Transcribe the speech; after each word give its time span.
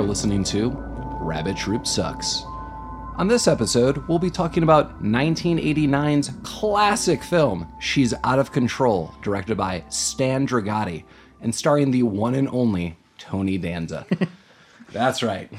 listening 0.00 0.44
to 0.44 0.70
Rabbit 1.20 1.56
Troop 1.56 1.88
Sucks. 1.88 2.44
On 3.16 3.26
this 3.26 3.48
episode, 3.48 3.98
we'll 4.08 4.20
be 4.20 4.30
talking 4.30 4.62
about 4.62 5.02
1989's 5.02 6.30
classic 6.44 7.22
film, 7.22 7.70
She's 7.80 8.14
Out 8.22 8.38
of 8.38 8.52
Control, 8.52 9.12
directed 9.22 9.56
by 9.56 9.84
Stan 9.88 10.46
Dragoti, 10.46 11.02
and 11.40 11.52
starring 11.52 11.90
the 11.90 12.04
one 12.04 12.36
and 12.36 12.48
only 12.48 12.96
Tony 13.18 13.58
Danza. 13.58 14.06
That's 14.92 15.22
right. 15.22 15.52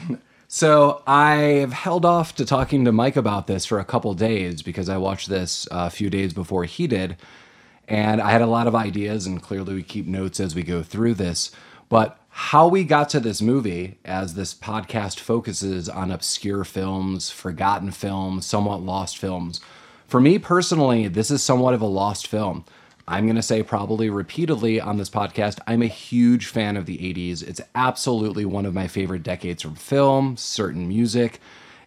So 0.48 1.04
I've 1.06 1.74
held 1.74 2.06
off 2.06 2.36
to 2.36 2.46
talking 2.46 2.86
to 2.86 2.92
Mike 2.92 3.16
about 3.16 3.48
this 3.48 3.66
for 3.66 3.80
a 3.80 3.86
couple 3.86 4.14
days 4.14 4.62
because 4.62 4.90
I 4.90 4.98
watched 4.98 5.30
this 5.30 5.68
a 5.70 5.90
few 5.90 6.10
days 6.10 6.34
before 6.34 6.64
he 6.66 6.88
did. 6.88 7.18
And 7.88 8.22
I 8.22 8.32
had 8.32 8.42
a 8.42 8.48
lot 8.48 8.68
of 8.68 8.76
ideas, 8.76 9.26
and 9.26 9.42
clearly 9.42 9.76
we 9.76 9.84
keep 9.84 10.08
notes 10.08 10.40
as 10.40 10.56
we 10.56 10.64
go 10.64 10.82
through 10.82 11.16
this. 11.16 11.52
But 11.90 12.18
how 12.36 12.68
we 12.68 12.84
got 12.84 13.10
to 13.10 13.20
this 13.20 13.44
movie, 13.44 14.00
as 14.04 14.34
this 14.34 14.56
podcast 14.56 15.20
focuses 15.20 15.88
on 15.88 16.10
obscure 16.10 16.64
films, 16.64 17.30
forgotten 17.30 17.92
films, 17.92 18.44
somewhat 18.44 18.82
lost 18.82 19.20
films, 19.20 19.62
for 20.08 20.20
me 20.20 20.40
personally, 20.40 21.08
this 21.08 21.30
is 21.30 21.44
somewhat 21.44 21.76
of 21.76 21.82
a 21.82 21.86
lost 21.86 22.26
film. 22.26 22.66
I'm 23.08 23.28
going 23.28 23.36
to 23.36 23.44
say 23.44 23.62
probably 23.62 24.10
repeatedly 24.10 24.82
on 24.82 24.98
this 24.98 25.12
podcast, 25.12 25.60
I'm 25.68 25.84
a 25.84 25.88
huge 25.88 26.48
fan 26.48 26.76
of 26.76 26.88
the 26.88 26.98
80s. 26.98 27.48
It's 27.48 27.62
absolutely 27.76 28.46
one 28.46 28.66
of 28.66 28.74
my 28.74 28.88
favorite 28.88 29.22
decades 29.22 29.62
from 29.62 29.76
film, 29.76 30.36
certain 30.36 30.88
music, 30.88 31.40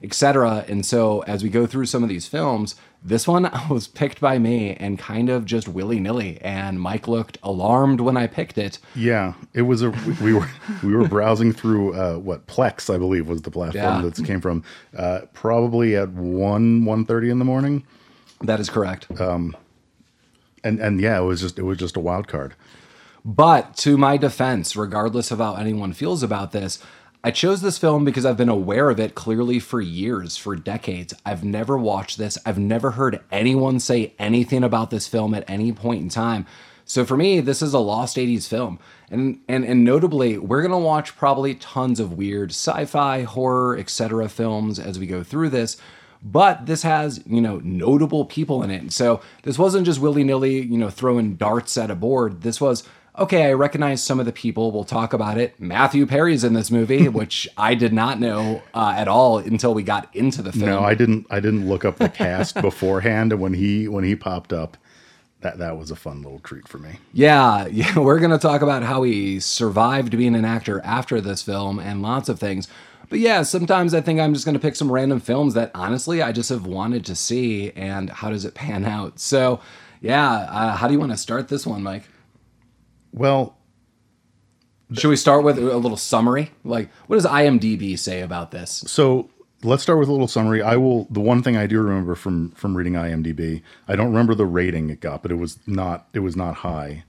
etc. 0.03 0.65
And 0.69 0.85
so 0.85 1.21
as 1.23 1.43
we 1.43 1.49
go 1.49 1.67
through 1.67 1.87
some 1.87 2.03
of 2.03 2.09
these 2.09 2.27
films, 2.27 2.75
this 3.03 3.27
one 3.29 3.51
was 3.71 3.87
picked 3.87 4.21
by 4.21 4.39
me 4.39 4.75
and 4.75 4.99
kind 4.99 5.29
of 5.29 5.45
just 5.45 5.69
willy 5.69 6.01
nilly. 6.01 6.41
And 6.41 6.81
Mike 6.81 7.07
looked 7.07 7.39
alarmed 7.43 8.01
when 8.01 8.17
I 8.17 8.27
picked 8.27 8.59
it. 8.59 8.79
Yeah, 8.95 9.35
it 9.55 9.63
was 9.63 9.83
a 9.83 9.91
we 10.23 10.33
were 10.35 10.49
we 10.83 10.95
were 10.95 11.07
browsing 11.09 11.53
through 11.53 11.95
uh, 11.95 12.17
what 12.17 12.47
Plex 12.47 12.93
I 12.93 12.99
believe 12.99 13.29
was 13.29 13.43
the 13.43 13.51
platform 13.51 14.05
Yeah. 14.05 14.11
that 14.11 14.25
came 14.25 14.41
from. 14.41 14.65
Uh, 14.97 15.21
probably 15.33 15.97
at 15.97 16.11
one 16.11 16.85
one 16.85 17.05
thirty 17.05 17.31
in 17.31 17.39
the 17.39 17.45
morning, 17.45 17.85
That 18.41 18.61
is 18.61 18.69
correct. 18.71 19.07
and 19.11 19.55
and 20.81 21.01
yeah, 21.01 21.19
it 21.21 21.25
was 21.25 21.41
just 21.41 21.59
it 21.59 21.63
was 21.63 21.79
just 21.79 21.97
a 21.97 22.01
wild 22.01 22.29
card. 22.29 22.55
But 23.25 23.77
to 23.79 23.97
my 23.97 24.17
defense, 24.17 24.77
regardless 24.77 25.31
of 25.33 25.39
how 25.39 25.55
anyone 25.57 25.93
feels 25.93 26.23
about 26.23 26.53
this, 26.53 26.79
I 27.27 27.33
chose 27.33 27.61
this 27.61 27.77
film 27.77 28.05
because 28.05 28.25
I've 28.25 28.37
been 28.37 28.49
aware 28.49 28.89
of 28.89 29.01
it 29.01 29.17
clearly 29.17 29.59
for 29.59 29.81
years, 29.81 30.37
for 30.37 30.55
decades. 30.55 31.13
I've 31.25 31.43
never 31.43 31.77
watched 31.77 32.19
this. 32.19 32.39
I've 32.47 32.57
never 32.57 32.93
heard 32.93 33.19
anyone 33.33 33.81
say 33.81 34.15
anything 34.17 34.63
about 34.63 34.91
this 34.91 35.09
film 35.09 35.35
at 35.35 35.43
any 35.51 35.73
point 35.73 36.03
in 36.03 36.09
time. 36.09 36.47
So 36.85 37.05
for 37.05 37.17
me, 37.17 37.41
this 37.41 37.63
is 37.63 37.75
a 37.75 37.81
lost 37.81 38.17
80s 38.17 38.47
film. 38.47 38.79
And 39.11 39.41
and 39.49 39.65
and 39.65 39.83
notably, 39.83 40.39
we're 40.39 40.63
going 40.63 40.71
to 40.71 40.79
watch 40.79 41.17
probably 41.17 41.57
tons 41.57 41.99
of 41.99 42.13
weird 42.13 42.51
sci-fi, 42.51 43.23
horror, 43.23 43.77
etc. 43.77 44.29
films 44.29 44.79
as 44.79 44.97
we 44.97 45.09
go 45.09 45.25
through 45.25 45.49
this 45.49 45.77
but 46.23 46.65
this 46.65 46.83
has 46.83 47.23
you 47.27 47.43
know 47.43 47.61
notable 47.63 48.25
people 48.25 48.63
in 48.63 48.71
it 48.71 48.91
so 48.91 49.21
this 49.43 49.59
wasn't 49.59 49.85
just 49.85 50.01
willy-nilly 50.01 50.63
you 50.63 50.79
know 50.79 50.89
throwing 50.89 51.37
darts 51.37 51.77
at 51.77 51.91
a 51.91 51.95
board 51.95 52.41
this 52.41 52.59
was 52.59 52.83
okay 53.19 53.45
i 53.47 53.53
recognize 53.53 54.03
some 54.03 54.19
of 54.21 54.27
the 54.27 54.33
people 54.33 54.71
we'll 54.73 54.85
talk 54.85 55.13
about 55.13 55.39
it 55.39 55.59
matthew 55.61 56.07
perry's 56.07 56.45
in 56.45 56.53
this 56.53 56.71
movie 56.71 57.09
which 57.21 57.49
i 57.57 57.75
did 57.75 57.93
not 57.93 58.21
know 58.21 58.63
uh, 58.75 58.95
at 58.97 59.09
all 59.09 59.39
until 59.39 59.73
we 59.75 59.83
got 59.83 60.15
into 60.15 60.43
the 60.43 60.53
film 60.53 60.71
No, 60.71 60.81
I 60.81 60.95
didn't 60.95 61.27
I 61.31 61.41
didn't 61.41 61.69
look 61.69 61.85
up 61.85 61.97
the 61.97 62.09
cast 62.09 62.55
beforehand, 62.61 63.33
and 63.33 63.41
when 63.41 63.55
he 63.55 63.89
when 63.89 64.05
he 64.05 64.15
popped 64.17 64.53
up, 64.53 64.77
that 65.41 65.59
that 65.59 65.77
was 65.79 65.91
a 65.91 65.97
fun 65.97 66.23
little 66.23 66.41
treat 66.41 66.67
for 66.69 66.79
me. 66.79 66.99
Yeah, 67.13 67.67
yeah, 67.71 67.99
we're 67.99 68.19
going 68.19 68.31
to 68.31 68.39
talk 68.39 68.63
about 68.63 68.83
how 68.83 69.03
he 69.03 69.39
survived 69.41 70.17
being 70.17 70.35
an 70.35 70.45
actor 70.45 70.81
after 70.85 71.21
this 71.21 71.43
film 71.43 71.79
and 71.79 72.03
lots 72.03 72.29
of 72.29 72.39
things. 72.41 72.69
But 73.09 73.21
yeah, 73.21 73.43
sometimes 73.43 73.95
I 73.95 74.01
think 74.01 74.19
I'm 74.19 74.35
just 74.35 74.45
going 74.45 74.55
to 74.55 74.61
pick 74.61 74.75
some 74.75 74.91
random 74.91 75.21
films 75.21 75.55
that 75.55 75.71
honestly 75.75 76.23
I 76.23 76.33
just 76.33 76.49
have 76.51 76.67
wanted 76.67 77.05
to 77.07 77.15
see 77.15 77.71
and 77.73 78.11
how 78.11 78.31
does 78.31 78.45
it 78.45 78.55
pan 78.55 78.85
out. 78.85 79.21
So, 79.21 79.61
yeah, 80.01 80.29
uh, 80.51 80.77
how 80.77 80.89
do 80.89 80.93
you 80.95 80.99
want 80.99 81.13
to 81.13 81.17
start 81.19 81.47
this 81.49 81.65
one, 81.67 81.83
Mike? 81.85 82.09
Well, 83.17 83.57
Should 84.93 85.09
we 85.09 85.17
start 85.17 85.43
with 85.43 85.59
a 85.59 85.79
little 85.79 85.97
summary? 85.97 86.53
Like, 86.63 86.91
what 87.09 87.17
does 87.17 87.27
IMDb 87.27 87.99
say 87.99 88.21
about 88.21 88.53
this? 88.53 88.85
So 88.87 89.31
let's 89.65 89.83
start 89.83 89.99
with 89.99 90.09
a 90.09 90.13
little 90.13 90.29
summary. 90.29 90.63
I 90.63 90.77
will. 90.77 91.07
The 91.11 91.21
one 91.21 91.43
thing 91.43 91.57
I 91.57 91.67
do 91.67 91.81
remember 91.81 92.15
from 92.15 92.51
from 92.53 92.77
reading 92.77 92.93
IMDb, 92.93 93.63
I 93.89 93.97
don't 93.97 94.09
remember 94.09 94.35
the 94.35 94.47
rating 94.47 94.91
it 94.91 95.01
got, 95.01 95.23
but 95.23 95.33
it 95.33 95.37
was 95.37 95.59
not 95.67 96.09
it 96.13 96.21
was 96.21 96.37
not 96.37 96.57
high. 96.57 97.05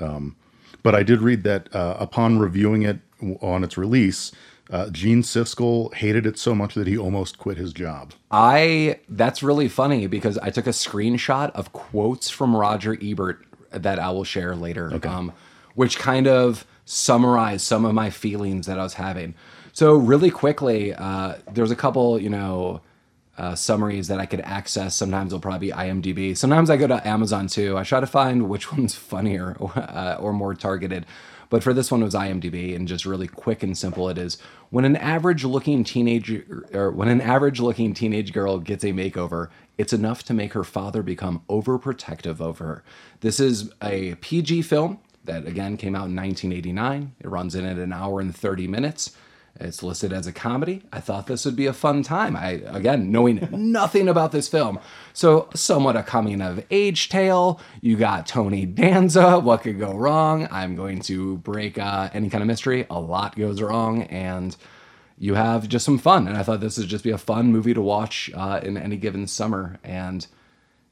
Um, 0.00 0.36
but 0.82 0.94
I 0.94 1.02
did 1.02 1.20
read 1.20 1.42
that 1.44 1.74
uh, 1.74 1.96
upon 1.98 2.38
reviewing 2.38 2.82
it 2.82 3.00
on 3.42 3.62
its 3.64 3.76
release, 3.76 4.32
uh, 4.70 4.88
Gene 4.90 5.22
Siskel 5.22 5.92
hated 5.92 6.24
it 6.26 6.38
so 6.38 6.54
much 6.54 6.74
that 6.74 6.86
he 6.86 6.96
almost 6.96 7.36
quit 7.38 7.58
his 7.58 7.72
job. 7.74 8.14
I 8.30 9.00
that's 9.08 9.42
really 9.42 9.68
funny 9.68 10.06
because 10.06 10.38
I 10.38 10.50
took 10.50 10.66
a 10.66 10.70
screenshot 10.70 11.50
of 11.50 11.72
quotes 11.72 12.30
from 12.30 12.56
Roger 12.56 12.96
Ebert 13.02 13.44
that 13.70 13.98
I 13.98 14.10
will 14.10 14.24
share 14.24 14.54
later, 14.54 14.90
um, 15.06 15.32
which 15.74 15.98
kind 15.98 16.26
of 16.26 16.66
summarize 16.84 17.62
some 17.62 17.84
of 17.84 17.94
my 17.94 18.10
feelings 18.10 18.66
that 18.66 18.78
I 18.78 18.82
was 18.82 18.94
having. 18.94 19.34
So 19.72 19.94
really 19.94 20.30
quickly, 20.30 20.94
uh, 20.94 21.36
there's 21.52 21.70
a 21.70 21.76
couple, 21.76 22.20
you 22.20 22.30
know, 22.30 22.80
uh, 23.38 23.54
summaries 23.54 24.08
that 24.08 24.20
I 24.20 24.26
could 24.26 24.40
access. 24.40 24.94
Sometimes 24.94 25.32
it'll 25.32 25.40
probably 25.40 25.68
be 25.68 25.72
IMDb. 25.72 26.36
Sometimes 26.36 26.68
I 26.68 26.76
go 26.76 26.86
to 26.86 27.06
Amazon 27.08 27.46
too. 27.46 27.78
I 27.78 27.84
try 27.84 28.00
to 28.00 28.06
find 28.06 28.48
which 28.48 28.70
one's 28.76 28.94
funnier 28.94 29.56
or, 29.58 29.72
uh, 29.76 30.16
or 30.20 30.32
more 30.32 30.54
targeted. 30.54 31.06
But 31.48 31.64
for 31.64 31.74
this 31.74 31.90
one, 31.90 32.00
it 32.00 32.04
was 32.04 32.14
IMDb, 32.14 32.76
and 32.76 32.86
just 32.86 33.04
really 33.04 33.26
quick 33.26 33.64
and 33.64 33.76
simple. 33.76 34.08
It 34.08 34.18
is 34.18 34.38
when 34.70 34.84
an 34.84 34.94
average-looking 34.94 35.82
teenage 35.82 36.30
or 36.72 36.92
when 36.92 37.08
an 37.08 37.20
average-looking 37.20 37.92
teenage 37.94 38.32
girl 38.32 38.60
gets 38.60 38.84
a 38.84 38.88
makeover, 38.88 39.48
it's 39.80 39.94
enough 39.94 40.22
to 40.24 40.34
make 40.34 40.52
her 40.52 40.62
father 40.62 41.02
become 41.02 41.42
overprotective 41.48 42.38
of 42.38 42.58
her. 42.58 42.84
This 43.20 43.40
is 43.40 43.72
a 43.82 44.14
PG 44.16 44.60
film 44.62 44.98
that 45.24 45.46
again 45.46 45.78
came 45.78 45.94
out 45.94 46.08
in 46.08 46.16
1989. 46.16 47.14
It 47.18 47.26
runs 47.26 47.54
in 47.54 47.64
at 47.64 47.78
an 47.78 47.90
hour 47.90 48.20
and 48.20 48.36
30 48.36 48.68
minutes. 48.68 49.16
It's 49.58 49.82
listed 49.82 50.12
as 50.12 50.26
a 50.26 50.32
comedy. 50.32 50.82
I 50.92 51.00
thought 51.00 51.28
this 51.28 51.46
would 51.46 51.56
be 51.56 51.64
a 51.64 51.72
fun 51.72 52.02
time. 52.02 52.36
I 52.36 52.60
again 52.66 53.10
knowing 53.10 53.48
nothing 53.52 54.06
about 54.06 54.32
this 54.32 54.48
film, 54.48 54.78
so 55.14 55.48
somewhat 55.54 55.96
a 55.96 56.02
coming 56.02 56.42
of 56.42 56.62
age 56.70 57.08
tale. 57.08 57.58
You 57.80 57.96
got 57.96 58.26
Tony 58.26 58.66
Danza. 58.66 59.38
What 59.38 59.62
could 59.62 59.78
go 59.78 59.94
wrong? 59.94 60.46
I'm 60.50 60.76
going 60.76 61.00
to 61.02 61.38
break 61.38 61.78
uh, 61.78 62.10
any 62.12 62.28
kind 62.28 62.42
of 62.42 62.48
mystery. 62.48 62.86
A 62.90 63.00
lot 63.00 63.34
goes 63.34 63.62
wrong, 63.62 64.02
and 64.04 64.54
you 65.20 65.34
have 65.34 65.68
just 65.68 65.84
some 65.84 65.98
fun. 65.98 66.26
And 66.26 66.36
I 66.36 66.42
thought 66.42 66.60
this 66.60 66.78
would 66.78 66.88
just 66.88 67.04
be 67.04 67.10
a 67.10 67.18
fun 67.18 67.52
movie 67.52 67.74
to 67.74 67.80
watch 67.82 68.30
uh, 68.34 68.58
in 68.62 68.76
any 68.76 68.96
given 68.96 69.26
summer. 69.28 69.78
And 69.84 70.26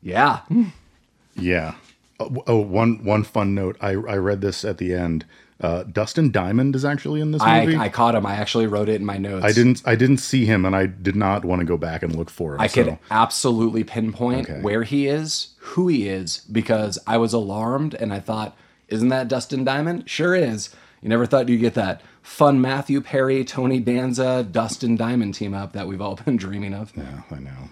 yeah, 0.03 0.41
Yeah. 1.34 1.75
Oh, 2.21 2.44
oh, 2.47 2.59
one 2.59 3.05
one 3.05 3.22
fun 3.25 3.55
note. 3.55 3.77
I 3.81 3.91
I 3.91 4.16
read 4.16 4.41
this 4.41 4.65
at 4.65 4.78
the 4.78 4.93
end. 4.93 5.25
Uh, 5.61 5.83
Dustin 5.84 6.31
Diamond 6.31 6.77
is 6.77 6.84
actually 6.84 7.21
in 7.21 7.33
this 7.33 7.43
I, 7.43 7.65
movie. 7.65 7.77
I 7.77 7.89
caught 7.89 8.15
him. 8.15 8.27
I 8.27 8.34
actually 8.34 8.66
wrote 8.66 8.89
it 8.89 8.97
in 9.00 9.05
my 9.05 9.19
notes. 9.19 9.44
I 9.44 9.53
didn't 9.53 9.83
I 9.87 9.94
didn't 9.94 10.19
see 10.19 10.45
him, 10.45 10.65
and 10.65 10.74
I 10.74 10.86
did 10.86 11.15
not 11.16 11.45
want 11.45 11.60
to 11.60 11.65
go 11.65 11.77
back 11.77 12.03
and 12.03 12.15
look 12.15 12.28
for 12.31 12.54
him. 12.54 12.60
I 12.60 12.66
so. 12.66 12.84
could 12.84 12.98
absolutely 13.10 13.84
pinpoint 13.84 14.48
Okay. 14.51 14.60
where 14.60 14.83
he 14.83 15.07
is, 15.07 15.54
who 15.59 15.89
he 15.89 16.09
is, 16.09 16.39
because 16.51 16.98
I 17.07 17.19
was 17.19 17.33
alarmed 17.33 17.95
and 17.95 18.13
I 18.13 18.19
thought, 18.21 18.57
isn't 18.89 19.09
that 19.09 19.28
Dustin 19.28 19.65
Diamond? 19.65 20.09
Sure 20.10 20.34
is. 20.34 20.71
You 21.03 21.09
never 21.09 21.27
thought 21.27 21.48
you'd 21.48 21.60
get 21.60 21.74
that 21.74 22.03
fun 22.22 22.60
Matthew 22.60 23.00
Perry, 23.00 23.45
Tony 23.45 23.80
Danza, 23.80 24.42
Dustin 24.42 24.97
Diamond 24.97 25.34
team 25.34 25.54
up 25.54 25.72
that 25.72 25.86
we've 25.86 26.00
all 26.00 26.16
been 26.24 26.36
dreaming 26.36 26.74
of. 26.74 26.92
Yeah, 26.97 27.22
I 27.30 27.39
know. 27.39 27.68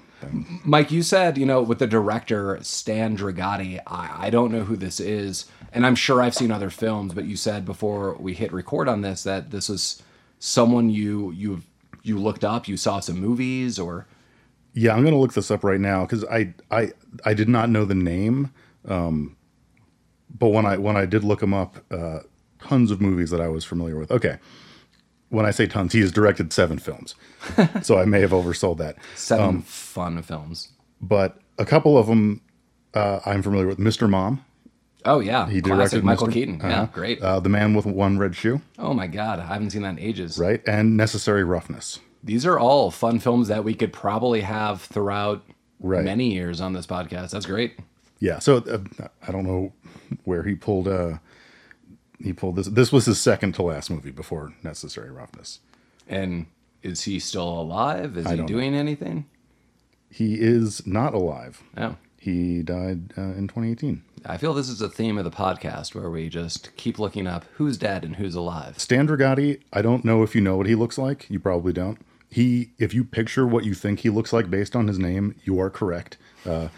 Mike, 0.65 0.91
you 0.91 1.03
said, 1.03 1.39
you 1.39 1.47
know, 1.47 1.63
with 1.63 1.79
the 1.79 1.87
director 1.87 2.59
Stan 2.63 3.17
Dragoti, 3.17 3.81
I, 3.87 4.27
I 4.27 4.31
don't 4.31 4.51
know 4.51 4.65
who 4.65 4.77
this 4.77 4.99
is, 4.99 5.47
and 5.73 5.87
I'm 5.87 5.95
sure 5.95 6.23
I've 6.23 6.35
seen 6.35 6.51
other 6.51 6.71
films, 6.71 7.15
but 7.15 7.27
you 7.27 7.37
said 7.37 7.65
before 7.65 8.15
we 8.15 8.35
hit 8.35 8.53
record 8.53 8.89
on 8.89 9.03
this 9.03 9.23
that 9.25 9.51
this 9.51 9.69
was 9.69 10.03
someone 10.39 10.91
you 10.91 11.31
you 11.33 11.63
you 12.03 12.19
looked 12.19 12.45
up, 12.45 12.67
you 12.67 12.77
saw 12.77 13.01
some 13.01 13.19
movies, 13.21 13.79
or 13.79 14.07
Yeah, 14.73 14.95
I'm 14.95 15.05
gonna 15.05 15.19
look 15.19 15.35
this 15.35 15.51
up 15.51 15.63
right 15.63 15.81
now 15.81 16.03
because 16.03 16.25
I 16.25 16.55
I 16.71 16.93
I 17.25 17.35
did 17.35 17.49
not 17.49 17.69
know 17.69 17.85
the 17.85 17.95
name, 17.95 18.53
um, 18.89 19.37
but 20.37 20.49
when 20.49 20.67
I 20.67 20.79
when 20.79 20.97
I 20.97 21.05
did 21.07 21.25
look 21.25 21.43
him 21.43 21.55
up, 21.55 21.77
uh, 21.91 22.21
tons 22.61 22.91
of 22.91 23.01
movies 23.01 23.31
that 23.31 23.41
I 23.41 23.49
was 23.49 23.65
familiar 23.65 23.99
with. 23.99 24.11
Okay, 24.11 24.39
when 25.29 25.45
I 25.47 25.51
say 25.51 25.67
tons, 25.67 25.93
he 25.93 26.01
has 26.01 26.13
directed 26.13 26.53
seven 26.53 26.79
films, 26.79 27.15
so 27.83 27.99
I 27.99 28.05
may 28.05 28.21
have 28.21 28.31
oversold 28.31 28.79
that. 28.79 28.97
seven 29.15 29.63
fun 29.63 30.23
films. 30.23 30.69
But 31.01 31.39
a 31.59 31.65
couple 31.65 31.99
of 31.99 32.07
them 32.07 32.41
uh, 32.95 33.21
I'm 33.27 33.43
familiar 33.43 33.67
with. 33.67 33.79
Mr. 33.79 34.09
Mom, 34.09 34.45
Oh 35.05 35.21
yeah, 35.21 35.49
he 35.49 35.61
classic 35.61 36.03
directed 36.03 36.05
Michael 36.05 36.27
Mr. 36.29 36.33
Keaton. 36.33 36.61
uh-huh. 36.61 36.69
Yeah, 36.69 36.89
great. 36.93 37.23
Uh, 37.23 37.39
the 37.41 37.49
Man 37.49 37.75
with 37.75 37.87
One 37.87 38.19
Red 38.19 38.35
Shoe, 38.35 38.61
oh 38.79 38.93
my 38.95 39.07
god, 39.07 39.39
I 39.41 39.47
haven't 39.47 39.71
seen 39.71 39.83
that 39.83 39.91
in 39.91 39.99
ages. 39.99 40.39
right, 40.39 40.61
and 40.67 40.97
Necessary 40.97 41.45
Roughness. 41.45 42.01
These 42.25 42.45
are 42.45 42.59
all 42.59 42.91
fun 42.91 43.21
films 43.21 43.47
that 43.49 43.63
we 43.63 43.75
could 43.75 43.93
probably 43.93 44.41
have 44.41 44.83
throughout 44.83 45.43
Right. 45.79 46.03
many 46.03 46.33
years 46.33 46.61
on 46.63 46.73
this 46.73 46.87
podcast. 46.87 47.31
That's 47.33 47.45
great. 47.47 47.79
Yeah, 48.19 48.39
so 48.39 48.57
uh, 48.57 48.79
I 49.29 49.31
don't 49.31 49.45
know 49.45 49.75
where 50.25 50.43
he 50.43 50.55
pulled. 50.55 50.89
Uh, 50.89 51.19
he 52.23 52.33
pulled 52.33 52.57
this. 52.57 52.67
This 52.69 52.93
was 52.93 53.07
his 53.07 53.21
second 53.21 53.53
to 53.55 53.63
last 53.63 53.91
movie 53.91 54.11
before 54.11 54.53
Necessary 54.63 55.11
Roughness. 55.11 55.61
And 56.09 56.47
is 56.83 57.03
he 57.03 57.19
still 57.19 57.49
alive? 57.49 58.17
Is 58.17 58.25
he 58.25 58.37
don't 58.37 58.41
know. 58.41 58.47
doing 58.47 58.75
anything? 58.75 59.27
He 60.11 60.35
is 60.35 60.87
not 60.87 61.15
alive. 61.15 61.63
Oh. 61.77 61.97
He 62.19 62.63
died 62.63 63.13
uh, 63.17 63.35
in 63.35 63.49
2018. 63.49 64.03
I 64.25 64.37
feel 64.37 64.55
this 64.55 64.69
is 64.69 64.81
a 64.81 64.89
theme 64.89 65.19
of 65.19 65.25
the 65.25 65.31
podcast 65.31 65.95
where 65.95 66.11
we 66.11 66.29
just 66.29 66.75
keep 66.77 66.99
looking 66.99 67.27
up 67.27 67.45
who's 67.55 67.77
dead 67.79 68.05
and 68.05 68.17
who's 68.17 68.35
alive. 68.35 68.79
Stan 68.81 69.07
Dragoti, 69.07 69.61
I 69.73 69.83
don't 69.83 70.05
know 70.05 70.23
if 70.23 70.35
you 70.35 70.41
know 70.41 70.57
what 70.57 70.67
he 70.67 70.75
looks 70.75 70.99
like. 70.99 71.31
You 71.31 71.39
probably 71.39 71.73
don't. 71.73 71.99
He, 72.29 72.73
if 72.79 72.93
you 72.93 73.05
picture 73.05 73.47
what 73.47 73.65
you 73.65 73.75
think 73.75 74.01
he 74.01 74.11
looks 74.11 74.33
like 74.33 74.51
based 74.51 74.75
on 74.75 74.89
his 74.89 74.99
name, 74.99 75.37
you 75.45 75.61
are 75.61 75.71
correct. 75.71 76.17
Uh, 76.45 76.69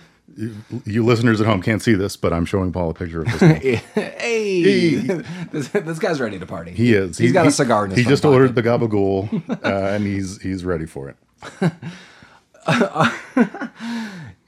you 0.84 1.04
listeners 1.04 1.40
at 1.40 1.46
home 1.46 1.62
can't 1.62 1.82
see 1.82 1.94
this, 1.94 2.16
but 2.16 2.32
I'm 2.32 2.44
showing 2.44 2.72
Paul 2.72 2.90
a 2.90 2.94
picture 2.94 3.22
of 3.22 3.26
this. 3.32 3.40
man. 3.40 3.56
hey, 3.94 5.00
this, 5.52 5.68
this 5.68 5.98
guy's 5.98 6.20
ready 6.20 6.38
to 6.38 6.46
party. 6.46 6.72
He 6.72 6.92
is. 6.94 7.18
He's 7.18 7.30
He- 7.30 7.32
got 7.32 7.42
he- 7.42 7.48
a 7.48 7.52
cigar 7.52 7.84
in 7.84 7.90
his 7.90 7.98
He 8.00 8.04
just 8.04 8.22
pocket. 8.22 8.34
ordered 8.34 8.54
the 8.54 8.62
gabagool, 8.62 9.64
uh, 9.64 9.94
and 9.94 10.04
he's 10.04 10.40
he's 10.42 10.64
ready 10.64 10.86
for 10.86 11.08
it. 11.08 11.16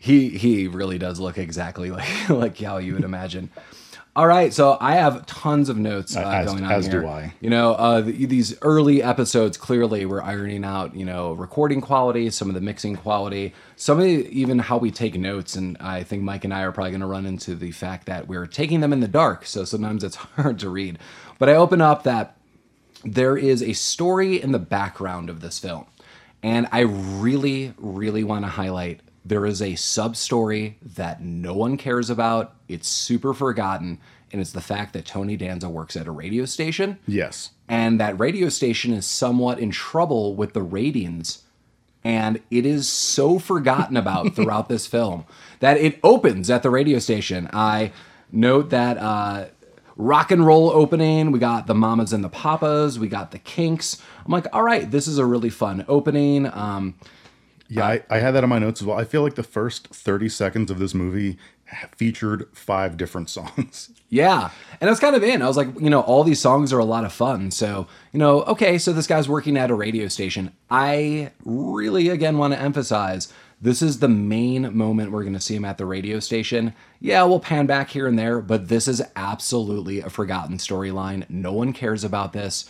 He 0.02 0.30
he 0.30 0.66
really 0.66 0.96
does 0.96 1.20
look 1.20 1.36
exactly 1.36 1.90
like 1.90 2.30
like 2.30 2.58
how 2.58 2.78
you 2.78 2.94
would 2.94 3.04
imagine. 3.04 3.50
All 4.16 4.26
right, 4.26 4.52
so 4.52 4.76
I 4.80 4.96
have 4.96 5.24
tons 5.26 5.68
of 5.68 5.76
notes 5.78 6.16
uh, 6.16 6.20
As- 6.20 6.46
going 6.46 6.64
on 6.64 6.72
as 6.72 6.86
here. 6.86 7.02
do 7.02 7.06
I. 7.06 7.32
You 7.40 7.48
know, 7.48 7.74
uh, 7.74 8.00
the, 8.00 8.26
these 8.26 8.56
early 8.60 9.02
episodes 9.02 9.56
clearly 9.56 10.04
were 10.04 10.22
ironing 10.22 10.64
out, 10.64 10.96
you 10.96 11.04
know, 11.04 11.32
recording 11.32 11.80
quality, 11.80 12.28
some 12.30 12.48
of 12.48 12.54
the 12.54 12.60
mixing 12.60 12.96
quality, 12.96 13.54
some 13.76 13.98
of 13.98 14.04
the, 14.04 14.28
even 14.28 14.58
how 14.58 14.78
we 14.78 14.90
take 14.90 15.14
notes. 15.14 15.54
And 15.54 15.78
I 15.78 16.02
think 16.02 16.24
Mike 16.24 16.44
and 16.44 16.52
I 16.52 16.62
are 16.62 16.72
probably 16.72 16.90
going 16.90 17.02
to 17.02 17.06
run 17.06 17.24
into 17.24 17.54
the 17.54 17.70
fact 17.70 18.06
that 18.06 18.26
we're 18.26 18.46
taking 18.46 18.80
them 18.80 18.92
in 18.92 18.98
the 18.98 19.08
dark, 19.08 19.46
so 19.46 19.64
sometimes 19.64 20.02
it's 20.02 20.16
hard 20.36 20.58
to 20.58 20.70
read. 20.70 20.98
But 21.38 21.48
I 21.48 21.54
open 21.54 21.80
up 21.80 22.02
that 22.02 22.36
there 23.04 23.36
is 23.36 23.62
a 23.62 23.74
story 23.74 24.42
in 24.42 24.50
the 24.50 24.58
background 24.58 25.30
of 25.30 25.40
this 25.40 25.58
film. 25.60 25.86
And 26.42 26.66
I 26.72 26.80
really, 26.80 27.74
really 27.76 28.24
want 28.24 28.44
to 28.44 28.50
highlight 28.50 29.00
there 29.24 29.46
is 29.46 29.60
a 29.60 29.74
sub 29.74 30.16
story 30.16 30.78
that 30.82 31.22
no 31.22 31.54
one 31.54 31.76
cares 31.76 32.10
about. 32.10 32.54
It's 32.68 32.88
super 32.88 33.34
forgotten. 33.34 33.98
And 34.32 34.40
it's 34.40 34.52
the 34.52 34.60
fact 34.60 34.92
that 34.92 35.04
Tony 35.04 35.36
Danza 35.36 35.68
works 35.68 35.96
at 35.96 36.06
a 36.06 36.10
radio 36.10 36.44
station. 36.44 36.98
Yes. 37.06 37.50
And 37.68 38.00
that 38.00 38.18
radio 38.18 38.48
station 38.48 38.92
is 38.92 39.06
somewhat 39.06 39.58
in 39.58 39.70
trouble 39.70 40.34
with 40.34 40.52
the 40.52 40.62
ratings. 40.62 41.42
And 42.02 42.40
it 42.50 42.64
is 42.64 42.88
so 42.88 43.38
forgotten 43.38 43.96
about 43.96 44.34
throughout 44.34 44.68
this 44.68 44.86
film 44.86 45.24
that 45.58 45.76
it 45.76 45.98
opens 46.02 46.48
at 46.48 46.62
the 46.62 46.70
radio 46.70 46.98
station. 46.98 47.50
I 47.52 47.92
note 48.32 48.70
that 48.70 48.96
uh, 48.98 49.46
rock 49.96 50.30
and 50.30 50.46
roll 50.46 50.70
opening. 50.70 51.30
We 51.32 51.38
got 51.38 51.66
the 51.66 51.74
Mamas 51.74 52.12
and 52.12 52.24
the 52.24 52.28
Papas. 52.28 52.98
We 52.98 53.08
got 53.08 53.32
the 53.32 53.38
Kinks. 53.38 54.00
I'm 54.24 54.32
like, 54.32 54.46
all 54.52 54.62
right, 54.62 54.90
this 54.90 55.06
is 55.06 55.18
a 55.18 55.26
really 55.26 55.50
fun 55.50 55.84
opening. 55.88 56.46
Um, 56.46 56.94
Yeah, 57.70 57.84
uh, 57.84 57.88
I, 57.88 58.02
I 58.10 58.18
had 58.18 58.32
that 58.32 58.44
in 58.44 58.50
my 58.50 58.58
notes 58.58 58.82
as 58.82 58.86
well. 58.86 58.98
I 58.98 59.04
feel 59.04 59.22
like 59.22 59.36
the 59.36 59.42
first 59.42 59.88
30 59.88 60.28
seconds 60.28 60.70
of 60.70 60.78
this 60.78 60.92
movie 60.92 61.38
featured 61.94 62.48
five 62.52 62.96
different 62.96 63.30
songs. 63.30 63.90
Yeah. 64.08 64.50
And 64.80 64.88
I 64.88 64.92
was 64.92 65.00
kind 65.00 65.14
of 65.14 65.22
in. 65.22 65.40
I 65.40 65.46
was 65.46 65.56
like, 65.56 65.68
you 65.80 65.88
know, 65.88 66.00
all 66.00 66.24
these 66.24 66.40
songs 66.40 66.72
are 66.72 66.78
a 66.78 66.84
lot 66.84 67.04
of 67.04 67.12
fun. 67.12 67.50
So, 67.50 67.86
you 68.12 68.18
know, 68.18 68.42
okay, 68.42 68.76
so 68.76 68.92
this 68.92 69.06
guy's 69.06 69.28
working 69.28 69.56
at 69.56 69.70
a 69.70 69.74
radio 69.74 70.08
station. 70.08 70.52
I 70.68 71.30
really, 71.44 72.08
again, 72.08 72.38
want 72.38 72.54
to 72.54 72.60
emphasize 72.60 73.32
this 73.62 73.82
is 73.82 73.98
the 73.98 74.08
main 74.08 74.74
moment 74.76 75.12
we're 75.12 75.22
going 75.22 75.34
to 75.34 75.40
see 75.40 75.54
him 75.54 75.66
at 75.66 75.78
the 75.78 75.86
radio 75.86 76.18
station. 76.18 76.74
Yeah, 76.98 77.22
we'll 77.24 77.40
pan 77.40 77.66
back 77.66 77.90
here 77.90 78.06
and 78.06 78.18
there, 78.18 78.40
but 78.40 78.68
this 78.68 78.88
is 78.88 79.02
absolutely 79.14 80.00
a 80.00 80.08
forgotten 80.08 80.56
storyline. 80.56 81.28
No 81.28 81.52
one 81.52 81.72
cares 81.72 82.02
about 82.02 82.32
this. 82.32 82.64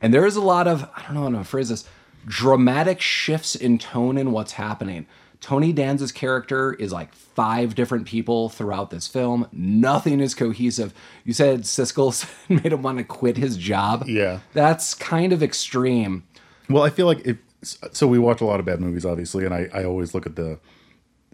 And 0.00 0.14
there 0.14 0.24
is 0.24 0.36
a 0.36 0.40
lot 0.42 0.68
of, 0.68 0.88
I 0.94 1.02
don't 1.02 1.14
know 1.14 1.22
how 1.22 1.42
to 1.42 1.44
phrase 1.44 1.70
this, 1.70 1.84
dramatic 2.26 3.00
shifts 3.00 3.54
in 3.54 3.78
tone 3.78 4.18
in 4.18 4.32
what's 4.32 4.52
happening. 4.52 5.06
Tony 5.40 5.72
Danza's 5.72 6.12
character 6.12 6.74
is 6.74 6.92
like 6.92 7.14
five 7.14 7.74
different 7.74 8.06
people 8.06 8.48
throughout 8.48 8.90
this 8.90 9.06
film. 9.06 9.46
Nothing 9.52 10.20
is 10.20 10.34
cohesive. 10.34 10.92
You 11.24 11.32
said 11.32 11.62
Siskel 11.62 12.28
made 12.48 12.72
him 12.72 12.82
want 12.82 12.98
to 12.98 13.04
quit 13.04 13.36
his 13.36 13.56
job. 13.56 14.04
Yeah. 14.06 14.40
That's 14.54 14.94
kind 14.94 15.32
of 15.32 15.42
extreme. 15.42 16.24
Well, 16.68 16.82
I 16.82 16.90
feel 16.90 17.06
like 17.06 17.24
if 17.26 17.36
so, 17.62 18.06
we 18.06 18.18
watch 18.18 18.40
a 18.40 18.44
lot 18.44 18.60
of 18.60 18.66
bad 18.66 18.80
movies, 18.80 19.04
obviously, 19.04 19.44
and 19.44 19.54
I, 19.54 19.68
I 19.72 19.84
always 19.84 20.14
look 20.14 20.26
at 20.26 20.36
the 20.36 20.58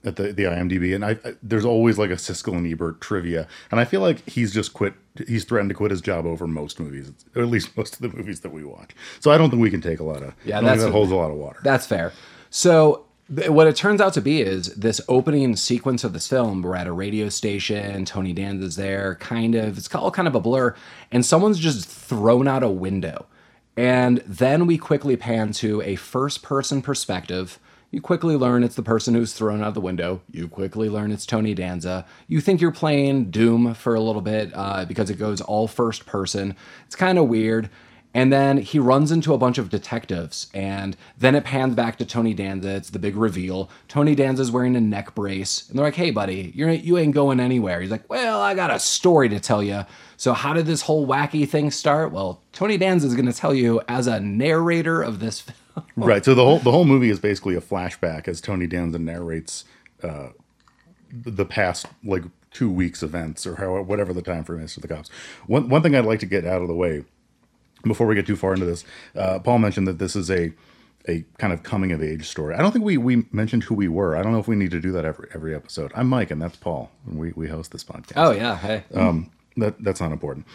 at 0.04 0.16
the, 0.16 0.32
the 0.32 0.44
IMDb, 0.44 0.94
and 0.94 1.04
I, 1.04 1.10
I 1.24 1.34
there's 1.42 1.64
always 1.64 1.98
like 1.98 2.10
a 2.10 2.14
Siskel 2.16 2.54
and 2.56 2.66
Ebert 2.66 3.00
trivia, 3.00 3.46
and 3.70 3.78
I 3.80 3.84
feel 3.84 4.00
like 4.00 4.28
he's 4.28 4.52
just 4.52 4.72
quit. 4.74 4.94
He's 5.26 5.44
threatened 5.44 5.68
to 5.70 5.74
quit 5.74 5.90
his 5.90 6.00
job 6.00 6.26
over 6.26 6.46
most 6.46 6.80
movies, 6.80 7.10
or 7.36 7.42
at 7.42 7.48
least 7.48 7.76
most 7.76 7.94
of 7.94 8.00
the 8.00 8.16
movies 8.16 8.40
that 8.40 8.50
we 8.52 8.64
watch. 8.64 8.90
So 9.20 9.30
I 9.30 9.38
don't 9.38 9.50
think 9.50 9.62
we 9.62 9.70
can 9.70 9.80
take 9.80 10.00
a 10.00 10.04
lot 10.04 10.22
of. 10.22 10.34
Yeah, 10.44 10.58
I 10.58 10.60
don't 10.60 10.70
think 10.70 10.78
that's- 10.78 10.82
that 10.84 10.92
holds 10.92 11.12
a 11.12 11.16
lot 11.16 11.30
of 11.30 11.36
water. 11.36 11.60
That's 11.62 11.86
fair. 11.86 12.12
So 12.50 13.06
what 13.46 13.66
it 13.66 13.76
turns 13.76 14.00
out 14.00 14.12
to 14.14 14.20
be 14.20 14.42
is 14.42 14.74
this 14.74 15.00
opening 15.08 15.56
sequence 15.56 16.04
of 16.04 16.12
this 16.12 16.28
film. 16.28 16.60
We're 16.62 16.76
at 16.76 16.86
a 16.86 16.92
radio 16.92 17.28
station. 17.30 18.04
Tony 18.04 18.32
Danza's 18.34 18.76
there. 18.76 19.14
Kind 19.16 19.54
of, 19.54 19.78
it's 19.78 19.94
all 19.94 20.10
kind 20.10 20.28
of 20.28 20.34
a 20.34 20.40
blur, 20.40 20.74
and 21.10 21.24
someone's 21.24 21.58
just 21.58 21.88
thrown 21.88 22.46
out 22.48 22.62
a 22.62 22.68
window. 22.68 23.26
And 23.76 24.18
then 24.26 24.66
we 24.66 24.76
quickly 24.76 25.16
pan 25.16 25.52
to 25.54 25.80
a 25.80 25.96
first-person 25.96 26.82
perspective. 26.82 27.58
You 27.92 28.00
quickly 28.00 28.36
learn 28.36 28.64
it's 28.64 28.74
the 28.74 28.82
person 28.82 29.14
who's 29.14 29.34
thrown 29.34 29.62
out 29.62 29.74
the 29.74 29.80
window. 29.80 30.22
You 30.30 30.48
quickly 30.48 30.88
learn 30.88 31.12
it's 31.12 31.26
Tony 31.26 31.52
Danza. 31.52 32.06
You 32.26 32.40
think 32.40 32.62
you're 32.62 32.72
playing 32.72 33.30
Doom 33.30 33.74
for 33.74 33.94
a 33.94 34.00
little 34.00 34.22
bit 34.22 34.50
uh, 34.54 34.86
because 34.86 35.10
it 35.10 35.18
goes 35.18 35.42
all 35.42 35.68
first 35.68 36.06
person. 36.06 36.56
It's 36.86 36.96
kind 36.96 37.18
of 37.18 37.28
weird. 37.28 37.68
And 38.14 38.32
then 38.32 38.56
he 38.56 38.78
runs 38.78 39.12
into 39.12 39.34
a 39.34 39.38
bunch 39.38 39.56
of 39.56 39.70
detectives, 39.70 40.48
and 40.52 40.96
then 41.16 41.34
it 41.34 41.44
pans 41.44 41.74
back 41.74 41.96
to 41.96 42.04
Tony 42.04 42.34
Danza. 42.34 42.68
It's 42.76 42.90
the 42.90 42.98
big 42.98 43.16
reveal. 43.16 43.70
Tony 43.88 44.14
Danza's 44.14 44.50
wearing 44.50 44.76
a 44.76 44.82
neck 44.82 45.14
brace, 45.14 45.66
and 45.68 45.78
they're 45.78 45.86
like, 45.86 45.94
"Hey, 45.94 46.10
buddy, 46.10 46.52
you're 46.54 46.70
you 46.70 46.98
ain't 46.98 47.14
going 47.14 47.40
anywhere." 47.40 47.80
He's 47.80 47.90
like, 47.90 48.10
"Well, 48.10 48.42
I 48.42 48.54
got 48.54 48.70
a 48.70 48.78
story 48.78 49.30
to 49.30 49.40
tell 49.40 49.62
you." 49.62 49.86
So, 50.18 50.34
how 50.34 50.52
did 50.52 50.66
this 50.66 50.82
whole 50.82 51.06
wacky 51.06 51.48
thing 51.48 51.70
start? 51.70 52.12
Well, 52.12 52.42
Tony 52.52 52.76
Danza 52.76 53.06
is 53.06 53.14
going 53.14 53.24
to 53.24 53.32
tell 53.32 53.54
you 53.54 53.80
as 53.88 54.06
a 54.06 54.20
narrator 54.20 55.00
of 55.00 55.18
this 55.20 55.40
film. 55.40 55.56
Right. 55.96 56.24
So 56.24 56.34
the 56.34 56.44
whole 56.44 56.58
the 56.58 56.70
whole 56.70 56.84
movie 56.84 57.10
is 57.10 57.18
basically 57.18 57.54
a 57.54 57.60
flashback 57.60 58.26
as 58.28 58.40
Tony 58.40 58.66
Danza 58.66 58.98
narrates 58.98 59.64
uh, 60.02 60.28
the 61.12 61.44
past 61.44 61.86
like 62.02 62.24
two 62.50 62.70
weeks 62.70 63.02
events 63.02 63.46
or 63.46 63.56
how 63.56 63.82
whatever 63.82 64.12
the 64.12 64.22
time 64.22 64.44
frame 64.44 64.60
is 64.62 64.74
for 64.74 64.80
the 64.80 64.88
cops. 64.88 65.10
One 65.46 65.68
one 65.68 65.82
thing 65.82 65.94
I'd 65.94 66.04
like 66.04 66.20
to 66.20 66.26
get 66.26 66.44
out 66.46 66.62
of 66.62 66.68
the 66.68 66.74
way 66.74 67.04
before 67.84 68.06
we 68.06 68.14
get 68.14 68.26
too 68.26 68.36
far 68.36 68.54
into 68.54 68.66
this, 68.66 68.84
uh, 69.16 69.38
Paul 69.38 69.58
mentioned 69.58 69.86
that 69.88 69.98
this 69.98 70.16
is 70.16 70.30
a 70.30 70.52
a 71.08 71.24
kind 71.38 71.52
of 71.52 71.62
coming 71.62 71.90
of 71.92 72.02
age 72.02 72.28
story. 72.28 72.54
I 72.54 72.58
don't 72.58 72.72
think 72.72 72.84
we 72.84 72.96
we 72.96 73.24
mentioned 73.32 73.64
who 73.64 73.74
we 73.74 73.88
were. 73.88 74.16
I 74.16 74.22
don't 74.22 74.32
know 74.32 74.38
if 74.38 74.48
we 74.48 74.56
need 74.56 74.70
to 74.70 74.80
do 74.80 74.92
that 74.92 75.04
every 75.04 75.28
every 75.34 75.54
episode. 75.54 75.92
I'm 75.94 76.08
Mike 76.08 76.30
and 76.30 76.40
that's 76.40 76.56
Paul. 76.56 76.90
And 77.06 77.18
we 77.18 77.32
we 77.34 77.48
host 77.48 77.72
this 77.72 77.84
podcast. 77.84 78.12
Oh 78.16 78.30
yeah, 78.32 78.56
hey, 78.56 78.84
That 79.56 79.82
that's 79.82 80.00
not 80.00 80.12
important. 80.12 80.46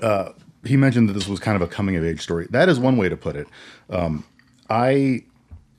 Uh, 0.00 0.30
he 0.66 0.76
mentioned 0.76 1.08
that 1.08 1.14
this 1.14 1.28
was 1.28 1.40
kind 1.40 1.56
of 1.56 1.62
a 1.62 1.66
coming 1.66 1.96
of 1.96 2.04
age 2.04 2.20
story. 2.20 2.46
That 2.50 2.68
is 2.68 2.78
one 2.78 2.96
way 2.96 3.08
to 3.08 3.16
put 3.16 3.36
it. 3.36 3.46
Um, 3.90 4.24
I 4.68 5.24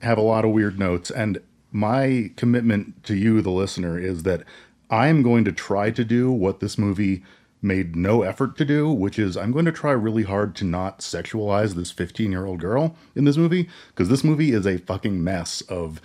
have 0.02 0.18
a 0.18 0.22
lot 0.22 0.44
of 0.44 0.50
weird 0.52 0.78
notes, 0.78 1.10
and 1.10 1.40
my 1.72 2.30
commitment 2.36 3.04
to 3.04 3.14
you, 3.14 3.42
the 3.42 3.50
listener, 3.50 3.98
is 3.98 4.22
that 4.22 4.44
I 4.90 5.08
am 5.08 5.22
going 5.22 5.44
to 5.44 5.52
try 5.52 5.90
to 5.90 6.04
do 6.04 6.30
what 6.30 6.60
this 6.60 6.78
movie 6.78 7.24
made 7.62 7.96
no 7.96 8.22
effort 8.22 8.56
to 8.58 8.64
do, 8.64 8.90
which 8.90 9.18
is 9.18 9.36
I'm 9.36 9.52
going 9.52 9.64
to 9.64 9.72
try 9.72 9.90
really 9.92 10.22
hard 10.22 10.54
to 10.56 10.64
not 10.64 11.00
sexualize 11.00 11.74
this 11.74 11.90
15 11.90 12.30
year 12.30 12.46
old 12.46 12.60
girl 12.60 12.96
in 13.14 13.24
this 13.24 13.36
movie 13.36 13.68
because 13.88 14.08
this 14.08 14.22
movie 14.22 14.52
is 14.52 14.66
a 14.66 14.78
fucking 14.78 15.22
mess 15.22 15.62
of 15.62 16.00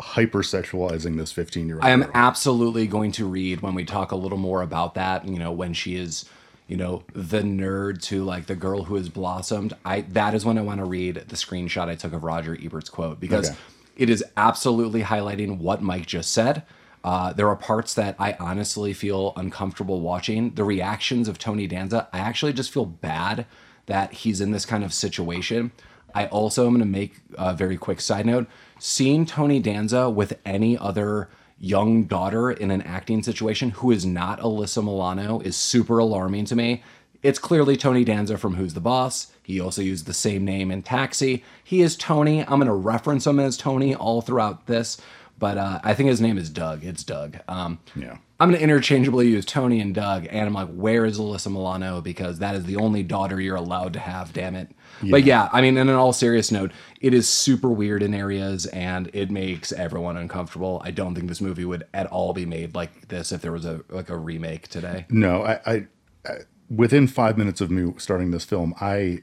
hypersexualizing 0.00 1.16
this 1.16 1.32
15 1.32 1.66
year 1.66 1.76
old. 1.76 1.84
I 1.84 1.90
am 1.90 2.10
absolutely 2.14 2.86
going 2.86 3.12
to 3.12 3.26
read 3.26 3.62
when 3.62 3.74
we 3.74 3.84
talk 3.84 4.12
a 4.12 4.16
little 4.16 4.38
more 4.38 4.62
about 4.62 4.94
that. 4.94 5.26
You 5.26 5.38
know, 5.38 5.52
when 5.52 5.72
she 5.72 5.96
is, 5.96 6.24
you 6.68 6.76
know, 6.76 7.02
the 7.14 7.40
nerd 7.40 8.00
to 8.02 8.22
like 8.22 8.46
the 8.46 8.54
girl 8.54 8.84
who 8.84 8.94
has 8.96 9.08
blossomed. 9.08 9.72
I 9.84 10.02
that 10.02 10.34
is 10.34 10.44
when 10.44 10.58
I 10.58 10.62
want 10.62 10.78
to 10.78 10.84
read 10.84 11.16
the 11.16 11.36
screenshot 11.36 11.88
I 11.88 11.96
took 11.96 12.12
of 12.12 12.22
Roger 12.22 12.54
Ebert's 12.54 12.90
quote 12.90 13.18
because 13.18 13.48
Okay. 13.50 13.58
it 13.96 14.10
is 14.10 14.22
absolutely 14.36 15.02
highlighting 15.02 15.58
what 15.58 15.82
Mike 15.82 16.06
just 16.06 16.30
said. 16.32 16.62
Uh, 17.02 17.32
there 17.32 17.48
are 17.48 17.56
parts 17.56 17.94
that 17.94 18.16
I 18.18 18.36
honestly 18.38 18.92
feel 18.92 19.32
uncomfortable 19.36 20.00
watching. 20.00 20.50
The 20.54 20.64
reactions 20.64 21.26
of 21.28 21.38
Tony 21.38 21.66
Danza, 21.66 22.08
I 22.12 22.18
actually 22.18 22.52
just 22.52 22.72
feel 22.72 22.84
bad 22.86 23.46
that 23.86 24.12
he's 24.12 24.40
in 24.40 24.50
this 24.50 24.66
kind 24.66 24.84
of 24.84 24.92
situation. 24.92 25.70
I 26.14 26.26
also 26.26 26.66
am 26.66 26.72
going 26.74 26.80
to 26.80 26.86
make 26.86 27.14
a 27.38 27.54
very 27.54 27.76
quick 27.76 28.00
side 28.00 28.26
note. 28.26 28.46
Seeing 28.78 29.24
Tony 29.26 29.60
Danza 29.60 30.10
with 30.10 30.38
any 30.44 30.76
other 30.76 31.28
young 31.60 32.04
daughter 32.04 32.50
in 32.50 32.70
an 32.70 32.82
acting 32.82 33.22
situation 33.22 33.70
who 33.70 33.90
is 33.90 34.06
not 34.06 34.40
Alyssa 34.40 34.82
Milano 34.82 35.40
is 35.40 35.56
super 35.56 35.98
alarming 35.98 36.44
to 36.46 36.56
me. 36.56 36.82
It's 37.22 37.38
clearly 37.40 37.76
Tony 37.76 38.04
Danza 38.04 38.38
from 38.38 38.54
Who's 38.54 38.74
the 38.74 38.80
Boss. 38.80 39.32
He 39.42 39.58
also 39.58 39.82
used 39.82 40.06
the 40.06 40.14
same 40.14 40.44
name 40.44 40.70
in 40.70 40.82
Taxi. 40.82 41.42
He 41.64 41.80
is 41.80 41.96
Tony. 41.96 42.42
I'm 42.42 42.60
going 42.60 42.66
to 42.66 42.72
reference 42.74 43.26
him 43.26 43.40
as 43.40 43.56
Tony 43.56 43.94
all 43.94 44.20
throughout 44.20 44.66
this. 44.66 45.00
but 45.38 45.58
uh, 45.58 45.80
I 45.82 45.94
think 45.94 46.08
his 46.10 46.20
name 46.20 46.38
is 46.38 46.48
Doug. 46.50 46.84
It's 46.84 47.02
Doug. 47.02 47.38
Um, 47.48 47.80
Yeah. 47.96 48.18
I'm 48.40 48.50
going 48.50 48.58
to 48.58 48.62
interchangeably 48.62 49.26
use 49.26 49.44
Tony 49.44 49.80
and 49.80 49.92
Doug, 49.92 50.28
and 50.30 50.46
I'm 50.46 50.54
like, 50.54 50.68
where 50.68 51.04
is 51.04 51.18
Alyssa 51.18 51.50
Milano? 51.50 52.00
Because 52.00 52.38
that 52.38 52.54
is 52.54 52.66
the 52.66 52.76
only 52.76 53.02
daughter 53.02 53.40
you're 53.40 53.56
allowed 53.56 53.94
to 53.94 53.98
have. 53.98 54.32
Damn 54.32 54.54
it. 54.54 54.70
But 55.02 55.24
yeah, 55.24 55.48
I 55.52 55.60
mean, 55.60 55.76
in 55.76 55.88
an 55.88 55.94
all 55.94 56.12
serious 56.12 56.50
note, 56.50 56.72
it 57.00 57.14
is 57.14 57.28
super 57.28 57.68
weird 57.68 58.02
in 58.02 58.14
areas, 58.14 58.66
and 58.66 59.10
it 59.12 59.30
makes 59.30 59.72
everyone 59.72 60.16
uncomfortable. 60.16 60.82
I 60.84 60.90
don't 60.90 61.14
think 61.14 61.28
this 61.28 61.40
movie 61.40 61.64
would 61.64 61.84
at 61.94 62.06
all 62.06 62.32
be 62.32 62.46
made 62.46 62.74
like 62.74 63.08
this 63.08 63.32
if 63.32 63.40
there 63.40 63.52
was 63.52 63.64
a 63.64 63.82
like 63.88 64.10
a 64.10 64.16
remake 64.16 64.68
today. 64.68 65.06
No, 65.10 65.42
I, 65.42 65.60
I, 65.66 65.86
I 66.26 66.32
within 66.70 67.06
five 67.06 67.38
minutes 67.38 67.60
of 67.60 67.70
me 67.70 67.92
starting 67.98 68.30
this 68.30 68.44
film, 68.44 68.74
I 68.80 69.20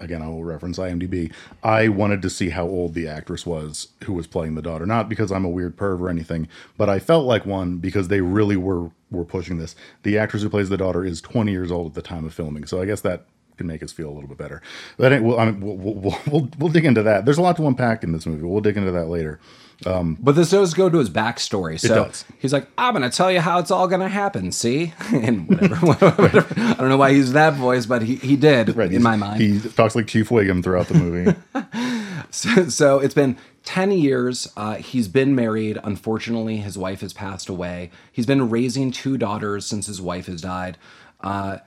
again 0.00 0.22
I 0.22 0.28
will 0.28 0.44
reference 0.44 0.78
IMDb. 0.78 1.32
I 1.62 1.88
wanted 1.88 2.22
to 2.22 2.30
see 2.30 2.50
how 2.50 2.66
old 2.66 2.94
the 2.94 3.08
actress 3.08 3.46
was 3.46 3.88
who 4.04 4.12
was 4.12 4.26
playing 4.26 4.54
the 4.54 4.62
daughter, 4.62 4.86
not 4.86 5.08
because 5.08 5.32
I'm 5.32 5.44
a 5.44 5.50
weird 5.50 5.76
perv 5.76 6.00
or 6.00 6.08
anything, 6.08 6.48
but 6.76 6.88
I 6.88 6.98
felt 6.98 7.26
like 7.26 7.46
one 7.46 7.78
because 7.78 8.08
they 8.08 8.20
really 8.20 8.56
were 8.56 8.90
were 9.10 9.24
pushing 9.24 9.58
this. 9.58 9.76
The 10.02 10.18
actress 10.18 10.42
who 10.42 10.50
plays 10.50 10.68
the 10.68 10.76
daughter 10.76 11.04
is 11.04 11.20
20 11.20 11.52
years 11.52 11.70
old 11.70 11.88
at 11.88 11.94
the 11.94 12.02
time 12.02 12.24
of 12.24 12.34
filming, 12.34 12.66
so 12.66 12.80
I 12.80 12.86
guess 12.86 13.00
that 13.02 13.26
can 13.56 13.66
make 13.66 13.82
us 13.82 13.92
feel 13.92 14.08
a 14.08 14.14
little 14.14 14.28
bit 14.28 14.38
better. 14.38 14.62
But 14.96 15.22
we'll, 15.22 15.38
I 15.38 15.46
mean, 15.50 15.60
we'll, 15.60 15.76
we'll, 15.76 16.18
we'll, 16.26 16.48
we'll 16.58 16.70
dig 16.70 16.84
into 16.84 17.02
that. 17.02 17.24
There's 17.24 17.38
a 17.38 17.42
lot 17.42 17.56
to 17.56 17.66
unpack 17.66 18.02
in 18.04 18.12
this 18.12 18.26
movie. 18.26 18.42
We'll 18.42 18.60
dig 18.60 18.76
into 18.76 18.92
that 18.92 19.06
later. 19.06 19.40
But 19.84 20.32
this 20.32 20.50
does 20.50 20.74
go 20.74 20.88
to 20.88 20.98
his 20.98 21.10
backstory. 21.10 21.78
So 21.78 22.10
he's 22.38 22.52
like, 22.52 22.66
I'm 22.78 22.94
going 22.94 23.08
to 23.08 23.14
tell 23.14 23.30
you 23.30 23.40
how 23.40 23.58
it's 23.58 23.70
all 23.70 23.88
going 23.88 24.00
to 24.00 24.08
happen. 24.08 24.52
See? 24.52 24.94
and 25.12 25.48
whatever, 25.48 26.10
whatever. 26.22 26.54
I 26.56 26.74
don't 26.74 26.88
know 26.88 26.96
why 26.96 27.10
he 27.10 27.16
used 27.18 27.34
that 27.34 27.54
voice, 27.54 27.86
but 27.86 28.02
he, 28.02 28.16
he 28.16 28.36
did 28.36 28.70
in 28.70 28.90
he's- 28.90 29.02
my 29.02 29.16
mind. 29.16 29.40
he 29.40 29.60
talks 29.60 29.94
like 29.94 30.06
Chief 30.06 30.28
Wiggum 30.30 30.62
throughout 30.62 30.88
the 30.88 30.94
movie. 30.94 31.34
So, 32.28 32.68
so 32.68 32.98
it's 32.98 33.14
been 33.14 33.38
10 33.64 33.92
years. 33.92 34.52
Uh, 34.56 34.74
he's 34.74 35.06
been 35.06 35.34
married. 35.34 35.78
Unfortunately, 35.84 36.56
his 36.58 36.76
wife 36.76 37.00
has 37.00 37.12
passed 37.12 37.48
away. 37.48 37.90
He's 38.10 38.26
been 38.26 38.50
raising 38.50 38.90
two 38.90 39.16
daughters 39.16 39.64
since 39.64 39.86
his 39.86 40.02
wife 40.02 40.26
has 40.26 40.42
died. 40.42 40.76
Uh, 41.20 41.58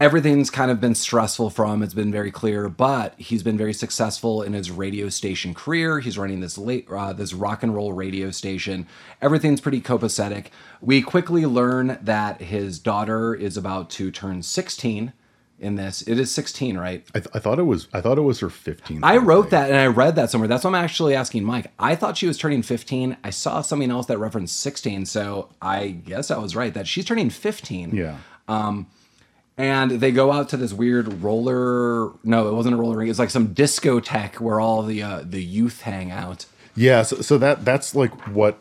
everything's 0.00 0.50
kind 0.50 0.70
of 0.70 0.80
been 0.80 0.94
stressful 0.94 1.50
for 1.50 1.66
him. 1.66 1.82
It's 1.82 1.94
been 1.94 2.10
very 2.10 2.30
clear, 2.30 2.68
but 2.68 3.14
he's 3.16 3.42
been 3.42 3.56
very 3.56 3.72
successful 3.72 4.42
in 4.42 4.52
his 4.52 4.70
radio 4.70 5.08
station 5.08 5.54
career. 5.54 6.00
He's 6.00 6.18
running 6.18 6.40
this 6.40 6.58
late, 6.58 6.86
uh, 6.90 7.12
this 7.12 7.32
rock 7.32 7.62
and 7.62 7.74
roll 7.74 7.92
radio 7.92 8.30
station. 8.30 8.86
Everything's 9.22 9.60
pretty 9.60 9.80
copacetic. 9.80 10.46
We 10.80 11.00
quickly 11.02 11.46
learn 11.46 11.98
that 12.02 12.42
his 12.42 12.78
daughter 12.78 13.34
is 13.34 13.56
about 13.56 13.90
to 13.90 14.10
turn 14.10 14.42
16 14.42 15.12
in 15.60 15.76
this. 15.76 16.02
It 16.02 16.18
is 16.18 16.30
16, 16.32 16.76
right? 16.76 17.06
I, 17.14 17.20
th- 17.20 17.30
I 17.32 17.38
thought 17.38 17.60
it 17.60 17.62
was 17.62 17.86
I 17.92 18.00
thought 18.00 18.18
it 18.18 18.22
was 18.22 18.40
her 18.40 18.48
15th. 18.48 19.00
I 19.02 19.18
wrote 19.18 19.50
that 19.50 19.70
and 19.70 19.78
I 19.78 19.86
read 19.86 20.16
that 20.16 20.30
somewhere. 20.30 20.48
That's 20.48 20.64
why 20.64 20.68
I'm 20.68 20.74
actually 20.74 21.14
asking 21.14 21.44
Mike. 21.44 21.70
I 21.78 21.94
thought 21.94 22.18
she 22.18 22.26
was 22.26 22.36
turning 22.36 22.62
15. 22.62 23.16
I 23.22 23.30
saw 23.30 23.60
something 23.62 23.90
else 23.90 24.06
that 24.06 24.18
referenced 24.18 24.58
16, 24.58 25.06
so 25.06 25.50
I 25.62 25.88
guess 25.88 26.32
I 26.32 26.38
was 26.38 26.56
right 26.56 26.74
that 26.74 26.88
she's 26.88 27.04
turning 27.04 27.30
15. 27.30 27.94
Yeah. 27.94 28.18
And 29.56 29.92
they 29.92 30.10
go 30.10 30.32
out 30.32 30.48
to 30.48 30.56
this 30.56 30.72
weird 30.72 31.22
roller. 31.22 32.12
No, 32.24 32.48
it 32.48 32.54
wasn't 32.54 32.74
a 32.74 32.76
roller 32.76 32.96
rink. 32.96 33.10
It's 33.10 33.20
like 33.20 33.30
some 33.30 33.54
discotheque 33.54 34.40
where 34.40 34.58
all 34.58 34.82
the 34.82 35.02
uh, 35.02 35.22
the 35.24 35.42
youth 35.42 35.82
hang 35.82 36.10
out. 36.10 36.46
Yeah, 36.76 37.02
so, 37.02 37.20
so 37.20 37.38
that 37.38 37.64
that's 37.64 37.94
like 37.94 38.12
what 38.28 38.58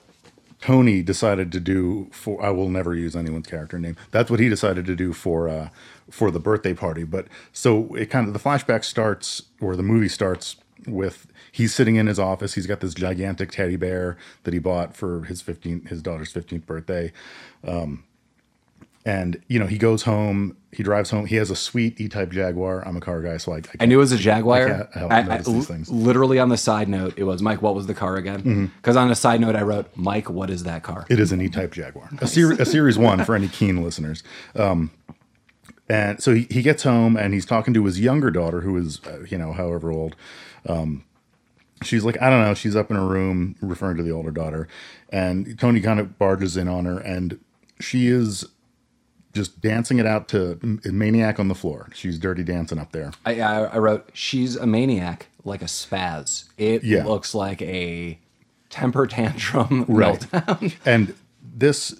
Tony 0.63 1.01
decided 1.01 1.51
to 1.51 1.59
do 1.59 2.09
for 2.13 2.41
I 2.41 2.49
will 2.51 2.69
never 2.69 2.95
use 2.95 3.15
anyone's 3.15 3.47
character 3.47 3.77
name. 3.79 3.97
That's 4.11 4.31
what 4.31 4.39
he 4.39 4.47
decided 4.47 4.85
to 4.85 4.95
do 4.95 5.11
for 5.11 5.49
uh 5.49 5.69
for 6.09 6.31
the 6.31 6.39
birthday 6.39 6.73
party. 6.73 7.03
But 7.03 7.27
so 7.51 7.93
it 7.95 8.05
kind 8.09 8.27
of 8.27 8.33
the 8.33 8.39
flashback 8.39 8.85
starts 8.85 9.43
or 9.59 9.75
the 9.75 9.83
movie 9.83 10.07
starts 10.07 10.55
with 10.87 11.27
he's 11.51 11.73
sitting 11.73 11.97
in 11.97 12.07
his 12.07 12.17
office. 12.17 12.53
He's 12.53 12.65
got 12.65 12.79
this 12.79 12.93
gigantic 12.93 13.51
teddy 13.51 13.75
bear 13.75 14.15
that 14.43 14.53
he 14.53 14.59
bought 14.59 14.95
for 14.95 15.23
his 15.23 15.41
15 15.41 15.87
his 15.87 16.01
daughter's 16.01 16.31
15th 16.31 16.65
birthday. 16.65 17.11
Um 17.67 18.05
and 19.05 19.41
you 19.47 19.59
know, 19.59 19.67
he 19.67 19.77
goes 19.77 20.03
home, 20.03 20.55
he 20.71 20.81
drives 20.83 21.09
home. 21.09 21.25
He 21.25 21.35
has 21.35 21.49
a 21.51 21.55
sweet 21.55 21.99
E-type 21.99 22.31
Jaguar. 22.31 22.87
I'm 22.87 22.95
a 22.97 23.01
car 23.01 23.21
guy, 23.21 23.37
so 23.37 23.51
I, 23.53 23.57
I 23.57 23.61
I 23.81 23.85
knew 23.85 23.97
it 23.97 23.99
was 23.99 24.11
a 24.11 24.17
Jaguar. 24.17 24.87
I- 24.95 25.07
I- 25.35 25.37
these 25.39 25.67
things. 25.67 25.89
literally 25.89 26.39
on 26.39 26.49
the 26.49 26.57
side 26.57 26.87
note, 26.87 27.13
it 27.17 27.23
was 27.25 27.41
Mike. 27.41 27.61
What 27.61 27.75
was 27.75 27.85
the 27.87 27.93
car 27.93 28.15
again? 28.15 28.71
Because 28.77 28.95
on 28.95 29.11
a 29.11 29.15
side 29.15 29.41
note, 29.41 29.55
I 29.55 29.61
wrote 29.61 29.87
Mike. 29.95 30.29
What 30.29 30.49
is 30.49 30.63
that 30.63 30.83
car? 30.83 31.05
It 31.09 31.19
is 31.19 31.31
an 31.31 31.41
E-Type 31.41 31.73
Jaguar, 31.73 32.09
a, 32.21 32.27
ser- 32.27 32.53
a 32.53 32.65
Series 32.65 32.97
One 32.97 33.23
for 33.25 33.35
any 33.35 33.47
keen 33.49 33.83
listeners. 33.83 34.23
Um, 34.55 34.91
and 35.89 36.23
so 36.23 36.33
he, 36.33 36.47
he 36.49 36.61
gets 36.61 36.83
home 36.83 37.17
and 37.17 37.33
he's 37.33 37.45
talking 37.45 37.73
to 37.73 37.83
his 37.85 37.99
younger 37.99 38.31
daughter, 38.31 38.61
who 38.61 38.77
is 38.77 39.01
uh, 39.05 39.19
you 39.29 39.37
know 39.37 39.51
however 39.53 39.91
old. 39.91 40.15
Um, 40.67 41.03
she's 41.83 42.05
like 42.05 42.19
I 42.21 42.29
don't 42.29 42.41
know. 42.41 42.53
She's 42.53 42.75
up 42.75 42.89
in 42.89 42.95
her 42.95 43.05
room, 43.05 43.55
referring 43.61 43.97
to 43.97 44.03
the 44.03 44.11
older 44.11 44.31
daughter, 44.31 44.67
and 45.09 45.59
Tony 45.59 45.81
kind 45.81 45.99
of 45.99 46.17
barges 46.17 46.55
in 46.55 46.67
on 46.69 46.85
her, 46.85 46.99
and 46.99 47.37
she 47.81 48.07
is 48.07 48.45
just 49.33 49.59
dancing 49.61 49.99
it 49.99 50.05
out 50.05 50.27
to 50.29 50.57
maniac 50.85 51.39
on 51.39 51.47
the 51.47 51.55
floor. 51.55 51.89
She's 51.93 52.19
dirty 52.19 52.43
dancing 52.43 52.77
up 52.79 52.91
there. 52.91 53.11
I, 53.25 53.41
I, 53.41 53.63
I 53.63 53.77
wrote, 53.79 54.09
she's 54.13 54.55
a 54.55 54.67
maniac, 54.67 55.27
like 55.43 55.61
a 55.61 55.65
spaz. 55.65 56.45
It 56.57 56.83
Yeah. 56.83 57.03
looks 57.05 57.33
like 57.35 57.61
a 57.61 58.19
temper 58.69 59.07
tantrum 59.07 59.85
Right. 59.87 60.19
meltdown. 60.19 60.75
and 60.85 61.15
this 61.55 61.95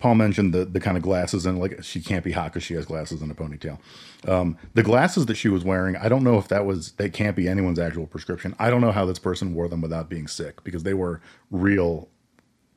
Paul 0.00 0.16
mentioned 0.16 0.52
the 0.52 0.64
the 0.64 0.80
kind 0.80 0.96
of 0.96 1.02
glasses 1.04 1.46
and 1.46 1.60
like 1.60 1.84
she 1.84 2.00
can't 2.00 2.24
be 2.24 2.32
hot 2.32 2.52
because 2.52 2.64
she 2.64 2.74
has 2.74 2.84
glasses 2.86 3.22
and 3.22 3.30
a 3.30 3.34
ponytail. 3.34 3.78
Um, 4.26 4.58
the 4.74 4.82
glasses 4.82 5.26
that 5.26 5.36
she 5.36 5.48
was 5.48 5.62
wearing, 5.64 5.96
I 5.96 6.08
don't 6.08 6.24
know 6.24 6.38
if 6.38 6.48
that 6.48 6.66
was 6.66 6.90
they 6.92 7.08
can't 7.08 7.36
be 7.36 7.48
anyone's 7.48 7.78
actual 7.78 8.06
prescription. 8.08 8.56
I 8.58 8.68
don't 8.68 8.80
know 8.80 8.90
how 8.90 9.04
this 9.06 9.20
person 9.20 9.54
wore 9.54 9.68
them 9.68 9.80
without 9.80 10.08
being 10.08 10.26
sick 10.26 10.64
because 10.64 10.82
they 10.82 10.92
were 10.94 11.20
real 11.52 12.08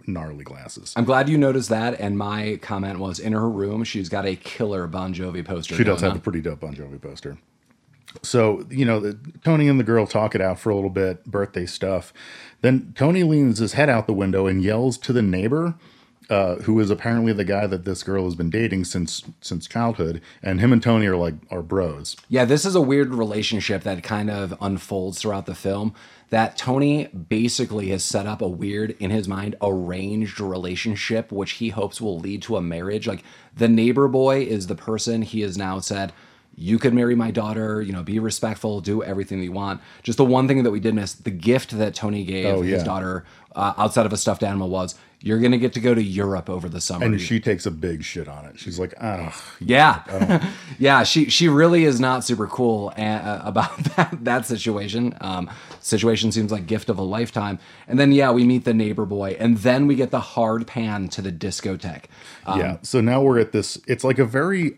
gnarly 0.08 0.44
glasses. 0.44 0.94
I'm 0.96 1.06
glad 1.06 1.30
you 1.30 1.38
noticed 1.38 1.70
that. 1.70 2.00
And 2.00 2.18
my 2.18 2.60
comment 2.62 3.00
was 3.00 3.20
in 3.20 3.34
her 3.34 3.50
room, 3.50 3.84
she's 3.84 4.10
got 4.10 4.26
a 4.26 4.36
killer 4.36 4.88
Bon 4.88 5.14
Jovi 5.14 5.44
poster. 5.46 5.76
She 5.76 5.84
does 5.84 6.02
have 6.02 6.16
a 6.16 6.20
pretty 6.20 6.42
dope 6.42 6.60
Bon 6.60 6.76
Jovi 6.76 7.02
poster. 7.02 7.38
So 8.22 8.66
you 8.70 8.86
know, 8.86 9.00
the, 9.00 9.18
Tony 9.44 9.68
and 9.68 9.80
the 9.80 9.84
girl 9.84 10.06
talk 10.06 10.36
it 10.36 10.42
out 10.42 10.60
for 10.60 10.70
a 10.70 10.76
little 10.76 10.90
bit, 10.90 11.26
birthday 11.26 11.66
stuff. 11.66 12.14
Then 12.62 12.94
Tony 12.96 13.24
leans 13.24 13.60
his 13.60 13.74
head 13.74 13.90
out 13.90 14.08
the 14.08 14.14
window 14.14 14.48
and 14.48 14.64
yells 14.64 14.98
to 15.00 15.14
the 15.14 15.22
neighbor, 15.22 15.76
uh, 16.30 16.56
who 16.56 16.80
is 16.80 16.90
apparently 16.90 17.34
the 17.34 17.44
guy 17.44 17.68
that 17.68 17.86
this 17.86 18.04
girl 18.04 18.26
has 18.26 18.36
been 18.36 18.50
dating 18.50 18.86
since 18.86 19.24
since 19.42 19.68
childhood. 19.68 20.22
And 20.42 20.60
him 20.60 20.74
and 20.74 20.82
Tony 20.82 21.06
are 21.08 21.18
like 21.18 21.36
are 21.52 21.62
bros. 21.62 22.16
Yeah, 22.30 22.46
this 22.46 22.66
is 22.66 22.76
a 22.76 22.82
weird 22.82 23.14
relationship 23.14 23.84
that 23.84 24.04
kind 24.04 24.30
of 24.30 24.56
unfolds 24.62 25.22
throughout 25.22 25.46
the 25.46 25.56
film. 25.56 25.94
That 26.30 26.58
Tony 26.58 27.08
basically 27.08 27.90
has 27.90 28.04
set 28.04 28.26
up 28.26 28.42
a 28.42 28.48
weird, 28.48 28.96
in 29.00 29.12
his 29.12 29.28
mind, 29.28 29.56
arranged 29.62 30.40
relationship, 30.40 31.32
which 31.32 31.54
he 31.54 31.70
hopes 31.70 32.02
will 32.02 32.20
lead 32.20 32.42
to 32.44 32.58
a 32.58 32.62
marriage. 32.62 33.06
Like 33.06 33.24
the 33.56 33.68
neighbor 33.68 34.08
boy 34.08 34.42
is 34.42 34.66
the 34.66 34.76
person 34.76 35.22
he 35.22 35.42
has 35.42 35.58
now 35.58 35.80
said, 35.80 36.12
you 36.56 36.78
could 36.78 36.94
marry 36.94 37.16
my 37.16 37.32
daughter, 37.32 37.82
you 37.82 37.92
know, 37.92 38.04
be 38.04 38.20
respectful, 38.20 38.80
do 38.80 39.04
everything 39.04 39.40
that 39.40 39.46
you 39.46 39.52
want. 39.52 39.82
Just 40.04 40.18
the 40.18 40.26
one 40.26 40.48
thing 40.48 40.64
that 40.64 40.72
we 40.72 40.80
did 40.80 40.94
miss, 40.94 41.14
the 41.14 41.32
gift 41.32 41.72
that 41.78 41.96
Tony 41.96 42.24
gave 42.24 42.46
Oh, 42.46 42.62
his 42.62 42.84
daughter 42.84 43.26
uh, 43.56 43.74
outside 43.78 44.06
of 44.06 44.14
a 44.14 44.18
stuffed 44.18 44.44
animal 44.44 44.70
was, 44.70 44.96
you're 45.24 45.40
going 45.40 45.54
to 45.54 45.58
get 45.58 45.72
to 45.72 45.80
go 45.80 45.96
to 45.96 46.04
Europe 46.04 46.50
over 46.50 46.68
the 46.68 46.82
summer. 46.82 47.06
And 47.06 47.20
she 47.20 47.40
takes 47.40 47.66
a 47.66 47.72
big 47.72 48.04
shit 48.04 48.28
on 48.28 48.44
it. 48.46 48.60
She's 48.60 48.78
like, 48.78 48.94
ah, 49.00 49.34
Yeah, 49.62 50.52
yeah. 50.80 51.04
She 51.04 51.30
she 51.30 51.48
really 51.48 51.86
is 51.86 51.98
not 51.98 52.26
super 52.26 52.46
cool 52.46 52.92
uh, 52.98 53.40
about 53.42 53.78
that 53.96 54.18
that 54.26 54.46
situation. 54.46 55.16
Um, 55.22 55.50
situation 55.80 56.34
seems 56.34 56.52
like 56.52 56.68
gift 56.68 56.90
of 56.90 56.98
a 56.98 57.02
lifetime. 57.02 57.58
And 57.88 57.98
then 57.98 58.12
yeah, 58.12 58.32
we 58.32 58.44
meet 58.44 58.66
the 58.66 58.74
neighbor 58.74 59.06
boy, 59.06 59.38
and 59.40 59.58
then 59.60 59.88
we 59.88 59.96
get 59.96 60.12
the 60.12 60.20
hard 60.20 60.68
pan 60.68 61.08
to 61.10 61.22
the 61.22 61.32
discotheque. 61.32 62.06
Um, 62.46 62.60
yeah. 62.60 62.78
So 62.82 63.00
now 63.00 63.22
we're 63.22 63.40
at 63.40 63.54
this. 63.54 63.80
It's 63.88 64.04
like 64.04 64.20
a 64.20 64.26
very. 64.26 64.78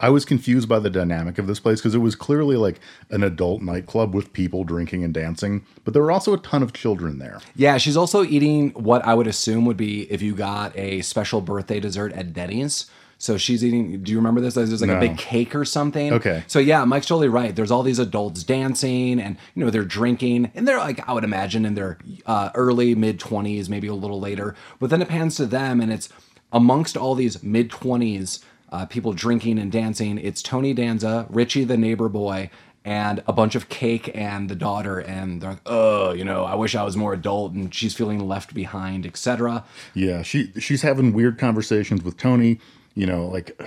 I 0.00 0.10
was 0.10 0.24
confused 0.24 0.68
by 0.68 0.78
the 0.78 0.90
dynamic 0.90 1.38
of 1.38 1.46
this 1.46 1.58
place 1.58 1.80
because 1.80 1.94
it 1.94 1.98
was 1.98 2.14
clearly 2.14 2.56
like 2.56 2.80
an 3.10 3.24
adult 3.24 3.62
nightclub 3.62 4.14
with 4.14 4.32
people 4.32 4.64
drinking 4.64 5.02
and 5.02 5.12
dancing, 5.12 5.64
but 5.84 5.92
there 5.92 6.02
were 6.02 6.12
also 6.12 6.32
a 6.34 6.38
ton 6.38 6.62
of 6.62 6.72
children 6.72 7.18
there. 7.18 7.40
Yeah, 7.56 7.78
she's 7.78 7.96
also 7.96 8.22
eating 8.24 8.70
what 8.70 9.04
I 9.04 9.14
would 9.14 9.26
assume 9.26 9.64
would 9.64 9.76
be 9.76 10.02
if 10.10 10.22
you 10.22 10.34
got 10.34 10.76
a 10.78 11.02
special 11.02 11.40
birthday 11.40 11.80
dessert 11.80 12.12
at 12.12 12.32
Denny's. 12.32 12.86
So 13.20 13.36
she's 13.36 13.64
eating. 13.64 14.00
Do 14.04 14.12
you 14.12 14.18
remember 14.18 14.40
this? 14.40 14.54
There's 14.54 14.80
like 14.80 14.90
a 14.90 15.00
big 15.00 15.18
cake 15.18 15.56
or 15.56 15.64
something. 15.64 16.12
Okay. 16.12 16.44
So 16.46 16.60
yeah, 16.60 16.84
Mike's 16.84 17.06
totally 17.06 17.28
right. 17.28 17.54
There's 17.54 17.72
all 17.72 17.82
these 17.82 17.98
adults 17.98 18.44
dancing, 18.44 19.18
and 19.18 19.36
you 19.56 19.64
know 19.64 19.70
they're 19.72 19.82
drinking, 19.82 20.52
and 20.54 20.68
they're 20.68 20.78
like 20.78 21.06
I 21.08 21.12
would 21.12 21.24
imagine 21.24 21.64
in 21.66 21.74
their 21.74 21.98
uh, 22.26 22.50
early 22.54 22.94
mid 22.94 23.18
twenties, 23.18 23.68
maybe 23.68 23.88
a 23.88 23.94
little 23.94 24.20
later. 24.20 24.54
But 24.78 24.90
then 24.90 25.02
it 25.02 25.08
pans 25.08 25.34
to 25.38 25.46
them, 25.46 25.80
and 25.80 25.92
it's 25.92 26.08
amongst 26.52 26.96
all 26.96 27.16
these 27.16 27.42
mid 27.42 27.70
twenties 27.70 28.38
uh, 28.70 28.86
people 28.86 29.12
drinking 29.12 29.58
and 29.58 29.72
dancing. 29.72 30.18
It's 30.18 30.42
Tony 30.42 30.74
Danza, 30.74 31.26
Richie 31.28 31.64
the 31.64 31.76
neighbor 31.76 32.08
boy, 32.08 32.50
and 32.84 33.22
a 33.26 33.32
bunch 33.32 33.54
of 33.54 33.68
cake 33.68 34.10
and 34.14 34.48
the 34.48 34.54
daughter, 34.54 34.98
and 34.98 35.40
they're 35.40 35.50
like, 35.50 35.60
oh, 35.66 36.12
you 36.12 36.24
know, 36.24 36.44
I 36.44 36.54
wish 36.54 36.74
I 36.74 36.82
was 36.82 36.96
more 36.96 37.12
adult, 37.12 37.52
and 37.52 37.74
she's 37.74 37.94
feeling 37.94 38.26
left 38.26 38.54
behind, 38.54 39.04
etc. 39.06 39.64
Yeah, 39.94 40.22
she 40.22 40.52
she's 40.58 40.82
having 40.82 41.12
weird 41.12 41.38
conversations 41.38 42.02
with 42.02 42.16
Tony. 42.16 42.60
You 42.94 43.06
know, 43.06 43.26
like 43.26 43.60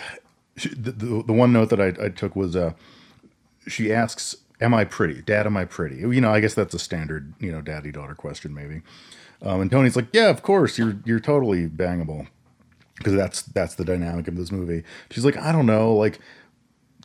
she, 0.57 0.69
the, 0.69 0.91
the 0.91 1.23
the 1.23 1.33
one 1.33 1.53
note 1.53 1.69
that 1.69 1.81
I, 1.81 2.05
I 2.05 2.09
took 2.09 2.35
was 2.35 2.55
uh, 2.55 2.73
she 3.67 3.93
asks 3.93 4.37
am 4.59 4.73
I 4.73 4.85
pretty? 4.85 5.21
Dad, 5.21 5.47
am 5.47 5.57
I 5.57 5.65
pretty? 5.65 5.97
You 5.97 6.21
know, 6.21 6.31
I 6.31 6.39
guess 6.39 6.53
that's 6.53 6.73
a 6.73 6.79
standard, 6.79 7.33
you 7.39 7.51
know, 7.51 7.61
daddy 7.61 7.91
daughter 7.91 8.13
question 8.13 8.53
maybe. 8.53 8.81
Um, 9.41 9.61
and 9.61 9.71
Tony's 9.71 9.95
like, 9.95 10.07
yeah, 10.13 10.29
of 10.29 10.43
course, 10.43 10.77
you're 10.77 10.97
you're 11.03 11.19
totally 11.19 11.67
bangable 11.67 12.27
because 13.01 13.13
that's 13.15 13.41
that's 13.43 13.75
the 13.75 13.85
dynamic 13.85 14.27
of 14.27 14.35
this 14.37 14.51
movie. 14.51 14.83
She's 15.09 15.25
like, 15.25 15.37
I 15.37 15.51
don't 15.51 15.65
know, 15.65 15.93
like, 15.93 16.19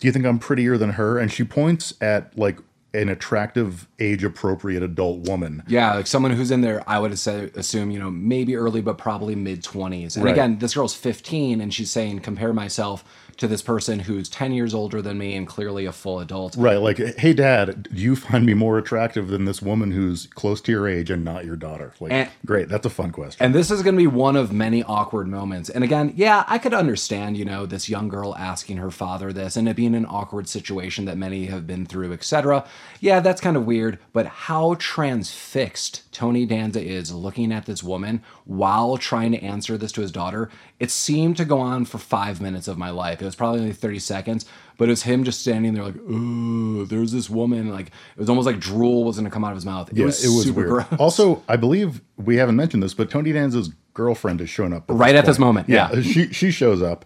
do 0.00 0.06
you 0.06 0.12
think 0.12 0.24
I'm 0.26 0.38
prettier 0.38 0.76
than 0.78 0.90
her? 0.90 1.18
And 1.18 1.32
she 1.32 1.44
points 1.44 1.94
at 2.00 2.36
like 2.38 2.58
an 2.94 3.08
attractive, 3.10 3.86
age 3.98 4.24
appropriate 4.24 4.82
adult 4.82 5.28
woman. 5.28 5.62
Yeah, 5.66 5.94
like 5.94 6.06
someone 6.06 6.32
who's 6.32 6.50
in 6.50 6.62
there, 6.62 6.82
I 6.88 6.98
would 6.98 7.18
say, 7.18 7.50
assume, 7.54 7.90
you 7.90 7.98
know, 7.98 8.10
maybe 8.10 8.56
early, 8.56 8.80
but 8.80 8.96
probably 8.96 9.34
mid 9.34 9.62
20s. 9.62 10.16
And 10.16 10.24
Right. 10.24 10.32
again, 10.32 10.58
this 10.60 10.74
girl's 10.74 10.94
15 10.94 11.60
and 11.60 11.74
she's 11.74 11.90
saying, 11.90 12.20
compare 12.20 12.54
myself 12.54 13.04
to 13.38 13.46
this 13.46 13.62
person 13.62 14.00
who's 14.00 14.28
10 14.28 14.52
years 14.52 14.74
older 14.74 15.02
than 15.02 15.18
me 15.18 15.34
and 15.34 15.46
clearly 15.46 15.84
a 15.86 15.92
full 15.92 16.20
adult. 16.20 16.56
Right, 16.56 16.76
like, 16.76 16.98
hey, 17.16 17.32
dad, 17.32 17.88
do 17.92 18.00
you 18.00 18.16
find 18.16 18.46
me 18.46 18.54
more 18.54 18.78
attractive 18.78 19.28
than 19.28 19.44
this 19.44 19.60
woman 19.60 19.90
who's 19.92 20.26
close 20.28 20.60
to 20.62 20.72
your 20.72 20.88
age 20.88 21.10
and 21.10 21.24
not 21.24 21.44
your 21.44 21.56
daughter? 21.56 21.92
Like, 22.00 22.12
And- 22.12 22.30
great, 22.44 22.68
that's 22.68 22.86
a 22.86 22.90
fun 22.90 23.10
question. 23.10 23.44
And 23.44 23.54
this 23.54 23.70
is 23.70 23.82
going 23.82 23.94
to 23.94 24.00
be 24.00 24.06
one 24.06 24.36
of 24.36 24.52
many 24.52 24.82
awkward 24.82 25.28
moments. 25.28 25.68
And 25.68 25.84
again, 25.84 26.12
yeah, 26.16 26.44
I 26.48 26.58
could 26.58 26.74
understand, 26.74 27.36
you 27.36 27.44
know, 27.44 27.66
this 27.66 27.88
young 27.88 28.08
girl 28.08 28.34
asking 28.36 28.78
her 28.78 28.90
father 28.90 29.32
this 29.32 29.56
and 29.56 29.68
it 29.68 29.76
being 29.76 29.94
an 29.94 30.06
awkward 30.06 30.48
situation 30.48 31.04
that 31.04 31.18
many 31.18 31.46
have 31.46 31.66
been 31.66 31.86
through, 31.86 32.12
etc. 32.12 32.64
Yeah, 33.00 33.20
that's 33.20 33.40
kind 33.40 33.56
of 33.56 33.66
weird, 33.66 33.98
but 34.12 34.26
how 34.26 34.76
transfixed 34.78 36.05
Tony 36.16 36.46
Danza 36.46 36.82
is 36.82 37.12
looking 37.12 37.52
at 37.52 37.66
this 37.66 37.82
woman 37.82 38.22
while 38.46 38.96
trying 38.96 39.32
to 39.32 39.38
answer 39.42 39.76
this 39.76 39.92
to 39.92 40.00
his 40.00 40.10
daughter, 40.10 40.48
it 40.80 40.90
seemed 40.90 41.36
to 41.36 41.44
go 41.44 41.58
on 41.58 41.84
for 41.84 41.98
5 41.98 42.40
minutes 42.40 42.68
of 42.68 42.78
my 42.78 42.88
life. 42.88 43.20
It 43.20 43.26
was 43.26 43.36
probably 43.36 43.60
only 43.60 43.74
30 43.74 43.98
seconds, 43.98 44.46
but 44.78 44.88
it 44.88 44.92
was 44.92 45.02
him 45.02 45.24
just 45.24 45.42
standing 45.42 45.74
there 45.74 45.84
like, 45.84 45.96
"Oh, 46.08 46.86
there's 46.86 47.12
this 47.12 47.28
woman." 47.28 47.68
Like 47.68 47.88
it 47.88 48.18
was 48.18 48.30
almost 48.30 48.46
like 48.46 48.58
drool 48.58 49.04
was 49.04 49.16
going 49.16 49.26
to 49.26 49.30
come 49.30 49.44
out 49.44 49.50
of 49.50 49.58
his 49.58 49.66
mouth. 49.66 49.90
It 49.94 50.06
was 50.06 50.18
super 50.18 50.60
weird. 50.60 50.86
gross. 50.88 50.98
Also, 50.98 51.42
I 51.50 51.56
believe 51.56 52.00
we 52.16 52.36
haven't 52.36 52.56
mentioned 52.56 52.82
this, 52.82 52.94
but 52.94 53.10
Tony 53.10 53.32
Danza's 53.32 53.72
girlfriend 53.92 54.40
is 54.40 54.48
showing 54.48 54.72
up 54.72 54.84
Right 54.88 55.14
at 55.14 55.26
this 55.26 55.38
moment, 55.38 55.68
yeah. 55.68 56.00
she 56.00 56.32
she 56.32 56.50
shows 56.50 56.80
up, 56.80 57.04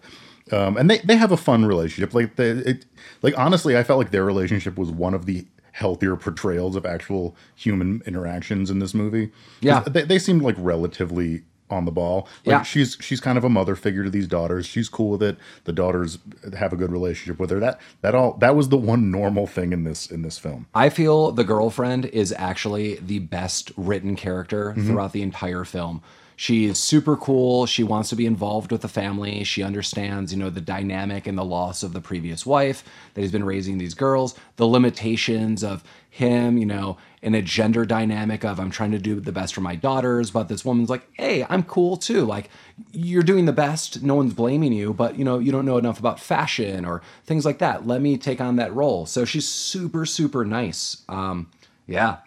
um, 0.53 0.77
and 0.77 0.89
they 0.89 0.99
they 0.99 1.17
have 1.17 1.33
a 1.33 1.37
fun 1.37 1.65
relationship. 1.65 2.13
Like 2.13 2.37
they, 2.37 2.51
it, 2.51 2.85
like 3.23 3.37
honestly, 3.37 3.75
I 3.75 3.83
felt 3.83 3.99
like 3.99 4.11
their 4.11 4.23
relationship 4.23 4.77
was 4.77 4.89
one 4.89 5.13
of 5.13 5.25
the 5.25 5.47
healthier 5.71 6.15
portrayals 6.15 6.75
of 6.75 6.85
actual 6.85 7.35
human 7.55 8.01
interactions 8.05 8.69
in 8.69 8.79
this 8.79 8.93
movie. 8.93 9.31
Yeah. 9.61 9.81
they, 9.81 10.03
they 10.03 10.19
seemed 10.19 10.41
like 10.41 10.55
relatively 10.57 11.43
on 11.69 11.85
the 11.85 11.91
ball. 11.91 12.27
Like 12.45 12.51
Yeah. 12.53 12.61
she's 12.63 12.97
she's 12.99 13.21
kind 13.21 13.37
of 13.37 13.45
a 13.45 13.49
mother 13.49 13.77
figure 13.77 14.03
to 14.03 14.09
these 14.09 14.27
daughters. 14.27 14.65
She's 14.65 14.89
cool 14.89 15.11
with 15.11 15.23
it. 15.23 15.37
The 15.63 15.71
daughters 15.71 16.17
have 16.57 16.73
a 16.73 16.75
good 16.75 16.91
relationship 16.91 17.39
with 17.39 17.49
her. 17.49 17.61
That 17.61 17.79
that 18.01 18.13
all 18.13 18.33
that 18.41 18.57
was 18.57 18.67
the 18.67 18.75
one 18.77 19.09
normal 19.09 19.47
thing 19.47 19.71
in 19.71 19.85
this 19.85 20.11
in 20.11 20.21
this 20.21 20.37
film. 20.37 20.67
I 20.75 20.89
feel 20.89 21.31
the 21.31 21.45
girlfriend 21.45 22.07
is 22.07 22.33
actually 22.37 22.95
the 22.95 23.19
best 23.19 23.71
written 23.77 24.17
character 24.17 24.71
Mm-hmm. 24.71 24.87
throughout 24.87 25.13
the 25.13 25.21
entire 25.21 25.63
film. 25.63 26.01
She 26.41 26.65
is 26.65 26.79
super 26.79 27.15
cool. 27.17 27.67
She 27.67 27.83
wants 27.83 28.09
to 28.09 28.15
be 28.15 28.25
involved 28.25 28.71
with 28.71 28.81
the 28.81 28.87
family. 28.87 29.43
She 29.43 29.61
understands, 29.61 30.33
you 30.33 30.39
know, 30.39 30.49
the 30.49 30.59
dynamic 30.59 31.27
and 31.27 31.37
the 31.37 31.45
loss 31.45 31.83
of 31.83 31.93
the 31.93 32.01
previous 32.01 32.47
wife 32.47 32.83
that 33.13 33.21
he's 33.21 33.31
been 33.31 33.43
raising 33.43 33.77
these 33.77 33.93
girls, 33.93 34.33
the 34.55 34.65
limitations 34.65 35.63
of 35.63 35.83
him, 36.09 36.57
you 36.57 36.65
know, 36.65 36.97
in 37.21 37.35
a 37.35 37.43
gender 37.43 37.85
dynamic 37.85 38.43
of 38.43 38.59
I'm 38.59 38.71
trying 38.71 38.89
to 38.89 38.97
do 38.97 39.19
the 39.19 39.31
best 39.31 39.53
for 39.53 39.61
my 39.61 39.75
daughters, 39.75 40.31
but 40.31 40.47
this 40.47 40.65
woman's 40.65 40.89
like, 40.89 41.07
"Hey, 41.13 41.45
I'm 41.47 41.61
cool 41.61 41.95
too. 41.95 42.25
Like 42.25 42.49
you're 42.91 43.21
doing 43.21 43.45
the 43.45 43.53
best. 43.53 44.01
No 44.01 44.15
one's 44.15 44.33
blaming 44.33 44.73
you, 44.73 44.95
but 44.95 45.19
you 45.19 45.23
know, 45.23 45.37
you 45.37 45.51
don't 45.51 45.65
know 45.65 45.77
enough 45.77 45.99
about 45.99 46.19
fashion 46.19 46.85
or 46.85 47.03
things 47.23 47.45
like 47.45 47.59
that. 47.59 47.85
Let 47.85 48.01
me 48.01 48.17
take 48.17 48.41
on 48.41 48.55
that 48.55 48.73
role." 48.73 49.05
So 49.05 49.25
she's 49.25 49.47
super 49.47 50.07
super 50.07 50.43
nice. 50.43 51.03
Um 51.07 51.51
yeah. 51.85 52.17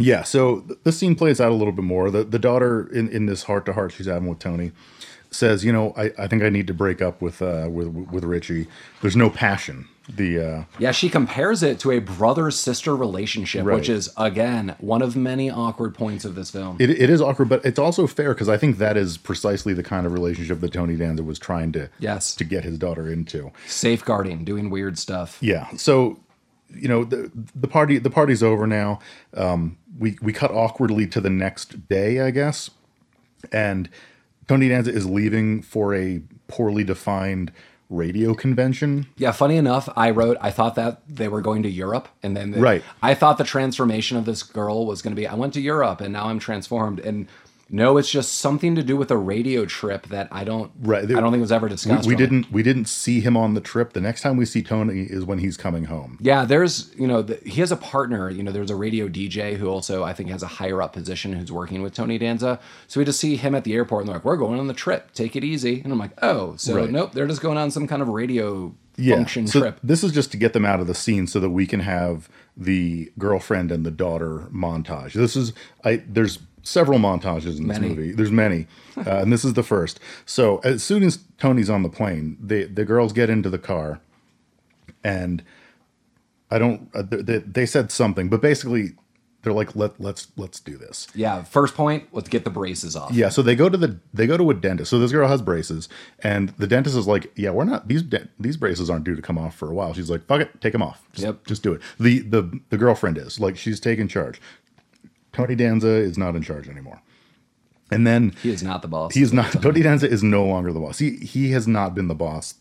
Yeah, 0.00 0.22
so 0.22 0.60
th- 0.60 0.78
this 0.84 0.98
scene 0.98 1.14
plays 1.14 1.40
out 1.40 1.50
a 1.52 1.54
little 1.54 1.72
bit 1.72 1.84
more. 1.84 2.10
The 2.10 2.24
the 2.24 2.38
daughter 2.38 2.88
in, 2.92 3.08
in 3.08 3.26
this 3.26 3.44
heart 3.44 3.66
to 3.66 3.72
heart 3.72 3.92
she's 3.92 4.06
having 4.06 4.28
with 4.28 4.38
Tony 4.38 4.72
says, 5.32 5.64
you 5.64 5.72
know, 5.72 5.92
I, 5.96 6.10
I 6.18 6.26
think 6.26 6.42
I 6.42 6.48
need 6.48 6.66
to 6.66 6.74
break 6.74 7.00
up 7.00 7.22
with 7.22 7.40
uh 7.40 7.68
with 7.70 7.86
with 7.88 8.24
Richie. 8.24 8.66
There's 9.00 9.14
no 9.16 9.30
passion. 9.30 9.86
The 10.12 10.40
uh 10.44 10.64
Yeah, 10.80 10.90
she 10.90 11.08
compares 11.08 11.62
it 11.62 11.78
to 11.80 11.92
a 11.92 12.00
brother 12.00 12.50
sister 12.50 12.96
relationship, 12.96 13.64
Right. 13.64 13.76
which 13.76 13.88
is 13.88 14.10
again 14.16 14.74
one 14.80 15.02
of 15.02 15.14
many 15.14 15.48
awkward 15.48 15.94
points 15.94 16.24
of 16.24 16.34
this 16.34 16.50
film. 16.50 16.78
it, 16.80 16.90
it 16.90 17.08
is 17.10 17.20
awkward, 17.22 17.48
but 17.48 17.64
it's 17.64 17.78
also 17.78 18.08
fair 18.08 18.34
because 18.34 18.48
I 18.48 18.56
think 18.56 18.78
that 18.78 18.96
is 18.96 19.16
precisely 19.18 19.72
the 19.72 19.84
kind 19.84 20.04
of 20.04 20.12
relationship 20.12 20.58
that 20.62 20.72
Tony 20.72 20.96
Danza 20.96 21.22
was 21.22 21.38
trying 21.38 21.70
to 21.72 21.90
Yes. 22.00 22.34
to 22.34 22.42
get 22.44 22.64
his 22.64 22.76
daughter 22.76 23.08
into. 23.08 23.52
Safeguarding, 23.68 24.42
doing 24.44 24.68
weird 24.68 24.98
stuff. 24.98 25.38
Yeah. 25.40 25.68
So, 25.76 26.18
you 26.74 26.88
know, 26.88 27.04
the 27.04 27.30
the 27.54 27.68
party 27.68 27.98
the 27.98 28.10
party's 28.10 28.42
over 28.42 28.66
now. 28.66 29.00
Um, 29.34 29.76
we 29.98 30.18
we 30.22 30.32
cut 30.32 30.50
awkwardly 30.50 31.06
to 31.08 31.20
the 31.20 31.30
next 31.30 31.88
day, 31.88 32.20
I 32.20 32.30
guess, 32.30 32.70
and 33.52 33.88
Tony 34.48 34.68
Danza 34.68 34.92
is 34.92 35.06
leaving 35.06 35.62
for 35.62 35.94
a 35.94 36.22
poorly 36.48 36.84
defined 36.84 37.52
radio 37.88 38.34
convention. 38.34 39.06
Yeah, 39.16 39.32
funny 39.32 39.56
enough, 39.56 39.88
I 39.96 40.10
wrote 40.10 40.36
I 40.40 40.50
thought 40.50 40.76
that 40.76 41.02
they 41.08 41.28
were 41.28 41.40
going 41.40 41.62
to 41.64 41.68
Europe 41.68 42.08
and 42.22 42.36
then 42.36 42.52
Right. 42.52 42.82
I 43.02 43.14
thought 43.14 43.36
the 43.36 43.44
transformation 43.44 44.16
of 44.16 44.24
this 44.24 44.42
girl 44.42 44.86
was 44.86 45.02
going 45.02 45.14
to 45.14 45.20
be 45.20 45.26
I 45.26 45.34
went 45.34 45.54
to 45.54 45.60
Europe 45.60 46.00
and 46.00 46.12
now 46.12 46.26
I'm 46.26 46.38
transformed 46.38 47.00
and 47.00 47.26
no, 47.72 47.96
it's 47.98 48.10
just 48.10 48.34
something 48.40 48.74
to 48.74 48.82
do 48.82 48.96
with 48.96 49.10
a 49.12 49.16
radio 49.16 49.64
trip 49.64 50.08
that 50.08 50.26
I 50.32 50.42
don't 50.44 50.72
Right. 50.80 51.04
I 51.04 51.06
don't 51.06 51.30
think 51.30 51.36
it 51.36 51.40
was 51.40 51.52
ever 51.52 51.66
We, 51.66 51.70
discussed. 51.70 52.06
we 52.08 52.14
really. 52.14 52.24
didn't 52.26 52.52
we 52.52 52.62
didn't 52.62 52.86
see 52.86 53.20
him 53.20 53.36
on 53.36 53.54
the 53.54 53.60
trip. 53.60 53.92
The 53.92 54.00
next 54.00 54.22
time 54.22 54.36
we 54.36 54.44
see 54.44 54.62
Tony 54.62 55.02
is 55.02 55.24
when 55.24 55.38
he's 55.38 55.56
coming 55.56 55.84
home. 55.84 56.18
Yeah, 56.20 56.44
there's, 56.44 56.92
you 56.98 57.06
know, 57.06 57.22
the, 57.22 57.36
he 57.46 57.60
has 57.60 57.70
a 57.70 57.76
partner. 57.76 58.28
You 58.28 58.42
know, 58.42 58.50
there's 58.52 58.70
a 58.70 58.76
radio 58.76 59.08
DJ 59.08 59.56
who 59.56 59.68
also, 59.68 60.02
I 60.02 60.12
think, 60.12 60.30
has 60.30 60.42
a 60.42 60.46
higher 60.48 60.82
up 60.82 60.92
position 60.92 61.32
who's 61.32 61.52
working 61.52 61.80
with 61.82 61.94
Tony 61.94 62.18
Danza. 62.18 62.58
So 62.88 62.98
we 63.00 63.04
just 63.04 63.20
see 63.20 63.36
him 63.36 63.54
at 63.54 63.64
the 63.64 63.74
airport 63.74 64.02
and 64.02 64.08
they're 64.08 64.16
like, 64.16 64.24
we're 64.24 64.36
going 64.36 64.58
on 64.58 64.66
the 64.66 64.74
trip. 64.74 65.12
Take 65.12 65.36
it 65.36 65.44
easy. 65.44 65.80
And 65.82 65.92
I'm 65.92 65.98
like, 65.98 66.12
oh, 66.22 66.56
so 66.56 66.76
Right. 66.76 66.90
nope, 66.90 67.12
they're 67.12 67.26
just 67.28 67.40
going 67.42 67.56
on 67.58 67.70
some 67.70 67.86
kind 67.86 68.02
of 68.02 68.08
radio 68.08 68.74
Yeah. 68.96 69.16
function 69.16 69.46
so 69.46 69.60
trip. 69.60 69.78
this 69.82 70.02
is 70.04 70.12
just 70.12 70.30
to 70.32 70.36
get 70.36 70.52
them 70.52 70.64
out 70.64 70.80
of 70.80 70.86
the 70.86 70.94
scene 70.94 71.26
so 71.26 71.38
that 71.40 71.50
we 71.50 71.66
can 71.66 71.80
have 71.80 72.28
the 72.56 73.10
girlfriend 73.18 73.70
and 73.72 73.86
the 73.86 73.90
daughter 73.90 74.48
montage. 74.52 75.12
This 75.14 75.36
is 75.36 75.52
I 75.84 76.02
there's 76.06 76.38
several 76.70 76.98
montages 76.98 77.58
in 77.58 77.66
this 77.66 77.78
Many. 77.80 77.88
movie. 77.94 78.12
There's 78.12 78.30
many. 78.32 78.66
Uh, 79.00 79.20
and 79.22 79.32
this 79.32 79.44
is 79.46 79.54
the 79.54 79.62
first. 79.62 79.98
So 80.26 80.58
as 80.62 80.82
soon 80.82 81.02
as 81.04 81.20
Tony's 81.38 81.70
on 81.70 81.82
the 81.82 81.88
plane, 81.88 82.36
the 82.38 82.64
the 82.64 82.84
girls 82.84 83.14
get 83.14 83.30
into 83.30 83.48
the 83.48 83.58
car 83.58 83.98
and 85.02 85.42
I 86.50 86.58
don't 86.58 86.90
uh, 86.94 87.02
they, 87.08 87.38
they 87.38 87.64
said 87.66 87.90
something, 87.92 88.28
but 88.28 88.42
basically 88.42 88.90
they're 89.42 89.54
like 89.54 89.74
let 89.74 89.98
let's 89.98 90.28
let's 90.36 90.60
do 90.60 90.76
this. 90.76 91.06
Yeah, 91.14 91.44
first 91.44 91.74
point, 91.74 92.08
let's 92.12 92.28
get 92.28 92.44
the 92.44 92.50
braces 92.50 92.94
off. 92.94 93.12
Yeah, 93.12 93.30
so 93.30 93.40
they 93.40 93.54
go 93.54 93.70
to 93.70 93.78
the 93.78 93.98
they 94.12 94.26
go 94.26 94.36
to 94.36 94.50
a 94.50 94.54
dentist. 94.54 94.90
So 94.90 94.98
this 94.98 95.12
girl 95.12 95.28
has 95.28 95.40
braces, 95.40 95.88
and 96.18 96.50
the 96.58 96.66
dentist 96.66 96.94
is 96.96 97.06
like, 97.06 97.32
"Yeah, 97.36 97.50
we're 97.50 97.64
not 97.64 97.88
these 97.88 98.02
de- 98.02 98.28
these 98.38 98.58
braces 98.58 98.90
aren't 98.90 99.04
due 99.04 99.16
to 99.16 99.22
come 99.22 99.38
off 99.38 99.54
for 99.56 99.70
a 99.70 99.74
while." 99.74 99.94
She's 99.94 100.10
like, 100.10 100.26
"Fuck 100.26 100.42
it, 100.42 100.60
take 100.60 100.72
them 100.72 100.82
off. 100.82 101.02
Just, 101.12 101.24
Yep. 101.24 101.46
just 101.46 101.62
do 101.62 101.72
it." 101.72 101.80
The 101.98 102.18
the 102.20 102.60
the 102.68 102.76
girlfriend 102.76 103.16
is 103.16 103.40
like, 103.40 103.56
she's 103.56 103.80
taking 103.80 104.08
charge. 104.08 104.40
Tony 105.40 105.54
Danza 105.54 105.88
is 105.88 106.16
not 106.18 106.36
in 106.36 106.42
charge 106.42 106.68
anymore, 106.68 107.00
and 107.90 108.06
then 108.06 108.34
He 108.42 108.50
is 108.50 108.62
not 108.62 108.82
the 108.82 108.88
boss. 108.88 109.14
He 109.14 109.22
is 109.22 109.32
not. 109.32 109.50
Tony 109.62 109.82
Danza 109.82 110.08
is 110.08 110.22
no 110.22 110.44
longer 110.44 110.72
the 110.72 110.80
boss. 110.80 110.98
He 110.98 111.16
he 111.16 111.50
has 111.52 111.66
not 111.66 111.94
been 111.94 112.08
the 112.08 112.14
boss 112.14 112.54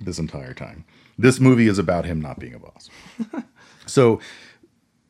this 0.00 0.18
entire 0.18 0.54
time. 0.54 0.84
This 1.18 1.38
movie 1.40 1.66
is 1.68 1.78
about 1.78 2.04
him 2.06 2.20
not 2.20 2.38
being 2.38 2.54
a 2.54 2.58
boss. 2.58 2.88
so 3.86 4.18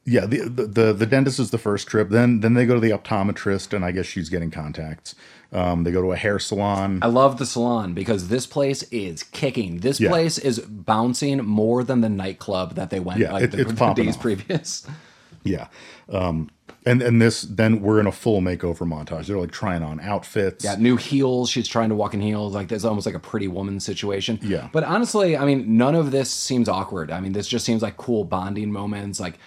yeah, 0.04 0.26
the, 0.26 0.48
the 0.48 0.66
the 0.66 0.92
the 0.92 1.06
dentist 1.06 1.38
is 1.38 1.50
the 1.50 1.58
first 1.58 1.86
trip. 1.86 2.08
Then 2.10 2.40
then 2.40 2.54
they 2.54 2.66
go 2.66 2.74
to 2.74 2.80
the 2.80 2.90
optometrist, 2.90 3.72
and 3.72 3.84
I 3.84 3.92
guess 3.92 4.06
she's 4.06 4.28
getting 4.28 4.50
contacts. 4.50 5.14
Um, 5.52 5.84
they 5.84 5.92
go 5.92 6.00
to 6.02 6.12
a 6.12 6.16
hair 6.16 6.38
salon. 6.38 6.98
I 7.02 7.06
love 7.08 7.36
the 7.38 7.44
salon 7.46 7.92
because 7.92 8.28
this 8.28 8.46
place 8.46 8.82
is 8.84 9.22
kicking. 9.22 9.78
This 9.80 10.00
Yeah. 10.00 10.08
place 10.08 10.38
is 10.38 10.58
bouncing 10.60 11.44
more 11.44 11.84
than 11.84 12.00
the 12.00 12.08
nightclub 12.08 12.74
that 12.74 12.88
they 12.90 12.98
went 13.00 13.20
Yeah, 13.20 13.32
like 13.34 13.44
it- 13.44 13.50
the, 13.52 13.60
it's 13.60 13.72
the 13.78 13.92
days 13.94 14.16
off. 14.16 14.22
previous. 14.22 14.86
Yeah, 15.44 15.68
um, 16.10 16.50
and 16.84 17.02
and 17.02 17.20
this 17.20 17.42
then 17.42 17.80
we're 17.80 18.00
in 18.00 18.06
a 18.06 18.12
full 18.12 18.40
makeover 18.40 18.86
montage. 18.86 19.26
They're 19.26 19.38
like 19.38 19.50
trying 19.52 19.82
on 19.82 20.00
outfits. 20.00 20.64
Yeah, 20.64 20.76
new 20.76 20.96
heels. 20.96 21.50
She's 21.50 21.68
trying 21.68 21.88
to 21.88 21.94
walk 21.94 22.14
in 22.14 22.20
heels. 22.20 22.54
Like 22.54 22.68
there's 22.68 22.84
almost 22.84 23.06
like 23.06 23.14
a 23.14 23.20
pretty 23.20 23.48
woman 23.48 23.80
situation. 23.80 24.38
Yeah. 24.42 24.68
But 24.72 24.84
honestly, 24.84 25.36
I 25.36 25.44
mean, 25.44 25.76
none 25.76 25.94
of 25.94 26.10
this 26.10 26.30
seems 26.30 26.68
awkward. 26.68 27.10
I 27.10 27.20
mean, 27.20 27.32
this 27.32 27.46
just 27.46 27.64
seems 27.64 27.82
like 27.82 27.96
cool 27.96 28.24
bonding 28.24 28.72
moments. 28.72 29.20
Like 29.20 29.38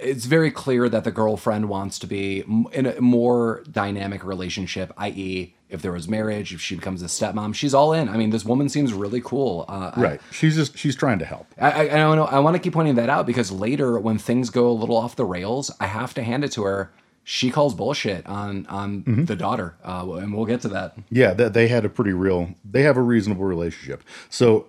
it's 0.00 0.24
very 0.26 0.50
clear 0.50 0.88
that 0.88 1.04
the 1.04 1.10
girlfriend 1.10 1.68
wants 1.68 1.98
to 2.00 2.06
be 2.06 2.44
in 2.72 2.86
a 2.86 3.00
more 3.00 3.62
dynamic 3.70 4.24
relationship, 4.24 4.92
i.e., 4.98 5.54
if 5.68 5.82
there 5.82 5.90
was 5.90 6.06
marriage, 6.06 6.54
if 6.54 6.60
she 6.60 6.76
becomes 6.76 7.02
a 7.02 7.06
stepmom, 7.06 7.52
she's 7.52 7.74
all 7.74 7.92
in. 7.92 8.08
I 8.08 8.16
mean, 8.16 8.30
this 8.30 8.44
woman 8.44 8.68
seems 8.68 8.92
really 8.92 9.20
cool. 9.20 9.64
Uh, 9.68 9.90
I- 9.96 10.00
right. 10.00 10.20
She's 10.30 10.54
just 10.54 10.78
she's 10.78 10.94
trying 10.94 11.18
to 11.18 11.24
help. 11.24 11.46
I, 11.60 11.88
I, 11.88 11.94
I, 11.94 12.14
know, 12.14 12.24
I 12.24 12.38
want 12.38 12.54
to 12.54 12.60
keep 12.62 12.72
pointing 12.74 12.94
that 12.94 13.08
out 13.08 13.26
because 13.26 13.50
later, 13.50 13.98
when 13.98 14.16
things 14.18 14.50
go 14.50 14.68
a 14.68 14.72
little 14.72 14.96
off 14.96 15.16
the 15.16 15.24
rails, 15.24 15.72
I 15.80 15.86
have 15.86 16.14
to 16.14 16.22
hand 16.22 16.44
it 16.44 16.52
to 16.52 16.62
her. 16.62 16.92
She 17.24 17.50
calls 17.50 17.74
bullshit 17.74 18.24
on 18.28 18.66
on 18.66 19.02
Mm-hmm. 19.02 19.24
the 19.24 19.34
daughter, 19.34 19.74
uh, 19.84 20.06
and 20.20 20.32
we'll 20.32 20.46
get 20.46 20.60
to 20.60 20.68
that. 20.68 20.96
Yeah, 21.10 21.34
that 21.34 21.52
they 21.54 21.66
had 21.66 21.84
a 21.84 21.88
pretty 21.88 22.12
real. 22.12 22.54
They 22.64 22.82
have 22.82 22.96
a 22.96 23.02
reasonable 23.02 23.42
relationship. 23.44 24.04
So 24.30 24.68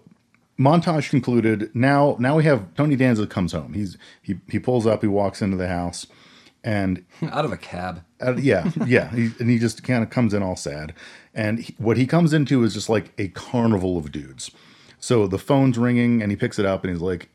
montage 0.59 1.09
concluded. 1.09 1.69
Now, 1.73 2.15
now 2.19 2.37
we 2.37 2.43
have 2.43 2.73
Tony 2.75 2.95
Danza 2.95 3.27
comes 3.27 3.51
home. 3.51 3.73
He's 3.73 3.97
he 4.21 4.39
he 4.49 4.59
pulls 4.59 4.85
up. 4.85 5.01
He 5.01 5.07
walks 5.07 5.41
into 5.41 5.57
the 5.57 5.67
house, 5.67 6.07
and 6.63 7.05
out 7.31 7.45
of 7.45 7.51
a 7.51 7.57
cab. 7.57 8.03
uh, 8.21 8.35
yeah, 8.35 8.71
yeah, 8.85 9.09
he, 9.15 9.29
and 9.39 9.49
he 9.49 9.59
just 9.59 9.83
kind 9.83 10.03
of 10.03 10.09
comes 10.09 10.33
in 10.33 10.43
all 10.43 10.55
sad. 10.55 10.93
And 11.33 11.59
he, 11.59 11.75
what 11.77 11.97
he 11.97 12.07
comes 12.07 12.33
into 12.33 12.63
is 12.63 12.73
just 12.73 12.89
like 12.89 13.13
a 13.17 13.29
carnival 13.29 13.97
of 13.97 14.11
dudes. 14.11 14.51
So 14.99 15.27
the 15.27 15.37
phone's 15.37 15.77
ringing, 15.77 16.21
and 16.21 16.31
he 16.31 16.35
picks 16.35 16.57
it 16.57 16.65
up, 16.65 16.83
and 16.83 16.91
he's 16.91 17.01
like, 17.01 17.29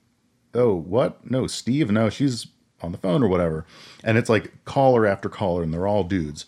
"Oh, 0.55 0.75
what? 0.75 1.29
No, 1.31 1.47
Steve? 1.47 1.91
No, 1.91 2.11
she's 2.11 2.49
on 2.83 2.93
the 2.93 2.99
phone 2.99 3.23
or 3.23 3.29
whatever." 3.29 3.65
And 4.03 4.19
it's 4.19 4.29
like 4.29 4.65
caller 4.65 5.07
after 5.07 5.29
caller, 5.29 5.63
and 5.63 5.73
they're 5.73 5.87
all 5.87 6.05
dudes. 6.05 6.47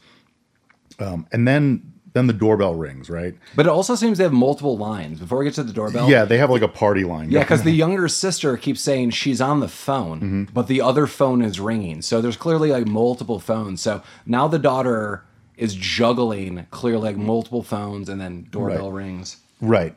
Um, 0.98 1.26
and 1.32 1.46
then 1.46 1.93
then 2.14 2.27
the 2.29 2.33
doorbell 2.33 2.74
rings, 2.74 3.11
right? 3.11 3.35
But 3.57 3.66
it 3.66 3.68
also 3.68 3.94
seems 3.96 4.18
they 4.18 4.24
have 4.24 4.33
multiple 4.33 4.79
lines 4.79 5.18
before 5.20 5.38
we 5.38 5.44
get 5.44 5.55
to 5.55 5.62
the 5.64 5.72
doorbell. 5.72 6.09
Yeah, 6.09 6.24
they 6.24 6.38
have 6.38 6.48
like 6.48 6.62
a 6.62 6.68
party 6.68 7.05
line. 7.05 7.31
Yeah, 7.31 7.40
because 7.40 7.62
the 7.64 7.72
younger 7.72 8.09
sister 8.09 8.57
keeps 8.57 8.81
saying 8.81 9.11
she's 9.11 9.40
on 9.40 9.61
the 9.61 9.68
phone, 9.68 10.20
Mm-hmm. 10.20 10.42
but 10.55 10.68
the 10.68 10.81
other 10.81 11.07
phone 11.07 11.42
is 11.42 11.61
ringing. 11.61 12.00
So 12.03 12.20
there's 12.22 12.37
clearly 12.37 12.70
like 12.70 12.87
multiple 12.87 13.40
phones. 13.40 13.83
So 13.83 14.03
now 14.27 14.48
the 14.48 14.59
daughter 14.61 15.24
is 15.57 15.74
juggling 15.74 16.66
clearly 16.70 17.09
like 17.11 17.16
multiple 17.16 17.62
phones, 17.62 18.09
and 18.09 18.20
then 18.20 18.46
doorbell 18.50 18.90
Right. 18.92 19.05
rings. 19.05 19.37
Right. 19.61 19.94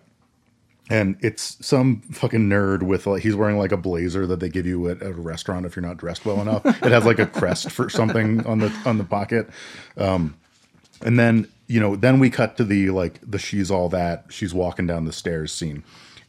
And 0.89 1.17
it's 1.21 1.63
some 1.65 1.99
fucking 2.13 2.47
nerd 2.49 2.81
with 2.81 3.05
like 3.07 3.21
he's 3.21 3.35
wearing 3.35 3.57
like 3.57 3.71
a 3.73 3.77
blazer 3.77 4.25
that 4.25 4.39
they 4.39 4.47
give 4.49 4.65
you 4.65 4.89
at, 4.89 5.01
at 5.01 5.11
a 5.11 5.13
restaurant 5.13 5.65
if 5.65 5.75
you're 5.75 5.85
not 5.85 5.97
dressed 5.97 6.25
well 6.25 6.41
enough. 6.41 6.65
it 6.65 6.91
has 6.91 7.05
like 7.05 7.19
a 7.19 7.25
crest 7.27 7.69
for 7.71 7.89
something 7.89 8.45
on 8.47 8.59
the 8.59 8.73
on 8.85 8.97
the 8.97 9.03
pocket. 9.03 9.49
Um, 9.97 10.35
and 11.01 11.19
then 11.19 11.47
you 11.67 11.79
know 11.79 11.95
then 11.95 12.19
we 12.19 12.29
cut 12.29 12.57
to 12.57 12.63
the 12.63 12.89
like 12.89 13.19
the 13.29 13.37
she's 13.37 13.69
all 13.69 13.89
that 13.89 14.25
she's 14.29 14.53
walking 14.53 14.87
down 14.87 15.05
the 15.05 15.13
stairs 15.13 15.51
scene 15.51 15.83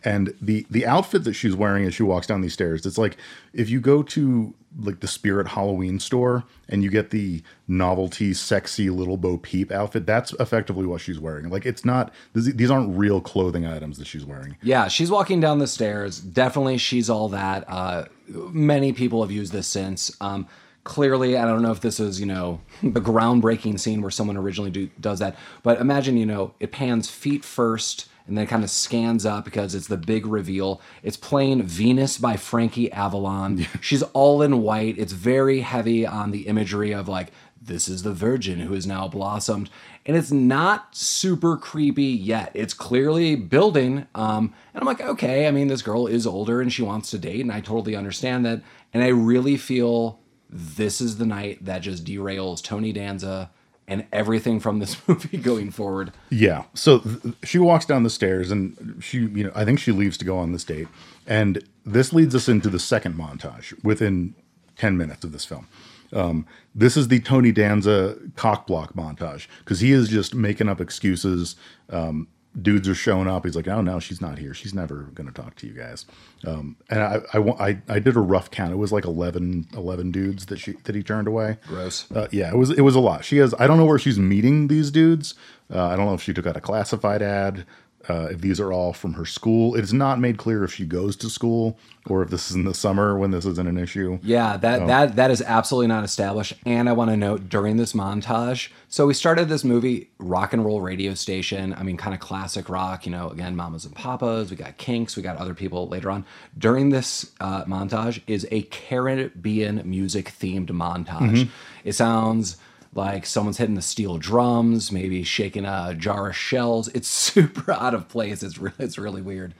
and 0.05 0.33
the 0.41 0.67
the 0.71 0.87
outfit 0.87 1.25
that 1.25 1.35
she's 1.35 1.57
wearing 1.57 1.85
as 1.85 1.95
she 1.95 2.03
walks 2.03 2.27
down 2.27 2.41
these 2.41 2.53
stairs 2.53 2.85
it's 2.87 2.99
like 2.99 3.17
if 3.53 3.69
you 3.69 3.81
go 3.81 4.03
to 4.03 4.55
like 4.81 5.01
the 5.01 5.09
spirit 5.09 5.49
halloween 5.49 5.99
store 5.99 6.45
and 6.69 6.85
you 6.85 6.91
get 6.91 7.11
the 7.11 7.43
novelty 7.67 8.33
sexy 8.35 8.91
little 8.91 9.17
bo 9.17 9.39
peep 9.39 9.73
outfit 9.73 10.07
that's 10.07 10.33
effectively 10.35 10.87
what 10.87 11.01
she's 11.01 11.19
wearing 11.19 11.49
like 11.49 11.65
it's 11.67 11.85
not 11.85 12.13
these 12.35 12.71
aren't 12.71 12.97
real 12.97 13.21
clothing 13.21 13.67
items 13.67 13.99
that 13.99 14.07
she's 14.07 14.25
wearing 14.25 14.57
Yeah, 14.63 14.89
she's 14.89 15.11
walking 15.11 15.41
down 15.41 15.59
the 15.59 15.67
stairs. 15.67 16.21
Definitely, 16.21 16.79
she's 16.79 17.09
all 17.11 17.29
that. 17.31 17.65
Uh, 17.69 18.05
many 18.29 18.93
people 18.93 19.23
have 19.23 19.31
used 19.31 19.53
this 19.53 19.67
since. 19.67 20.15
Um, 20.21 20.47
clearly, 20.89 21.37
I 21.37 21.45
don't 21.45 21.63
know 21.63 21.71
if 21.71 21.81
this 21.81 22.01
is, 22.01 22.19
you 22.19 22.27
know, 22.27 22.61
the 22.83 23.01
groundbreaking 23.01 23.79
scene 23.79 24.01
where 24.01 24.11
someone 24.11 24.37
originally 24.37 24.71
do, 24.71 24.89
does 24.99 25.19
that, 25.21 25.37
but 25.63 25.81
imagine, 25.81 26.17
you 26.17 26.27
know, 26.27 26.55
it 26.59 26.73
pans 26.73 27.09
feet 27.09 27.45
first 27.45 28.09
and 28.27 28.37
then 28.37 28.45
it 28.45 28.49
kind 28.49 28.65
of 28.65 28.71
scans 28.71 29.25
up 29.25 29.45
because 29.45 29.75
it's 29.75 29.87
the 29.87 29.97
big 29.97 30.27
reveal. 30.27 30.81
It's 31.03 31.17
playing 31.17 31.63
Venus 31.63 32.19
by 32.19 32.37
Frankie 32.37 32.91
Avalon. 32.91 33.67
She's 33.81 34.03
all 34.03 34.43
in 34.43 34.63
white. 34.63 34.99
It's 34.99 35.13
very 35.13 35.61
heavy 35.61 36.07
on 36.07 36.31
the 36.31 36.47
imagery 36.47 36.93
of 36.93 37.09
like, 37.09 37.33
this 37.61 37.89
is 37.89 38.03
the 38.03 38.13
virgin 38.13 38.61
who 38.61 38.75
has 38.75 38.87
now 38.87 39.09
blossomed. 39.09 39.71
And 40.07 40.17
it's 40.17 40.31
not 40.31 40.95
super 40.97 41.57
creepy 41.57 42.05
yet. 42.05 42.51
It's 42.55 42.75
clearly 42.75 43.35
building. 43.35 44.07
Um, 44.15 44.55
and 44.73 44.83
I'm 44.83 44.87
like, 44.87 45.01
okay, 45.01 45.47
I 45.47 45.51
mean, 45.51 45.69
this 45.69 45.83
girl 45.83 46.07
is 46.07 46.27
older 46.27 46.61
and 46.61 46.73
she 46.73 46.83
wants 46.83 47.11
to 47.11 47.19
date, 47.19 47.41
and 47.41 47.53
I 47.53 47.61
totally 47.61 47.95
understand 47.95 48.47
that. 48.47 48.63
And 48.95 49.03
I 49.03 49.09
really 49.09 49.59
feel 49.59 50.19
this 50.51 51.01
is 51.01 51.19
the 51.19 51.27
night 51.27 51.65
that 51.65 51.81
just 51.81 52.05
derails 52.05 52.63
Tony 52.63 52.93
Danza 52.93 53.51
and 53.87 54.07
everything 54.13 54.61
from 54.61 54.79
this 54.79 54.97
movie 55.09 55.39
going 55.39 55.71
forward. 55.71 56.13
Yeah. 56.31 56.65
So 56.75 57.01
th- 57.01 57.35
she 57.43 57.59
walks 57.59 57.87
down 57.87 58.03
the 58.03 58.11
stairs 58.11 58.51
and 58.51 59.03
she, 59.03 59.21
you 59.21 59.45
know, 59.45 59.53
I 59.55 59.65
think 59.65 59.79
she 59.81 59.93
leaves 59.93 60.17
to 60.19 60.25
go 60.25 60.39
on 60.39 60.53
this 60.53 60.65
date. 60.65 60.89
And 61.27 61.65
this 61.85 62.13
leads 62.13 62.35
us 62.35 62.49
into 62.49 62.69
the 62.69 62.79
second 62.79 63.15
montage 63.15 63.73
within 63.83 64.35
10 64.77 64.97
minutes 64.97 65.25
of 65.25 65.33
this 65.33 65.45
film. 65.45 65.67
Um, 66.13 66.47
this 66.75 66.97
is 66.97 67.09
the 67.09 67.21
Tony 67.21 67.53
Danza 67.53 68.17
cock 68.37 68.67
block 68.67 68.95
montage 68.95 69.47
because 69.61 69.81
he 69.81 69.93
is 69.93 70.09
just 70.09 70.35
making 70.35 70.69
up 70.69 70.81
excuses. 70.81 71.57
Um, 71.91 72.29
dudes 72.61 72.89
are 72.89 72.95
showing 72.95 73.29
up. 73.29 73.45
He's 73.45 73.57
like, 73.57 73.69
oh, 73.69 73.81
no, 73.81 74.01
she's 74.01 74.21
not 74.21 74.39
here. 74.39 74.55
She's 74.55 74.75
never 74.75 75.11
going 75.15 75.27
to 75.27 75.33
talk 75.33 75.55
to 75.57 75.67
you 75.67 75.73
guys. 75.73 76.07
Um, 76.47 76.77
and 76.91 77.01
I, 77.01 77.21
I, 77.33 77.39
I, 77.39 77.83
I 77.89 77.99
did 77.99 78.17
a 78.17 78.21
rough 78.21 78.51
count. 78.51 78.73
It 78.73 78.77
was 78.77 78.93
like 78.93 79.05
11, 79.05 79.69
11 79.75 80.11
dudes 80.11 80.47
that 80.47 80.59
she, 80.59 80.73
that 80.85 80.95
he 80.95 81.03
turned 81.03 81.29
away. 81.29 81.59
Gross. 81.67 82.11
Uh, 82.11 82.29
yeah, 82.31 82.51
it 82.51 82.57
was 82.57 82.71
it 82.71 82.81
was 82.83 82.95
a 82.95 83.01
lot. 83.01 83.25
She 83.25 83.39
has 83.39 83.55
I 83.59 83.67
don't 83.67 83.77
know 83.77 83.85
where 83.85 83.99
she's 83.99 84.19
meeting 84.19 84.69
these 84.69 84.91
dudes. 84.91 85.35
Uh, 85.73 85.87
I 85.87 85.97
don't 85.97 86.07
know 86.07 86.15
if 86.15 86.23
she 86.23 86.33
took 86.33 86.47
out 86.47 86.57
a 86.57 86.61
classified 86.61 87.23
ad. 87.23 87.67
Uh, 88.09 88.29
if 88.31 88.41
these 88.41 88.59
are 88.59 88.73
all 88.73 88.93
from 88.93 89.15
her 89.15 89.27
school, 89.27 89.75
it 89.75 89.85
is 89.85 89.93
not 89.93 90.19
made 90.19 90.39
clear 90.39 90.65
if 90.65 90.73
she 90.73 90.87
goes 90.87 91.15
to 91.17 91.29
school 91.29 91.79
or 92.09 92.23
if 92.23 92.31
this 92.31 92.51
is 92.51 92.57
in 92.57 92.65
the 92.65 92.73
summer 92.73 93.19
when 93.19 93.31
this 93.31 93.45
isn't 93.45 93.69
an 93.69 93.77
issue. 93.77 94.19
Yeah, 94.23 94.57
that 94.57 94.87
that 94.87 95.17
that 95.17 95.31
is 95.31 95.43
absolutely 95.43 95.89
not 95.89 96.05
established. 96.05 96.55
And 96.65 96.89
I 96.89 96.93
want 96.93 97.11
to 97.11 97.17
note 97.17 97.49
during 97.49 97.77
this 97.77 97.93
montage, 97.93 98.71
so 98.89 99.07
we 99.07 99.13
started 99.13 99.49
this 99.49 99.63
movie 99.63 100.11
rock 100.19 100.55
and 100.55 100.65
roll 100.65 100.81
radio 100.81 101.13
station. 101.13 101.75
I 101.75 101.83
mean, 101.83 101.99
kind 101.99 102.15
of 102.15 102.21
classic 102.21 102.71
rock. 102.71 103.05
You 103.05 103.13
know, 103.13 103.29
again, 103.29 103.55
Mamas 103.57 103.85
and 103.85 103.95
Papas. 103.95 104.51
We 104.51 104.57
got 104.57 104.79
Kinks. 104.79 105.17
We 105.17 105.23
got 105.23 105.37
other 105.37 105.55
people 105.55 105.89
later 105.89 106.11
on. 106.11 106.25
During 106.57 106.89
this 106.89 107.33
uh, 107.41 107.65
montage 107.65 108.23
is 108.27 108.47
a 108.51 108.63
Caribbean 108.63 109.83
music 109.85 110.33
themed 110.41 110.69
montage. 110.71 111.49
It 111.85 111.93
sounds 111.93 112.57
like 112.99 113.25
someone's 113.25 113.57
hitting 113.57 113.77
the 113.77 113.83
steel 113.83 114.19
drums, 114.19 114.93
maybe 114.93 115.23
shaking 115.23 115.65
a 115.65 115.95
jar 115.97 116.29
of 116.29 116.37
shells. 116.37 116.89
It's 116.89 117.09
super 117.09 117.73
out 117.73 117.95
of 117.95 118.09
place. 118.09 118.43
It's 118.43 118.59
really 118.59 118.77
it's 118.79 118.99
really 118.99 119.23
weird. 119.23 119.55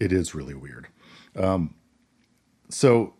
It 0.00 0.12
is 0.12 0.34
really 0.34 0.54
weird. 0.54 0.88
Um, 1.36 1.74
so, 2.70 3.14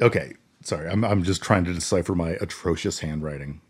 okay, 0.00 0.34
sorry, 0.62 0.88
I'm 0.88 1.04
I'm 1.04 1.22
just 1.22 1.42
trying 1.42 1.64
to 1.64 1.72
decipher 1.74 2.14
my 2.14 2.30
atrocious 2.30 2.98
handwriting. 2.98 3.60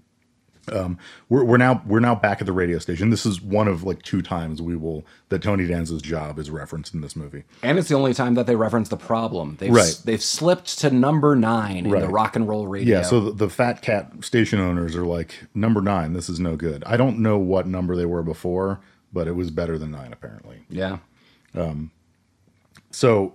Um, 0.72 0.98
we're 1.28 1.44
we're 1.44 1.56
now 1.56 1.82
we're 1.86 2.00
now 2.00 2.14
back 2.14 2.40
at 2.40 2.46
the 2.46 2.52
radio 2.52 2.78
station. 2.78 3.10
This 3.10 3.24
is 3.26 3.40
one 3.40 3.68
of 3.68 3.82
like 3.84 4.02
two 4.02 4.22
times 4.22 4.60
we 4.62 4.76
will 4.76 5.04
that 5.28 5.42
Tony 5.42 5.66
Danza's 5.66 6.02
job 6.02 6.38
is 6.38 6.50
referenced 6.50 6.94
in 6.94 7.00
this 7.00 7.14
movie. 7.16 7.44
And 7.62 7.78
it's 7.78 7.88
the 7.88 7.94
only 7.94 8.14
time 8.14 8.34
that 8.34 8.46
they 8.46 8.56
reference 8.56 8.88
the 8.88 8.96
problem. 8.96 9.56
They've, 9.60 9.72
Right. 9.72 10.00
they've 10.04 10.22
slipped 10.22 10.78
to 10.80 10.90
number 10.90 11.34
nine 11.36 11.86
in 11.86 11.90
the 11.90 12.08
rock 12.08 12.36
and 12.36 12.48
roll 12.48 12.66
radio. 12.66 12.98
Yeah, 12.98 13.02
so 13.02 13.20
the, 13.20 13.32
the 13.32 13.48
fat 13.50 13.82
cat 13.82 14.12
station 14.24 14.60
owners 14.60 14.94
are 14.96 15.04
like 15.04 15.44
number 15.54 15.80
nine. 15.80 16.12
This 16.12 16.28
is 16.28 16.38
no 16.40 16.56
good. 16.56 16.82
I 16.86 16.96
don't 16.96 17.18
know 17.20 17.38
what 17.38 17.66
number 17.66 17.96
they 17.96 18.06
were 18.06 18.22
before, 18.22 18.80
but 19.12 19.26
it 19.28 19.32
was 19.36 19.50
better 19.50 19.78
than 19.78 19.90
nine 19.90 20.12
apparently. 20.12 20.64
yeah. 20.68 20.98
So, 22.92 23.34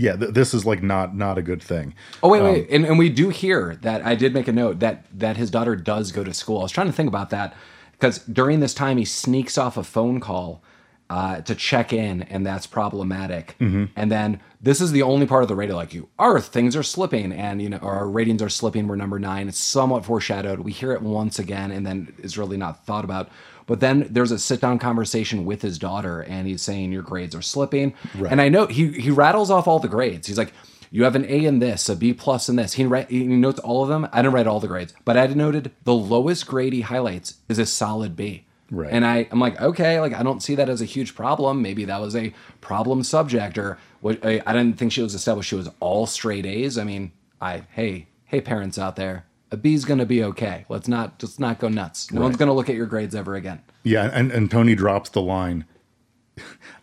yeah, 0.00 0.16
th- 0.16 0.32
this 0.32 0.54
is 0.54 0.64
like 0.64 0.82
not 0.82 1.14
not 1.14 1.36
a 1.36 1.42
good 1.42 1.62
thing. 1.62 1.94
Oh 2.22 2.28
wait, 2.28 2.42
wait, 2.42 2.68
and, 2.70 2.86
and 2.86 2.98
we 2.98 3.10
do 3.10 3.28
hear 3.28 3.76
that 3.82 4.04
I 4.04 4.14
did 4.14 4.32
make 4.32 4.48
a 4.48 4.52
note 4.52 4.78
that 4.80 5.04
that 5.18 5.36
his 5.36 5.50
daughter 5.50 5.76
does 5.76 6.10
go 6.10 6.24
to 6.24 6.32
school. 6.32 6.60
I 6.60 6.62
was 6.62 6.72
trying 6.72 6.86
to 6.86 6.92
think 6.92 7.08
about 7.08 7.30
that 7.30 7.54
because 7.92 8.18
during 8.20 8.60
this 8.60 8.72
time 8.72 8.96
he 8.96 9.04
sneaks 9.04 9.58
off 9.58 9.76
a 9.76 9.84
phone 9.84 10.18
call 10.18 10.62
uh, 11.10 11.40
to 11.42 11.54
check 11.54 11.92
in, 11.92 12.22
and 12.22 12.46
that's 12.46 12.66
problematic. 12.66 13.56
And 13.96 14.10
then 14.10 14.40
this 14.60 14.80
is 14.80 14.92
the 14.92 15.02
only 15.02 15.26
part 15.26 15.42
of 15.42 15.48
the 15.48 15.56
radio 15.56 15.76
like 15.76 15.92
you 15.92 16.08
are 16.18 16.40
things 16.40 16.74
are 16.76 16.82
slipping, 16.82 17.32
and 17.32 17.60
you 17.60 17.68
know 17.68 17.78
our 17.78 18.08
ratings 18.08 18.42
are 18.42 18.48
slipping. 18.48 18.88
We're 18.88 18.96
number 18.96 19.18
nine. 19.18 19.48
It's 19.48 19.58
somewhat 19.58 20.06
foreshadowed. 20.06 20.60
We 20.60 20.72
hear 20.72 20.92
it 20.92 21.02
once 21.02 21.38
again, 21.38 21.70
and 21.72 21.86
then 21.86 22.14
it's 22.18 22.38
really 22.38 22.56
not 22.56 22.86
thought 22.86 23.04
about. 23.04 23.28
But 23.66 23.80
then 23.80 24.06
there's 24.10 24.30
a 24.30 24.38
sit 24.38 24.60
down 24.60 24.78
conversation 24.78 25.44
with 25.44 25.62
his 25.62 25.78
daughter, 25.78 26.20
and 26.20 26.46
he's 26.46 26.62
saying 26.62 26.92
your 26.92 27.02
grades 27.02 27.34
are 27.34 27.42
slipping. 27.42 27.94
And 28.28 28.40
I 28.40 28.48
know 28.48 28.66
he 28.66 28.92
he 28.92 29.10
rattles 29.10 29.50
off 29.50 29.68
all 29.68 29.78
the 29.78 29.88
grades. 29.88 30.26
He's 30.26 30.38
like, 30.38 30.52
you 30.90 31.04
have 31.04 31.14
an 31.14 31.24
A 31.24 31.44
in 31.44 31.60
this, 31.60 31.88
a 31.88 31.94
B 31.94 32.12
plus 32.12 32.48
in 32.48 32.56
this. 32.56 32.72
He, 32.72 32.84
write, 32.84 33.10
he 33.10 33.24
notes 33.24 33.60
all 33.60 33.82
of 33.82 33.88
them. 33.88 34.08
I 34.12 34.22
didn't 34.22 34.34
write 34.34 34.48
all 34.48 34.58
the 34.58 34.66
grades, 34.66 34.92
but 35.04 35.16
I 35.16 35.26
noted 35.28 35.70
the 35.84 35.94
lowest 35.94 36.46
grade 36.48 36.72
he 36.72 36.80
highlights 36.80 37.34
is 37.48 37.60
a 37.60 37.66
solid 37.66 38.16
B. 38.16 38.46
Right. 38.72 38.90
And 38.90 39.04
I, 39.04 39.28
I'm 39.30 39.40
like, 39.40 39.60
okay, 39.60 40.00
like 40.00 40.14
I 40.14 40.22
don't 40.22 40.42
see 40.42 40.54
that 40.56 40.68
as 40.68 40.80
a 40.80 40.84
huge 40.84 41.14
problem. 41.14 41.62
Maybe 41.62 41.84
that 41.84 42.00
was 42.00 42.14
a 42.14 42.32
problem 42.60 43.02
subject, 43.02 43.58
or 43.58 43.78
what? 44.00 44.24
I, 44.24 44.42
I 44.46 44.52
didn't 44.52 44.78
think 44.78 44.92
she 44.92 45.02
was 45.02 45.14
established. 45.14 45.48
She 45.48 45.56
was 45.56 45.68
all 45.80 46.06
straight 46.06 46.46
A's. 46.46 46.78
I 46.78 46.84
mean, 46.84 47.12
I 47.40 47.64
hey 47.72 48.06
hey 48.26 48.40
parents 48.40 48.78
out 48.78 48.94
there, 48.94 49.26
a 49.52 49.56
B's 49.56 49.84
gonna 49.84 50.06
be 50.06 50.22
okay. 50.24 50.64
Let's 50.68 50.88
not 50.88 51.18
just 51.18 51.40
not 51.40 51.58
go 51.58 51.68
nuts. 51.68 52.10
No 52.12 52.20
one's 52.20 52.36
gonna 52.36 52.52
look 52.52 52.68
at 52.68 52.76
your 52.76 52.86
grades 52.86 53.14
ever 53.14 53.34
again. 53.34 53.60
Yeah, 53.82 54.10
and 54.12 54.30
and 54.30 54.50
Tony 54.50 54.74
drops 54.74 55.10
the 55.10 55.22
line, 55.22 55.64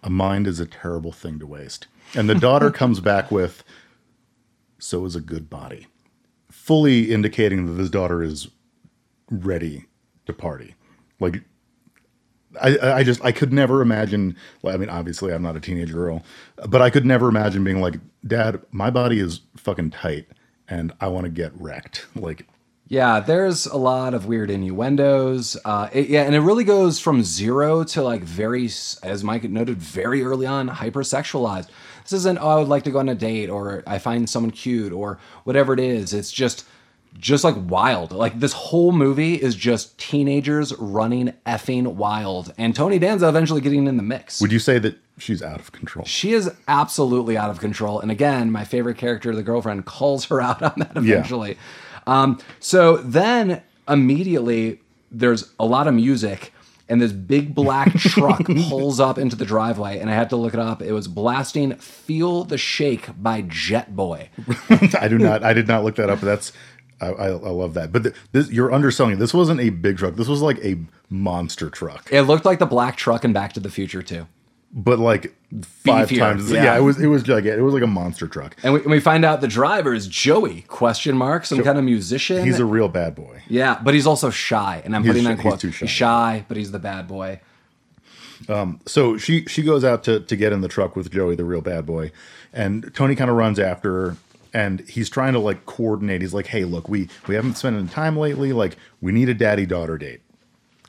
"A 0.04 0.10
mind 0.10 0.48
is 0.48 0.60
a 0.60 0.66
terrible 0.66 1.12
thing 1.12 1.40
to 1.40 1.48
waste," 1.48 1.88
and 2.16 2.30
the 2.30 2.36
daughter 2.36 2.72
comes 2.82 3.00
back 3.00 3.32
with, 3.32 3.64
"So 4.80 5.06
is 5.06 5.16
a 5.16 5.22
good 5.22 5.50
body," 5.50 5.88
fully 6.52 7.12
indicating 7.12 7.66
that 7.66 7.74
this 7.74 7.90
daughter 7.90 8.22
is 8.24 8.50
ready 9.30 9.86
to 10.26 10.34
party. 10.34 10.76
Like, 11.20 11.44
I 12.62 12.78
I 12.80 13.04
just 13.04 13.24
I 13.24 13.32
could 13.32 13.54
never 13.54 13.82
imagine. 13.82 14.36
Well, 14.62 14.74
I 14.74 14.78
mean, 14.78 14.90
obviously 14.90 15.34
I'm 15.34 15.42
not 15.44 15.56
a 15.56 15.60
teenage 15.60 15.94
girl, 15.94 16.24
but 16.68 16.82
I 16.82 16.90
could 16.90 17.06
never 17.06 17.30
imagine 17.30 17.64
being 17.64 17.82
like, 17.82 18.00
"Dad, 18.26 18.62
my 18.72 18.90
body 18.90 19.20
is 19.20 19.42
fucking 19.56 19.92
tight, 19.92 20.28
and 20.68 20.94
I 21.00 21.08
want 21.08 21.26
to 21.26 21.32
get 21.32 21.52
wrecked." 21.56 22.08
Like, 22.16 22.48
Yeah, 22.90 23.20
there's 23.20 23.66
a 23.66 23.76
lot 23.78 24.14
of 24.14 24.26
weird 24.28 24.50
innuendos. 24.50 25.58
Uh, 25.66 25.90
it- 25.92 26.08
yeah, 26.10 26.24
and 26.24 26.34
it 26.36 26.40
really 26.40 26.64
goes 26.64 27.00
from 27.00 27.24
zero 27.24 27.84
to 27.86 28.02
like 28.02 28.24
very, 28.24 28.66
as 29.04 29.24
Mike 29.24 29.44
noted, 29.44 29.78
very 29.82 30.24
early 30.24 30.46
on, 30.46 30.70
hypersexualized. 30.70 31.68
This 32.04 32.14
isn't, 32.14 32.38
oh, 32.38 32.48
I 32.48 32.56
would 32.60 32.70
like 32.70 32.84
to 32.84 32.92
go 32.92 33.00
on 33.00 33.10
a 33.10 33.16
date 33.16 33.50
or 33.50 33.84
I 33.86 33.98
find 33.98 34.30
someone 34.30 34.52
cute 34.52 34.94
or 34.94 35.20
whatever 35.44 35.74
it 35.74 35.80
is. 35.82 36.14
It's 36.14 36.32
just, 36.32 36.66
just 37.20 37.44
like 37.44 37.56
wild. 37.58 38.14
Like 38.14 38.40
this 38.40 38.54
whole 38.54 38.94
movie 38.94 39.36
is 39.36 39.56
just 39.56 39.98
teenagers 39.98 40.74
running 40.78 41.34
effing 41.46 41.96
wild, 41.96 42.54
and 42.58 42.76
Tony 42.76 43.00
Danza 43.00 43.28
eventually 43.28 43.60
getting 43.60 43.88
in 43.88 43.98
the 43.98 44.04
mix. 44.04 44.40
Would 44.40 44.52
you 44.52 44.60
say 44.60 44.78
that 44.80 44.98
she's 45.18 45.42
out 45.42 45.60
of 45.60 45.72
control? 45.72 46.06
She 46.06 46.34
is 46.34 46.50
absolutely 46.68 47.36
out 47.36 47.50
of 47.50 47.60
control. 47.60 48.00
And 48.00 48.12
again, 48.12 48.52
my 48.52 48.64
favorite 48.64 48.98
character, 48.98 49.36
the 49.36 49.42
girlfriend, 49.44 49.86
calls 49.86 50.26
her 50.26 50.40
out 50.42 50.62
on 50.62 50.74
that 50.78 50.92
eventually. 50.96 51.58
Um, 52.08 52.40
so 52.60 52.98
then 52.98 53.62
immediately 53.88 54.80
there's 55.12 55.54
a 55.60 55.66
lot 55.66 55.88
of 55.88 55.94
music 55.94 56.54
and 56.90 57.02
this 57.02 57.12
big 57.12 57.54
black 57.54 57.94
truck 57.98 58.46
pulls 58.46 59.00
up 59.00 59.18
into 59.18 59.36
the 59.36 59.46
driveway 59.46 60.00
and 60.00 60.10
I 60.10 60.14
had 60.14 60.30
to 60.30 60.36
look 60.36 60.54
it 60.54 60.60
up. 60.60 60.82
It 60.82 60.94
was 60.94 61.08
blasting 61.08 61.76
Feel 61.76 62.44
the 62.46 62.58
Shake 62.58 63.10
by 63.22 63.44
Jetboy. 63.44 64.30
I 65.00 65.08
do 65.08 65.18
not. 65.18 65.44
I 65.44 65.54
did 65.54 65.68
not 65.68 65.84
look 65.84 65.96
that 65.96 66.10
up. 66.10 66.22
But 66.22 66.28
that's. 66.28 66.54
I, 67.00 67.08
I, 67.10 67.28
I 67.28 67.50
love 67.50 67.76
that. 67.76 67.92
But 67.92 68.04
th- 68.04 68.16
this, 68.32 68.50
you're 68.50 68.74
underselling 68.74 69.14
it. 69.14 69.20
This 69.20 69.34
wasn't 69.34 69.60
a 69.60 69.70
big 69.70 69.98
truck. 69.98 70.16
This 70.16 70.28
was 70.28 70.42
like 70.42 70.58
a 70.66 70.80
monster 71.12 71.70
truck. 71.70 72.10
It 72.12 72.24
looked 72.24 72.44
like 72.44 72.58
the 72.58 72.66
black 72.66 72.96
truck 72.96 73.24
in 73.24 73.34
Back 73.34 73.54
to 73.54 73.60
the 73.60 73.70
Future 73.70 74.02
too. 74.02 74.26
But 74.74 75.00
like 75.00 75.34
five 75.64 76.10
Beefier, 76.10 76.18
times. 76.20 76.52
yeah. 76.52 76.64
Yeah. 76.64 76.78
it 76.78 76.82
was 76.82 77.00
it 77.00 77.08
was 77.08 77.24
gigantic. 77.24 77.60
It 77.60 77.64
was 77.64 77.74
like 77.74 77.84
a 77.84 77.88
monster 77.88 78.28
truck. 78.28 78.56
And 78.64 78.74
we, 78.74 78.82
and 78.82 78.92
we 78.92 79.00
find 79.00 79.24
out 79.26 79.42
the 79.42 79.48
driver 79.48 79.94
is 79.94 80.08
Joey, 80.08 80.62
question 80.64 81.16
mark, 81.18 81.46
some 81.46 81.64
kind 81.64 81.78
of 81.78 81.84
musician. 81.84 82.44
He's 82.46 82.60
a 82.60 82.66
real 82.66 82.88
bad 82.90 83.16
boy. 83.16 83.42
yeah, 83.48 83.80
but 83.84 83.94
he's 83.94 84.06
also 84.08 84.30
shy. 84.30 84.82
And 84.84 84.96
I'm 84.96 85.04
He's 85.04 85.12
putting 85.14 85.24
sh- 85.24 85.28
that 85.28 85.40
quote. 85.40 85.54
he's 85.54 85.62
too 85.62 85.72
shy. 85.72 85.86
He's 85.86 85.92
shy, 85.92 86.46
but 86.48 86.58
he's 86.58 86.72
the 86.72 86.80
bad 86.80 87.08
boy. 87.08 87.40
Um, 88.50 88.80
so 88.86 89.18
she 89.18 89.46
she 89.46 89.64
goes 89.64 89.84
out 89.84 90.04
to 90.04 90.20
to 90.20 90.36
get 90.36 90.54
in 90.54 90.62
the 90.62 90.68
truck 90.68 90.96
with 90.96 91.12
Joey, 91.12 91.36
the 91.36 91.46
real 91.46 91.62
bad 91.62 91.86
boy, 91.86 92.12
and 92.54 92.92
Tony 92.94 93.16
kind 93.16 93.30
of 93.30 93.36
runs 93.38 93.60
after 93.60 93.92
her. 93.92 94.18
And 94.54 94.80
he's 94.88 95.10
trying 95.10 95.34
to 95.34 95.40
like 95.40 95.66
coordinate. 95.66 96.22
He's 96.22 96.34
like, 96.34 96.48
"Hey, 96.48 96.64
look, 96.64 96.88
we 96.88 97.10
we 97.28 97.36
haven't 97.36 97.56
spent 97.58 97.76
any 97.78 97.88
time 97.88 98.16
lately. 98.18 98.54
Like, 98.54 98.78
we 99.02 99.12
need 99.12 99.28
a 99.30 99.34
daddy 99.34 99.66
daughter 99.66 99.98
date." 99.98 100.22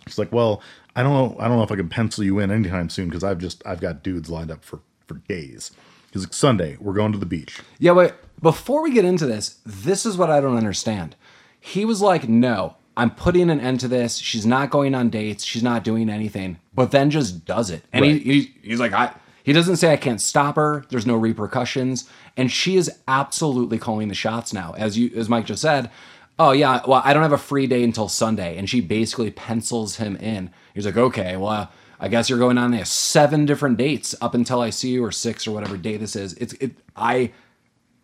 He's 0.07 0.19
like, 0.19 0.31
"Well, 0.33 0.63
I 0.99 1.03
don't 1.05 1.13
know. 1.13 1.37
I 1.39 1.47
don't 1.47 1.57
know 1.59 1.63
if 1.63 1.71
I 1.71 1.77
can 1.77 1.89
pencil 1.89 2.25
you 2.25 2.41
in 2.41 2.51
anytime 2.51 2.89
soon 2.89 3.09
because 3.09 3.23
I've 3.23 3.39
just 3.39 3.63
I've 3.65 3.81
got 3.81 4.03
dudes 4.03 4.29
lined 4.29 4.51
up 4.51 4.65
for 4.65 4.81
for 5.07 5.15
days." 5.29 5.71
Because 6.09 6.25
it's 6.25 6.37
"Sunday, 6.37 6.77
we're 6.81 6.93
going 6.95 7.13
to 7.13 7.19
the 7.19 7.27
beach." 7.27 7.61
Yeah, 7.79 7.93
wait. 7.93 8.15
Before 8.43 8.83
we 8.83 8.93
get 8.93 9.05
into 9.05 9.25
this, 9.25 9.59
this 9.65 10.05
is 10.05 10.17
what 10.17 10.29
I 10.29 10.41
don't 10.41 10.57
understand. 10.57 11.15
He 11.61 11.85
was 11.85 12.03
like, 12.03 12.29
"No, 12.29 12.75
I'm 12.97 13.11
putting 13.13 13.49
an 13.49 13.61
end 13.61 13.79
to 13.81 13.89
this. 13.89 14.17
She's 14.17 14.45
not 14.45 14.71
going 14.71 14.93
on 14.97 15.09
dates. 15.09 15.45
She's 15.45 15.63
not 15.63 15.85
doing 15.85 16.11
anything." 16.11 16.59
But 16.75 16.91
then 16.91 17.11
just 17.11 17.45
does 17.45 17.71
it, 17.71 17.85
and 17.93 18.03
Right. 18.03 18.21
he, 18.21 18.41
he 18.41 18.55
he's 18.63 18.81
like, 18.81 18.93
"I." 18.93 19.15
He 19.45 19.53
doesn't 19.55 19.77
say 19.77 19.93
I 19.93 19.97
can't 19.97 20.21
stop 20.21 20.57
her. 20.57 20.85
There's 20.91 21.07
no 21.07 21.17
repercussions, 21.17 22.07
and 22.37 22.51
she 22.53 22.77
is 22.77 22.91
absolutely 23.07 23.79
calling 23.79 24.09
the 24.09 24.15
shots 24.15 24.53
now. 24.53 24.75
As 24.77 24.99
you, 24.99 25.11
as 25.17 25.29
Mike 25.31 25.47
just 25.47 25.63
said, 25.63 25.91
oh 26.39 26.53
yeah, 26.53 26.81
well 26.87 27.03
I 27.05 27.13
don't 27.13 27.23
have 27.23 27.33
a 27.33 27.39
free 27.39 27.67
day 27.67 27.83
until 27.83 28.09
Sunday, 28.09 28.57
and 28.57 28.69
she 28.69 28.81
basically 28.81 29.31
pencils 29.31 29.97
him 29.97 30.17
in. 30.17 30.51
He's 30.75 30.87
like, 30.87 30.97
okay, 30.97 31.37
well 31.37 31.71
I 32.01 32.09
guess 32.09 32.31
you're 32.31 32.39
going 32.39 32.59
on 32.59 32.71
there 32.71 32.85
seven 32.85 33.45
different 33.45 33.77
dates 33.77 34.15
up 34.21 34.35
until 34.35 34.61
I 34.61 34.71
see 34.71 34.91
you, 34.91 35.05
or 35.05 35.13
six 35.13 35.47
or 35.47 35.53
whatever 35.53 35.77
day 35.77 35.97
this 35.97 36.17
is. 36.17 36.35
It's 36.35 36.55
it. 36.55 36.73
I 36.97 37.33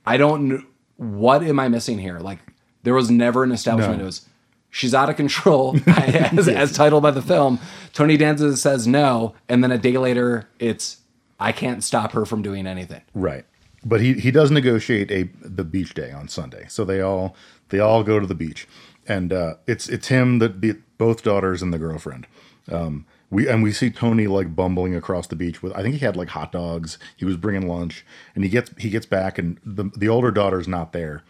I 0.04 0.16
don't 0.16 0.64
what 0.96 1.42
am 1.42 1.58
I 1.58 1.68
missing 1.68 1.98
here? 1.98 2.18
Like 2.18 2.38
there 2.82 2.94
was 2.94 3.10
never 3.10 3.44
an 3.44 3.52
establishment. 3.52 3.98
No. 3.98 4.04
It 4.04 4.06
was 4.06 4.28
she's 4.70 4.94
out 4.94 5.08
of 5.08 5.16
control 5.16 5.76
as, 5.86 6.48
as 6.48 6.72
titled 6.72 7.02
by 7.02 7.10
the 7.10 7.22
film. 7.22 7.58
Tony 7.92 8.16
Danza 8.16 8.56
says 8.56 8.86
no, 8.86 9.34
and 9.48 9.62
then 9.62 9.70
a 9.70 9.78
day 9.78 9.96
later 9.96 10.48
it's 10.58 10.98
I 11.38 11.52
can't 11.52 11.82
stop 11.82 12.12
her 12.12 12.24
from 12.24 12.42
doing 12.42 12.66
anything. 12.66 13.02
Right. 13.14 13.44
But 13.84 14.00
he, 14.00 14.14
he 14.14 14.30
does 14.30 14.50
negotiate 14.50 15.10
a 15.10 15.24
the 15.46 15.64
beach 15.64 15.94
day 15.94 16.10
on 16.10 16.28
Sunday. 16.28 16.66
So 16.68 16.84
they 16.84 17.00
all 17.00 17.36
they 17.70 17.80
all 17.80 18.02
go 18.02 18.20
to 18.20 18.26
the 18.26 18.34
beach. 18.34 18.66
And 19.06 19.32
uh, 19.32 19.54
it's 19.66 19.88
it's 19.88 20.08
him 20.08 20.38
that 20.38 20.60
the 20.60 20.78
both 20.98 21.22
daughters 21.22 21.62
and 21.62 21.72
the 21.72 21.78
girlfriend. 21.78 22.26
Um, 22.70 23.06
we 23.30 23.48
and 23.48 23.62
we 23.62 23.72
see 23.72 23.90
Tony 23.90 24.26
like 24.26 24.56
bumbling 24.56 24.94
across 24.94 25.26
the 25.26 25.36
beach 25.36 25.62
with 25.62 25.72
I 25.74 25.82
think 25.82 25.94
he 25.96 26.04
had 26.04 26.16
like 26.16 26.28
hot 26.28 26.52
dogs. 26.52 26.98
He 27.16 27.24
was 27.24 27.36
bringing 27.36 27.68
lunch 27.68 28.06
and 28.34 28.44
he 28.44 28.50
gets 28.50 28.70
he 28.78 28.90
gets 28.90 29.06
back 29.06 29.38
and 29.38 29.58
the 29.64 29.90
the 29.96 30.08
older 30.08 30.30
daughter's 30.30 30.68
not 30.68 30.92
there. 30.92 31.22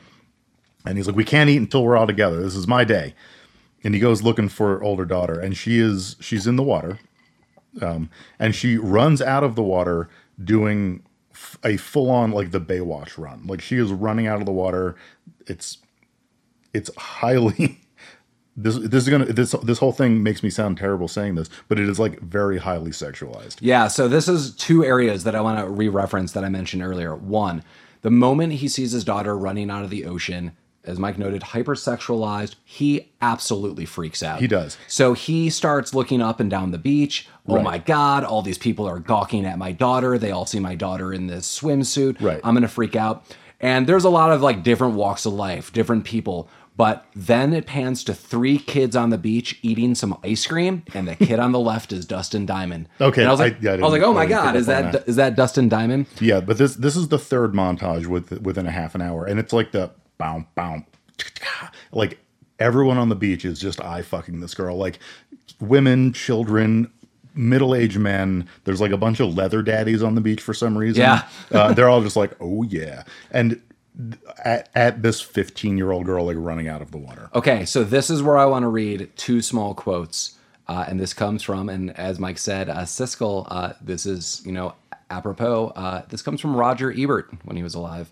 And 0.87 0.99
he's 0.99 1.07
like 1.07 1.17
we 1.17 1.25
can't 1.25 1.51
eat 1.51 1.59
until 1.59 1.85
we're 1.85 1.97
all 1.97 2.07
together. 2.07 2.43
This 2.43 2.57
is 2.57 2.69
my 2.69 2.85
day. 2.85 3.15
And 3.83 3.95
he 3.95 4.01
goes 4.01 4.23
looking 4.23 4.49
for 4.49 4.83
older 4.83 5.05
daughter 5.05 5.39
and 5.41 5.57
she 5.57 5.79
is 5.79 6.17
she's 6.21 6.47
in 6.47 6.57
the 6.57 6.63
water 6.63 6.99
and 8.39 8.55
she 8.55 8.77
runs 8.77 9.23
out 9.23 9.45
of 9.45 9.57
the 9.57 9.63
water 9.63 10.09
doing 10.43 11.03
a 11.65 11.77
full 11.77 12.11
on 12.11 12.33
like 12.33 12.51
the 12.51 12.61
Baywatch 12.61 13.19
run. 13.19 13.47
Like 13.47 13.61
she 13.61 13.77
is 13.77 13.93
running 13.93 14.27
out 14.27 14.41
of 14.41 14.47
the 14.47 14.53
water. 14.53 14.97
It's 15.47 15.79
it's 16.75 16.95
highly 16.97 17.81
this 18.57 18.77
this 18.79 19.05
is 19.05 19.09
gonna 19.09 19.27
this 19.27 19.53
this 19.63 19.79
whole 19.79 19.93
thing 19.93 20.23
makes 20.23 20.43
me 20.43 20.51
sound 20.51 20.77
terrible 20.79 21.09
saying 21.09 21.35
this, 21.37 21.49
but 21.69 21.79
it 21.81 21.89
is 21.89 21.99
like 21.99 22.21
very 22.21 22.59
highly 22.59 22.91
sexualized. 22.91 23.57
Yeah, 23.61 23.89
so 23.89 24.07
this 24.09 24.29
is 24.29 24.55
two 24.55 24.85
areas 24.85 25.25
that 25.25 25.35
I 25.35 25.41
want 25.41 25.59
to 25.59 25.69
re-reference 25.69 26.33
that 26.33 26.45
I 26.45 26.49
mentioned 26.49 26.83
earlier. 26.83 27.15
One, 27.17 27.63
the 28.03 28.11
moment 28.11 28.55
he 28.55 28.69
sees 28.69 28.93
his 28.93 29.05
daughter 29.05 29.37
running 29.37 29.71
out 29.71 29.83
of 29.83 29.91
the 29.91 30.05
ocean, 30.05 30.53
as 30.85 30.99
Mike 30.99 31.17
noted, 31.19 31.41
hypersexualized, 31.43 32.57
he 32.65 33.13
absolutely 33.23 33.87
freaks 33.87 34.23
out. 34.23 34.41
He 34.41 34.47
does. 34.47 34.77
So 34.87 35.15
he 35.15 35.51
starts 35.51 35.95
looking 35.95 36.21
up 36.21 36.41
and 36.41 36.51
down 36.51 36.71
the 36.71 36.79
beach. 36.79 37.27
Oh 37.49 37.57
Right. 37.57 37.65
my 37.65 37.79
God, 37.79 38.23
all 38.25 38.43
these 38.43 38.59
people 38.59 38.87
are 38.87 38.99
gawking 38.99 39.47
at 39.47 39.59
my 39.59 39.73
daughter. 39.73 40.19
They 40.19 40.31
all 40.31 40.47
see 40.47 40.61
my 40.61 40.75
daughter 40.75 41.13
in 41.13 41.27
this 41.27 41.61
swimsuit. 41.61 42.21
Right. 42.21 42.41
I'm 42.45 42.55
going 42.55 42.63
to 42.63 42.69
freak 42.69 42.95
out. 42.97 43.25
And 43.61 43.87
there's 43.87 44.05
a 44.05 44.11
lot 44.11 44.31
of 44.33 44.43
like 44.43 44.63
different 44.63 44.95
walks 44.95 45.25
of 45.27 45.33
life, 45.33 45.73
different 45.73 46.05
people. 46.05 46.49
But 46.77 47.07
then 47.15 47.53
it 47.53 47.67
pans 47.67 48.03
to 48.05 48.15
three 48.15 48.59
kids 48.59 48.97
on 48.97 49.11
the 49.11 49.19
beach 49.19 49.61
eating 49.63 49.95
some 49.95 50.19
ice 50.25 50.45
cream, 50.47 50.83
and 50.93 51.07
the 51.07 51.15
kid 51.15 51.39
on 51.39 51.53
the 51.53 51.61
left 51.61 51.93
is 51.93 52.05
Dustin 52.05 52.47
Diamond. 52.47 52.89
Okay, 53.01 53.21
And 53.23 53.29
I 53.29 53.31
was 53.31 53.39
like, 53.39 53.55
I- 53.55 53.59
yeah, 53.61 53.71
I 53.73 53.75
I, 53.75 53.81
was 53.83 53.93
like, 53.93 54.03
oh 54.03 54.13
my 54.13 54.27
god, 54.27 54.57
is 54.57 54.67
that, 54.67 54.93
that. 54.93 55.09
is 55.09 55.15
that 55.17 55.37
Dustin 55.37 55.69
Diamond? 55.69 56.07
Yeah, 56.21 56.41
but 56.41 56.59
this 56.59 56.75
this 56.75 56.97
is 56.97 57.09
the 57.09 57.19
third 57.19 57.53
montage 57.53 58.07
with 58.07 58.41
within 58.43 58.67
a 58.67 58.73
half 58.73 58.95
an 58.97 59.03
hour, 59.03 59.25
and 59.25 59.39
it's 59.39 59.53
like 59.53 59.71
the 59.71 59.93
bow 60.19 60.45
bow, 60.57 60.83
like 61.93 62.19
everyone 62.59 62.99
on 62.99 63.09
the 63.09 63.15
beach 63.17 63.45
is 63.45 63.59
just 63.61 63.81
eye 63.81 64.03
fucking 64.03 64.41
this 64.41 64.55
girl, 64.55 64.77
like 64.77 64.99
women, 65.61 66.13
children. 66.13 66.91
Middle-aged 67.37 67.99
men. 67.99 68.49
There's 68.63 68.81
like 68.81 68.93
a 68.93 68.97
bunch 68.97 69.19
of 69.19 69.37
leather 69.37 69.61
daddies 69.61 70.05
on 70.05 70.15
the 70.15 70.21
beach 70.21 70.41
for 70.41 70.55
some 70.55 70.79
reason. 70.79 71.01
Yeah. 71.03 71.27
uh, 71.51 71.73
they're 71.75 71.89
all 71.89 72.01
just 72.01 72.15
like, 72.15 72.31
"Oh 72.41 72.63
yeah," 72.63 73.03
and 73.33 73.61
at, 74.45 74.69
at 74.75 75.03
this 75.03 75.23
15-year-old 75.23 76.05
girl 76.05 76.27
like 76.27 76.37
running 76.39 76.69
out 76.69 76.83
of 76.83 76.91
the 76.91 76.99
water. 76.99 77.31
Okay, 77.35 77.65
so 77.65 77.85
this 77.85 78.11
is 78.11 78.23
where 78.23 78.37
I 78.37 78.47
want 78.47 78.65
to 78.65 78.69
read 78.69 79.11
two 79.17 79.41
small 79.41 79.75
quotes. 79.75 80.37
Uh, 80.67 80.85
and 80.89 80.99
this 80.99 81.13
comes 81.13 81.43
from, 81.43 81.69
and 81.69 81.97
as 81.97 82.19
Mike 82.19 82.39
said, 82.39 82.71
uh, 82.71 82.81
Siskel, 82.81 83.47
uh, 83.51 83.75
this 83.83 84.07
is, 84.07 84.43
you 84.47 84.53
know, 84.53 84.75
apropos, 85.11 85.73
uh, 85.77 86.05
this 86.09 86.23
comes 86.23 86.41
from 86.41 86.57
Roger 86.57 86.93
Ebert 86.97 87.31
when 87.45 87.57
he 87.57 87.63
was 87.63 87.75
alive. 87.75 88.11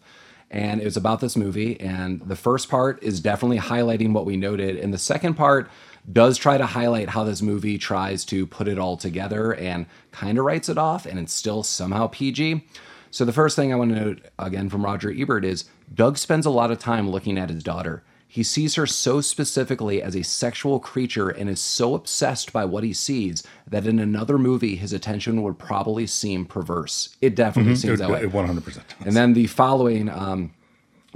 And 0.50 0.82
it 0.82 0.84
was 0.84 0.98
about 0.98 1.20
this 1.20 1.34
movie. 1.34 1.80
And 1.80 2.20
the 2.20 2.36
first 2.36 2.68
part 2.68 3.02
is 3.02 3.20
definitely 3.20 3.58
highlighting 3.58 4.12
what 4.12 4.26
we 4.26 4.36
noted. 4.36 4.76
And 4.76 4.92
the 4.92 4.98
second 4.98 5.34
part 5.34 5.70
does 6.12 6.36
try 6.36 6.58
to 6.58 6.66
highlight 6.66 7.08
how 7.08 7.24
this 7.24 7.40
movie 7.40 7.78
tries 7.78 8.24
to 8.26 8.46
put 8.46 8.68
it 8.68 8.78
all 8.78 8.98
together 8.98 9.54
and 9.54 9.86
kind 10.10 10.36
of 10.36 10.44
writes 10.44 10.68
it 10.68 10.76
off. 10.76 11.06
And 11.06 11.18
it's 11.18 11.32
still 11.32 11.62
somehow 11.62 12.08
PG. 12.08 12.66
So 13.12 13.26
the 13.26 13.32
first 13.32 13.56
thing 13.56 13.72
I 13.72 13.76
want 13.76 13.94
to 13.94 14.00
note 14.00 14.22
again 14.38 14.70
from 14.70 14.82
Roger 14.82 15.12
Ebert 15.12 15.44
is 15.44 15.66
Doug 15.94 16.16
spends 16.16 16.46
a 16.46 16.50
lot 16.50 16.70
of 16.70 16.78
time 16.78 17.10
looking 17.10 17.36
at 17.36 17.50
his 17.50 17.62
daughter. 17.62 18.02
He 18.26 18.42
sees 18.42 18.76
her 18.76 18.86
so 18.86 19.20
specifically 19.20 20.02
as 20.02 20.16
a 20.16 20.24
sexual 20.24 20.80
creature 20.80 21.28
and 21.28 21.50
is 21.50 21.60
so 21.60 21.94
obsessed 21.94 22.54
by 22.54 22.64
what 22.64 22.84
he 22.84 22.94
sees 22.94 23.42
that 23.68 23.86
in 23.86 23.98
another 23.98 24.38
movie 24.38 24.76
his 24.76 24.94
attention 24.94 25.42
would 25.42 25.58
probably 25.58 26.06
seem 26.06 26.46
perverse. 26.46 27.14
It 27.20 27.36
definitely 27.36 27.76
seems 27.76 27.98
that 27.98 28.08
way. 28.08 28.22
100%. 28.22 28.80
And 29.04 29.14
then 29.14 29.34
the 29.34 29.46
following, 29.46 30.08
um, 30.08 30.54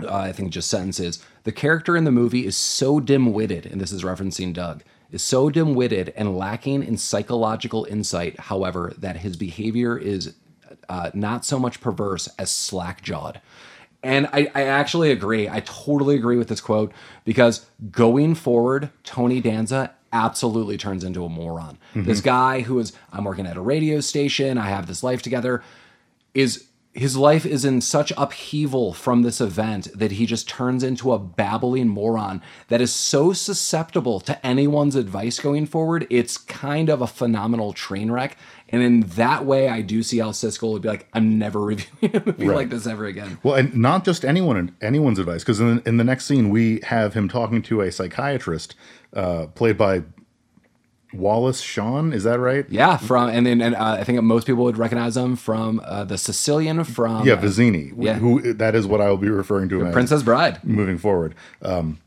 uh, 0.03 0.15
I 0.15 0.33
think 0.33 0.51
just 0.51 0.69
sentences. 0.69 1.25
The 1.45 1.53
character 1.53 1.97
in 1.97 2.05
the 2.05 2.13
movie 2.13 2.45
is 2.45 2.59
so 2.59 3.01
dim-witted, 3.01 3.65
and 3.65 3.81
this 3.81 3.93
is 3.93 4.03
referencing 4.05 4.53
Doug, 4.53 4.83
is 5.11 5.23
so 5.23 5.49
dim-witted 5.49 6.13
and 6.15 6.37
lacking 6.37 6.83
in 6.83 6.99
psychological 6.99 7.87
insight, 7.87 8.39
however, 8.39 8.93
that 8.99 9.17
his 9.17 9.39
behavior 9.39 9.97
is 9.97 10.35
uh, 10.89 11.11
not 11.15 11.45
so 11.45 11.59
much 11.59 11.81
perverse 11.81 12.29
as 12.39 12.51
slack-jawed. 12.51 13.41
And 14.03 14.29
I, 14.33 14.51
I 14.55 14.63
actually 14.63 15.11
agree. 15.11 15.49
I 15.49 15.61
totally 15.61 16.15
agree 16.15 16.37
with 16.37 16.49
this 16.49 16.61
quote 16.61 16.93
because 17.25 17.67
going 17.91 18.35
forward, 18.35 18.91
Tony 19.03 19.41
Danza 19.41 19.93
absolutely 20.13 20.79
turns 20.79 21.03
into 21.03 21.25
a 21.25 21.29
moron. 21.29 21.79
This 21.95 22.21
guy 22.21 22.61
who 22.61 22.79
is, 22.79 22.93
I'm 23.13 23.25
working 23.25 23.47
at 23.47 23.57
a 23.57 23.61
radio 23.61 24.01
station, 24.01 24.59
I 24.59 24.69
have 24.69 24.87
this 24.87 25.03
life 25.03 25.23
together, 25.23 25.63
is 26.35 26.69
his 26.93 27.17
life 27.17 27.45
is 27.45 27.67
in 27.67 27.83
such 27.83 28.11
upheaval 28.17 28.95
from 28.95 29.21
this 29.21 29.41
event 29.41 29.89
that 29.95 30.13
he 30.13 30.25
just 30.25 30.49
turns 30.49 30.83
into 30.83 31.13
a 31.13 31.19
babbling 31.19 31.89
moron 31.89 32.41
that 32.69 32.81
is 32.81 32.93
so 32.93 33.35
susceptible 33.35 34.19
to 34.21 34.47
anyone's 34.47 34.97
advice 34.97 35.39
going 35.39 35.67
forward. 35.67 36.07
It's 36.09 36.39
kind 36.39 36.89
of 36.89 37.03
a 37.03 37.07
phenomenal 37.07 37.75
train 37.75 38.11
wreck. 38.11 38.39
And 38.69 38.83
in 38.83 39.01
that 39.03 39.45
way, 39.45 39.69
I 39.69 39.81
do 39.81 40.03
see 40.03 40.21
Al 40.21 40.33
Siskel 40.33 40.73
would 40.73 40.83
be 40.83 40.89
like, 40.89 41.09
I'm 41.13 41.39
never 41.39 41.61
reviewing 41.65 42.17
a 42.17 42.23
movie 42.27 42.47
Right. 42.49 42.57
like 42.57 42.71
this 42.71 42.87
ever 42.87 43.05
again. 43.07 43.39
Well, 43.45 43.55
and 43.55 43.75
not 43.77 44.05
just 44.05 44.25
anyone 44.25 44.75
anyone's 44.81 45.19
advice, 45.21 45.43
because 45.43 45.61
in, 45.61 45.81
in 45.87 45.99
the 45.99 46.05
next 46.05 46.27
scene 46.27 46.51
we 46.51 46.81
have 46.85 47.15
him 47.15 47.29
talking 47.29 47.63
to 47.63 47.81
a 47.83 47.93
psychiatrist, 47.93 48.75
uh, 49.15 49.47
played 49.55 49.79
by 49.79 50.03
Wallace 51.15 51.61
Shawn. 51.61 52.13
Is 52.13 52.25
that 52.25 52.41
right? 52.41 52.67
Yeah, 52.69 52.97
from 52.97 53.31
and 53.31 53.47
then 53.47 53.63
and 53.63 53.77
uh, 53.77 53.97
I 54.01 54.05
think 54.05 54.21
most 54.23 54.47
people 54.47 54.65
would 54.65 54.77
recognize 54.77 55.17
him 55.17 55.37
from 55.37 55.81
uh, 55.85 56.05
the 56.05 56.19
Sicilian 56.19 56.83
from 56.85 57.25
Yeah, 57.25 57.35
uh, 57.35 57.41
Vizzini. 57.43 57.93
yeah. 57.97 58.15
Who 58.15 58.53
that 58.55 58.75
is 58.75 58.87
what 58.87 59.01
I 59.01 59.09
will 59.09 59.17
be 59.17 59.31
referring 59.31 59.69
to 59.71 59.81
him 59.81 59.87
as 59.87 59.93
Princess 59.93 60.23
Bride. 60.25 60.63
moving 60.65 60.99
forward. 60.99 61.35
Um, 61.63 62.01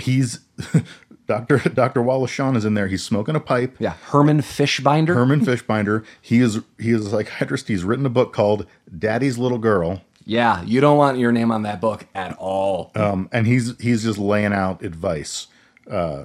he's 0.00 0.40
Doctor 1.26 1.58
Doctor 1.74 2.02
Wallace 2.02 2.30
Shawn 2.30 2.56
is 2.56 2.64
in 2.64 2.74
there. 2.74 2.88
He's 2.88 3.02
smoking 3.02 3.34
a 3.36 3.40
pipe. 3.40 3.76
Yeah, 3.78 3.94
Herman 4.06 4.40
Fishbinder. 4.40 5.14
Herman 5.14 5.40
Fishbinder. 5.44 6.04
He 6.20 6.40
is 6.40 6.60
he 6.78 6.90
is 6.90 7.06
a 7.06 7.10
psychiatrist. 7.10 7.68
He's 7.68 7.84
written 7.84 8.06
a 8.06 8.10
book 8.10 8.32
called 8.32 8.66
Daddy's 8.96 9.38
Little 9.38 9.58
Girl. 9.58 10.02
yeah, 10.26 10.62
you 10.62 10.80
don't 10.80 10.98
want 10.98 11.18
your 11.18 11.32
name 11.32 11.50
on 11.50 11.62
that 11.62 11.80
book 11.80 12.06
at 12.14 12.34
all. 12.38 12.90
um, 12.94 13.28
and 13.32 13.46
he's 13.46 13.78
he's 13.80 14.04
just 14.04 14.18
laying 14.18 14.52
out 14.52 14.82
advice 14.82 15.46
uh, 15.90 16.24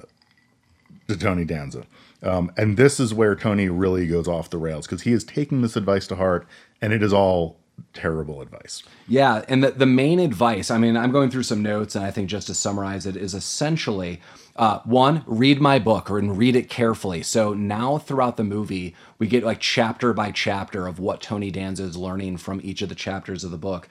to 1.08 1.16
Tony 1.16 1.44
Danza. 1.44 1.84
Um, 2.22 2.52
and 2.56 2.76
this 2.76 3.00
is 3.00 3.14
where 3.14 3.34
Tony 3.34 3.70
really 3.70 4.06
goes 4.06 4.28
off 4.28 4.50
the 4.50 4.58
rails 4.58 4.86
because 4.86 5.02
he 5.02 5.12
is 5.12 5.24
taking 5.24 5.62
this 5.62 5.74
advice 5.74 6.06
to 6.08 6.16
heart, 6.16 6.46
and 6.82 6.92
it 6.92 7.02
is 7.02 7.14
all 7.14 7.56
terrible 7.94 8.42
advice. 8.42 8.82
Yeah, 9.08 9.42
and 9.48 9.64
the, 9.64 9.70
the 9.70 9.86
main 9.86 10.20
advice, 10.20 10.70
I 10.70 10.76
mean, 10.76 10.98
I'm 10.98 11.12
going 11.12 11.30
through 11.30 11.44
some 11.44 11.62
notes, 11.62 11.94
and 11.96 12.04
I 12.04 12.10
think 12.10 12.28
just 12.28 12.48
to 12.48 12.54
summarize 12.54 13.06
it, 13.06 13.16
is 13.16 13.32
essentially 13.32 14.20
uh, 14.60 14.82
one, 14.84 15.24
read 15.26 15.58
my 15.58 15.78
book 15.78 16.10
or 16.10 16.18
and 16.18 16.36
read 16.36 16.54
it 16.54 16.68
carefully. 16.68 17.22
So 17.22 17.54
now 17.54 17.96
throughout 17.96 18.36
the 18.36 18.44
movie, 18.44 18.94
we 19.18 19.26
get 19.26 19.42
like 19.42 19.58
chapter 19.58 20.12
by 20.12 20.32
chapter 20.32 20.86
of 20.86 20.98
what 20.98 21.22
Tony 21.22 21.50
Danza 21.50 21.84
is 21.84 21.96
learning 21.96 22.36
from 22.36 22.60
each 22.62 22.82
of 22.82 22.90
the 22.90 22.94
chapters 22.94 23.42
of 23.42 23.52
the 23.52 23.56
book. 23.56 23.88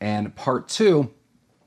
And 0.00 0.36
part 0.36 0.68
two 0.68 1.10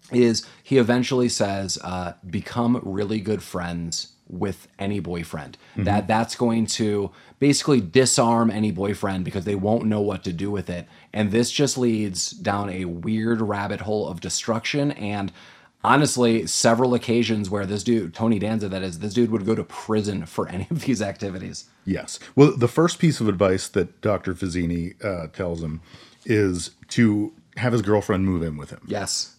is 0.10 0.46
he 0.64 0.78
eventually 0.78 1.28
says, 1.28 1.78
uh, 1.84 2.14
become 2.30 2.80
really 2.82 3.20
good 3.20 3.44
friends 3.44 4.14
with 4.30 4.70
any 4.80 5.02
boyfriend. 5.02 5.58
That 5.76 6.08
that's 6.08 6.36
going 6.36 6.68
to 6.68 7.12
basically 7.40 7.82
disarm 7.82 8.50
any 8.50 8.72
boyfriend 8.72 9.26
because 9.26 9.44
they 9.44 9.56
won't 9.56 9.86
know 9.86 10.00
what 10.00 10.24
to 10.24 10.32
do 10.32 10.50
with 10.50 10.70
it. 10.70 10.88
And 11.12 11.32
this 11.32 11.52
just 11.52 11.78
leads 11.78 12.32
down 12.32 12.70
a 12.70 12.86
weird 12.86 13.42
rabbit 13.42 13.82
hole 13.82 14.08
of 14.08 14.22
destruction 14.22 14.92
and 14.94 15.34
honestly 15.86 16.48
several 16.48 16.94
occasions 16.94 17.50
where 17.50 17.66
this 17.66 17.84
dude 17.84 18.14
Tony 18.14 18.40
Danza 18.40 18.68
that 18.70 18.82
is 18.84 19.00
this 19.00 19.14
dude 19.14 19.32
would 19.32 19.46
go 19.46 19.56
to 19.56 19.64
prison 19.64 20.26
for 20.26 20.48
any 20.56 20.68
of 20.72 20.82
these 20.82 21.02
activities. 21.02 21.66
Yes. 21.86 22.20
Well, 22.36 22.56
the 22.58 22.68
first 22.68 23.00
piece 23.00 23.20
of 23.22 23.28
advice 23.28 23.68
that 23.70 24.02
Dr. 24.02 24.34
Vizzini 24.34 24.96
uh, 25.04 25.28
tells 25.28 25.62
him 25.64 25.82
is 26.26 26.72
to 26.90 27.34
have 27.58 27.72
his 27.74 27.82
girlfriend 27.82 28.26
move 28.26 28.42
in 28.44 28.58
with 28.58 28.72
him. 28.72 28.82
Yes. 28.88 29.36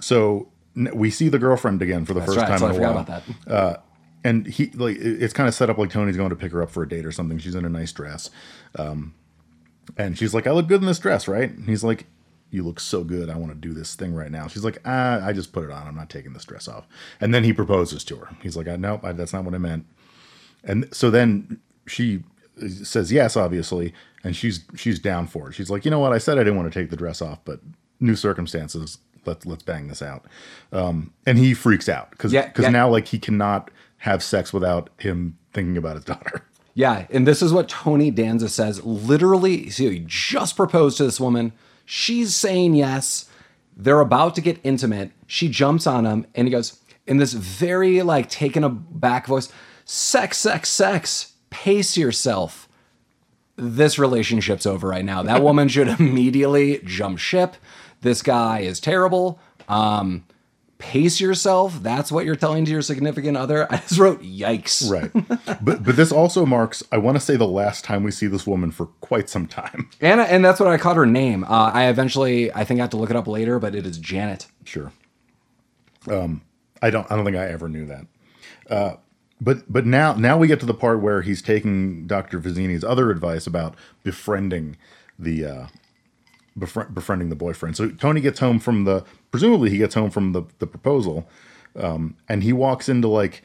So 0.00 0.48
we 0.92 1.10
see 1.10 1.28
the 1.28 1.38
girlfriend 1.38 1.82
again 1.82 2.04
for 2.04 2.14
the 2.14 2.20
That's 2.20 2.34
first 2.34 2.38
right. 2.42 2.48
time 2.48 2.58
So 2.58 2.66
I 2.66 2.68
in 2.68 2.74
a 2.74 2.78
forgot 2.78 2.94
while. 2.94 3.02
about 3.02 3.22
that. 3.46 3.82
and 4.24 4.46
he 4.46 4.66
like 4.74 4.96
it's 4.98 5.32
kind 5.32 5.48
of 5.48 5.54
set 5.54 5.70
up 5.70 5.78
like 5.78 5.90
Tony's 5.90 6.16
going 6.16 6.30
to 6.30 6.36
pick 6.36 6.52
her 6.52 6.62
up 6.62 6.70
for 6.70 6.82
a 6.82 6.88
date 6.88 7.04
or 7.06 7.12
something. 7.12 7.38
She's 7.38 7.54
in 7.54 7.64
a 7.64 7.68
nice 7.68 7.92
dress, 7.92 8.30
um, 8.78 9.14
and 9.96 10.18
she's 10.18 10.34
like, 10.34 10.46
"I 10.46 10.50
look 10.52 10.66
good 10.68 10.80
in 10.80 10.86
this 10.86 10.98
dress, 10.98 11.26
right?" 11.28 11.50
And 11.50 11.68
he's 11.68 11.82
like, 11.84 12.06
"You 12.50 12.62
look 12.62 12.80
so 12.80 13.04
good. 13.04 13.28
I 13.30 13.36
want 13.36 13.52
to 13.52 13.58
do 13.58 13.74
this 13.74 13.94
thing 13.94 14.14
right 14.14 14.30
now." 14.30 14.46
She's 14.48 14.64
like, 14.64 14.78
"Ah, 14.84 15.24
I 15.24 15.32
just 15.32 15.52
put 15.52 15.64
it 15.64 15.70
on. 15.70 15.86
I'm 15.86 15.94
not 15.96 16.10
taking 16.10 16.32
this 16.32 16.44
dress 16.44 16.68
off." 16.68 16.86
And 17.20 17.34
then 17.34 17.44
he 17.44 17.52
proposes 17.52 18.04
to 18.04 18.16
her. 18.16 18.28
He's 18.42 18.56
like, 18.56 18.68
"I 18.68 18.76
nope, 18.76 19.04
I, 19.04 19.12
that's 19.12 19.32
not 19.32 19.44
what 19.44 19.54
I 19.54 19.58
meant." 19.58 19.86
And 20.64 20.88
so 20.92 21.10
then 21.10 21.60
she 21.86 22.22
says 22.82 23.12
yes, 23.12 23.36
obviously, 23.36 23.92
and 24.24 24.34
she's 24.34 24.64
she's 24.74 24.98
down 24.98 25.26
for 25.26 25.48
it. 25.50 25.54
She's 25.54 25.70
like, 25.70 25.84
"You 25.84 25.90
know 25.90 25.98
what? 26.00 26.12
I 26.12 26.18
said 26.18 26.38
I 26.38 26.44
didn't 26.44 26.56
want 26.56 26.72
to 26.72 26.78
take 26.80 26.90
the 26.90 26.96
dress 26.96 27.20
off, 27.22 27.38
but 27.44 27.60
new 28.00 28.16
circumstances. 28.16 28.98
Let's 29.24 29.44
let's 29.46 29.62
bang 29.62 29.88
this 29.88 30.02
out." 30.02 30.24
Um, 30.72 31.12
and 31.26 31.38
he 31.38 31.54
freaks 31.54 31.88
out 31.88 32.10
because 32.10 32.32
Yeah, 32.32 32.50
yeah. 32.58 32.70
now 32.70 32.88
like 32.88 33.08
he 33.08 33.18
cannot 33.18 33.70
have 33.98 34.22
sex 34.22 34.52
without 34.52 34.90
him 34.98 35.36
thinking 35.52 35.76
about 35.76 35.96
his 35.96 36.04
daughter. 36.04 36.42
Yeah, 36.74 37.06
and 37.10 37.26
this 37.26 37.40
is 37.40 37.54
what 37.54 37.70
Tony 37.70 38.10
Danza 38.10 38.50
says. 38.50 38.84
Literally, 38.84 39.70
so 39.70 39.84
he 39.84 40.04
just 40.06 40.56
proposed 40.56 40.98
to 40.98 41.04
this 41.04 41.18
woman. 41.18 41.52
She's 41.86 42.34
saying 42.34 42.74
yes. 42.74 43.30
They're 43.76 44.00
about 44.00 44.34
to 44.34 44.40
get 44.40 44.58
intimate. 44.64 45.12
She 45.26 45.48
jumps 45.48 45.86
on 45.86 46.04
him, 46.04 46.26
and 46.34 46.46
he 46.46 46.52
goes 46.52 46.80
in 47.06 47.18
this 47.18 47.32
very 47.32 48.02
like 48.02 48.28
taken 48.28 48.64
aback 48.64 49.26
voice, 49.26 49.50
"Sex, 49.84 50.36
sex, 50.38 50.68
sex. 50.68 51.34
Pace 51.48 51.96
yourself." 51.96 52.68
This 53.56 53.98
relationship's 53.98 54.66
over 54.66 54.88
right 54.88 55.04
now. 55.04 55.22
That 55.22 55.42
woman 55.42 55.68
should 55.68 55.88
immediately 56.00 56.80
jump 56.84 57.18
ship. 57.18 57.56
This 58.00 58.20
guy 58.20 58.60
is 58.60 58.80
terrible. 58.80 59.40
Um, 59.68 60.24
pace 60.78 61.20
yourself. 61.20 61.82
That's 61.82 62.12
what 62.12 62.24
you're 62.24 62.36
telling 62.36 62.64
to 62.64 62.70
your 62.70 62.82
significant 62.82 63.36
other. 63.36 63.70
I 63.72 63.78
just 63.78 63.98
wrote, 63.98 64.22
"Yikes!" 64.22 64.90
Right. 64.90 65.10
but 65.64 65.82
but 65.82 65.96
this 65.96 66.12
also 66.12 66.44
marks 66.46 66.82
I 66.92 66.98
want 66.98 67.16
to 67.16 67.20
say 67.20 67.36
the 67.36 67.46
last 67.46 67.84
time 67.84 68.02
we 68.02 68.10
see 68.10 68.26
this 68.26 68.46
woman 68.46 68.70
for 68.70 68.86
quite 69.00 69.28
some 69.28 69.46
time. 69.46 69.90
And 70.00 70.20
and 70.20 70.44
that's 70.44 70.60
what 70.60 70.68
I 70.68 70.76
called 70.78 70.96
her 70.96 71.06
name. 71.06 71.44
Uh, 71.44 71.70
I 71.72 71.86
eventually 71.88 72.52
I 72.52 72.64
think 72.64 72.80
I 72.80 72.82
have 72.82 72.90
to 72.90 72.96
look 72.96 73.10
it 73.10 73.16
up 73.16 73.26
later, 73.26 73.58
but 73.58 73.74
it 73.74 73.86
is 73.86 73.98
Janet. 73.98 74.46
Sure. 74.64 74.92
Um, 76.08 76.42
I 76.82 76.90
don't. 76.90 77.10
I 77.10 77.16
don't 77.16 77.24
think 77.24 77.36
I 77.36 77.46
ever 77.46 77.68
knew 77.68 77.86
that. 77.86 78.06
Uh, 78.68 78.96
but 79.40 79.70
but 79.72 79.86
now 79.86 80.14
now 80.14 80.36
we 80.38 80.46
get 80.46 80.60
to 80.60 80.66
the 80.66 80.74
part 80.74 81.00
where 81.00 81.22
he's 81.22 81.42
taking 81.42 82.06
Dr. 82.06 82.38
Vizzini's 82.38 82.84
other 82.84 83.10
advice 83.10 83.46
about 83.46 83.74
befriending 84.02 84.76
the 85.18 85.44
uh, 85.44 85.66
befri- 86.58 86.92
befriending 86.92 87.28
the 87.30 87.36
boyfriend. 87.36 87.76
So 87.76 87.90
Tony 87.90 88.20
gets 88.20 88.40
home 88.40 88.58
from 88.58 88.84
the 88.84 89.04
presumably 89.30 89.70
he 89.70 89.78
gets 89.78 89.94
home 89.94 90.10
from 90.10 90.32
the 90.32 90.42
the 90.58 90.66
proposal, 90.66 91.28
um, 91.76 92.16
and 92.28 92.42
he 92.42 92.52
walks 92.52 92.88
into 92.88 93.08
like 93.08 93.42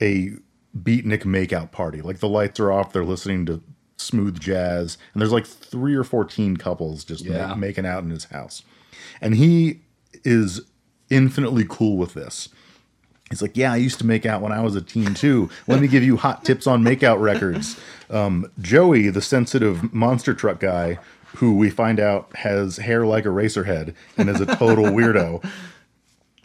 a 0.00 0.30
beatnik 0.76 1.22
makeout 1.24 1.70
party. 1.70 2.02
Like 2.02 2.18
the 2.18 2.28
lights 2.28 2.58
are 2.60 2.72
off, 2.72 2.92
they're 2.92 3.04
listening 3.04 3.46
to 3.46 3.62
smooth 3.96 4.40
jazz, 4.40 4.98
and 5.12 5.20
there's 5.20 5.32
like 5.32 5.46
three 5.46 5.94
or 5.94 6.04
fourteen 6.04 6.56
couples 6.56 7.04
just 7.04 7.24
ma- 7.48 7.54
making 7.54 7.86
out 7.86 8.02
in 8.02 8.10
his 8.10 8.24
house, 8.24 8.62
and 9.20 9.34
he 9.36 9.80
is 10.24 10.60
infinitely 11.10 11.64
cool 11.68 11.96
with 11.96 12.14
this. 12.14 12.48
He's 13.30 13.40
like, 13.42 13.56
yeah, 13.56 13.72
I 13.72 13.76
used 13.76 13.98
to 13.98 14.06
make 14.06 14.26
out 14.26 14.42
when 14.42 14.52
I 14.52 14.60
was 14.60 14.76
a 14.76 14.82
teen 14.82 15.14
too. 15.14 15.48
Let 15.66 15.80
me 15.80 15.88
give 15.88 16.04
you 16.04 16.16
hot 16.16 16.44
tips 16.44 16.66
on 16.66 16.84
makeout 16.84 17.20
records. 17.20 17.80
Um, 18.10 18.50
Joey, 18.60 19.08
the 19.08 19.22
sensitive 19.22 19.92
monster 19.92 20.34
truck 20.34 20.60
guy, 20.60 20.98
who 21.36 21.54
we 21.56 21.70
find 21.70 22.00
out 22.00 22.34
has 22.36 22.76
hair 22.76 23.06
like 23.06 23.24
a 23.24 23.30
racer 23.30 23.64
head 23.64 23.94
and 24.16 24.28
is 24.28 24.40
a 24.40 24.46
total 24.46 24.84
weirdo, 24.86 25.44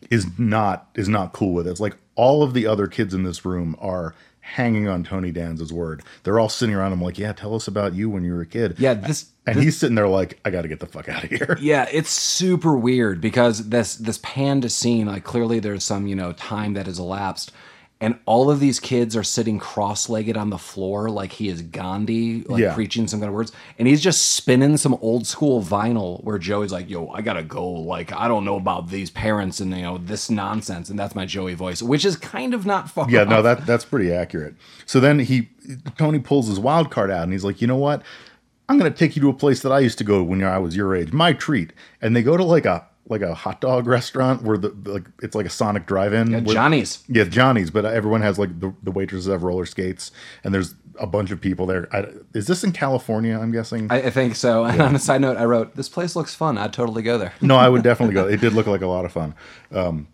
is 0.09 0.27
not 0.39 0.89
is 0.95 1.07
not 1.07 1.33
cool 1.33 1.53
with 1.53 1.67
it. 1.67 1.71
It's 1.71 1.79
like 1.79 1.97
all 2.15 2.43
of 2.43 2.53
the 2.53 2.65
other 2.67 2.87
kids 2.87 3.13
in 3.13 3.23
this 3.23 3.45
room 3.45 3.75
are 3.79 4.13
hanging 4.41 4.87
on 4.87 5.03
Tony 5.03 5.31
Danza's 5.31 5.71
word. 5.71 6.01
They're 6.23 6.39
all 6.39 6.49
sitting 6.49 6.73
around 6.73 6.93
him 6.93 7.01
like, 7.01 7.19
yeah, 7.19 7.33
tell 7.33 7.53
us 7.53 7.67
about 7.67 7.93
you 7.93 8.09
when 8.09 8.23
you 8.23 8.33
were 8.33 8.41
a 8.41 8.45
kid. 8.45 8.75
Yeah, 8.79 8.95
this 8.95 9.29
And 9.45 9.59
he's 9.59 9.77
sitting 9.77 9.95
there 9.95 10.07
like, 10.07 10.39
I 10.43 10.49
got 10.49 10.63
to 10.63 10.67
get 10.67 10.79
the 10.79 10.87
fuck 10.87 11.07
out 11.07 11.23
of 11.23 11.29
here. 11.29 11.57
yeah, 11.61 11.87
it's 11.91 12.09
super 12.09 12.75
weird 12.75 13.21
because 13.21 13.69
this 13.69 13.95
this 13.95 14.19
panned 14.23 14.71
scene, 14.71 15.07
like 15.07 15.23
clearly 15.23 15.59
there's 15.59 15.83
some, 15.83 16.07
you 16.07 16.15
know, 16.15 16.33
time 16.33 16.73
that 16.73 16.87
has 16.87 16.99
elapsed. 16.99 17.51
And 18.01 18.17
all 18.25 18.49
of 18.49 18.61
these 18.61 18.79
kids 18.79 19.13
are 19.17 19.23
sitting 19.23 19.59
cross-legged 19.59 20.37
on 20.37 20.49
the 20.51 20.57
floor 20.57 21.09
like 21.09 21.33
he 21.33 21.49
is 21.49 21.61
Gandhi, 21.61 22.43
like 22.43 22.61
Yeah. 22.61 22.73
preaching 22.73 23.07
some 23.07 23.19
kind 23.19 23.27
of 23.27 23.35
words. 23.35 23.51
And 23.77 23.89
he's 23.89 23.99
just 23.99 24.35
spinning 24.35 24.77
some 24.77 24.97
old 25.01 25.27
school 25.27 25.61
vinyl 25.61 26.23
where 26.23 26.37
Joey's 26.37 26.71
like, 26.71 26.89
yo, 26.89 27.09
I 27.09 27.21
gotta 27.21 27.43
go. 27.43 27.69
Like, 27.69 28.13
I 28.13 28.29
don't 28.29 28.45
know 28.45 28.55
about 28.55 28.89
these 28.89 29.09
parents 29.09 29.59
and 29.59 29.75
you 29.75 29.81
know, 29.81 29.97
this 29.97 30.29
nonsense. 30.29 30.89
And 30.89 30.97
that's 30.97 31.13
my 31.13 31.25
Joey 31.25 31.55
voice, 31.55 31.81
which 31.81 32.05
is 32.05 32.15
kind 32.15 32.53
of 32.53 32.65
not 32.65 32.89
far. 32.89 33.09
Yeah, 33.09 33.25
no, 33.25 33.41
that 33.41 33.65
that's 33.65 33.83
pretty 33.83 34.13
accurate. 34.13 34.55
So 34.85 35.01
then 35.01 35.19
he 35.19 35.49
Tony 35.97 36.19
pulls 36.19 36.47
his 36.47 36.57
wild 36.59 36.91
card 36.91 37.11
out 37.11 37.23
and 37.23 37.33
he's 37.33 37.43
like, 37.43 37.59
you 37.61 37.67
know 37.67 37.75
what? 37.75 38.01
I'm 38.69 38.77
gonna 38.77 38.91
take 38.91 39.17
you 39.17 39.21
to 39.23 39.29
a 39.29 39.33
place 39.33 39.61
that 39.63 39.73
I 39.73 39.79
used 39.79 39.97
to 39.97 40.05
go 40.05 40.23
when 40.23 40.41
I 40.41 40.57
was 40.59 40.73
your 40.73 40.95
age, 40.95 41.11
my 41.11 41.33
treat. 41.33 41.73
And 42.01 42.15
they 42.15 42.23
go 42.23 42.37
to 42.37 42.45
like 42.45 42.65
a 42.65 42.87
like 43.09 43.21
a 43.21 43.33
hot 43.33 43.59
dog 43.59 43.87
restaurant 43.97 44.43
where 44.43 44.57
the 44.57 44.69
like 44.85 45.05
it's 45.21 45.35
like 45.35 45.45
a 45.45 45.49
Sonic 45.49 45.85
drive-in. 45.85 46.31
where- 46.31 46.53
Johnny's. 46.55 47.03
Yeah, 47.07 47.25
Johnny's, 47.25 47.69
but 47.71 47.85
everyone 47.85 48.21
has 48.21 48.39
like 48.39 48.59
the, 48.59 48.73
the 48.83 48.91
waitresses 48.91 49.27
have 49.27 49.43
roller 49.43 49.65
skates, 49.65 50.11
and 50.43 50.53
there's 50.53 50.75
a 50.99 51.07
bunch 51.07 51.31
of 51.31 51.39
people 51.41 51.65
there. 51.65 51.87
I, 51.95 52.07
is 52.33 52.47
this 52.47 52.63
in 52.63 52.71
California? 52.71 53.37
I'm 53.39 53.51
guessing. 53.51 53.87
I, 53.91 54.03
I 54.03 54.09
think 54.09 54.35
so. 54.35 54.63
And 54.69 54.81
on 54.81 54.95
a 54.95 54.99
side 54.99 55.21
note, 55.21 55.37
I 55.37 55.45
wrote, 55.45 55.75
"This 55.75 55.89
place 55.89 56.15
looks 56.15 56.33
fun. 56.35 56.57
I'd 56.57 56.73
totally 56.73 57.01
go 57.01 57.17
there." 57.17 57.33
no, 57.41 57.55
I 57.57 57.67
would 57.69 57.83
definitely 57.83 58.13
go. 58.15 58.27
It 58.29 58.39
did 58.41 58.53
look 58.53 58.67
like 58.67 58.81
a 58.81 58.87
lot 58.87 59.05
of 59.05 59.11
fun. 59.11 59.33
Um, 59.71 60.07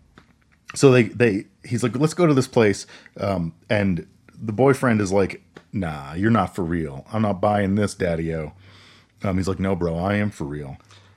so 0.74 0.90
they 0.90 1.04
they 1.04 1.44
he's 1.64 1.82
like, 1.82 1.96
let's 1.96 2.14
go 2.14 2.26
to 2.26 2.34
this 2.34 2.48
place, 2.48 2.86
um, 3.20 3.52
and 3.70 4.06
the 4.40 4.52
boyfriend 4.52 5.00
is 5.00 5.12
like, 5.12 5.42
nah, 5.72 6.14
you're 6.14 6.30
not 6.30 6.54
for 6.54 6.62
real. 6.64 7.06
I'm 7.12 7.22
not 7.22 7.40
buying 7.40 7.74
this, 7.74 7.94
Daddy 7.94 8.34
O. 8.34 8.52
Um, 9.22 9.36
he's 9.38 9.48
like, 9.48 9.58
no, 9.58 9.74
bro, 9.74 9.96
I 9.96 10.14
am 10.16 10.30
for 10.30 10.44
real. 10.44 10.76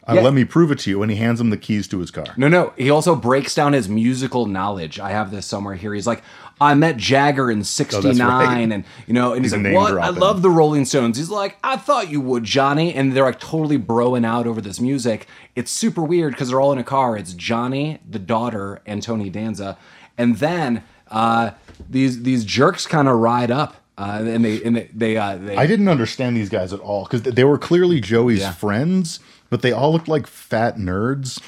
Uh, 0.10 0.16
Yeah. 0.16 0.22
Let 0.22 0.34
me 0.34 0.43
prove 0.45 0.72
it 0.72 0.80
to 0.80 0.89
you. 0.89 1.01
And 1.03 1.12
he 1.12 1.18
hands 1.18 1.39
him 1.39 1.49
the 1.49 1.57
keys 1.57 1.88
to 1.89 1.99
his 1.99 2.10
car. 2.12 2.26
No, 2.38 2.47
no. 2.47 2.74
He 2.78 2.89
also 2.89 3.16
breaks 3.16 3.53
down 3.53 3.74
his 3.74 3.88
musical 3.88 4.45
knowledge. 4.45 4.99
I 4.99 5.12
have 5.12 5.32
this 5.32 5.45
somewhere 5.45 5.76
here. 5.76 5.93
He's 5.93 6.07
like, 6.07 6.24
I 6.62 6.74
met 6.74 6.97
Jagger 6.97 7.49
in 7.49 7.64
'69, 7.64 8.20
right. 8.28 8.57
and 8.70 8.84
you 9.07 9.14
know, 9.14 9.32
and 9.34 9.45
he's, 9.45 9.53
He's 9.53 9.64
like, 9.64 9.74
"What? 9.74 9.97
I 9.97 10.10
love 10.10 10.41
the 10.41 10.49
Rolling 10.49 10.84
Stones." 10.84 11.18
He's 11.18 11.30
like, 11.30 11.57
"I 11.64 11.78
thought 11.78 12.10
you 12.10 12.20
would, 12.20 12.43
Johnny," 12.43 12.93
and 12.93 13.14
they're 13.14 13.24
like 13.24 13.39
totally 13.39 13.78
broing 13.80 14.26
out 14.26 14.45
over 14.45 14.60
this 14.60 14.82
music. 14.82 15.28
It's 15.55 15.72
super 15.72 16.01
weird 16.03 16.34
because 16.34 16.49
they're 16.49 16.60
all 16.60 16.74
in 16.74 16.78
a 16.78 16.84
car. 16.84 17.16
It's 17.16 17.34
Johnny, 17.34 17.99
the 18.10 18.20
daughter, 18.20 18.82
and 18.86 19.01
Tony 19.01 19.30
Danza, 19.30 19.78
and 20.18 20.36
then 20.39 20.84
uh, 21.10 21.51
these 21.89 22.24
these 22.24 22.43
jerks 22.43 22.86
kind 22.86 23.07
of 23.07 23.20
ride 23.20 23.51
up, 23.51 23.78
uh, 23.97 24.20
and 24.26 24.43
they 24.43 24.62
and 24.62 24.76
they 24.76 24.89
they, 24.93 25.16
uh, 25.16 25.38
they 25.38 25.55
I 25.55 25.66
didn't 25.66 25.88
understand 25.88 26.36
these 26.36 26.49
guys 26.49 26.74
at 26.74 26.82
all 26.82 27.05
because 27.05 27.22
they 27.22 27.45
were 27.45 27.57
clearly 27.57 28.01
Joey's 28.01 28.39
Yeah. 28.39 28.51
friends, 28.51 29.22
but 29.50 29.62
they 29.62 29.72
all 29.72 29.91
looked 29.91 30.08
like 30.08 30.28
fat 30.28 30.78
nerds. 30.78 31.39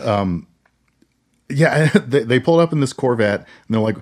um, 0.06 0.46
yeah, 1.48 1.86
they, 1.94 2.22
they 2.24 2.40
pulled 2.40 2.60
up 2.60 2.72
in 2.72 2.80
this 2.80 2.92
Corvette 2.92 3.40
and 3.40 3.74
they're 3.74 3.80
like, 3.80 3.96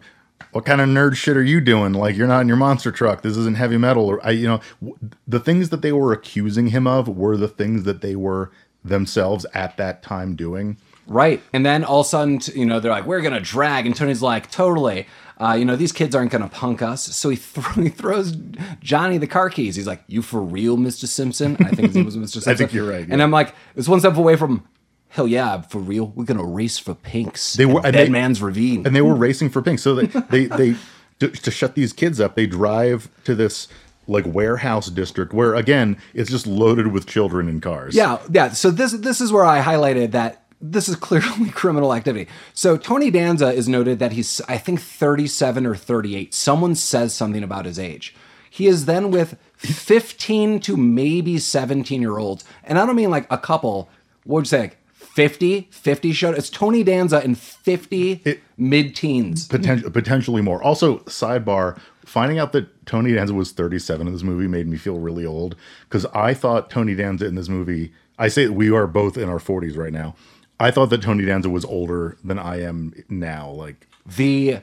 "What 0.53 0.65
kind 0.65 0.81
of 0.81 0.89
nerd 0.89 1.17
shit 1.17 1.37
are 1.37 1.43
you 1.43 1.61
doing? 1.61 1.93
Like, 1.93 2.17
you're 2.17 2.29
not 2.29 2.41
in 2.41 2.49
your 2.49 2.57
monster 2.57 2.93
truck. 2.93 3.23
This 3.23 3.37
isn't 3.37 3.57
heavy 3.57 3.79
metal." 3.79 4.07
Or 4.07 4.25
I, 4.25 4.31
you 4.31 4.47
know, 4.47 4.61
w- 4.81 4.99
the 5.27 5.41
things 5.41 5.71
that 5.71 5.83
they 5.83 5.93
were 5.93 6.13
accusing 6.13 6.69
him 6.69 6.87
of 6.87 7.09
were 7.09 7.37
the 7.37 7.49
things 7.49 7.85
that 7.85 8.01
they 8.01 8.17
were 8.17 8.51
themselves 8.85 9.47
at 9.55 9.77
that 9.77 10.03
time 10.03 10.37
doing. 10.37 10.77
Right. 11.07 11.43
And 11.53 11.67
then 11.67 11.85
all 11.85 12.01
of 12.01 12.07
a 12.07 12.09
sudden, 12.09 12.41
you 12.55 12.65
know, 12.65 12.81
they're 12.81 12.91
like, 12.91 13.07
we're 13.07 13.21
going 13.21 13.35
to 13.35 13.41
drag. 13.41 13.87
And 13.87 13.95
Tony's 13.95 14.23
like, 14.23 14.51
totally. 14.51 15.07
Uh, 15.41 15.55
you 15.59 15.65
know, 15.65 15.75
these 15.77 15.91
kids 15.93 16.15
aren't 16.15 16.31
going 16.31 16.43
to 16.43 16.49
punk 16.49 16.81
us. 16.81 17.03
So 17.17 17.29
he, 17.29 17.37
thro- 17.37 17.83
he 17.83 17.89
throws 17.89 18.37
Johnny 18.81 19.19
the 19.19 19.27
car 19.27 19.51
keys. 19.51 19.75
He's 19.77 19.87
like, 19.87 20.03
you 20.07 20.23
for 20.23 20.41
real, 20.41 20.77
Mr. 20.77 21.07
Simpson? 21.07 21.57
I 21.61 21.71
think 21.71 21.89
his 21.89 21.97
name 21.97 22.05
was 22.05 22.17
Mr. 22.17 22.35
Simpson. 22.35 22.53
I 22.53 22.55
think 22.55 22.73
you're 22.73 22.89
right, 22.89 23.07
And. 23.11 23.21
I'm 23.23 23.31
like, 23.33 23.55
it's 23.75 23.89
one 23.89 23.99
step 24.01 24.17
away 24.17 24.37
from, 24.37 24.63
hell 25.09 25.27
yeah, 25.27 25.63
for 25.63 25.79
real. 25.81 26.13
We're 26.15 26.25
going 26.25 26.39
to 26.39 26.45
race 26.45 26.79
for 26.79 26.95
pinks. 26.95 27.55
They 27.55 27.67
were- 27.67 27.81
and 27.85 27.93
Dead 27.93 28.07
they- 28.07 28.11
Man's 28.11 28.41
Ravine. 28.41 28.87
and 28.87 28.95
they 28.95 29.03
were 29.03 29.15
racing 29.17 29.51
for 29.51 29.61
pink. 29.61 29.81
So 29.81 29.95
they 29.97 30.07
they, 30.07 30.47
they 30.47 30.77
to, 31.21 31.29
to 31.29 31.51
shut 31.51 31.75
these 31.75 31.93
kids 31.93 32.21
up, 32.21 32.37
they 32.37 32.47
drive 32.47 33.09
to 33.25 33.35
this 33.35 33.67
like 34.07 34.27
warehouse 34.27 34.89
district 34.91 35.33
where 35.33 35.55
again 35.55 35.97
it's 36.13 36.29
just 36.31 36.47
loaded 36.47 36.89
with 36.89 37.07
children 37.07 37.49
in 37.49 37.59
cars. 37.61 37.95
Yeah, 37.97 38.19
yeah. 38.31 38.51
So 38.51 38.71
this 38.71 38.93
this 38.93 39.21
is 39.21 39.33
where 39.33 39.45
I 39.47 39.63
highlighted 39.63 40.11
that 40.11 40.44
this 40.61 40.89
is 40.89 40.97
clearly 40.97 41.51
criminal 41.53 41.95
activity. 41.95 42.29
So 42.53 42.77
Tony 42.77 43.11
Danza 43.11 43.53
is 43.53 43.69
noted 43.69 43.99
that 43.99 44.13
he's 44.13 44.41
I 44.49 44.59
think 44.59 44.81
37 44.81 45.67
or 45.67 45.75
38. 45.75 46.35
Someone 46.35 46.75
says 46.75 47.15
something 47.15 47.43
about 47.43 47.65
his 47.67 47.79
age. 47.79 48.15
He 48.51 48.69
is 48.69 48.85
then 48.85 49.11
with 49.11 49.37
15 49.57 50.61
to 50.61 50.77
maybe 50.77 51.39
17 51.39 52.01
year 52.01 52.19
olds. 52.19 52.45
And 52.63 52.79
I 52.79 52.87
don't 52.87 52.97
mean 52.97 53.11
like 53.11 53.27
a 53.31 53.39
couple. 53.39 53.89
What 54.25 54.37
would 54.37 54.45
you 54.45 54.51
say? 54.51 54.61
Like 54.61 54.79
50? 54.93 55.69
50 55.71 56.13
showed. 56.13 56.39
It's 56.39 56.51
Tony 56.51 56.83
Danza 56.83 57.19
and 57.19 57.39
50 57.39 58.41
mid 58.57 58.97
teens. 58.97 59.49
Potent- 59.49 59.93
potentially 59.93 60.43
more. 60.43 60.63
Also, 60.63 60.99
sidebar: 61.01 61.79
finding 62.05 62.39
out 62.39 62.53
that 62.53 62.87
Tony 62.87 63.13
Danza 63.13 63.35
was 63.35 63.53
37 63.53 64.07
in 64.07 64.13
this 64.13 64.23
movie 64.23 64.49
made 64.49 64.67
me 64.67 64.77
feel 64.77 64.99
really 64.99 65.27
old 65.27 65.57
because 65.89 66.07
I 66.07 66.35
thought 66.35 66.71
Tony 66.71 66.95
Danza 66.95 67.27
in 67.27 67.35
this 67.35 67.49
movie. 67.49 67.93
I 68.19 68.29
say 68.29 68.49
we 68.49 68.71
are 68.71 68.87
both 68.87 69.17
in 69.17 69.29
our 69.29 69.39
40s 69.39 69.77
right 69.77 69.93
now. 69.93 70.15
I 70.61 70.71
thought 70.71 70.91
that 70.91 71.03
Tony 71.03 71.25
Danza 71.25 71.51
was 71.51 71.65
older 71.65 72.17
than 72.23 72.39
I 72.39 72.63
am 72.63 72.95
now. 73.09 73.51
Like, 73.51 73.89
the 74.07 74.61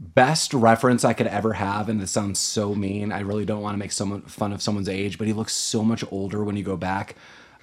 best 0.00 0.54
reference 0.54 1.04
I 1.04 1.12
could 1.12 1.26
ever 1.26 1.54
have, 1.54 1.88
and 1.88 2.00
this 2.00 2.10
sounds 2.10 2.38
so 2.38 2.74
mean. 2.74 3.12
I 3.12 3.20
really 3.20 3.44
don't 3.44 3.62
want 3.62 3.74
to 3.74 3.78
make 3.78 3.92
someone 3.92 4.22
fun 4.22 4.52
of 4.52 4.62
someone's 4.62 4.88
age, 4.88 5.18
but 5.18 5.26
he 5.26 5.32
looks 5.32 5.52
so 5.52 5.82
much 5.82 6.04
older 6.10 6.44
when 6.44 6.56
you 6.56 6.64
go 6.64 6.76
back. 6.76 7.16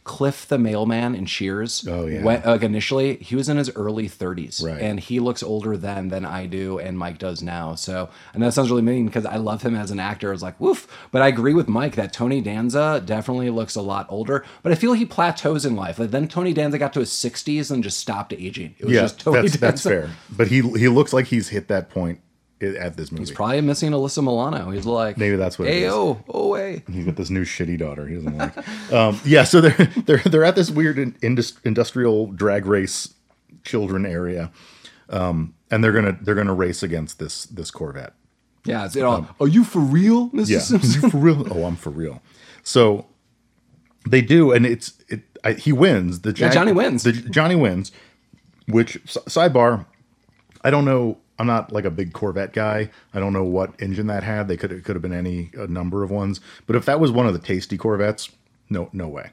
Cliff 0.06 0.47
the 0.47 0.58
mailman 0.60 1.16
in 1.16 1.26
Cheers. 1.26 1.86
Oh, 1.89 2.06
yeah. 2.06 2.22
When, 2.24 2.41
like 2.43 2.62
initially, 2.62 3.16
he 3.18 3.36
was 3.36 3.49
in 3.49 3.58
his 3.58 3.72
early 3.76 4.08
30s, 4.08 4.64
Right. 4.64 4.80
and 4.80 4.99
he 4.99 5.20
looks 5.20 5.41
older 5.41 5.76
then 5.76 6.10
than 6.10 6.24
I 6.24 6.45
do, 6.45 6.78
and 6.78 6.95
Mike 6.97 7.18
does 7.18 7.41
now. 7.41 7.74
So, 7.74 8.10
and 8.34 8.43
that 8.43 8.53
sounds 8.53 8.70
really 8.70 8.84
mean 8.84 9.08
because 9.08 9.26
I 9.26 9.38
love 9.38 9.64
him 9.64 9.76
as 9.76 9.89
an 9.89 9.99
actor. 9.99 10.32
It's 10.32 10.43
like 10.43 10.60
woof, 10.62 10.88
but 11.12 11.24
I 11.24 11.28
agree 11.28 11.56
with 11.56 11.68
Mike 11.68 11.95
that 11.95 12.14
Tony 12.14 12.39
Danza 12.39 13.01
definitely 13.03 13.49
looks 13.49 13.76
a 13.76 13.82
lot 13.82 14.06
older. 14.08 14.45
But 14.62 14.72
I 14.72 14.76
feel 14.76 14.93
he 14.93 15.06
plateaus 15.06 15.66
in 15.66 15.76
life. 15.76 15.97
Like 15.97 16.12
then 16.12 16.28
Tony 16.28 16.53
Danza 16.53 16.78
got 16.78 16.93
to 16.93 16.99
his 16.99 17.10
60s 17.10 17.72
and 17.72 17.84
just 17.84 17.97
stopped 17.99 18.32
aging. 18.32 18.76
It 18.78 18.86
was 18.86 18.93
yeah, 18.93 19.01
just 19.01 19.20
Tony 19.22 19.41
that's 19.41 19.58
that's 19.58 19.84
Danza. 19.84 19.89
fair. 19.89 20.10
But 20.30 20.47
he 20.49 20.62
he 20.62 20.88
looks 20.88 21.14
like 21.14 21.26
he's 21.26 21.49
hit 21.49 21.68
that 21.70 21.89
point 21.89 22.20
i- 22.20 22.35
at 22.62 22.95
this 22.97 23.12
movie. 23.12 23.22
He's 23.24 23.32
probably 23.32 23.62
missing 23.62 23.91
Alyssa 23.91 24.24
Milano. 24.24 24.70
He's 24.72 24.86
like, 24.86 25.18
Maybe 25.18 25.36
that's 25.36 25.60
what 25.60 25.68
it 25.68 25.72
Hey, 25.72 25.89
oh, 25.89 26.24
oh. 26.30 26.56
He's 26.56 27.06
got 27.06 27.16
this 27.16 27.30
new 27.30 27.43
shitty 27.43 27.78
daughter 27.78 28.08
he 28.08 28.16
doesn't 28.16 28.38
like. 28.38 28.91
um, 28.93 29.20
yeah, 29.26 29.43
so 29.43 29.62
they're 29.62 29.72
they're 30.06 30.18
they're 30.20 30.43
at 30.45 30.56
this 30.56 30.72
weird 30.72 30.97
in- 30.97 31.16
indus- 31.22 31.60
industrial 31.66 32.28
drag 32.28 32.66
race 32.66 33.14
children 33.64 34.06
area, 34.06 34.51
um, 35.10 35.53
and 35.72 35.84
they're 35.84 35.91
gonna 35.91 36.18
they're 36.22 36.36
gonna 36.36 36.53
race 36.53 36.82
against 36.84 37.20
this 37.20 37.45
this 37.45 37.72
Corvette. 37.72 38.14
Yeah, 38.64 38.86
it's, 38.86 38.95
you 38.95 39.03
know, 39.03 39.28
are 39.39 39.47
you 39.47 39.64
for 39.64 39.80
real, 39.80 40.30
Mr. 40.30 40.39
Um, 40.39 40.45
Yeah, 40.47 40.60
Simpson? 40.60 41.01
You 41.03 41.10
for 41.10 41.18
real. 41.18 41.47
Oh, 41.53 41.66
I'm 41.66 41.76
for 41.76 41.91
real. 41.91 42.22
So 42.64 43.06
they 44.10 44.22
do, 44.22 44.51
and 44.51 44.66
it's 44.66 44.93
it. 45.10 45.22
I, 45.43 45.53
he 45.53 45.72
wins. 45.72 46.22
The 46.22 46.34
Jag- 46.34 46.53
Johnny 46.53 46.72
wins. 46.72 47.03
The 47.03 47.12
Johnny 47.12 47.56
wins. 47.56 47.91
Which 48.68 49.03
sidebar? 49.06 49.86
I 50.64 50.72
don't 50.72 50.86
know. 50.86 51.20
I'm 51.38 51.48
not 51.48 51.72
like 51.72 51.86
a 51.86 51.92
big 51.92 52.14
Corvette 52.14 52.54
guy. 52.54 52.90
I 53.14 53.20
don't 53.20 53.34
know 53.34 53.44
what 53.44 53.80
engine 53.82 54.08
that 54.08 54.24
had. 54.24 54.48
They 54.48 54.58
could 54.58 54.72
it 54.72 54.84
could 54.84 54.96
have 54.96 55.02
been 55.02 55.14
any 55.14 55.52
a 55.58 55.68
number 55.68 56.04
of 56.04 56.12
ones. 56.12 56.40
But 56.66 56.76
if 56.76 56.86
that 56.86 57.00
was 57.00 57.12
one 57.12 57.28
of 57.28 57.34
the 57.34 57.40
tasty 57.40 57.78
Corvettes, 57.78 58.32
no 58.70 58.90
no 58.94 59.08
way. 59.08 59.32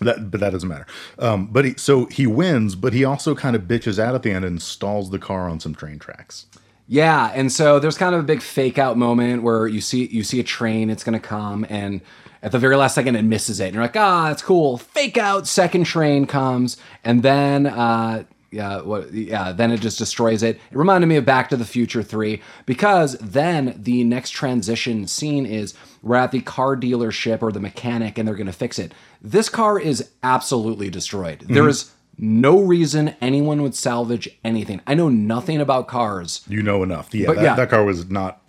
That 0.00 0.30
but 0.30 0.40
that 0.40 0.50
doesn't 0.50 0.68
matter. 0.68 0.86
Um, 1.18 1.46
but 1.46 1.64
he, 1.64 1.74
so 1.76 2.06
he 2.06 2.26
wins, 2.26 2.74
but 2.74 2.92
he 2.92 3.04
also 3.04 3.34
kind 3.34 3.56
of 3.56 3.62
bitches 3.62 3.98
out 3.98 4.14
at 4.14 4.22
the 4.22 4.30
end 4.30 4.44
and 4.44 4.60
stalls 4.60 5.10
the 5.10 5.18
car 5.18 5.48
on 5.48 5.60
some 5.60 5.74
train 5.74 5.98
tracks. 5.98 6.46
Yeah, 6.88 7.32
and 7.34 7.50
so 7.50 7.78
there's 7.78 7.98
kind 7.98 8.14
of 8.14 8.20
a 8.20 8.24
big 8.24 8.42
fake 8.42 8.78
out 8.78 8.96
moment 8.96 9.42
where 9.42 9.66
you 9.66 9.80
see 9.80 10.06
you 10.06 10.22
see 10.22 10.38
a 10.38 10.44
train, 10.44 10.90
it's 10.90 11.02
gonna 11.02 11.18
come, 11.20 11.64
and 11.68 12.00
at 12.42 12.52
the 12.52 12.58
very 12.58 12.76
last 12.76 12.94
second 12.94 13.16
it 13.16 13.22
misses 13.22 13.58
it, 13.58 13.66
and 13.66 13.74
you're 13.74 13.82
like, 13.82 13.96
ah, 13.96 14.28
that's 14.28 14.42
cool. 14.42 14.76
Fake 14.76 15.16
out, 15.16 15.46
second 15.46 15.84
train 15.84 16.26
comes, 16.26 16.76
and 17.02 17.22
then 17.22 17.66
uh 17.66 18.24
yeah, 18.50 18.80
what 18.80 19.12
yeah, 19.12 19.52
then 19.52 19.70
it 19.72 19.80
just 19.80 19.98
destroys 19.98 20.42
it. 20.42 20.56
It 20.56 20.76
reminded 20.76 21.06
me 21.06 21.16
of 21.16 21.24
Back 21.24 21.48
to 21.50 21.56
the 21.56 21.64
Future 21.64 22.02
3 22.02 22.40
because 22.64 23.16
then 23.18 23.74
the 23.76 24.04
next 24.04 24.30
transition 24.30 25.06
scene 25.06 25.46
is 25.46 25.74
we're 26.02 26.16
at 26.16 26.32
the 26.32 26.40
car 26.40 26.76
dealership 26.76 27.42
or 27.42 27.52
the 27.52 27.60
mechanic 27.60 28.18
and 28.18 28.26
they're 28.26 28.34
gonna 28.34 28.52
fix 28.52 28.78
it. 28.78 28.92
This 29.20 29.48
car 29.48 29.78
is 29.78 30.10
absolutely 30.22 30.90
destroyed. 30.90 31.40
Mm-hmm. 31.40 31.54
There 31.54 31.68
is 31.68 31.92
no 32.18 32.60
reason 32.60 33.14
anyone 33.20 33.62
would 33.62 33.74
salvage 33.74 34.28
anything. 34.42 34.80
I 34.86 34.94
know 34.94 35.08
nothing 35.08 35.60
about 35.60 35.86
cars. 35.88 36.42
You 36.48 36.62
know 36.62 36.82
enough. 36.82 37.14
Yeah, 37.14 37.26
But 37.26 37.36
that, 37.36 37.42
yeah. 37.42 37.54
that 37.54 37.70
car 37.70 37.84
was 37.84 38.08
not. 38.08 38.40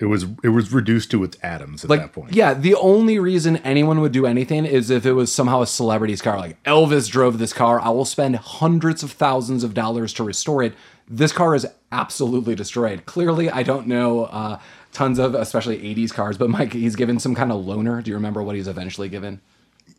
It 0.00 0.06
was 0.06 0.26
it 0.42 0.48
was 0.48 0.72
reduced 0.72 1.10
to 1.12 1.22
its 1.22 1.36
atoms 1.42 1.84
at 1.84 1.90
Like, 1.90 2.00
that 2.00 2.12
point. 2.12 2.34
yeah, 2.34 2.52
the 2.52 2.74
only 2.74 3.18
reason 3.20 3.58
anyone 3.58 4.00
would 4.00 4.10
do 4.12 4.26
anything 4.26 4.64
is 4.66 4.90
if 4.90 5.06
it 5.06 5.12
was 5.12 5.32
somehow 5.32 5.62
a 5.62 5.66
celebrity's 5.66 6.20
car. 6.20 6.38
Like 6.38 6.60
Elvis 6.64 7.08
drove 7.08 7.38
this 7.38 7.52
car. 7.52 7.80
I 7.80 7.90
will 7.90 8.04
spend 8.04 8.36
hundreds 8.36 9.02
of 9.04 9.12
thousands 9.12 9.62
of 9.62 9.72
dollars 9.72 10.12
to 10.14 10.24
restore 10.24 10.62
it. 10.64 10.74
This 11.08 11.30
car 11.32 11.54
is 11.54 11.66
absolutely 11.92 12.54
destroyed. 12.56 13.06
Clearly, 13.06 13.48
I 13.50 13.62
don't 13.62 13.86
know 13.86 14.24
uh, 14.24 14.58
tons 14.92 15.18
of, 15.20 15.34
especially 15.36 15.78
80s 15.94 16.12
cars, 16.12 16.36
but 16.38 16.50
Mike, 16.50 16.72
he's 16.72 16.96
given 16.96 17.20
some 17.20 17.34
kind 17.36 17.52
of 17.52 17.64
loaner. 17.64 18.02
Do 18.02 18.10
you 18.10 18.16
remember 18.16 18.42
what 18.42 18.56
he's 18.56 18.66
eventually 18.68 19.08
given? 19.08 19.40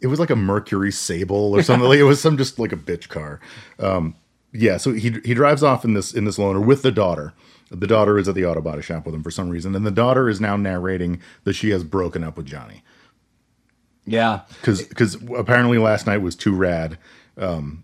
It 0.02 0.08
was 0.08 0.20
like 0.20 0.30
a 0.30 0.36
Mercury 0.36 0.92
Sable 0.92 1.54
or 1.56 1.64
something. 1.64 1.88
like, 1.88 2.00
it 2.00 2.04
was 2.04 2.20
some 2.20 2.38
just 2.38 2.60
like 2.60 2.74
a 2.74 2.78
bitch 2.78 3.08
car. 3.08 3.40
Um, 3.80 4.16
yeah, 4.52 4.76
so 4.78 4.92
he 4.92 5.20
he 5.24 5.34
drives 5.34 5.64
off 5.64 5.86
in 5.86 5.94
this 5.94 6.14
in 6.14 6.26
this 6.26 6.38
loaner 6.38 6.64
with 6.64 6.82
the 6.82 6.92
daughter. 6.92 7.34
The 7.72 7.88
daughter 7.88 8.18
is 8.20 8.28
at 8.28 8.36
the 8.36 8.46
auto 8.46 8.62
body 8.62 8.82
shop 8.82 9.06
with 9.06 9.16
him 9.16 9.24
for 9.24 9.32
some 9.32 9.50
reason, 9.50 9.76
and 9.76 9.86
the 9.86 9.92
daughter 9.92 10.30
is 10.30 10.40
now 10.40 10.56
narrating 10.56 11.20
that 11.46 11.54
she 11.54 11.72
has 11.72 11.84
broken 11.84 12.24
up 12.24 12.38
with 12.38 12.46
Johnny 12.46 12.84
Yeah. 14.06 14.42
because 14.62 15.16
apparently 15.36 15.78
last 15.78 16.06
night 16.06 16.18
was 16.20 16.36
too 16.36 16.56
rad, 16.56 16.98
um, 17.38 17.84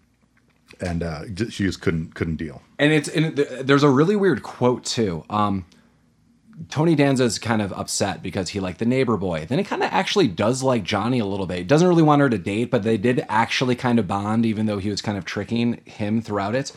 and 0.79 1.01
uh, 1.03 1.23
she 1.49 1.63
just 1.63 1.81
couldn't 1.81 2.13
couldn't 2.15 2.35
deal. 2.37 2.61
and 2.79 2.91
it's 2.93 3.09
and 3.09 3.35
there's 3.37 3.83
a 3.83 3.89
really 3.89 4.15
weird 4.15 4.43
quote 4.43 4.85
too. 4.85 5.23
Um, 5.29 5.65
Tony 6.69 6.95
Danza's 6.95 7.39
kind 7.39 7.61
of 7.61 7.73
upset 7.73 8.21
because 8.21 8.49
he 8.49 8.59
liked 8.59 8.77
the 8.77 8.85
neighbor 8.85 9.17
boy. 9.17 9.45
Then 9.47 9.57
he 9.57 9.63
kind 9.63 9.81
of 9.81 9.89
actually 9.91 10.27
does 10.27 10.61
like 10.61 10.83
Johnny 10.83 11.17
a 11.17 11.25
little 11.25 11.47
bit. 11.47 11.57
He 11.57 11.63
doesn't 11.63 11.87
really 11.87 12.03
want 12.03 12.21
her 12.21 12.29
to 12.29 12.37
date, 12.37 12.69
but 12.69 12.83
they 12.83 12.97
did 12.97 13.25
actually 13.29 13.75
kind 13.75 13.97
of 13.97 14.07
bond, 14.07 14.45
even 14.45 14.67
though 14.67 14.77
he 14.77 14.89
was 14.91 15.01
kind 15.01 15.17
of 15.17 15.25
tricking 15.25 15.81
him 15.85 16.21
throughout 16.21 16.53
it. 16.53 16.71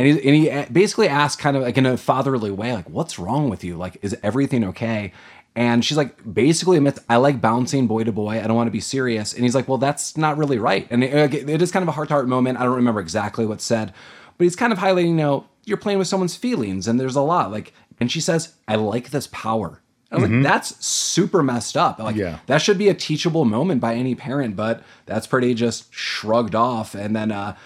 And 0.00 0.08
he, 0.08 0.46
and 0.50 0.66
he 0.66 0.72
basically 0.72 1.08
asked, 1.08 1.38
kind 1.38 1.58
of 1.58 1.62
like 1.62 1.76
in 1.76 1.84
a 1.84 1.98
fatherly 1.98 2.50
way, 2.50 2.72
like, 2.72 2.88
"What's 2.88 3.18
wrong 3.18 3.50
with 3.50 3.62
you? 3.62 3.76
Like, 3.76 3.98
is 4.00 4.16
everything 4.22 4.64
okay?" 4.64 5.12
And 5.56 5.84
she's 5.84 5.96
like, 5.96 6.32
basically 6.32 6.76
admits, 6.76 7.00
I 7.08 7.16
like 7.16 7.40
bouncing 7.40 7.86
boy 7.88 8.04
to 8.04 8.12
boy. 8.12 8.40
I 8.40 8.46
don't 8.46 8.54
want 8.54 8.68
to 8.68 8.72
be 8.72 8.80
serious. 8.80 9.34
And 9.34 9.42
he's 9.42 9.54
like, 9.54 9.66
well, 9.68 9.78
that's 9.78 10.16
not 10.16 10.38
really 10.38 10.58
right. 10.58 10.86
And 10.90 11.02
it, 11.02 11.34
it 11.48 11.60
is 11.60 11.72
kind 11.72 11.82
of 11.82 11.88
a 11.88 11.92
heart 11.92 12.06
to 12.08 12.14
heart 12.14 12.28
moment. 12.28 12.58
I 12.58 12.62
don't 12.62 12.76
remember 12.76 13.00
exactly 13.00 13.44
what's 13.44 13.64
said, 13.64 13.92
but 14.38 14.44
he's 14.44 14.54
kind 14.54 14.72
of 14.72 14.78
highlighting, 14.78 15.08
you 15.08 15.14
know, 15.14 15.46
you're 15.64 15.76
playing 15.76 15.98
with 15.98 16.06
someone's 16.06 16.36
feelings 16.36 16.86
and 16.86 17.00
there's 17.00 17.16
a 17.16 17.20
lot 17.20 17.50
like, 17.50 17.72
and 17.98 18.12
she 18.12 18.20
says, 18.20 18.54
I 18.68 18.76
like 18.76 19.10
this 19.10 19.26
power. 19.26 19.82
I 20.12 20.16
was 20.18 20.30
like, 20.30 20.42
that's 20.44 20.84
super 20.86 21.42
messed 21.42 21.76
up. 21.76 21.98
Like, 21.98 22.14
Yeah. 22.16 22.38
that 22.46 22.62
should 22.62 22.78
be 22.78 22.88
a 22.88 22.94
teachable 22.94 23.44
moment 23.44 23.80
by 23.80 23.96
any 23.96 24.14
parent, 24.14 24.54
but 24.54 24.84
that's 25.06 25.26
pretty 25.26 25.52
just 25.54 25.92
shrugged 25.92 26.54
off. 26.54 26.94
And 26.94 27.14
then, 27.14 27.32
uh, 27.32 27.56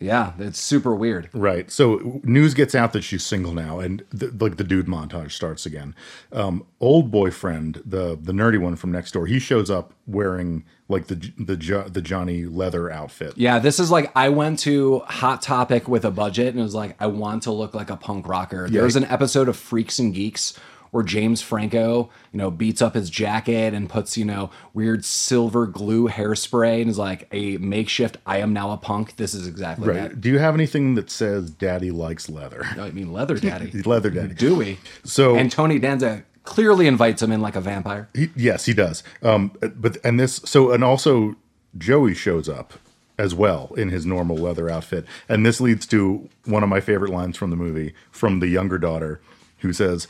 yeah, 0.00 0.32
it's 0.38 0.60
super 0.60 0.94
weird. 0.94 1.28
Right. 1.32 1.70
So 1.70 2.20
news 2.22 2.54
gets 2.54 2.74
out 2.74 2.92
that 2.92 3.02
she's 3.02 3.24
single 3.24 3.52
now, 3.52 3.80
and 3.80 4.04
the, 4.10 4.32
like 4.38 4.56
the 4.56 4.64
dude 4.64 4.86
montage 4.86 5.32
starts 5.32 5.66
again. 5.66 5.94
Um, 6.32 6.64
old 6.80 7.10
boyfriend, 7.10 7.82
the 7.84 8.18
the 8.20 8.32
nerdy 8.32 8.60
one 8.60 8.76
from 8.76 8.92
next 8.92 9.12
door, 9.12 9.26
he 9.26 9.38
shows 9.38 9.70
up 9.70 9.92
wearing 10.06 10.64
like 10.88 11.08
the 11.08 11.16
the 11.36 11.56
the 11.90 12.00
Johnny 12.00 12.44
leather 12.44 12.90
outfit. 12.90 13.34
Yeah, 13.36 13.58
this 13.58 13.80
is 13.80 13.90
like 13.90 14.12
I 14.14 14.28
went 14.28 14.60
to 14.60 15.00
Hot 15.00 15.42
Topic 15.42 15.88
with 15.88 16.04
a 16.04 16.10
budget 16.10 16.48
and 16.48 16.60
it 16.60 16.62
was 16.62 16.74
like, 16.74 16.96
I 17.00 17.08
want 17.08 17.42
to 17.44 17.52
look 17.52 17.74
like 17.74 17.90
a 17.90 17.96
punk 17.96 18.28
rocker. 18.28 18.68
There's 18.68 18.96
an 18.96 19.04
episode 19.04 19.48
of 19.48 19.56
Freaks 19.56 19.98
and 19.98 20.14
Geeks 20.14 20.58
where 20.90 21.04
James 21.04 21.40
Franco, 21.42 22.10
you 22.32 22.38
know, 22.38 22.50
beats 22.50 22.80
up 22.82 22.94
his 22.94 23.10
jacket 23.10 23.74
and 23.74 23.88
puts, 23.88 24.16
you 24.16 24.24
know, 24.24 24.50
weird 24.74 25.04
silver 25.04 25.66
glue 25.66 26.08
hairspray 26.08 26.80
and 26.80 26.90
is 26.90 26.98
like 26.98 27.28
a 27.32 27.56
makeshift 27.58 28.16
I 28.26 28.38
am 28.38 28.52
now 28.52 28.70
a 28.72 28.76
punk. 28.76 29.16
This 29.16 29.34
is 29.34 29.46
exactly 29.46 29.88
Right. 29.88 29.96
that. 30.10 30.20
Do 30.20 30.28
you 30.28 30.38
have 30.38 30.54
anything 30.54 30.94
that 30.96 31.10
says 31.10 31.50
"Daddy 31.50 31.90
likes 31.90 32.28
leather"? 32.28 32.64
I 32.78 32.90
mean, 32.90 33.12
Leather 33.12 33.36
Daddy. 33.38 33.70
leather 33.84 34.10
Daddy. 34.10 34.34
Do 34.34 34.56
we? 34.56 34.78
So 35.04 35.36
And 35.36 35.50
Tony 35.50 35.78
Danza 35.78 36.24
clearly 36.44 36.86
invites 36.86 37.22
him 37.22 37.30
in 37.32 37.40
like 37.42 37.56
a 37.56 37.60
vampire. 37.60 38.08
He, 38.14 38.30
yes, 38.34 38.64
he 38.64 38.72
does. 38.72 39.02
Um, 39.22 39.52
but 39.76 39.98
and 40.04 40.18
this 40.18 40.36
so 40.44 40.70
and 40.72 40.82
also 40.82 41.36
Joey 41.76 42.14
shows 42.14 42.48
up 42.48 42.72
as 43.18 43.34
well 43.34 43.74
in 43.76 43.88
his 43.90 44.06
normal 44.06 44.36
leather 44.36 44.70
outfit, 44.70 45.04
and 45.28 45.44
this 45.44 45.60
leads 45.60 45.86
to 45.88 46.28
one 46.44 46.62
of 46.62 46.68
my 46.68 46.80
favorite 46.80 47.10
lines 47.12 47.36
from 47.36 47.50
the 47.50 47.56
movie 47.56 47.92
from 48.10 48.38
the 48.40 48.46
younger 48.48 48.78
daughter, 48.78 49.20
who 49.58 49.72
says, 49.72 50.06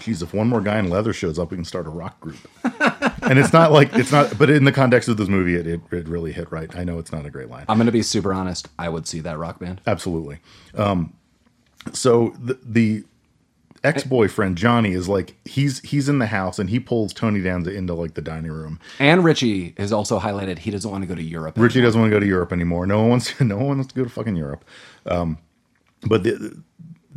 "Geez, 0.00 0.22
if 0.22 0.34
one 0.34 0.48
more 0.48 0.60
guy 0.60 0.78
in 0.78 0.88
leather 0.88 1.12
shows 1.12 1.38
up, 1.38 1.50
we 1.50 1.56
can 1.56 1.64
start 1.64 1.86
a 1.86 1.90
rock 1.90 2.20
group." 2.20 2.38
and 3.22 3.38
it's 3.38 3.52
not 3.52 3.72
like 3.72 3.92
it's 3.94 4.12
not, 4.12 4.38
but 4.38 4.50
in 4.50 4.64
the 4.64 4.72
context 4.72 5.08
of 5.08 5.16
this 5.16 5.28
movie, 5.28 5.54
it, 5.54 5.66
it 5.66 5.80
it 5.90 6.08
really 6.08 6.32
hit 6.32 6.50
right. 6.50 6.74
I 6.76 6.84
know 6.84 6.98
it's 6.98 7.12
not 7.12 7.26
a 7.26 7.30
great 7.30 7.48
line. 7.48 7.64
I'm 7.68 7.78
going 7.78 7.86
to 7.86 7.92
be 7.92 8.02
super 8.02 8.32
honest. 8.32 8.68
I 8.78 8.88
would 8.88 9.06
see 9.06 9.20
that 9.20 9.38
rock 9.38 9.58
band. 9.58 9.80
Absolutely. 9.86 10.38
Um, 10.74 11.12
so 11.92 12.34
the, 12.38 12.58
the 12.64 13.04
ex-boyfriend 13.84 14.56
Johnny 14.56 14.92
is 14.92 15.08
like 15.08 15.36
he's 15.44 15.80
he's 15.80 16.08
in 16.08 16.18
the 16.18 16.26
house 16.26 16.58
and 16.58 16.68
he 16.70 16.80
pulls 16.80 17.12
Tony 17.12 17.40
Danza 17.40 17.72
into 17.72 17.94
like 17.94 18.14
the 18.14 18.22
dining 18.22 18.50
room. 18.50 18.80
And 18.98 19.24
Richie 19.24 19.74
has 19.78 19.92
also 19.92 20.18
highlighted 20.18 20.58
he 20.58 20.70
doesn't 20.70 20.90
want 20.90 21.02
to 21.02 21.08
go 21.08 21.14
to 21.14 21.22
Europe. 21.22 21.54
Richie 21.56 21.80
doesn't 21.80 22.00
want 22.00 22.10
to 22.10 22.16
go 22.16 22.20
to 22.20 22.26
Europe 22.26 22.52
anymore. 22.52 22.86
No 22.86 23.00
one 23.00 23.10
wants 23.10 23.40
no 23.40 23.56
one 23.56 23.78
wants 23.78 23.92
to 23.92 23.94
go 23.94 24.04
to 24.04 24.10
fucking 24.10 24.36
Europe. 24.36 24.64
Um, 25.06 25.38
but 26.02 26.22
the, 26.22 26.62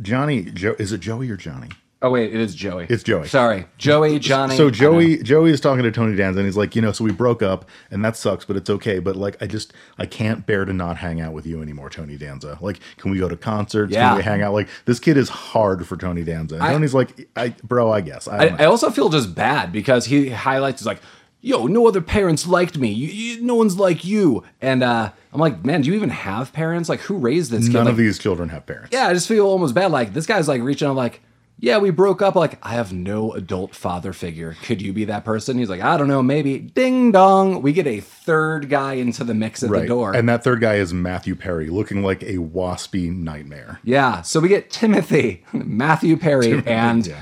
Johnny 0.00 0.42
Joe 0.44 0.74
is 0.78 0.92
it 0.92 0.98
Joey 0.98 1.30
or 1.30 1.36
Johnny? 1.36 1.68
Oh 2.04 2.10
wait, 2.10 2.34
it 2.34 2.40
is 2.40 2.54
Joey. 2.54 2.86
It's 2.90 3.04
Joey. 3.04 3.28
Sorry, 3.28 3.64
Joey, 3.78 4.18
Johnny. 4.18 4.56
So 4.56 4.70
Joey 4.70 5.22
Joey 5.22 5.50
is 5.50 5.60
talking 5.60 5.84
to 5.84 5.92
Tony 5.92 6.16
Danza 6.16 6.40
and 6.40 6.46
he's 6.46 6.56
like, 6.56 6.74
you 6.74 6.82
know, 6.82 6.90
so 6.90 7.04
we 7.04 7.12
broke 7.12 7.42
up 7.42 7.68
and 7.92 8.04
that 8.04 8.16
sucks, 8.16 8.44
but 8.44 8.56
it's 8.56 8.68
okay. 8.68 8.98
But 8.98 9.14
like, 9.14 9.40
I 9.40 9.46
just 9.46 9.72
I 9.98 10.06
can't 10.06 10.44
bear 10.44 10.64
to 10.64 10.72
not 10.72 10.96
hang 10.96 11.20
out 11.20 11.32
with 11.32 11.46
you 11.46 11.62
anymore, 11.62 11.88
Tony 11.90 12.16
Danza. 12.16 12.58
Like, 12.60 12.80
can 12.96 13.12
we 13.12 13.18
go 13.18 13.28
to 13.28 13.36
concerts? 13.36 13.92
Yeah. 13.92 14.08
Can 14.08 14.16
we 14.16 14.22
hang 14.24 14.42
out? 14.42 14.52
Like, 14.52 14.68
this 14.84 14.98
kid 14.98 15.16
is 15.16 15.28
hard 15.28 15.86
for 15.86 15.96
Tony 15.96 16.24
Danza. 16.24 16.56
And 16.56 16.64
I- 16.64 16.72
Tony's 16.72 16.92
like, 16.94 17.28
I 17.36 17.54
bro, 17.62 17.92
I 17.92 18.00
guess. 18.00 18.26
I, 18.26 18.46
I. 18.46 18.56
I 18.62 18.64
also 18.64 18.90
feel 18.90 19.08
just 19.08 19.34
bad 19.34 19.70
because 19.72 20.06
he 20.06 20.30
highlights 20.30 20.80
he's 20.80 20.86
like, 20.86 21.00
"Yo, 21.40 21.66
no 21.66 21.86
other 21.86 22.00
parents 22.00 22.46
liked 22.46 22.76
me. 22.78 22.90
You, 22.90 23.08
you, 23.08 23.42
no 23.42 23.54
one's 23.54 23.76
like 23.78 24.04
you." 24.04 24.42
And 24.60 24.82
uh, 24.82 25.12
I'm 25.32 25.40
like, 25.40 25.64
"Man, 25.64 25.82
do 25.82 25.88
you 25.90 25.94
even 25.94 26.10
have 26.10 26.52
parents? 26.52 26.88
Like, 26.88 27.00
who 27.00 27.16
raised 27.16 27.50
this 27.52 27.66
kid?" 27.66 27.74
None 27.74 27.84
Like, 27.84 27.92
of 27.92 27.96
these 27.98 28.18
children 28.18 28.48
have 28.48 28.66
parents. 28.66 28.90
Yeah, 28.92 29.06
I 29.06 29.14
just 29.14 29.28
feel 29.28 29.46
almost 29.46 29.74
bad. 29.74 29.92
Like 29.92 30.12
this 30.14 30.26
guy's 30.26 30.48
like 30.48 30.62
reaching 30.62 30.88
out, 30.88 30.96
like, 30.96 31.20
"Yeah, 31.62 31.78
we 31.78 31.90
broke 31.90 32.20
up." 32.20 32.34
Like, 32.34 32.58
I 32.62 32.70
have 32.70 32.92
no 32.92 33.32
adult 33.32 33.74
father 33.74 34.12
figure. 34.12 34.56
Could 34.62 34.82
you 34.82 34.92
be 34.92 35.06
that 35.06 35.24
person? 35.24 35.56
He's 35.58 35.70
like, 35.70 35.80
"I 35.80 35.96
don't 35.96 36.08
know, 36.08 36.22
maybe." 36.22 36.58
Ding 36.58 37.12
dong, 37.12 37.62
we 37.62 37.72
get 37.72 37.86
a 37.86 38.00
third 38.00 38.68
guy 38.68 38.94
into 38.94 39.24
the 39.24 39.32
mix 39.34 39.62
at 39.62 39.70
the 39.70 39.86
door. 39.86 40.14
And 40.14 40.28
that 40.28 40.44
third 40.44 40.60
guy 40.60 40.74
is 40.74 40.92
Matthew 40.92 41.34
Perry, 41.36 41.70
looking 41.70 42.02
like 42.02 42.22
a 42.22 42.36
waspy 42.36 43.14
nightmare. 43.14 43.80
Yeah, 43.84 44.22
so 44.22 44.40
we 44.40 44.48
get 44.48 44.70
Timothy, 44.70 45.44
Matthew 45.52 46.16
Perry, 46.16 46.62
and 46.66 47.06
yeah. 47.06 47.20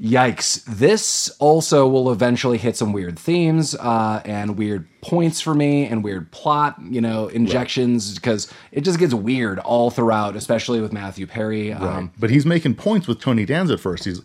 Yikes. 0.00 0.64
This 0.64 1.28
also 1.38 1.86
will 1.88 2.10
eventually 2.10 2.58
hit 2.58 2.76
some 2.76 2.92
weird 2.92 3.18
themes 3.18 3.74
uh, 3.74 4.22
and 4.24 4.56
weird 4.56 4.86
points 5.02 5.40
for 5.40 5.54
me 5.54 5.86
and 5.86 6.04
weird 6.04 6.30
plot, 6.30 6.76
you 6.82 7.00
know, 7.00 7.28
injections 7.28 8.14
because 8.14 8.52
it 8.72 8.82
just 8.82 8.98
gets 8.98 9.14
weird 9.14 9.58
all 9.60 9.90
throughout, 9.90 10.36
especially 10.36 10.80
with 10.80 10.92
Matthew 10.92 11.26
Perry. 11.26 11.72
Um, 11.72 12.12
But 12.18 12.30
he's 12.30 12.44
making 12.44 12.74
points 12.74 13.06
with 13.08 13.18
Tony 13.20 13.44
Danza 13.46 13.74
at 13.74 13.80
first. 13.80 14.04
He's, 14.04 14.20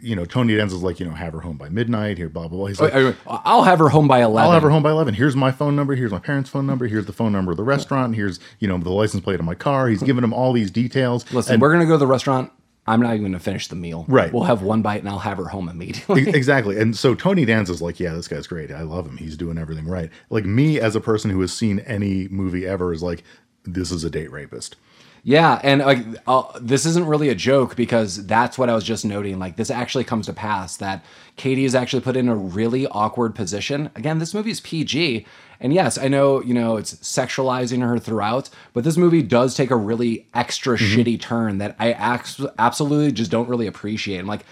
you 0.00 0.14
know, 0.14 0.24
Tony 0.24 0.56
Danza's 0.56 0.82
like, 0.82 1.00
you 1.00 1.06
know, 1.06 1.12
have 1.14 1.32
her 1.32 1.40
home 1.40 1.56
by 1.56 1.68
midnight. 1.68 2.16
Here, 2.18 2.28
blah 2.28 2.46
blah 2.48 2.58
blah. 2.58 2.66
He's 2.66 2.80
like, 2.80 2.94
I- 2.94 3.14
I'll 3.26 3.64
have 3.64 3.78
her 3.80 3.88
home 3.88 4.06
by 4.08 4.22
11. 4.22 4.46
I'll 4.46 4.52
have 4.52 4.62
her 4.62 4.70
home 4.70 4.82
by 4.82 4.90
eleven. 4.90 5.14
Here's 5.14 5.34
my 5.36 5.50
phone 5.50 5.74
number. 5.74 5.94
Here's 5.96 6.12
my 6.12 6.18
parents' 6.20 6.50
phone 6.50 6.66
number. 6.66 6.86
Here's 6.86 7.06
the 7.06 7.12
phone 7.12 7.32
number 7.32 7.50
of 7.50 7.56
the 7.56 7.64
restaurant. 7.64 8.14
Here's 8.14 8.38
you 8.60 8.68
know 8.68 8.78
the 8.78 8.90
license 8.90 9.22
plate 9.24 9.40
of 9.40 9.46
my 9.46 9.54
car. 9.54 9.88
He's 9.88 10.02
giving 10.02 10.22
him 10.22 10.32
all 10.32 10.52
these 10.52 10.70
details. 10.70 11.24
Listen, 11.32 11.54
And- 11.54 11.62
we're 11.62 11.70
going 11.72 11.80
to 11.80 11.86
go 11.86 11.94
to 11.94 11.98
the 11.98 12.06
restaurant. 12.06 12.52
I'm 12.90 13.00
not 13.00 13.10
even 13.10 13.22
going 13.22 13.32
to 13.32 13.38
finish 13.38 13.68
the 13.68 13.76
meal. 13.76 14.04
Right. 14.08 14.32
We'll 14.32 14.44
have 14.44 14.62
one 14.62 14.82
bite 14.82 15.00
and 15.00 15.08
I'll 15.08 15.18
have 15.18 15.38
her 15.38 15.48
home 15.48 15.68
immediately. 15.68 16.28
Exactly. 16.28 16.78
And 16.78 16.96
so 16.96 17.14
Tony 17.14 17.44
Danza's 17.44 17.82
like, 17.82 18.00
yeah, 18.00 18.12
this 18.12 18.28
guy's 18.28 18.46
great. 18.46 18.70
I 18.70 18.82
love 18.82 19.06
him. 19.06 19.16
He's 19.16 19.36
doing 19.36 19.58
everything 19.58 19.86
right. 19.86 20.10
Like 20.30 20.44
me 20.44 20.80
as 20.80 20.96
a 20.96 21.00
person 21.00 21.30
who 21.30 21.40
has 21.40 21.52
seen 21.52 21.80
any 21.80 22.28
movie 22.28 22.66
ever 22.66 22.92
is 22.92 23.02
like, 23.02 23.22
this 23.64 23.90
is 23.90 24.04
a 24.04 24.10
date 24.10 24.30
rapist. 24.30 24.76
Yeah, 25.22 25.60
and 25.62 25.82
like 25.82 25.98
uh, 26.26 26.44
this 26.60 26.86
isn't 26.86 27.06
really 27.06 27.28
a 27.28 27.34
joke 27.34 27.76
because 27.76 28.26
that's 28.26 28.56
what 28.56 28.70
I 28.70 28.74
was 28.74 28.84
just 28.84 29.04
noting. 29.04 29.38
Like 29.38 29.56
this 29.56 29.70
actually 29.70 30.04
comes 30.04 30.26
to 30.26 30.32
pass 30.32 30.78
that 30.78 31.04
Katie 31.36 31.66
is 31.66 31.74
actually 31.74 32.00
put 32.00 32.16
in 32.16 32.28
a 32.28 32.34
really 32.34 32.86
awkward 32.86 33.34
position. 33.34 33.90
Again, 33.94 34.18
this 34.18 34.32
movie 34.32 34.50
is 34.50 34.60
PG, 34.60 35.26
and 35.60 35.74
yes, 35.74 35.98
I 35.98 36.08
know 36.08 36.42
you 36.42 36.54
know 36.54 36.76
it's 36.76 36.94
sexualizing 36.94 37.82
her 37.82 37.98
throughout, 37.98 38.48
but 38.72 38.84
this 38.84 38.96
movie 38.96 39.22
does 39.22 39.54
take 39.54 39.70
a 39.70 39.76
really 39.76 40.26
extra 40.34 40.76
mm-hmm. 40.76 41.00
shitty 41.00 41.20
turn 41.20 41.58
that 41.58 41.76
I 41.78 41.92
ax- 41.92 42.40
absolutely 42.58 43.12
just 43.12 43.30
don't 43.30 43.48
really 43.48 43.66
appreciate. 43.66 44.18
I'm 44.18 44.26
like, 44.26 44.46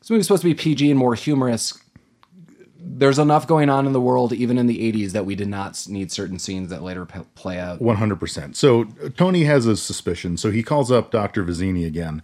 this 0.00 0.10
movie's 0.10 0.26
supposed 0.26 0.42
to 0.42 0.48
be 0.48 0.54
PG 0.54 0.90
and 0.90 0.98
more 0.98 1.14
humorous. 1.14 1.78
There's 2.86 3.18
enough 3.18 3.46
going 3.46 3.70
on 3.70 3.86
in 3.86 3.92
the 3.92 4.00
world, 4.00 4.32
even 4.32 4.58
in 4.58 4.66
the 4.66 4.92
80s, 4.92 5.12
that 5.12 5.24
we 5.24 5.34
did 5.34 5.48
not 5.48 5.86
need 5.88 6.12
certain 6.12 6.38
scenes 6.38 6.68
that 6.68 6.82
later 6.82 7.06
p- 7.06 7.20
play 7.34 7.58
out. 7.58 7.80
One 7.80 7.96
hundred 7.96 8.20
percent. 8.20 8.56
So 8.56 8.84
Tony 9.16 9.44
has 9.44 9.66
a 9.66 9.76
suspicion. 9.76 10.36
So 10.36 10.50
he 10.50 10.62
calls 10.62 10.92
up 10.92 11.10
Doctor 11.10 11.42
Vizzini 11.42 11.86
again, 11.86 12.22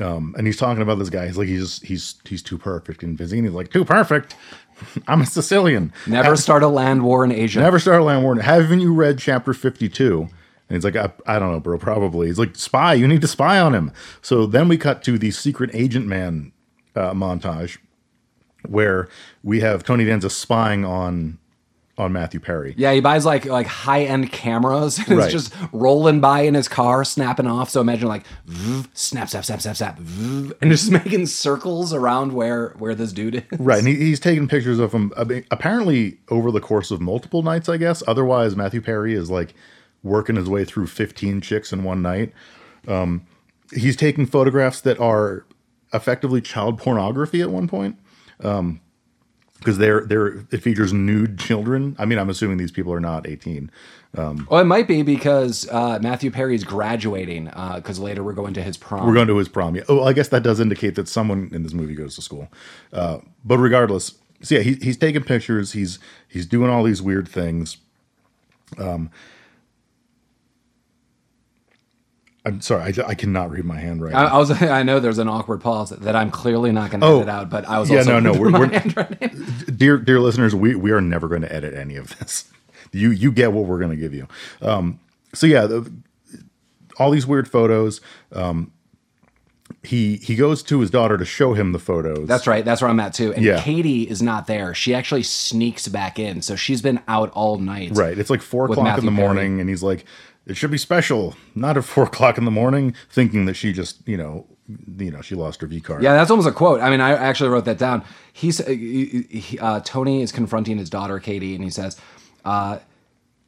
um, 0.00 0.34
and 0.36 0.46
he's 0.46 0.56
talking 0.56 0.82
about 0.82 0.98
this 0.98 1.10
guy. 1.10 1.26
He's 1.26 1.38
like, 1.38 1.48
he's 1.48 1.80
he's 1.80 2.16
he's 2.24 2.42
too 2.42 2.58
perfect, 2.58 3.02
and 3.02 3.16
Vizzini's 3.16 3.52
like, 3.52 3.70
too 3.70 3.84
perfect. 3.84 4.34
I'm 5.08 5.20
a 5.20 5.26
Sicilian. 5.26 5.92
Never 6.06 6.36
start 6.36 6.62
a 6.62 6.68
land 6.68 7.02
war 7.02 7.24
in 7.24 7.32
Asia. 7.32 7.60
Never 7.60 7.78
start 7.78 8.00
a 8.00 8.04
land 8.04 8.24
war. 8.24 8.36
Haven't 8.36 8.80
you 8.80 8.92
read 8.92 9.18
chapter 9.18 9.54
52? 9.54 10.28
And 10.68 10.76
he's 10.76 10.84
like, 10.84 10.96
I, 10.96 11.12
I 11.26 11.38
don't 11.38 11.52
know, 11.52 11.60
bro, 11.60 11.78
probably. 11.78 12.28
He's 12.28 12.38
like, 12.38 12.56
spy, 12.56 12.94
you 12.94 13.06
need 13.06 13.20
to 13.20 13.28
spy 13.28 13.60
on 13.60 13.74
him. 13.74 13.92
So 14.22 14.46
then 14.46 14.68
we 14.68 14.78
cut 14.78 15.02
to 15.04 15.18
the 15.18 15.30
secret 15.30 15.70
agent 15.74 16.06
man 16.06 16.52
uh, 16.96 17.12
montage 17.12 17.78
where 18.66 19.08
we 19.42 19.60
have 19.60 19.84
Tony 19.84 20.04
Danza 20.04 20.30
spying 20.30 20.84
on 20.84 21.38
on 21.98 22.12
Matthew 22.12 22.40
Perry. 22.40 22.74
Yeah, 22.78 22.92
he 22.94 23.00
buys 23.00 23.26
like 23.26 23.44
like 23.44 23.66
high 23.66 24.04
end 24.04 24.32
cameras 24.32 24.98
and 25.06 25.18
Right. 25.18 25.24
it's 25.24 25.32
just 25.32 25.54
rolling 25.72 26.20
by 26.20 26.40
in 26.40 26.54
his 26.54 26.66
car, 26.68 27.04
snapping 27.04 27.46
off. 27.46 27.68
So 27.70 27.80
imagine 27.80 28.08
like 28.08 28.24
snap, 28.94 29.28
snap, 29.28 29.44
snap, 29.44 29.60
snap, 29.60 29.76
snap, 29.76 29.98
and 29.98 30.70
just 30.70 30.90
making 31.04 31.26
circles 31.26 31.92
around 31.92 32.32
where 32.32 32.70
where 32.78 32.94
this 32.94 33.12
dude 33.12 33.34
is. 33.50 33.58
Right, 33.60 33.78
and 33.78 33.88
he, 33.88 33.96
he's 33.96 34.20
taking 34.20 34.48
pictures 34.48 34.78
of 34.78 34.92
him 34.92 35.12
apparently 35.50 36.18
over 36.28 36.50
the 36.50 36.60
course 36.60 36.90
of 36.90 37.00
multiple 37.00 37.42
nights, 37.42 37.68
I 37.68 37.76
guess. 37.76 38.02
Otherwise, 38.06 38.56
Matthew 38.56 38.80
Perry 38.80 39.14
is 39.14 39.30
like 39.30 39.54
working 40.02 40.36
his 40.36 40.48
way 40.48 40.64
through 40.64 40.86
15 40.88 41.40
chicks 41.40 41.72
in 41.72 41.84
one 41.84 42.02
night. 42.02 42.32
Um, 42.88 43.24
he's 43.72 43.96
taking 43.96 44.26
photographs 44.26 44.80
that 44.80 44.98
are 44.98 45.46
effectively 45.94 46.40
child 46.40 46.78
pornography 46.78 47.40
at 47.40 47.50
one 47.50 47.68
point. 47.68 47.98
Um, 48.42 48.80
because 49.62 49.78
they're 49.78 50.02
they're 50.02 50.44
it 50.50 50.62
features 50.62 50.92
nude 50.92 51.38
children. 51.38 51.96
I 51.98 52.04
mean, 52.04 52.18
I'm 52.18 52.28
assuming 52.30 52.58
these 52.58 52.72
people 52.72 52.92
are 52.92 53.00
not 53.00 53.26
18. 53.26 53.70
Well, 54.14 54.60
it 54.60 54.64
might 54.64 54.86
be 54.86 55.02
because 55.02 55.66
uh, 55.70 55.98
Matthew 56.02 56.30
Perry's 56.30 56.64
graduating 56.64 57.46
because 57.46 57.98
later 57.98 58.22
we're 58.22 58.34
going 58.34 58.52
to 58.54 58.62
his 58.62 58.76
prom. 58.76 59.06
We're 59.06 59.14
going 59.14 59.28
to 59.28 59.38
his 59.38 59.48
prom. 59.48 59.74
Yeah. 59.74 59.84
Oh, 59.88 60.02
I 60.02 60.12
guess 60.12 60.28
that 60.28 60.42
does 60.42 60.60
indicate 60.60 60.96
that 60.96 61.08
someone 61.08 61.50
in 61.52 61.62
this 61.62 61.72
movie 61.72 61.94
goes 61.94 62.16
to 62.16 62.22
school. 62.22 62.48
Uh, 62.92 63.18
but 63.44 63.56
regardless, 63.58 64.14
so 64.42 64.56
yeah, 64.56 64.60
he, 64.60 64.74
he's 64.74 64.98
taking 64.98 65.22
pictures. 65.22 65.72
He's 65.72 65.98
he's 66.28 66.44
doing 66.44 66.68
all 66.70 66.82
these 66.82 67.00
weird 67.00 67.26
things. 67.26 67.78
Um, 68.78 69.10
I'm 72.44 72.60
sorry, 72.60 72.82
I, 72.98 73.08
I 73.08 73.14
cannot 73.14 73.50
read 73.50 73.64
my 73.64 73.78
hand 73.78 74.02
right 74.02 74.12
I. 74.14 74.24
I 74.24 74.38
was 74.38 74.50
I 74.62 74.82
know 74.82 74.98
there's 75.00 75.18
an 75.18 75.28
awkward 75.28 75.60
pause 75.60 75.90
that 75.90 76.16
I'm 76.16 76.30
clearly 76.30 76.72
not 76.72 76.90
going 76.90 77.00
to 77.00 77.06
Oh, 77.06 77.16
edit 77.18 77.28
out, 77.28 77.50
but 77.50 77.64
I 77.68 77.78
was 77.78 77.88
yeah, 77.88 77.98
also 77.98 78.18
no, 78.18 78.32
no, 78.32 78.32
we're- 78.40 78.50
my 78.50 78.58
we're- 78.60 79.28
dear 79.76 79.96
dear 79.98 80.18
listeners, 80.20 80.54
we 80.54 80.74
we 80.74 80.90
are 80.90 81.00
never 81.00 81.28
going 81.28 81.42
to 81.42 81.52
edit 81.52 81.74
any 81.74 81.96
of 81.96 82.18
this. 82.18 82.50
You 82.90 83.10
you 83.10 83.30
get 83.32 83.52
what 83.52 83.64
we're 83.66 83.78
going 83.78 83.90
to 83.92 83.96
give 83.96 84.12
you. 84.12 84.26
Um, 84.60 84.98
so 85.32 85.46
yeah, 85.46 85.66
the, 85.66 85.90
all 86.98 87.10
these 87.10 87.26
weird 87.26 87.48
photos. 87.48 88.00
Um, 88.32 88.72
he 89.84 90.16
he 90.16 90.36
goes 90.36 90.62
to 90.64 90.80
his 90.80 90.90
daughter 90.90 91.16
to 91.18 91.24
show 91.24 91.54
him 91.54 91.72
the 91.72 91.78
photos. 91.78 92.28
That's 92.28 92.46
right. 92.46 92.64
That's 92.64 92.82
where 92.82 92.90
I'm 92.90 93.00
at 93.00 93.14
too. 93.14 93.32
And 93.32 93.42
Yeah. 93.44 93.60
Katie 93.60 94.02
is 94.02 94.20
not 94.22 94.46
there. 94.46 94.74
She 94.74 94.94
actually 94.94 95.22
sneaks 95.22 95.88
back 95.88 96.18
in. 96.18 96.42
So 96.42 96.54
she's 96.56 96.82
been 96.82 97.00
out 97.08 97.30
all 97.30 97.58
night. 97.58 97.92
right. 97.92 98.16
It's 98.16 98.30
like 98.30 98.42
four 98.42 98.64
o'clock 98.66 98.78
in 98.78 98.84
Matthew 98.84 99.10
the 99.10 99.16
Perry. 99.16 99.26
morning, 99.26 99.60
and 99.60 99.68
he's 99.68 99.82
like, 99.82 100.04
"It 100.46 100.56
should 100.56 100.70
be 100.70 100.78
special, 100.78 101.36
not 101.54 101.76
at 101.76 101.84
four 101.92 102.04
o'clock 102.04 102.38
in 102.38 102.44
the 102.44 102.50
morning." 102.50 102.94
Thinking 103.10 103.44
that 103.46 103.54
she 103.54 103.72
just, 103.72 104.06
you 104.06 104.16
know, 104.16 104.46
you 104.96 105.10
know, 105.10 105.20
she 105.22 105.34
lost 105.34 105.60
her 105.60 105.66
V 105.66 105.80
card. 105.80 106.02
Yeah, 106.02 106.14
that's 106.14 106.30
almost 106.30 106.48
a 106.48 106.52
quote. 106.52 106.80
I 106.80 106.90
mean, 106.90 107.00
I 107.00 107.10
actually 107.12 107.50
wrote 107.50 107.64
that 107.66 107.78
down. 107.78 108.04
He's 108.32 108.64
he- 108.66 109.26
he- 109.30 109.58
uh, 109.58 109.80
Tony 109.80 110.22
is 110.22 110.32
confronting 110.32 110.78
his 110.78 110.88
daughter 110.90 111.18
Katie, 111.18 111.54
and 111.54 111.62
he 111.64 111.70
says, 111.70 111.98
uh, 112.44 112.78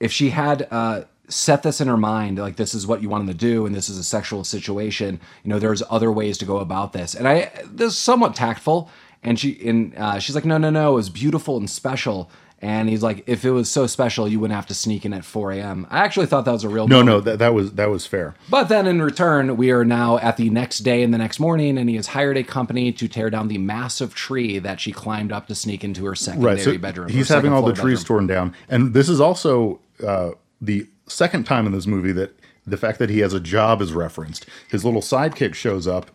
"If 0.00 0.12
she 0.12 0.30
had 0.30 0.66
uh, 0.70 1.02
set 1.28 1.62
this 1.62 1.80
in 1.80 1.88
her 1.88 1.96
mind, 1.96 2.38
like 2.38 2.56
this 2.56 2.74
is 2.74 2.86
what 2.86 3.00
you 3.00 3.08
wanted 3.08 3.28
to 3.28 3.34
do, 3.34 3.64
and 3.64 3.74
this 3.74 3.88
is 3.88 3.96
a 3.96 4.04
sexual 4.04 4.44
situation, 4.44 5.20
you 5.42 5.48
know, 5.50 5.58
there's 5.58 5.82
other 5.88 6.12
ways 6.12 6.36
to 6.38 6.44
go 6.44 6.58
about 6.58 6.92
this." 6.92 7.14
And 7.14 7.26
I 7.26 7.50
this 7.64 7.92
is 7.92 7.98
somewhat 7.98 8.34
tactful, 8.34 8.90
and 9.22 9.38
she 9.38 9.58
and 9.66 9.94
uh, 9.96 10.18
she's 10.18 10.34
like, 10.34 10.44
"No, 10.44 10.58
no, 10.58 10.70
no, 10.70 10.92
it 10.92 10.96
was 10.96 11.10
beautiful 11.10 11.56
and 11.56 11.68
special." 11.70 12.30
And 12.64 12.88
he's 12.88 13.02
like, 13.02 13.22
"If 13.26 13.44
it 13.44 13.50
was 13.50 13.68
so 13.70 13.86
special, 13.86 14.26
you 14.26 14.40
wouldn't 14.40 14.56
have 14.56 14.64
to 14.68 14.74
sneak 14.74 15.04
in 15.04 15.12
at 15.12 15.22
4 15.24 15.52
a.m." 15.52 15.86
I 15.90 15.98
actually 15.98 16.24
thought 16.24 16.46
that 16.46 16.52
was 16.52 16.64
a 16.64 16.68
real 16.70 16.88
No, 16.88 17.00
moment. 17.00 17.06
no, 17.16 17.20
that 17.20 17.38
that 17.40 17.52
was 17.52 17.72
that 17.72 17.90
was 17.90 18.06
fair. 18.06 18.34
But 18.48 18.70
then 18.70 18.86
in 18.86 19.02
return, 19.02 19.58
we 19.58 19.70
are 19.70 19.84
now 19.84 20.16
at 20.18 20.38
the 20.38 20.48
next 20.48 20.78
day 20.78 21.02
and 21.02 21.12
the 21.12 21.18
next 21.18 21.38
morning, 21.38 21.76
and 21.76 21.90
he 21.90 21.96
has 21.96 22.06
hired 22.08 22.38
a 22.38 22.42
company 22.42 22.90
to 22.92 23.06
tear 23.06 23.28
down 23.28 23.48
the 23.48 23.58
massive 23.58 24.14
tree 24.14 24.58
that 24.60 24.80
she 24.80 24.92
climbed 24.92 25.30
up 25.30 25.46
to 25.48 25.54
sneak 25.54 25.84
into 25.84 26.06
her 26.06 26.14
secondary 26.14 26.54
Right. 26.54 26.64
So 26.64 26.78
bedroom. 26.78 27.08
he's 27.10 27.28
having 27.28 27.52
all 27.52 27.60
the 27.62 27.74
floor 27.74 27.84
trees 27.84 28.00
bedroom. 28.02 28.18
torn 28.20 28.26
down, 28.28 28.54
and 28.70 28.94
this 28.94 29.10
is 29.10 29.20
also 29.20 29.80
uh, 30.02 30.30
the 30.60 30.86
second 31.06 31.44
time 31.44 31.66
in 31.66 31.72
this 31.72 31.86
movie 31.86 32.12
that 32.12 32.34
the 32.66 32.78
fact 32.78 32.98
that 32.98 33.10
he 33.10 33.18
has 33.18 33.34
a 33.34 33.40
job 33.40 33.82
is 33.82 33.92
referenced. 33.92 34.46
His 34.70 34.86
little 34.86 35.02
sidekick 35.02 35.52
shows 35.54 35.86
up. 35.86 36.10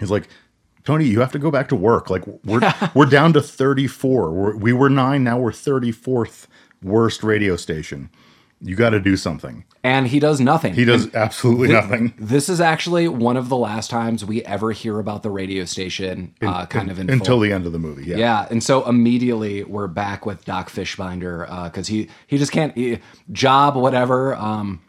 He's 0.00 0.10
like, 0.10 0.26
Tony, 0.88 1.04
you 1.04 1.20
have 1.20 1.32
to 1.32 1.38
go 1.38 1.50
back 1.50 1.68
to 1.68 1.76
work. 1.76 2.08
Like 2.08 2.22
we're 2.46 2.62
we're 2.94 3.04
down 3.04 3.34
to 3.34 3.42
thirty 3.42 3.86
four. 3.86 4.32
We're, 4.32 4.56
we 4.56 4.72
were 4.72 4.88
nine, 4.88 5.22
now 5.22 5.38
we're 5.38 5.52
thirty 5.52 5.92
fourth 5.92 6.48
worst 6.82 7.22
radio 7.22 7.56
station. 7.56 8.08
You 8.62 8.74
got 8.74 8.90
to 8.90 8.98
do 8.98 9.18
something. 9.18 9.66
And 9.84 10.08
he 10.08 10.18
does 10.18 10.40
nothing. 10.40 10.72
He 10.72 10.86
does 10.86 11.14
absolutely 11.14 11.68
nothing. 11.68 12.14
This 12.18 12.48
is 12.48 12.58
actually 12.58 13.06
one 13.06 13.36
of 13.36 13.50
the 13.50 13.56
last 13.56 13.90
times 13.90 14.24
we 14.24 14.42
ever 14.46 14.72
hear 14.72 14.98
about 14.98 15.22
the 15.22 15.30
radio 15.30 15.66
station, 15.66 16.34
uh, 16.40 16.64
kind 16.64 16.90
of 16.90 16.98
in 16.98 17.10
until 17.10 17.34
full. 17.34 17.40
the 17.40 17.52
end 17.52 17.66
of 17.66 17.72
the 17.72 17.78
movie. 17.78 18.06
Yeah. 18.06 18.16
Yeah, 18.16 18.48
and 18.50 18.62
so 18.62 18.88
immediately 18.88 19.64
we're 19.64 19.88
back 19.88 20.24
with 20.24 20.46
Doc 20.46 20.70
Fishbinder 20.70 21.64
because 21.66 21.88
he 21.88 22.08
he 22.26 22.38
just 22.38 22.50
can't 22.50 22.74
he, 22.74 22.98
job 23.30 23.76
whatever. 23.76 24.34
Um, 24.36 24.80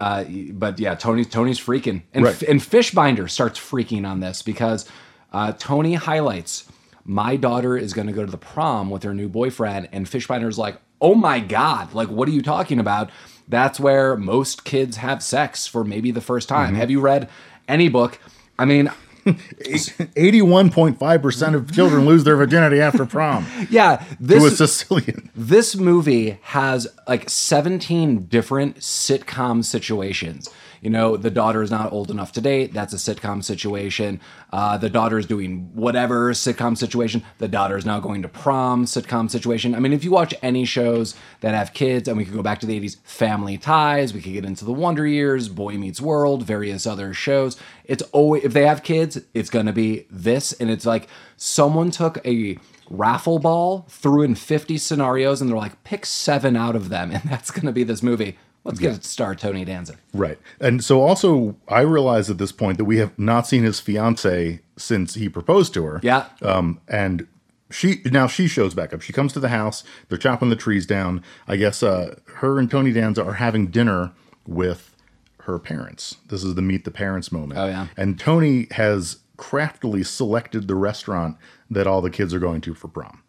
uh, 0.00 0.24
but 0.50 0.80
yeah, 0.80 0.96
Tony 0.96 1.24
Tony's 1.24 1.60
freaking, 1.60 2.02
and 2.12 2.24
Right. 2.24 2.42
and 2.42 2.60
Fishbinder 2.60 3.30
starts 3.30 3.60
freaking 3.60 4.06
on 4.06 4.18
this 4.18 4.42
because 4.42 4.90
uh, 5.36 5.52
Tony 5.58 5.94
highlights 5.94 6.64
my 7.04 7.36
daughter 7.36 7.76
is 7.76 7.92
going 7.92 8.06
to 8.06 8.12
go 8.12 8.24
to 8.24 8.30
the 8.30 8.38
prom 8.38 8.88
with 8.88 9.02
her 9.02 9.12
new 9.12 9.28
boyfriend, 9.28 9.86
and 9.92 10.06
Fishbinder's 10.06 10.56
like, 10.56 10.78
oh 11.00 11.14
my 11.14 11.40
god, 11.40 11.92
like 11.92 12.08
what 12.08 12.26
are 12.26 12.32
you 12.32 12.40
talking 12.40 12.80
about? 12.80 13.10
That's 13.46 13.78
where 13.78 14.16
most 14.16 14.64
kids 14.64 14.96
have 14.96 15.22
sex 15.22 15.66
for 15.66 15.84
maybe 15.84 16.10
the 16.10 16.22
first 16.22 16.48
time. 16.48 16.68
Mm-hmm. 16.68 16.76
Have 16.76 16.90
you 16.90 17.00
read 17.00 17.28
any 17.68 17.90
book? 17.90 18.18
I 18.58 18.64
mean, 18.64 18.90
Eighty-one 20.16 20.70
point 20.70 20.98
five 20.98 21.20
percent 21.20 21.54
of 21.54 21.70
children 21.72 22.06
lose 22.06 22.24
their 22.24 22.36
virginity 22.36 22.80
after 22.80 23.04
prom. 23.04 23.44
yeah, 23.70 24.04
this 24.18 24.40
to 24.40 24.64
a 24.64 24.66
Sicilian. 24.68 25.30
this 25.34 25.74
movie 25.76 26.38
has 26.42 26.86
like 27.08 27.28
17 27.28 28.26
different 28.26 28.78
sitcom 28.78 29.64
situations. 29.64 30.48
You 30.80 30.90
know, 30.90 31.16
the 31.16 31.30
daughter 31.30 31.62
is 31.62 31.70
not 31.70 31.92
old 31.92 32.10
enough 32.10 32.32
to 32.32 32.40
date. 32.40 32.72
That's 32.72 32.92
a 32.92 32.96
sitcom 32.96 33.42
situation. 33.42 34.20
Uh, 34.52 34.76
the 34.78 34.90
daughter 34.90 35.18
is 35.18 35.26
doing 35.26 35.70
whatever 35.74 36.32
sitcom 36.32 36.76
situation. 36.76 37.22
The 37.38 37.48
daughter 37.48 37.76
is 37.76 37.86
now 37.86 38.00
going 38.00 38.22
to 38.22 38.28
prom 38.28 38.84
sitcom 38.84 39.30
situation. 39.30 39.74
I 39.74 39.80
mean, 39.80 39.92
if 39.92 40.04
you 40.04 40.10
watch 40.10 40.34
any 40.42 40.64
shows 40.64 41.14
that 41.40 41.54
have 41.54 41.72
kids, 41.72 42.08
and 42.08 42.16
we 42.16 42.24
could 42.24 42.34
go 42.34 42.42
back 42.42 42.60
to 42.60 42.66
the 42.66 42.78
80s, 42.80 42.96
Family 43.02 43.58
Ties, 43.58 44.12
we 44.12 44.20
could 44.20 44.32
get 44.32 44.44
into 44.44 44.64
the 44.64 44.72
Wonder 44.72 45.06
Years, 45.06 45.48
Boy 45.48 45.76
Meets 45.78 46.00
World, 46.00 46.42
various 46.42 46.86
other 46.86 47.12
shows. 47.12 47.56
It's 47.84 48.02
always, 48.12 48.44
if 48.44 48.52
they 48.52 48.66
have 48.66 48.82
kids, 48.82 49.18
it's 49.34 49.50
going 49.50 49.66
to 49.66 49.72
be 49.72 50.06
this. 50.10 50.52
And 50.52 50.70
it's 50.70 50.86
like 50.86 51.08
someone 51.36 51.90
took 51.90 52.24
a 52.26 52.58
raffle 52.90 53.38
ball, 53.38 53.86
threw 53.88 54.22
in 54.22 54.34
50 54.34 54.78
scenarios, 54.78 55.40
and 55.40 55.50
they're 55.50 55.56
like, 55.56 55.82
pick 55.84 56.06
seven 56.06 56.56
out 56.56 56.76
of 56.76 56.88
them, 56.88 57.10
and 57.12 57.22
that's 57.24 57.50
going 57.50 57.66
to 57.66 57.72
be 57.72 57.84
this 57.84 58.02
movie. 58.02 58.36
Let's 58.66 58.80
get 58.80 58.94
it 58.94 59.02
to 59.02 59.08
star 59.08 59.34
Tony 59.34 59.64
Danza. 59.64 59.96
Right. 60.12 60.38
And 60.60 60.82
so 60.82 61.00
also 61.00 61.56
I 61.68 61.80
realize 61.82 62.28
at 62.28 62.38
this 62.38 62.52
point 62.52 62.78
that 62.78 62.84
we 62.84 62.98
have 62.98 63.16
not 63.18 63.46
seen 63.46 63.62
his 63.62 63.78
fiance 63.80 64.60
since 64.76 65.14
he 65.14 65.28
proposed 65.28 65.72
to 65.74 65.84
her. 65.84 66.00
Yeah. 66.02 66.26
Um 66.42 66.80
and 66.88 67.28
she 67.70 68.02
now 68.04 68.26
she 68.26 68.48
shows 68.48 68.74
back 68.74 68.92
up. 68.92 69.02
She 69.02 69.12
comes 69.12 69.32
to 69.34 69.40
the 69.40 69.48
house. 69.48 69.84
They're 70.08 70.18
chopping 70.18 70.48
the 70.48 70.56
trees 70.56 70.84
down. 70.84 71.22
I 71.46 71.56
guess 71.56 71.82
uh 71.82 72.18
her 72.36 72.58
and 72.58 72.70
Tony 72.70 72.92
Danza 72.92 73.24
are 73.24 73.34
having 73.34 73.68
dinner 73.68 74.12
with 74.46 74.96
her 75.42 75.60
parents. 75.60 76.16
This 76.26 76.42
is 76.42 76.56
the 76.56 76.62
meet 76.62 76.84
the 76.84 76.90
parents 76.90 77.30
moment. 77.30 77.60
Oh, 77.60 77.66
yeah. 77.66 77.86
And 77.96 78.18
Tony 78.18 78.66
has 78.72 79.18
craftily 79.36 80.02
selected 80.02 80.66
the 80.66 80.74
restaurant 80.74 81.36
that 81.70 81.86
all 81.86 82.00
the 82.02 82.10
kids 82.10 82.34
are 82.34 82.40
going 82.40 82.60
to 82.62 82.74
for 82.74 82.88
prom. 82.88 83.22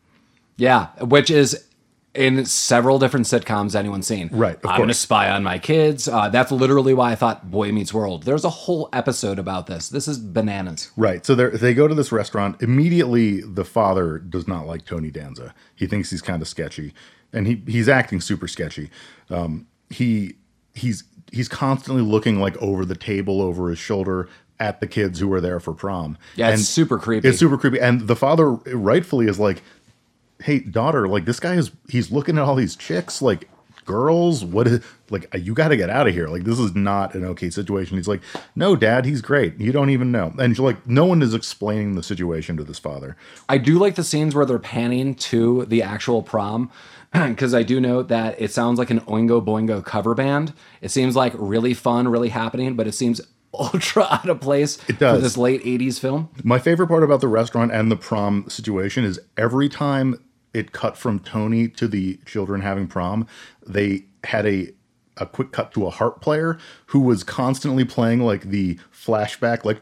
Yeah, 0.57 0.87
which 0.99 1.29
is 1.29 1.66
in 2.17 2.45
several 2.45 2.99
different 2.99 3.25
sitcoms 3.25 3.75
anyone's 3.75 4.07
seen. 4.07 4.29
Right, 4.31 4.55
of 4.55 4.69
I'm 4.69 4.77
going 4.77 4.89
to 4.89 4.93
spy 4.93 5.29
on 5.29 5.43
my 5.43 5.59
kids. 5.59 6.07
Uh, 6.07 6.29
that's 6.29 6.51
literally 6.51 6.93
why 6.93 7.11
I 7.11 7.15
thought 7.15 7.49
Boy 7.49 7.71
Meets 7.71 7.93
World. 7.93 8.23
There's 8.23 8.43
a 8.43 8.49
whole 8.49 8.89
episode 8.91 9.39
about 9.39 9.67
this. 9.67 9.89
This 9.89 10.07
is 10.07 10.17
bananas. 10.17 10.91
Right. 10.97 11.25
So 11.25 11.35
they 11.35 11.49
they 11.57 11.73
go 11.73 11.87
to 11.87 11.95
this 11.95 12.11
restaurant. 12.11 12.61
Immediately, 12.61 13.41
the 13.41 13.63
father 13.63 14.17
does 14.17 14.47
not 14.47 14.67
like 14.67 14.85
Tony 14.85 15.11
Danza. 15.11 15.53
He 15.75 15.87
thinks 15.87 16.09
he's 16.09 16.21
kind 16.21 16.41
of 16.41 16.47
sketchy, 16.47 16.93
and 17.31 17.47
he 17.47 17.63
he's 17.67 17.87
acting 17.87 18.19
super 18.19 18.47
sketchy. 18.47 18.89
Um, 19.29 19.67
he 19.89 20.35
he's 20.73 21.03
he's 21.31 21.47
constantly 21.47 22.01
looking 22.01 22.39
like 22.39 22.57
over 22.57 22.85
the 22.85 22.95
table, 22.95 23.41
over 23.41 23.69
his 23.69 23.79
shoulder 23.79 24.27
at 24.59 24.79
the 24.79 24.87
kids 24.87 25.19
who 25.19 25.31
are 25.33 25.41
there 25.41 25.59
for 25.59 25.73
prom. 25.73 26.17
Yeah, 26.35 26.49
it's 26.49 26.59
And 26.59 26.65
super 26.65 26.97
creepy. 26.97 27.27
It's 27.27 27.37
super 27.37 27.57
creepy. 27.57 27.79
And 27.79 28.07
the 28.07 28.15
father 28.15 28.51
rightfully 28.51 29.27
is 29.27 29.39
like, 29.39 29.61
"Hey, 30.41 30.59
daughter, 30.59 31.07
like 31.07 31.25
this 31.25 31.39
guy 31.39 31.55
is 31.55 31.71
he's 31.89 32.11
looking 32.11 32.37
at 32.37 32.43
all 32.43 32.55
these 32.55 32.75
chicks, 32.75 33.21
like." 33.21 33.49
Girls, 33.85 34.43
what 34.43 34.67
is 34.67 34.83
like? 35.09 35.33
You 35.33 35.53
got 35.53 35.69
to 35.69 35.77
get 35.77 35.89
out 35.89 36.09
of 36.09 36.13
here. 36.13 36.27
Like 36.27 36.43
this 36.43 36.59
is 36.59 36.75
not 36.75 37.15
an 37.15 37.23
okay 37.23 37.49
situation. 37.49 37.95
He's 37.95 38.09
like, 38.09 38.21
no, 38.53 38.75
dad, 38.75 39.05
he's 39.05 39.21
great. 39.21 39.57
You 39.61 39.71
don't 39.71 39.91
even 39.91 40.11
know. 40.11 40.33
And 40.37 40.57
you're 40.57 40.67
like, 40.67 40.85
no 40.85 41.05
one 41.05 41.21
is 41.21 41.33
explaining 41.33 41.95
the 41.95 42.03
situation 42.03 42.57
to 42.57 42.65
this 42.65 42.79
father. 42.79 43.15
I 43.47 43.57
do 43.57 43.79
like 43.79 43.95
the 43.95 44.03
scenes 44.03 44.35
where 44.35 44.45
they're 44.45 44.59
panning 44.59 45.15
to 45.15 45.63
the 45.67 45.83
actual 45.83 46.21
prom 46.21 46.69
because 47.13 47.53
I 47.53 47.63
do 47.63 47.79
know 47.79 48.03
that 48.03 48.41
it 48.41 48.51
sounds 48.51 48.77
like 48.77 48.89
an 48.89 48.99
Oingo 49.01 49.41
Boingo 49.41 49.83
cover 49.85 50.13
band. 50.13 50.53
It 50.81 50.89
seems 50.91 51.15
like 51.15 51.31
really 51.37 51.73
fun, 51.73 52.09
really 52.09 52.29
happening, 52.29 52.75
but 52.75 52.87
it 52.87 52.93
seems 52.93 53.21
ultra 53.53 54.03
out 54.03 54.29
of 54.29 54.41
place 54.41 54.77
It 54.87 54.97
for 54.97 55.17
this 55.17 55.37
late 55.37 55.63
80s 55.63 55.99
film. 55.99 56.29
My 56.43 56.59
favorite 56.59 56.87
part 56.87 57.03
about 57.03 57.21
the 57.21 57.27
restaurant 57.27 57.71
and 57.71 57.89
the 57.89 57.95
prom 57.95 58.45
situation 58.49 59.03
is 59.03 59.19
every 59.37 59.69
time 59.69 60.21
it 60.57 60.71
cut 60.71 60.97
from 60.97 61.19
Tony 61.19 61.67
to 61.69 61.87
the 61.87 62.19
children 62.25 62.61
having 62.61 62.87
prom, 62.87 63.27
they 63.65 64.05
had 64.23 64.45
a 64.45 64.73
a 65.19 65.25
quick 65.25 65.51
cut 65.51 65.71
to 65.73 65.87
a 65.87 65.89
harp 65.89 66.21
player 66.21 66.59
who 66.87 66.99
was 66.99 67.23
constantly 67.23 67.83
playing 67.83 68.19
like 68.21 68.43
the 68.43 68.77
flashback, 68.93 69.65
like 69.65 69.79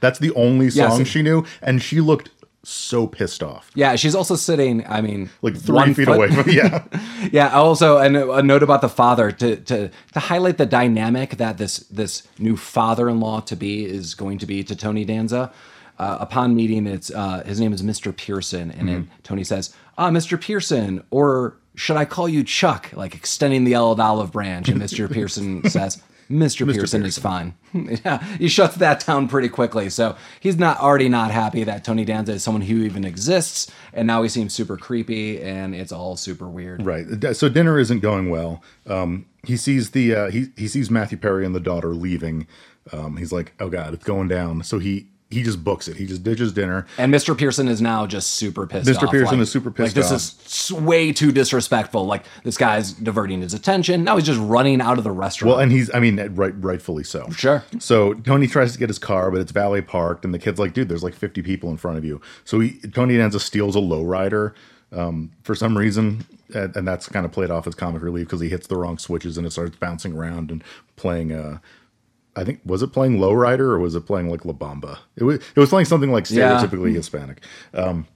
that's 0.00 0.18
the 0.18 0.32
only 0.34 0.68
song 0.70 0.98
so- 0.98 1.04
she 1.04 1.22
knew, 1.22 1.44
and 1.62 1.82
she 1.82 2.00
looked 2.00 2.30
so 2.66 3.06
pissed 3.06 3.42
off, 3.42 3.70
Yeah, 3.74 3.94
she's 3.96 4.14
also 4.14 4.36
sitting, 4.36 4.86
I 4.86 5.02
mean, 5.02 5.28
like 5.42 5.54
three 5.54 5.92
feet 5.92 6.06
foot- 6.06 6.16
away. 6.16 6.28
From, 6.30 6.50
yeah, 6.60 6.84
Yeah. 7.30 7.50
Also, 7.54 7.98
and 7.98 8.16
a 8.16 8.42
note 8.42 8.62
about 8.62 8.80
the 8.80 8.88
father 8.88 9.30
to 9.32 9.56
to 9.56 9.90
to 10.14 10.20
highlight 10.20 10.56
the 10.56 10.64
dynamic 10.64 11.36
that 11.36 11.58
this 11.58 11.80
this 11.90 12.22
new 12.38 12.56
father-in-law 12.56 13.40
to 13.40 13.56
be 13.56 13.84
is 13.84 14.14
going 14.14 14.38
to 14.38 14.46
be 14.46 14.64
to 14.64 14.74
Tony 14.74 15.04
Danza. 15.04 15.52
Uh, 15.98 16.18
upon 16.20 16.56
meeting, 16.56 16.86
it's 16.86 17.10
uh, 17.10 17.42
his 17.46 17.60
name 17.60 17.72
is 17.72 17.82
Mr. 17.82 18.16
Pearson, 18.16 18.72
and 18.72 18.88
then 18.88 19.10
Tony 19.22 19.44
says, 19.44 19.74
"Ah, 19.96 20.10
Mr. 20.10 20.40
Pearson," 20.40 21.04
or 21.10 21.56
should 21.76 21.96
I 21.96 22.04
call 22.04 22.28
you 22.28 22.42
Chuck? 22.42 22.90
Like 22.94 23.14
extending 23.14 23.64
the 23.64 23.76
old 23.76 24.00
olive 24.00 24.32
branch, 24.32 24.68
and 24.68 24.80
Mr. 24.80 25.10
Pearson 25.10 25.68
says. 25.70 26.02
Mr. 26.30 26.72
Pearson 26.72 27.04
is 27.04 27.18
fine. 27.18 27.54
yeah, 27.74 28.24
he 28.38 28.48
shuts 28.48 28.76
that 28.76 29.04
down 29.04 29.28
pretty 29.28 29.50
quickly. 29.50 29.90
So 29.90 30.16
he's 30.40 30.56
not 30.56 30.80
already 30.80 31.10
not 31.10 31.30
happy 31.30 31.64
that 31.64 31.84
Tony 31.84 32.06
Danza 32.06 32.32
is 32.32 32.42
someone 32.42 32.62
who 32.62 32.82
even 32.82 33.04
exists, 33.04 33.70
and 33.92 34.06
now 34.06 34.22
he 34.22 34.30
seems 34.30 34.54
super 34.54 34.78
creepy, 34.78 35.42
and 35.42 35.74
it's 35.74 35.92
all 35.92 36.16
super 36.16 36.48
weird. 36.48 36.84
Right. 36.84 37.04
So 37.36 37.50
dinner 37.50 37.78
isn't 37.78 38.00
going 38.00 38.30
well. 38.30 38.62
Um, 38.86 39.26
he 39.44 39.58
sees 39.58 39.90
the 39.90 40.14
uh, 40.14 40.30
he 40.30 40.46
he 40.56 40.66
sees 40.66 40.90
Matthew 40.90 41.18
Perry 41.18 41.44
and 41.44 41.54
the 41.54 41.60
daughter 41.60 41.94
leaving. 41.94 42.46
Um, 42.90 43.18
he's 43.18 43.32
like, 43.32 43.52
"Oh 43.60 43.68
God, 43.68 43.92
it's 43.92 44.04
going 44.04 44.28
down." 44.28 44.62
So 44.62 44.78
he 44.78 45.08
he 45.34 45.42
just 45.42 45.62
books 45.62 45.88
it. 45.88 45.96
He 45.96 46.06
just 46.06 46.22
ditches 46.22 46.52
dinner. 46.52 46.86
And 46.98 47.12
Mr. 47.12 47.36
Pearson 47.36 47.68
is 47.68 47.80
now 47.82 48.06
just 48.06 48.32
super 48.32 48.66
pissed 48.66 48.88
Mr. 48.88 49.04
off. 49.04 49.10
Pearson 49.10 49.38
like- 49.38 49.42
is 49.42 49.50
super 49.50 49.70
pissed 49.70 49.94
Like, 49.96 50.06
this 50.08 50.12
off. 50.12 50.46
is 50.46 50.72
way 50.72 51.12
too 51.12 51.32
disrespectful. 51.32 52.06
Like, 52.06 52.24
this 52.44 52.56
guy's 52.56 52.92
diverting 52.92 53.42
his 53.42 53.52
attention. 53.54 54.04
Now 54.04 54.16
he's 54.16 54.26
just 54.26 54.40
running 54.40 54.80
out 54.80 54.98
of 54.98 55.04
the 55.04 55.10
restaurant. 55.10 55.50
Well, 55.50 55.58
and 55.60 55.70
he's, 55.70 55.92
I 55.94 56.00
mean, 56.00 56.16
right, 56.34 56.54
rightfully 56.62 57.04
so. 57.04 57.28
Sure. 57.30 57.62
So 57.78 58.14
Tony 58.14 58.46
tries 58.46 58.72
to 58.72 58.78
get 58.78 58.88
his 58.88 58.98
car, 58.98 59.30
but 59.30 59.40
it's 59.40 59.52
valet 59.52 59.82
parked, 59.82 60.24
and 60.24 60.32
the 60.32 60.38
kid's 60.38 60.58
like, 60.58 60.72
"Dude, 60.72 60.88
there's 60.88 61.02
like 61.02 61.14
50 61.14 61.42
people 61.42 61.70
in 61.70 61.76
front 61.76 61.98
of 61.98 62.04
you." 62.04 62.20
So 62.44 62.60
he, 62.60 62.78
Tony 62.92 63.16
Danza 63.16 63.40
steals 63.40 63.76
a 63.76 63.80
lowrider 63.80 64.52
um, 64.92 65.32
for 65.42 65.54
some 65.54 65.76
reason, 65.76 66.24
and, 66.54 66.76
and 66.76 66.86
that's 66.86 67.08
kind 67.08 67.26
of 67.26 67.32
played 67.32 67.50
off 67.50 67.66
as 67.66 67.74
comic 67.74 68.02
relief 68.02 68.26
because 68.26 68.40
he 68.40 68.48
hits 68.48 68.66
the 68.66 68.76
wrong 68.76 68.98
switches 68.98 69.36
and 69.36 69.46
it 69.46 69.50
starts 69.50 69.76
bouncing 69.76 70.16
around 70.16 70.50
and 70.50 70.62
playing. 70.96 71.32
Uh, 71.32 71.58
I 72.36 72.44
think 72.44 72.60
was 72.64 72.82
it 72.82 72.88
playing 72.92 73.18
lowrider 73.18 73.60
or 73.60 73.78
was 73.78 73.94
it 73.94 74.02
playing 74.06 74.28
like 74.28 74.44
La 74.44 74.52
Bamba? 74.52 74.98
It 75.16 75.24
was 75.24 75.36
it 75.36 75.56
was 75.60 75.68
playing 75.70 75.86
something 75.86 76.10
like 76.10 76.28
Yeah. 76.30 76.56
stereotypically 76.60 76.92
Hispanic. 76.94 77.42
Um, 77.72 78.06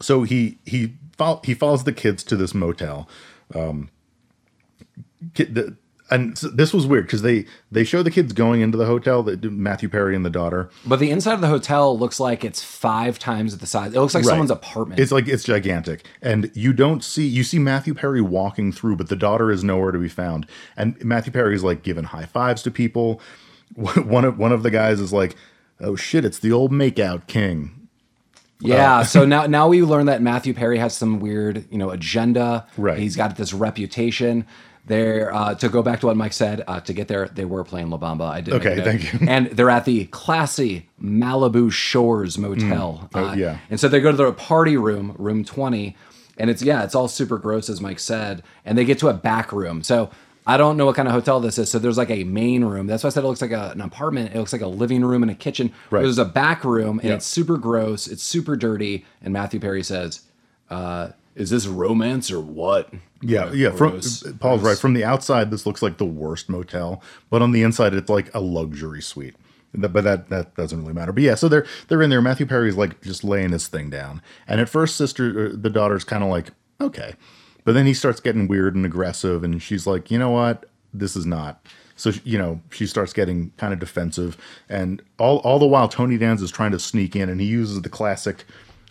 so 0.00 0.22
he 0.24 0.58
he 0.64 0.94
fol- 1.16 1.40
he 1.44 1.54
follows 1.54 1.84
the 1.84 1.92
kids 1.92 2.22
to 2.24 2.36
this 2.36 2.54
motel. 2.54 3.08
Um, 3.54 3.90
kid, 5.34 5.54
the, 5.54 5.76
and 6.10 6.38
so 6.38 6.48
this 6.48 6.72
was 6.72 6.86
weird 6.86 7.04
because 7.06 7.22
they 7.22 7.44
they 7.70 7.84
show 7.84 8.02
the 8.02 8.10
kids 8.10 8.32
going 8.32 8.60
into 8.60 8.78
the 8.78 8.86
hotel 8.86 9.22
that 9.24 9.42
Matthew 9.44 9.88
Perry 9.88 10.16
and 10.16 10.24
the 10.24 10.30
daughter. 10.30 10.70
but 10.86 10.98
the 11.00 11.10
inside 11.10 11.34
of 11.34 11.40
the 11.40 11.48
hotel 11.48 11.98
looks 11.98 12.18
like 12.18 12.44
it's 12.44 12.62
five 12.62 13.18
times 13.18 13.56
the 13.58 13.66
size. 13.66 13.92
It 13.94 14.00
looks 14.00 14.14
like 14.14 14.24
Right. 14.24 14.30
someone's 14.30 14.50
apartment. 14.50 15.00
It's 15.00 15.12
like 15.12 15.28
it's 15.28 15.44
gigantic, 15.44 16.06
and 16.22 16.50
you 16.54 16.72
don't 16.72 17.04
see 17.04 17.26
you 17.26 17.44
see 17.44 17.58
Matthew 17.58 17.94
Perry 17.94 18.20
walking 18.20 18.72
through, 18.72 18.96
but 18.96 19.08
the 19.08 19.16
daughter 19.16 19.50
is 19.50 19.62
nowhere 19.62 19.92
to 19.92 19.98
be 19.98 20.08
found. 20.08 20.46
And 20.76 21.02
Matthew 21.04 21.32
perry 21.32 21.54
is 21.54 21.62
like 21.64 21.82
giving 21.82 22.04
high 22.04 22.26
fives 22.26 22.62
to 22.62 22.70
people. 22.70 23.20
One 23.74 24.24
of 24.24 24.38
one 24.38 24.52
of 24.52 24.62
the 24.62 24.70
guys 24.70 24.98
is 25.00 25.12
like, 25.12 25.36
"Oh 25.80 25.94
shit, 25.94 26.24
it's 26.24 26.38
the 26.38 26.52
old 26.52 26.72
makeout 26.72 27.26
king." 27.26 27.74
Yeah, 28.60 28.98
uh, 28.98 29.04
so 29.14 29.24
now 29.26 29.46
now 29.46 29.68
we 29.68 29.82
learn 29.82 30.06
that 30.06 30.22
Matthew 30.22 30.54
Perry 30.54 30.78
has 30.78 30.96
some 30.96 31.20
weird, 31.20 31.66
you 31.70 31.76
know, 31.78 31.90
agenda. 31.90 32.66
Right. 32.78 32.98
He's 32.98 33.14
got 33.14 33.36
this 33.36 33.52
reputation. 33.52 34.46
There 34.86 35.34
uh, 35.34 35.54
to 35.56 35.68
go 35.68 35.82
back 35.82 36.00
to 36.00 36.06
what 36.06 36.16
Mike 36.16 36.32
said. 36.32 36.64
Uh, 36.66 36.80
to 36.80 36.92
get 36.94 37.08
there, 37.08 37.28
they 37.28 37.44
were 37.44 37.62
playing 37.64 37.90
La 37.90 37.98
Bamba. 37.98 38.28
I 38.30 38.40
did. 38.40 38.54
Okay, 38.54 38.82
thank 38.82 39.12
you. 39.12 39.26
And 39.28 39.48
they're 39.48 39.68
at 39.70 39.84
the 39.84 40.06
classy 40.06 40.88
Malibu 41.02 41.70
Shores 41.70 42.38
Motel. 42.38 43.08
Oh, 43.14 43.24
Uh, 43.28 43.34
yeah. 43.34 43.58
And 43.70 43.78
so 43.78 43.88
they 43.88 44.00
go 44.00 44.10
to 44.10 44.16
the 44.16 44.32
party 44.32 44.76
room, 44.78 45.14
room 45.18 45.44
twenty, 45.44 45.94
and 46.38 46.48
it's 46.48 46.62
yeah, 46.62 46.84
it's 46.84 46.94
all 46.94 47.08
super 47.08 47.36
gross 47.38 47.68
as 47.68 47.80
Mike 47.80 47.98
said. 47.98 48.42
And 48.64 48.78
they 48.78 48.84
get 48.86 48.98
to 49.00 49.08
a 49.08 49.14
back 49.14 49.52
room. 49.52 49.82
So 49.82 50.10
I 50.46 50.56
don't 50.56 50.78
know 50.78 50.86
what 50.86 50.96
kind 50.96 51.06
of 51.06 51.12
hotel 51.12 51.40
this 51.40 51.58
is. 51.58 51.70
So 51.70 51.78
there's 51.78 51.98
like 51.98 52.08
a 52.10 52.24
main 52.24 52.64
room. 52.64 52.86
That's 52.86 53.04
why 53.04 53.08
I 53.08 53.10
said 53.10 53.22
it 53.24 53.26
looks 53.26 53.42
like 53.42 53.50
a, 53.50 53.70
an 53.72 53.82
apartment. 53.82 54.34
It 54.34 54.38
looks 54.38 54.54
like 54.54 54.62
a 54.62 54.66
living 54.66 55.04
room 55.04 55.22
and 55.22 55.30
a 55.30 55.34
kitchen. 55.34 55.70
Right. 55.90 56.00
There's 56.00 56.16
a 56.16 56.24
back 56.24 56.64
room 56.64 56.98
and 57.00 57.08
Yeah. 57.10 57.16
it's 57.16 57.26
super 57.26 57.58
gross. 57.58 58.06
It's 58.06 58.22
super 58.22 58.56
dirty. 58.56 59.04
And 59.20 59.34
Matthew 59.34 59.60
Perry 59.60 59.82
says, 59.82 60.22
uh, 60.70 61.10
"Is 61.38 61.50
this 61.50 61.66
romance 61.66 62.30
or 62.30 62.40
what?" 62.40 62.92
Yeah, 63.22 63.52
yeah. 63.52 63.70
From, 63.70 63.92
Gross. 63.92 64.22
Paul's 64.40 64.62
right. 64.62 64.78
From 64.78 64.94
the 64.94 65.04
outside, 65.04 65.50
this 65.50 65.66
looks 65.66 65.82
like 65.82 65.98
the 65.98 66.04
worst 66.04 66.48
motel, 66.48 67.02
but 67.30 67.42
on 67.42 67.52
the 67.52 67.62
inside, 67.62 67.94
it's 67.94 68.10
like 68.10 68.32
a 68.34 68.40
luxury 68.40 69.02
suite. 69.02 69.36
But 69.74 70.04
that 70.04 70.30
that 70.30 70.54
doesn't 70.54 70.80
really 70.80 70.94
matter. 70.94 71.12
But 71.12 71.22
yeah, 71.22 71.34
so 71.34 71.48
they're 71.48 71.66
they're 71.88 72.02
in 72.02 72.10
there. 72.10 72.22
Matthew 72.22 72.46
Perry's 72.46 72.76
like 72.76 73.00
just 73.02 73.22
laying 73.24 73.52
his 73.52 73.68
thing 73.68 73.90
down, 73.90 74.22
and 74.46 74.60
at 74.60 74.68
first, 74.68 74.96
sister 74.96 75.48
uh, 75.48 75.50
the 75.54 75.70
daughter's 75.70 76.04
kind 76.04 76.24
of 76.24 76.30
like 76.30 76.52
okay, 76.80 77.14
but 77.64 77.72
then 77.72 77.86
he 77.86 77.94
starts 77.94 78.20
getting 78.20 78.48
weird 78.48 78.74
and 78.74 78.86
aggressive, 78.86 79.44
and 79.44 79.62
she's 79.62 79.86
like, 79.86 80.10
you 80.10 80.18
know 80.18 80.30
what, 80.30 80.66
this 80.94 81.16
is 81.16 81.26
not. 81.26 81.64
So 81.96 82.12
you 82.24 82.38
know, 82.38 82.60
she 82.70 82.86
starts 82.86 83.12
getting 83.12 83.50
kind 83.56 83.72
of 83.72 83.78
defensive, 83.78 84.38
and 84.68 85.02
all 85.18 85.38
all 85.38 85.58
the 85.58 85.66
while, 85.66 85.88
Tony 85.88 86.16
Danza 86.16 86.44
is 86.44 86.50
trying 86.50 86.70
to 86.72 86.78
sneak 86.78 87.14
in, 87.14 87.28
and 87.28 87.40
he 87.40 87.46
uses 87.46 87.82
the 87.82 87.88
classic 87.90 88.44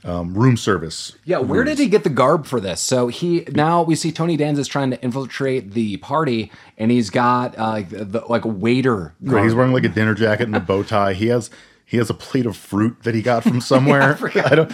um, 0.07 0.33
room 0.33 0.55
service. 0.55 1.15
Yeah, 1.25 1.39
where 1.39 1.63
did 1.63 1.77
he 1.77 1.87
get 1.87 2.03
the 2.03 2.09
garb 2.09 2.45
for 2.45 2.59
this? 2.59 2.79
So 2.79 3.07
he 3.07 3.45
now 3.51 3.83
we 3.83 3.95
see 3.95 4.11
Tony 4.11 4.37
Danza's 4.37 4.67
trying 4.67 4.89
to 4.91 5.01
infiltrate 5.03 5.71
the 5.71 5.97
party, 5.97 6.51
and 6.77 6.89
he's 6.89 7.09
got 7.09 7.57
uh, 7.57 7.69
like 7.69 7.89
the, 7.89 8.05
the 8.05 8.19
like 8.27 8.45
a 8.45 8.49
waiter. 8.49 9.13
Right, 9.21 9.43
he's 9.43 9.53
wearing 9.53 9.73
like 9.73 9.83
a 9.83 9.89
dinner 9.89 10.13
jacket 10.13 10.43
and 10.43 10.55
a 10.55 10.61
bow 10.61 10.83
tie. 10.83 11.13
He 11.13 11.27
has 11.27 11.49
he 11.85 11.97
has 11.97 12.09
a 12.09 12.13
plate 12.13 12.45
of 12.45 12.55
fruit 12.55 13.03
that 13.03 13.15
he 13.15 13.21
got 13.21 13.43
from 13.43 13.61
somewhere. 13.61 14.17
I, 14.45 14.55
don't. 14.55 14.71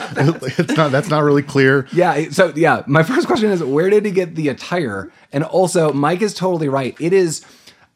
It's 0.60 0.78
not. 0.78 0.92
That's 0.92 1.10
not 1.10 1.24
really 1.24 1.44
clear. 1.44 1.88
Yeah. 1.92 2.30
So 2.30 2.54
yeah, 2.56 2.84
my 2.86 3.04
first 3.04 3.26
question 3.28 3.50
is 3.50 3.64
where 3.64 3.90
did 3.90 4.06
he 4.06 4.12
get 4.12 4.36
the 4.36 4.50
attire? 4.50 5.12
And 5.32 5.44
also, 5.44 5.92
Mike 5.94 6.22
is 6.22 6.34
totally 6.34 6.70
right. 6.70 6.96
It 7.00 7.14
is. 7.14 7.44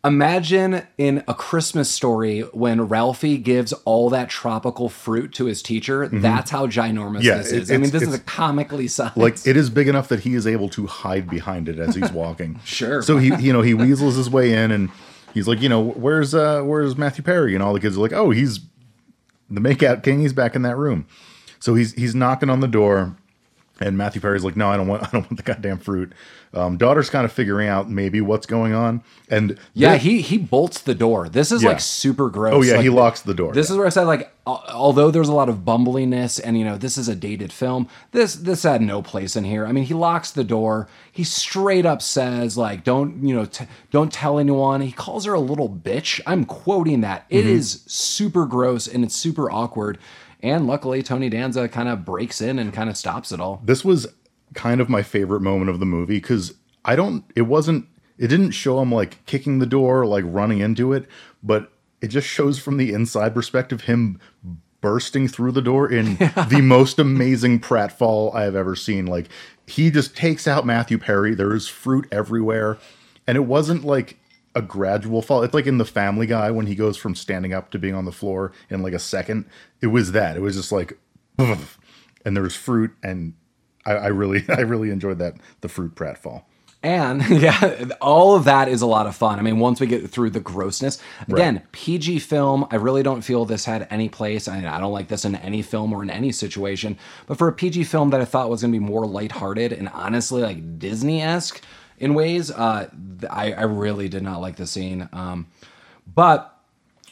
Imagine 0.08 0.88
in 0.98 1.24
a 1.28 1.34
Christmas 1.34 1.92
story 1.92 2.42
when 2.42 2.84
Ralphie 2.84 3.38
gives 3.38 3.74
all 3.86 4.10
that 4.12 4.30
tropical 4.30 4.88
fruit 4.88 5.34
to 5.34 5.46
his 5.46 5.62
teacher. 5.62 6.08
That's 6.08 6.50
how 6.50 6.68
ginormous 6.68 7.18
Mm-hmm. 7.18 7.26
Yeah, 7.26 7.38
this 7.38 7.52
is. 7.52 7.72
I 7.72 7.78
mean, 7.78 7.90
this 7.92 8.04
is 8.04 8.14
a 8.14 8.20
comically 8.20 8.88
sized. 8.88 9.18
Like 9.18 9.46
it 9.46 9.58
is 9.58 9.70
big 9.70 9.88
enough 9.88 10.08
that 10.10 10.22
he 10.22 10.34
is 10.34 10.48
able 10.48 10.70
to 10.70 10.88
hide 10.88 11.30
behind 11.30 11.68
it 11.68 11.78
as 11.80 11.96
he's 11.96 12.12
walking. 12.12 12.60
Sure. 12.66 13.02
So 13.02 13.18
he, 13.18 13.34
you 13.36 13.52
know, 13.52 13.62
he 13.62 13.74
weasels 13.74 14.16
his 14.16 14.30
way 14.30 14.54
in, 14.54 14.72
and 14.72 14.90
he's 15.34 15.48
like, 15.48 15.62
you 15.62 15.70
know, 15.70 15.82
where's 15.82 16.34
uh 16.36 16.62
where's 16.62 16.96
Matthew 16.98 17.24
Perry? 17.24 17.54
And 17.54 17.64
all 17.64 17.74
the 17.74 17.80
kids 17.80 17.98
are 17.98 18.02
like, 18.02 18.14
oh, 18.14 18.30
he's 18.30 18.60
the 19.50 19.62
makeout 19.62 20.04
king. 20.04 20.22
He's 20.22 20.34
back 20.34 20.56
in 20.56 20.62
that 20.62 20.78
room. 20.78 21.06
So 21.60 21.76
he's 21.76 21.94
he's 21.94 22.14
knocking 22.16 22.50
on 22.50 22.60
the 22.60 22.68
door, 22.68 23.16
and 23.80 23.98
Matthew 23.98 24.22
Perry's 24.22 24.44
like, 24.44 24.56
no, 24.56 24.70
I 24.70 24.78
don't 24.78 24.88
want 24.88 25.04
I 25.08 25.10
don't 25.12 25.24
want 25.24 25.38
the 25.38 25.44
goddamn 25.44 25.80
fruit. 25.80 26.14
Um, 26.54 26.78
daughter's 26.78 27.10
kind 27.10 27.26
of 27.26 27.32
figuring 27.32 27.68
out 27.68 27.90
maybe 27.90 28.22
what's 28.22 28.46
going 28.46 28.74
on, 28.74 29.04
and 29.30 29.60
Yeah, 29.74 29.98
he 29.98 30.22
he 30.22 30.38
bolts 30.38 30.82
the 30.82 30.96
door. 30.96 31.28
This 31.30 31.52
is 31.52 31.62
Yeah. 31.62 31.70
like 31.70 31.82
super 31.82 32.30
gross. 32.30 32.54
Oh, 32.56 32.62
yeah, 32.62 32.74
Like, 32.76 32.84
he 32.84 32.90
locks 32.90 33.22
the 33.22 33.34
door, 33.34 33.52
This 33.54 33.68
yeah. 33.70 33.74
is 33.74 33.78
where 33.78 33.86
I 33.86 33.90
said 33.90 34.04
like, 34.06 34.32
al- 34.48 34.64
although 34.74 35.12
there's 35.12 35.28
a 35.28 35.34
lot 35.34 35.50
of 35.50 35.66
bumbliness, 35.66 36.40
and 36.40 36.58
you 36.58 36.64
know 36.64 36.78
this 36.78 36.98
is 36.98 37.10
a 37.10 37.16
dated 37.16 37.52
film. 37.52 37.88
This 38.14 38.36
this 38.36 38.64
had 38.64 38.82
no 38.82 39.02
place 39.02 39.36
in 39.36 39.44
here. 39.44 39.66
I 39.68 39.72
mean, 39.74 39.84
he 39.84 39.94
locks 39.94 40.32
the 40.32 40.46
door. 40.46 40.88
He 41.12 41.24
straight 41.26 41.86
up 41.86 42.02
says 42.02 42.58
like, 42.58 42.84
don't 42.86 43.22
you 43.24 43.36
know, 43.36 43.46
t- 43.46 43.66
don't 43.92 44.12
tell 44.12 44.40
anyone. 44.40 44.82
He 44.82 44.92
calls 44.94 45.26
her 45.26 45.34
a 45.34 45.40
little 45.42 45.70
bitch. 45.70 46.22
I'm 46.26 46.46
quoting 46.46 47.02
that. 47.02 47.26
It 47.30 47.42
Mm-hmm. 47.42 47.50
is 47.50 47.84
super 47.88 48.46
gross 48.46 48.88
and 48.88 49.04
it's 49.04 49.16
super 49.16 49.52
awkward. 49.52 49.98
And 50.50 50.68
luckily, 50.68 51.04
Tony 51.04 51.30
Danza 51.30 51.68
kind 51.68 51.90
of 51.90 52.06
breaks 52.06 52.42
in 52.42 52.60
and 52.60 52.74
kind 52.74 52.90
of 52.90 52.98
stops 52.98 53.32
it 53.32 53.40
all. 53.40 53.62
this 53.64 53.84
was 53.84 54.08
kind 54.54 54.80
of 54.80 54.90
my 54.90 55.04
favorite 55.04 55.42
moment 55.42 55.70
of 55.70 55.80
the 55.80 55.86
movie 55.86 56.18
because 56.18 56.54
I 56.86 56.96
don't, 56.96 57.26
it 57.36 57.42
wasn't, 57.42 57.86
it 58.18 58.28
didn't 58.28 58.52
show 58.52 58.82
him 58.82 58.92
like 58.92 59.26
kicking 59.26 59.60
the 59.60 59.66
door, 59.66 60.06
like 60.06 60.24
running 60.26 60.60
into 60.60 60.94
it, 60.94 61.06
but 61.44 61.72
it 62.02 62.08
just 62.08 62.28
shows 62.28 62.60
from 62.60 62.78
the 62.78 62.94
inside 62.94 63.34
perspective 63.34 63.82
him 63.82 64.20
bursting 64.80 65.28
through 65.28 65.52
the 65.52 65.62
door 65.62 65.92
in 65.92 66.16
the 66.50 66.62
most 66.64 67.00
amazing 67.00 67.60
pratfall 67.60 68.34
I 68.34 68.44
have 68.44 68.56
ever 68.56 68.76
seen. 68.76 69.06
Like 69.06 69.28
he 69.66 69.92
just 69.92 70.16
takes 70.16 70.48
out 70.48 70.66
Matthew 70.66 70.98
Perry. 70.98 71.36
There 71.36 71.54
is 71.54 71.68
fruit 71.68 72.08
everywhere, 72.12 72.78
and 73.26 73.36
it 73.36 73.46
wasn't 73.46 73.84
like 73.84 74.18
a 74.58 74.62
gradual 74.62 75.22
fall. 75.22 75.44
It's 75.44 75.54
like 75.54 75.68
in 75.68 75.78
the 75.78 75.86
Family 75.86 76.26
Guy 76.26 76.50
when 76.50 76.66
he 76.66 76.74
goes 76.74 76.98
from 76.98 77.14
standing 77.14 77.54
up 77.54 77.70
to 77.72 77.80
being 77.80 77.94
on 77.94 78.06
the 78.06 78.12
floor 78.12 78.52
in 78.70 78.82
like 78.82 78.94
a 78.94 79.00
second. 79.00 79.46
It 79.82 79.88
was 79.88 80.14
that. 80.14 80.36
It 80.36 80.42
was 80.42 80.56
just 80.56 80.72
like, 80.72 80.98
and 81.38 82.36
there 82.36 82.42
was 82.44 82.56
fruit, 82.56 82.92
and 83.04 83.36
I, 83.86 83.94
I 83.94 84.08
really, 84.08 84.44
I 84.50 84.62
really 84.62 84.90
enjoyed 84.90 85.20
that 85.20 85.36
the 85.62 85.70
fruit 85.70 85.94
pratfall. 85.94 86.44
And 86.82 87.28
yeah, 87.30 87.86
all 88.02 88.36
of 88.36 88.46
that 88.46 88.68
is 88.68 88.82
a 88.82 88.88
lot 88.88 89.06
of 89.06 89.16
fun. 89.16 89.38
I 89.38 89.42
mean, 89.44 89.60
once 89.60 89.80
we 89.80 89.86
get 89.86 90.10
through 90.10 90.32
the 90.32 90.40
grossness, 90.40 91.00
again, 91.28 91.62
PG 91.72 92.20
film, 92.20 92.68
I 92.72 92.76
really 92.78 93.04
don't 93.04 93.22
feel 93.22 93.46
this 93.46 93.66
had 93.66 93.88
any 93.92 94.10
place. 94.10 94.48
I, 94.48 94.58
mean, 94.58 94.66
I 94.66 94.80
don't 94.80 94.94
like 94.94 95.08
this 95.08 95.26
in 95.26 95.36
any 95.36 95.62
film 95.62 95.94
or 95.94 96.02
in 96.02 96.10
any 96.10 96.32
situation. 96.32 96.98
But 97.28 97.38
for 97.38 97.48
a 97.48 97.54
PG 97.54 97.84
film 97.86 98.12
that 98.12 98.22
I 98.22 98.26
thought 98.26 98.50
was 98.50 98.62
going 98.62 98.74
to 98.74 98.80
be 98.80 98.86
more 98.86 99.06
lighthearted 99.06 99.74
and 99.74 99.90
honestly 99.90 100.42
like 100.42 100.80
Disney 100.80 101.22
esque 101.22 101.64
in 101.98 102.14
ways, 102.14 102.52
uh, 102.52 102.90
I, 103.30 103.54
I 103.54 103.64
really 103.64 104.08
did 104.10 104.24
not 104.24 104.42
like 104.42 104.56
the 104.56 104.68
scene. 104.68 105.10
Um, 105.12 105.48
but 106.14 106.54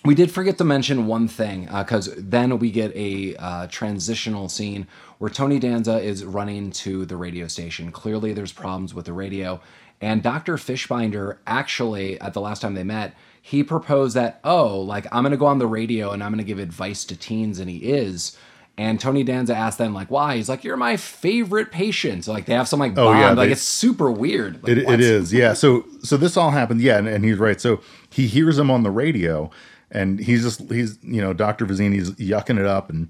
we 0.04 0.14
did 0.14 0.32
forget 0.32 0.58
to 0.60 0.64
mention 0.64 1.08
one 1.08 1.28
thing 1.28 1.66
because 1.66 2.14
then 2.16 2.60
we 2.60 2.70
get 2.70 2.96
a 2.96 3.36
uh, 3.38 3.68
transitional 3.68 4.50
scene 4.50 4.88
where 5.18 5.32
Tony 5.32 5.58
Danza 5.58 6.00
is 6.00 6.24
running 6.24 6.72
to 6.72 7.06
the 7.06 7.18
radio 7.18 7.48
station. 7.48 7.92
Clearly, 7.92 8.32
there's 8.34 8.52
problems 8.52 8.94
with 8.94 9.06
the 9.06 9.14
radio. 9.14 9.60
And 10.02 10.22
Dr. 10.22 10.58
Fishbinder 10.58 11.38
actually, 11.48 12.20
at 12.22 12.34
the 12.34 12.42
last 12.42 12.62
time 12.62 12.76
they 12.76 12.84
met, 12.84 13.16
he 13.42 13.64
proposed 13.64 14.16
that, 14.16 14.40
oh, 14.44 14.80
like 14.80 15.08
I'm 15.12 15.24
going 15.24 15.32
to 15.32 15.38
go 15.38 15.46
on 15.46 15.60
the 15.60 15.68
radio 15.68 16.12
and 16.12 16.24
I'm 16.24 16.32
going 16.32 16.38
to 16.38 16.48
give 16.48 16.60
advice 16.60 17.06
to 17.06 17.16
teens. 17.16 17.60
And 17.60 17.70
he 17.70 17.78
is. 17.78 18.38
And 18.78 19.00
Tony 19.00 19.24
Danza 19.24 19.56
asked 19.56 19.78
them, 19.78 19.94
like, 19.94 20.12
why? 20.12 20.36
He's 20.36 20.50
like, 20.50 20.66
you're 20.66 20.76
my 20.76 20.98
favorite 20.98 21.72
patient. 21.72 22.26
So, 22.26 22.34
like, 22.34 22.46
they 22.46 22.54
have 22.54 22.68
some, 22.68 22.80
like, 22.80 22.92
Oh, 22.98 23.06
bond. 23.06 23.20
yeah, 23.20 23.30
like, 23.32 23.48
they- 23.48 23.52
it's 23.54 23.62
super 23.62 24.12
weird. 24.12 24.62
Like, 24.64 24.74
It, 24.74 24.78
it 24.80 25.00
is, 25.00 25.32
yeah. 25.32 25.54
So, 25.54 25.86
so 26.04 26.18
this 26.18 26.36
all 26.36 26.52
happened, 26.52 26.82
yeah, 26.82 26.98
and, 26.98 27.08
and 27.08 27.24
he's 27.24 27.38
right. 27.38 27.60
So 27.62 27.80
he 28.10 28.28
hears 28.28 28.58
him 28.60 28.70
on 28.70 28.84
the 28.84 28.92
radio, 28.92 29.50
and 29.92 30.20
he's 30.20 30.44
just, 30.44 30.70
he's, 30.70 31.00
you 31.04 31.22
know, 31.22 31.32
Doctor 31.32 31.66
Vizzini's 31.66 32.12
yucking 32.12 32.60
it 32.60 32.66
up, 32.66 32.90
and 32.90 33.08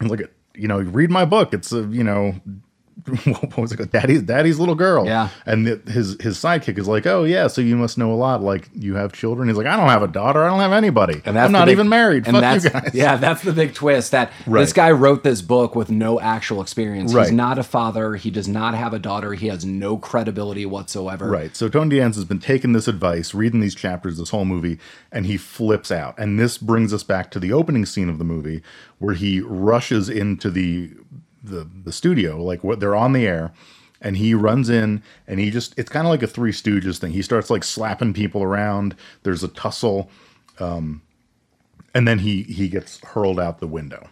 look 0.00 0.20
at 0.20 0.30
you 0.54 0.66
know, 0.68 0.80
read 0.80 1.10
my 1.10 1.24
book. 1.24 1.54
It's 1.54 1.72
a, 1.72 1.82
you 1.84 2.04
know, 2.04 2.34
what 3.24 3.56
was 3.58 3.72
it 3.72 3.76
called? 3.76 3.90
Daddy's 3.90 4.22
Daddy's 4.22 4.58
little 4.58 4.74
girl. 4.74 5.06
Yeah. 5.06 5.28
And 5.44 5.66
the, 5.66 5.90
his 5.90 6.16
his 6.20 6.38
sidekick 6.38 6.78
is 6.78 6.86
like, 6.86 7.06
oh 7.06 7.24
yeah, 7.24 7.48
so 7.48 7.60
you 7.60 7.76
must 7.76 7.98
know 7.98 8.12
a 8.12 8.14
lot. 8.14 8.42
Like 8.42 8.70
you 8.74 8.94
have 8.94 9.12
children. 9.12 9.48
He's 9.48 9.56
like, 9.56 9.66
I 9.66 9.76
don't 9.76 9.88
have 9.88 10.02
a 10.02 10.08
daughter. 10.08 10.42
I 10.44 10.48
don't 10.48 10.60
have 10.60 10.72
anybody. 10.72 11.20
And 11.24 11.36
that's 11.36 11.46
I'm 11.46 11.52
not 11.52 11.66
big- 11.66 11.72
even 11.72 11.88
married. 11.88 12.26
And 12.26 12.36
Fuck 12.36 12.40
that's 12.40 12.64
you 12.64 12.70
guys. 12.70 12.90
yeah, 12.94 13.16
that's 13.16 13.42
the 13.42 13.52
big 13.52 13.74
twist. 13.74 14.12
That 14.12 14.30
this 14.46 14.72
guy 14.72 14.90
wrote 14.92 15.24
this 15.24 15.42
book 15.42 15.74
with 15.74 15.90
no 15.90 16.20
actual 16.20 16.60
experience. 16.62 17.12
Right. 17.12 17.24
He's 17.24 17.32
not 17.32 17.58
a 17.58 17.62
father. 17.64 18.14
He 18.14 18.30
does 18.30 18.46
not 18.48 18.74
have 18.74 18.92
a 18.94 18.98
daughter. 18.98 19.34
He 19.34 19.48
has 19.48 19.64
no 19.64 19.96
credibility 19.96 20.66
whatsoever. 20.66 21.28
Right. 21.28 21.56
So 21.56 21.68
Tony 21.68 21.96
Danza 21.96 22.20
has 22.20 22.24
been 22.24 22.38
taking 22.40 22.72
this 22.72 22.86
advice, 22.88 23.34
reading 23.34 23.60
these 23.60 23.74
chapters, 23.74 24.18
this 24.18 24.30
whole 24.30 24.44
movie, 24.44 24.78
and 25.10 25.26
he 25.26 25.36
flips 25.36 25.90
out. 25.90 26.16
And 26.18 26.38
this 26.38 26.56
brings 26.58 26.92
us 26.94 27.02
back 27.02 27.30
to 27.32 27.40
the 27.40 27.52
opening 27.52 27.84
scene 27.84 28.08
of 28.08 28.18
the 28.18 28.24
movie, 28.24 28.62
where 28.98 29.14
he 29.14 29.40
rushes 29.40 30.08
into 30.08 30.50
the 30.50 30.90
the 31.42 31.68
the 31.84 31.92
studio, 31.92 32.42
like 32.42 32.62
what 32.62 32.80
they're 32.80 32.96
on 32.96 33.12
the 33.12 33.26
air, 33.26 33.52
and 34.00 34.16
he 34.16 34.34
runs 34.34 34.68
in 34.68 35.02
and 35.26 35.40
he 35.40 35.50
just 35.50 35.78
it's 35.78 35.90
kind 35.90 36.06
of 36.06 36.10
like 36.10 36.22
a 36.22 36.26
Three 36.26 36.52
Stooges 36.52 36.98
thing. 36.98 37.12
He 37.12 37.22
starts 37.22 37.50
like 37.50 37.64
slapping 37.64 38.12
people 38.12 38.42
around. 38.42 38.94
There's 39.22 39.42
a 39.42 39.48
tussle, 39.48 40.10
um, 40.58 41.02
and 41.94 42.06
then 42.06 42.20
he 42.20 42.42
he 42.44 42.68
gets 42.68 43.00
hurled 43.00 43.40
out 43.40 43.60
the 43.60 43.66
window. 43.66 44.08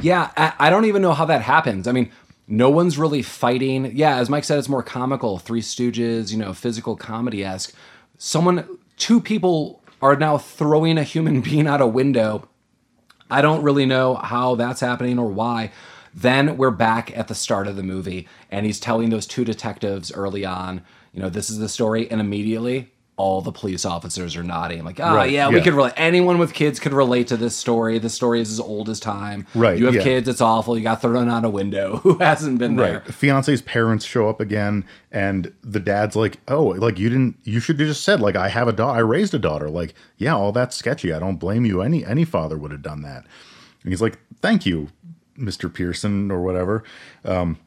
Yeah, 0.00 0.30
I, 0.36 0.52
I 0.58 0.70
don't 0.70 0.86
even 0.86 1.00
know 1.00 1.12
how 1.12 1.24
that 1.26 1.42
happens. 1.42 1.86
I 1.86 1.92
mean, 1.92 2.10
no 2.48 2.68
one's 2.70 2.98
really 2.98 3.22
fighting. 3.22 3.96
Yeah, 3.96 4.16
as 4.16 4.28
Mike 4.28 4.44
said, 4.44 4.58
it's 4.58 4.68
more 4.68 4.82
comical. 4.82 5.38
Three 5.38 5.62
Stooges, 5.62 6.32
you 6.32 6.38
know, 6.38 6.52
physical 6.52 6.96
comedy 6.96 7.44
esque. 7.44 7.74
Someone, 8.18 8.78
two 8.96 9.20
people 9.20 9.80
are 10.00 10.16
now 10.16 10.38
throwing 10.38 10.98
a 10.98 11.04
human 11.04 11.40
being 11.42 11.66
out 11.66 11.80
a 11.80 11.86
window. 11.86 12.48
I 13.30 13.40
don't 13.40 13.62
really 13.62 13.86
know 13.86 14.16
how 14.16 14.56
that's 14.56 14.80
happening 14.80 15.18
or 15.18 15.28
why. 15.28 15.70
Then 16.14 16.56
we're 16.56 16.70
back 16.70 17.16
at 17.16 17.28
the 17.28 17.34
start 17.34 17.66
of 17.66 17.76
the 17.76 17.82
movie, 17.82 18.28
and 18.50 18.66
he's 18.66 18.78
telling 18.80 19.10
those 19.10 19.26
two 19.26 19.44
detectives 19.44 20.12
early 20.12 20.44
on, 20.44 20.82
you 21.12 21.20
know, 21.20 21.28
this 21.30 21.50
is 21.50 21.58
the 21.58 21.68
story, 21.68 22.10
and 22.10 22.20
immediately 22.20 22.92
all 23.16 23.42
the 23.42 23.52
police 23.52 23.84
officers 23.84 24.36
are 24.36 24.42
nodding, 24.42 24.84
like, 24.84 24.98
oh 24.98 25.14
Right, 25.14 25.30
yeah, 25.30 25.48
we 25.48 25.60
could 25.60 25.74
relate. 25.74 25.92
Anyone 25.96 26.38
with 26.38 26.54
kids 26.54 26.80
could 26.80 26.94
relate 26.94 27.28
to 27.28 27.36
this 27.36 27.54
story. 27.54 27.98
This 27.98 28.14
story 28.14 28.40
is 28.40 28.50
as 28.50 28.58
old 28.58 28.88
as 28.88 28.98
time. 28.98 29.46
Right, 29.54 29.78
You 29.78 29.84
have 29.84 29.94
yeah. 29.94 30.02
kids, 30.02 30.28
it's 30.28 30.40
awful. 30.40 30.76
You 30.76 30.82
got 30.82 31.02
thrown 31.02 31.28
out 31.28 31.44
a 31.44 31.50
window. 31.50 31.96
Who 32.02 32.16
hasn't 32.18 32.58
been 32.58 32.76
there? 32.76 33.02
Right. 33.04 33.14
Fiance's 33.14 33.60
parents 33.62 34.06
show 34.06 34.28
up 34.28 34.40
again, 34.40 34.86
and 35.10 35.52
the 35.62 35.78
dad's 35.78 36.16
like, 36.16 36.38
"Oh, 36.48 36.64
like 36.64 36.98
you 36.98 37.10
didn't. 37.10 37.36
You 37.44 37.60
should 37.60 37.78
have 37.78 37.88
just 37.88 38.02
said 38.02 38.20
like 38.20 38.34
I 38.34 38.48
have 38.48 38.66
a 38.66 38.72
daughter. 38.72 38.98
I 38.98 39.02
raised 39.02 39.34
a 39.34 39.38
daughter. 39.38 39.68
Like, 39.68 39.94
yeah, 40.16 40.34
all 40.34 40.50
that's 40.50 40.74
sketchy. 40.74 41.12
I 41.12 41.18
don't 41.18 41.36
blame 41.36 41.66
you. 41.66 41.82
Any 41.82 42.04
any 42.04 42.24
father 42.24 42.56
would 42.56 42.70
have 42.72 42.82
done 42.82 43.02
that." 43.02 43.24
And 43.84 43.92
he's 43.92 44.02
like, 44.02 44.18
"Thank 44.40 44.64
you, 44.64 44.88
Mister 45.36 45.68
Pearson 45.68 46.30
or 46.30 46.42
whatever." 46.42 46.84
Um, 47.24 47.58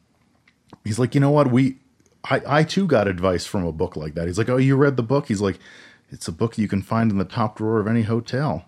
he's 0.83 0.99
like, 0.99 1.15
"You 1.15 1.21
know 1.21 1.31
what? 1.31 1.51
We, 1.51 1.77
I, 2.29 2.41
I 2.59 2.63
too 2.63 2.87
got 2.87 3.07
advice 3.07 3.45
from 3.45 3.65
a 3.65 3.71
book 3.71 3.95
like 3.95 4.13
that." 4.15 4.27
He's 4.27 4.37
like, 4.37 4.49
"Oh, 4.49 4.57
you 4.57 4.75
read 4.75 4.97
the 4.97 5.03
book?" 5.03 5.27
He's 5.27 5.41
like, 5.41 5.59
"It's 6.09 6.27
a 6.27 6.31
book 6.31 6.57
you 6.57 6.67
can 6.67 6.81
find 6.81 7.11
in 7.11 7.17
the 7.17 7.25
top 7.25 7.57
drawer 7.57 7.79
of 7.79 7.87
any 7.87 8.03
hotel." 8.03 8.65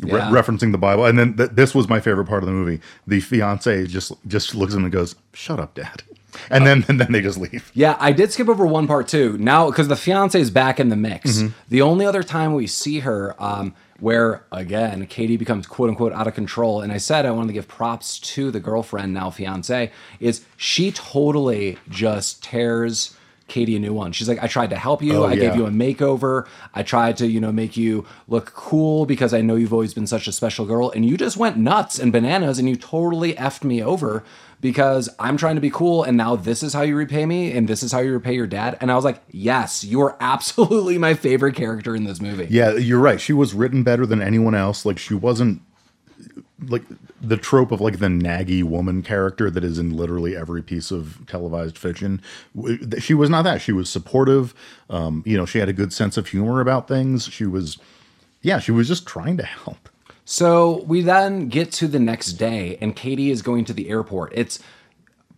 Re- 0.00 0.20
referencing 0.20 0.70
the 0.70 0.78
Bible, 0.78 1.06
and 1.06 1.18
then 1.18 1.36
th- 1.36 1.50
this 1.54 1.74
was 1.74 1.88
my 1.88 1.98
favorite 1.98 2.26
part 2.26 2.44
of 2.44 2.46
the 2.46 2.52
movie. 2.52 2.80
The 3.08 3.18
fiance 3.18 3.88
just 3.88 4.12
just 4.28 4.54
looks 4.54 4.72
at 4.72 4.78
him 4.78 4.84
and 4.84 4.92
goes, 4.92 5.16
"Shut 5.32 5.58
up, 5.58 5.74
Dad," 5.74 6.04
and 6.50 6.64
then 6.64 6.84
and 6.86 7.00
then 7.00 7.10
they 7.10 7.20
just 7.20 7.36
leave. 7.36 7.72
Yeah, 7.74 7.96
I 7.98 8.12
did 8.12 8.30
skip 8.30 8.48
over 8.48 8.64
one 8.64 8.86
part 8.86 9.08
too. 9.08 9.36
Now, 9.38 9.68
because 9.68 9.88
the 9.88 9.96
fiance 9.96 10.40
is 10.40 10.52
back 10.52 10.78
in 10.78 10.88
the 10.88 10.94
mix. 10.94 11.38
Mm-hmm. 11.38 11.48
The 11.68 11.82
only 11.82 12.06
other 12.06 12.22
time 12.22 12.54
we 12.54 12.68
see 12.68 13.00
her, 13.00 13.34
um, 13.42 13.74
where 14.00 14.44
again 14.52 15.06
Katie 15.06 15.36
becomes 15.36 15.66
quote 15.66 15.90
unquote 15.90 16.12
out 16.12 16.26
of 16.26 16.34
control, 16.34 16.80
and 16.80 16.92
I 16.92 16.98
said 16.98 17.26
I 17.26 17.30
wanted 17.30 17.48
to 17.48 17.52
give 17.54 17.68
props 17.68 18.18
to 18.20 18.50
the 18.50 18.60
girlfriend 18.60 19.14
now 19.14 19.30
fiance, 19.30 19.90
is 20.20 20.44
she 20.56 20.92
totally 20.92 21.78
just 21.88 22.42
tears. 22.42 23.14
Katie 23.48 23.76
a 23.76 23.78
new 23.78 23.92
one. 23.92 24.12
She's 24.12 24.28
like, 24.28 24.42
I 24.42 24.46
tried 24.46 24.70
to 24.70 24.76
help 24.76 25.02
you. 25.02 25.24
Oh, 25.24 25.26
I 25.26 25.34
gave 25.34 25.56
you 25.56 25.66
a 25.66 25.70
makeover. 25.70 26.46
I 26.74 26.82
tried 26.82 27.16
to, 27.16 27.26
you 27.26 27.40
know, 27.40 27.50
make 27.50 27.76
you 27.76 28.06
look 28.28 28.52
cool 28.52 29.06
because 29.06 29.34
I 29.34 29.40
know 29.40 29.56
you've 29.56 29.72
always 29.72 29.94
been 29.94 30.06
such 30.06 30.28
a 30.28 30.32
special 30.32 30.66
girl. 30.66 30.90
And 30.90 31.04
you 31.04 31.16
just 31.16 31.36
went 31.36 31.56
nuts 31.56 31.98
and 31.98 32.12
bananas 32.12 32.58
and 32.58 32.68
you 32.68 32.76
totally 32.76 33.34
effed 33.34 33.64
me 33.64 33.82
over 33.82 34.22
because 34.60 35.08
I'm 35.18 35.36
trying 35.36 35.54
to 35.54 35.60
be 35.60 35.70
cool. 35.70 36.04
And 36.04 36.16
now 36.16 36.36
this 36.36 36.62
is 36.62 36.74
how 36.74 36.82
you 36.82 36.96
repay 36.96 37.26
me 37.26 37.52
and 37.52 37.68
this 37.68 37.82
is 37.82 37.92
how 37.92 38.00
you 38.00 38.12
repay 38.12 38.34
your 38.34 38.46
dad. 38.46 38.76
And 38.80 38.90
I 38.90 38.94
was 38.94 39.04
like, 39.04 39.22
yes, 39.30 39.82
you 39.82 40.00
are 40.02 40.16
absolutely 40.20 40.98
my 40.98 41.14
favorite 41.14 41.54
character 41.54 41.96
in 41.96 42.04
this 42.04 42.20
movie. 42.20 42.46
Yeah, 42.50 42.74
you're 42.74 43.00
right. 43.00 43.20
She 43.20 43.32
was 43.32 43.54
written 43.54 43.82
better 43.82 44.06
than 44.06 44.20
anyone 44.20 44.54
else. 44.54 44.84
Like 44.84 44.98
she 44.98 45.14
wasn't 45.14 45.62
like 46.66 46.82
the 47.20 47.36
trope 47.36 47.70
of 47.70 47.80
like 47.80 47.98
the 47.98 48.06
naggy 48.06 48.62
woman 48.62 49.02
character 49.02 49.50
that 49.50 49.64
is 49.64 49.78
in 49.78 49.96
literally 49.96 50.36
every 50.36 50.62
piece 50.62 50.90
of 50.90 51.24
televised 51.26 51.78
fiction. 51.78 52.20
She 52.98 53.14
was 53.14 53.30
not 53.30 53.42
that. 53.42 53.60
She 53.60 53.72
was 53.72 53.88
supportive. 53.88 54.54
Um, 54.90 55.22
you 55.26 55.36
know, 55.36 55.46
she 55.46 55.58
had 55.58 55.68
a 55.68 55.72
good 55.72 55.92
sense 55.92 56.16
of 56.16 56.26
humor 56.28 56.60
about 56.60 56.88
things. 56.88 57.28
She 57.28 57.46
was, 57.46 57.78
yeah, 58.42 58.58
she 58.58 58.72
was 58.72 58.88
just 58.88 59.06
trying 59.06 59.36
to 59.36 59.44
help. 59.44 59.88
So 60.24 60.82
we 60.82 61.00
then 61.00 61.48
get 61.48 61.72
to 61.72 61.88
the 61.88 61.98
next 61.98 62.34
day, 62.34 62.76
and 62.82 62.94
Katie 62.94 63.30
is 63.30 63.40
going 63.40 63.64
to 63.64 63.72
the 63.72 63.88
airport. 63.88 64.32
It's 64.34 64.58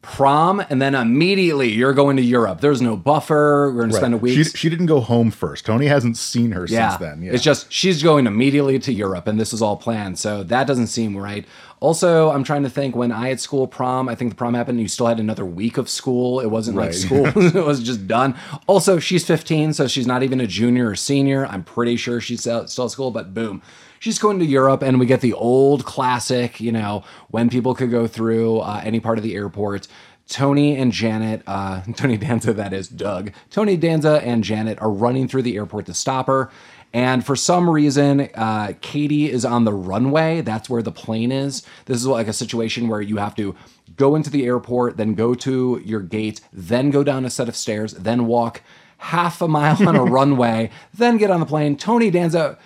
prom, 0.02 0.64
and 0.70 0.80
then 0.80 0.94
immediately 0.94 1.70
you're 1.70 1.92
going 1.92 2.16
to 2.16 2.22
Europe. 2.22 2.60
There's 2.60 2.80
no 2.80 2.96
buffer. 2.96 3.70
We're 3.70 3.80
going 3.80 3.90
to 3.90 3.96
spend 3.96 4.14
a 4.14 4.16
week. 4.16 4.34
She, 4.36 4.44
she 4.44 4.68
didn't 4.70 4.86
go 4.86 5.00
home 5.00 5.30
first. 5.30 5.66
Tony 5.66 5.86
hasn't 5.86 6.16
seen 6.16 6.52
her 6.52 6.66
yeah. 6.66 6.90
since 6.90 7.00
then. 7.00 7.22
Yeah. 7.22 7.32
It's 7.32 7.42
just 7.42 7.70
she's 7.70 8.02
going 8.02 8.26
immediately 8.26 8.78
to 8.78 8.92
Europe, 8.92 9.26
and 9.26 9.38
this 9.38 9.52
is 9.52 9.60
all 9.60 9.76
planned. 9.76 10.18
So 10.18 10.42
that 10.44 10.66
doesn't 10.66 10.86
seem 10.86 11.16
right. 11.16 11.46
Also, 11.80 12.30
I'm 12.30 12.44
trying 12.44 12.62
to 12.62 12.70
think 12.70 12.94
when 12.94 13.10
I 13.10 13.28
had 13.28 13.40
school 13.40 13.66
prom, 13.66 14.08
I 14.08 14.14
think 14.14 14.30
the 14.30 14.36
prom 14.36 14.52
happened, 14.54 14.80
you 14.80 14.88
still 14.88 15.06
had 15.06 15.18
another 15.18 15.46
week 15.46 15.78
of 15.78 15.88
school. 15.88 16.40
It 16.40 16.48
wasn't 16.48 16.76
like 16.76 16.90
Right. 16.90 16.94
school, 16.94 17.26
it 17.36 17.64
was 17.64 17.82
just 17.82 18.06
done. 18.06 18.36
Also, 18.66 18.98
she's 18.98 19.26
15, 19.26 19.72
so 19.74 19.86
she's 19.86 20.06
not 20.06 20.22
even 20.22 20.40
a 20.40 20.46
junior 20.46 20.90
or 20.90 20.96
senior. 20.96 21.46
I'm 21.46 21.64
pretty 21.64 21.96
sure 21.96 22.20
she's 22.20 22.40
still 22.40 22.62
at 22.62 22.70
school, 22.70 23.10
but 23.10 23.32
boom. 23.32 23.62
She's 24.00 24.18
going 24.18 24.38
to 24.38 24.46
Europe, 24.46 24.80
and 24.80 24.98
we 24.98 25.04
get 25.04 25.20
the 25.20 25.34
old 25.34 25.84
classic, 25.84 26.58
you 26.58 26.72
know, 26.72 27.04
when 27.28 27.50
people 27.50 27.74
could 27.74 27.90
go 27.90 28.06
through 28.06 28.60
uh, 28.60 28.80
any 28.82 28.98
part 28.98 29.18
of 29.18 29.24
the 29.24 29.34
airport. 29.34 29.88
Tony 30.26 30.74
and 30.74 30.90
Janet, 30.90 31.42
uh, 31.46 31.82
Tony 31.96 32.16
Danza, 32.16 32.54
that 32.54 32.72
is 32.72 32.88
Doug. 32.88 33.32
Tony 33.50 33.76
Danza 33.76 34.22
and 34.24 34.42
Janet 34.42 34.80
are 34.80 34.90
running 34.90 35.28
through 35.28 35.42
the 35.42 35.54
airport 35.54 35.84
to 35.84 35.92
stop 35.92 36.28
her. 36.28 36.50
And 36.94 37.24
for 37.26 37.36
some 37.36 37.68
reason, 37.68 38.30
uh, 38.34 38.72
Katie 38.80 39.30
is 39.30 39.44
on 39.44 39.64
the 39.64 39.74
runway. 39.74 40.40
That's 40.40 40.70
where 40.70 40.82
the 40.82 40.92
plane 40.92 41.30
is. 41.30 41.62
This 41.84 41.98
is 41.98 42.06
like 42.06 42.26
a 42.26 42.32
situation 42.32 42.88
where 42.88 43.02
you 43.02 43.18
have 43.18 43.34
to 43.34 43.54
go 43.96 44.16
into 44.16 44.30
the 44.30 44.46
airport, 44.46 44.96
then 44.96 45.14
go 45.14 45.34
to 45.34 45.82
your 45.84 46.00
gate, 46.00 46.40
then 46.54 46.90
go 46.90 47.04
down 47.04 47.26
a 47.26 47.30
set 47.30 47.50
of 47.50 47.54
stairs, 47.54 47.92
then 47.92 48.26
walk 48.26 48.62
half 48.96 49.42
a 49.42 49.48
mile 49.48 49.86
on 49.86 49.94
a 49.94 50.04
runway, 50.18 50.70
then 50.94 51.18
get 51.18 51.30
on 51.30 51.40
the 51.40 51.46
plane. 51.46 51.76
Tony 51.76 52.10
Danza, 52.10 52.58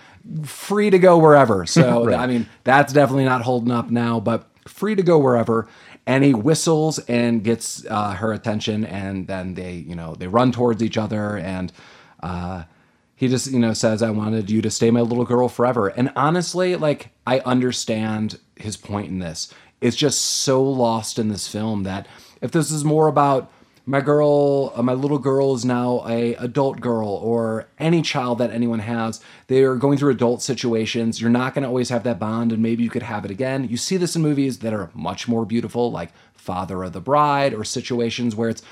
free 0.45 0.91
to 0.91 0.99
go 0.99 1.19
wherever. 1.19 1.67
So, 1.67 2.05
Right. 2.07 2.19
I 2.19 2.27
mean, 2.27 2.47
that's 2.65 2.93
definitely 2.93 3.25
not 3.25 3.43
holding 3.43 3.71
up 3.71 3.91
now, 3.91 4.21
but 4.21 4.49
free 4.67 4.95
to 4.95 5.03
go 5.03 5.19
wherever. 5.19 5.69
And 6.07 6.23
he 6.23 6.35
whistles 6.35 6.99
and 7.01 7.43
gets 7.43 7.85
uh, 7.87 8.13
her 8.13 8.33
attention, 8.33 8.85
and 8.85 9.27
then 9.27 9.55
they, 9.55 9.73
you 9.73 9.95
know, 9.95 10.15
they 10.15 10.27
run 10.27 10.53
towards 10.53 10.83
each 10.83 10.99
other, 10.99 11.39
and 11.39 11.73
uh, 12.23 12.65
he 13.17 13.27
just, 13.27 13.51
you 13.51 13.59
know, 13.59 13.73
says, 13.73 14.03
"I 14.03 14.11
wanted 14.11 14.51
you 14.51 14.61
to 14.61 14.71
stay 14.71 14.91
my 14.91 15.01
little 15.01 15.25
girl 15.25 15.49
forever." 15.49 15.89
And 15.89 16.13
honestly, 16.15 16.77
like, 16.77 17.09
I 17.27 17.39
understand 17.41 18.39
his 18.57 18.77
point 18.77 19.09
in 19.09 19.19
this. 19.19 19.51
It's 19.81 19.97
just 19.97 20.21
so 20.21 20.63
lost 20.63 21.19
in 21.19 21.29
this 21.31 21.49
film 21.49 21.85
that 21.85 22.07
if 22.43 22.51
this 22.51 22.71
is 22.71 22.85
more 22.85 23.09
about 23.09 23.51
my 23.87 24.01
girl 24.01 24.73
uh, 24.75 24.83
my 24.83 24.95
little 24.95 25.19
girl 25.19 25.55
is 25.55 25.65
now 25.65 26.05
a 26.09 26.35
adult 26.37 26.81
girl 26.81 27.09
or 27.09 27.69
any 27.79 28.03
child 28.03 28.39
that 28.39 28.51
anyone 28.51 28.79
has. 28.79 29.21
They 29.49 29.63
are 29.63 29.77
going 29.77 29.99
through 29.99 30.13
adult 30.13 30.43
situations. 30.43 31.21
You're 31.21 31.31
not 31.31 31.55
going 31.55 31.63
to 31.63 31.69
always 31.69 31.91
have 31.91 32.05
that 32.05 32.19
bond 32.19 32.53
and 32.53 32.63
maybe 32.63 32.83
you 32.83 32.91
could 32.91 33.03
have 33.03 33.25
it 33.25 33.31
again. 33.31 33.69
You 33.69 33.77
see 33.77 33.97
this 33.97 34.17
in 34.17 34.23
movies 34.23 34.59
that 34.61 34.73
are 34.73 34.91
much 34.95 35.29
more 35.29 35.45
beautiful 35.45 35.91
like 35.91 36.13
father 36.35 36.83
of 36.83 36.93
the 36.93 37.01
bride 37.01 37.55
or 37.55 37.65
situations 37.65 38.37
where 38.37 38.51
it's 38.51 38.63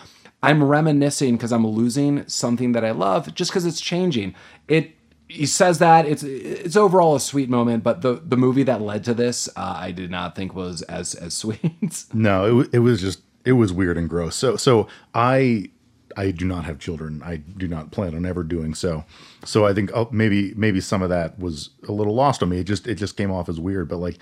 i'm 0.42 0.62
reminiscing 0.62 1.36
because 1.36 1.52
i'm 1.52 1.66
losing 1.66 2.26
something 2.28 2.72
that 2.72 2.84
i 2.84 2.90
love 2.90 3.34
just 3.34 3.50
because 3.50 3.66
it's 3.66 3.80
changing. 3.80 4.34
It 4.68 4.96
he 5.28 5.46
says 5.46 5.78
that 5.78 6.04
it's 6.04 6.22
it's 6.22 6.76
overall 6.76 7.14
a 7.14 7.20
sweet 7.20 7.48
moment 7.48 7.82
but 7.82 8.02
the 8.02 8.22
the 8.24 8.36
movie 8.36 8.62
that 8.64 8.82
led 8.82 9.04
to 9.04 9.14
this 9.14 9.48
uh, 9.56 9.74
i 9.76 9.90
did 9.90 10.10
not 10.10 10.34
think 10.34 10.54
was 10.54 10.82
as 10.82 11.14
as 11.14 11.34
sweet. 11.42 12.04
No, 12.12 12.60
it, 12.60 12.70
it 12.74 12.78
was 12.80 13.00
just 13.00 13.20
it 13.44 13.52
was 13.52 13.72
weird 13.72 13.98
and 13.98 14.08
gross. 14.08 14.36
So 14.36 14.56
so 14.56 14.88
I 15.14 15.70
I 16.16 16.30
do 16.30 16.44
not 16.44 16.64
have 16.64 16.78
children. 16.78 17.22
I 17.24 17.36
do 17.36 17.66
not 17.66 17.90
plan 17.90 18.14
on 18.14 18.26
ever 18.26 18.42
doing 18.42 18.74
so. 18.74 19.04
So 19.44 19.66
I 19.66 19.72
think 19.72 19.90
oh, 19.94 20.08
maybe 20.10 20.54
maybe 20.54 20.80
some 20.80 21.02
of 21.02 21.08
that 21.10 21.38
was 21.38 21.70
a 21.88 21.92
little 21.92 22.14
lost 22.14 22.42
on 22.42 22.48
me. 22.48 22.58
It 22.58 22.64
just 22.64 22.86
it 22.86 22.96
just 22.96 23.16
came 23.16 23.30
off 23.30 23.48
as 23.48 23.58
weird. 23.58 23.88
But 23.88 23.98
like 23.98 24.18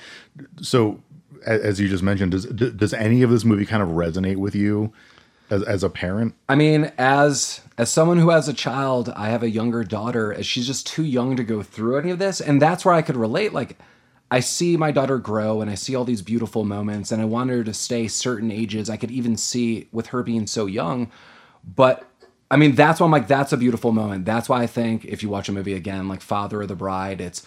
so 0.60 1.02
as 1.46 1.80
you 1.80 1.88
just 1.88 2.02
mentioned, 2.02 2.32
does 2.32 2.46
does 2.46 2.94
any 2.94 3.22
of 3.22 3.30
this 3.30 3.44
movie 3.44 3.66
kind 3.66 3.82
of 3.82 3.90
resonate 3.90 4.36
with 4.36 4.54
you 4.54 4.92
as 5.50 5.62
as 5.64 5.82
a 5.82 5.90
parent? 5.90 6.34
I 6.48 6.54
mean, 6.54 6.92
as 6.98 7.60
as 7.78 7.90
someone 7.90 8.18
who 8.18 8.30
has 8.30 8.48
a 8.48 8.52
child, 8.52 9.12
I 9.16 9.28
have 9.28 9.42
a 9.42 9.50
younger 9.50 9.84
daughter. 9.84 10.40
She's 10.42 10.66
just 10.66 10.86
too 10.86 11.04
young 11.04 11.36
to 11.36 11.44
go 11.44 11.62
through 11.62 11.98
any 11.98 12.10
of 12.10 12.18
this, 12.18 12.40
and 12.40 12.60
that's 12.60 12.84
where 12.84 12.94
I 12.94 13.02
could 13.02 13.16
relate. 13.16 13.52
Like, 13.52 13.78
I 14.30 14.40
see 14.40 14.76
my 14.76 14.92
daughter 14.92 15.18
grow 15.18 15.60
and 15.60 15.70
I 15.70 15.74
see 15.74 15.96
all 15.96 16.04
these 16.04 16.22
beautiful 16.22 16.64
moments 16.64 17.10
and 17.10 17.20
I 17.20 17.24
want 17.24 17.50
her 17.50 17.64
to 17.64 17.74
stay 17.74 18.06
certain 18.06 18.50
ages. 18.50 18.88
I 18.88 18.96
could 18.96 19.10
even 19.10 19.36
see 19.36 19.88
with 19.92 20.08
her 20.08 20.22
being 20.22 20.46
so 20.46 20.66
young. 20.66 21.10
But 21.64 22.06
I 22.50 22.56
mean, 22.56 22.74
that's 22.74 23.00
why 23.00 23.06
I'm 23.06 23.12
like, 23.12 23.28
that's 23.28 23.52
a 23.52 23.56
beautiful 23.56 23.92
moment. 23.92 24.24
That's 24.24 24.48
why 24.48 24.62
I 24.62 24.66
think 24.66 25.04
if 25.04 25.22
you 25.22 25.28
watch 25.28 25.48
a 25.48 25.52
movie 25.52 25.74
again, 25.74 26.08
like 26.08 26.20
Father 26.20 26.62
of 26.62 26.68
the 26.68 26.76
Bride, 26.76 27.20
it's 27.20 27.44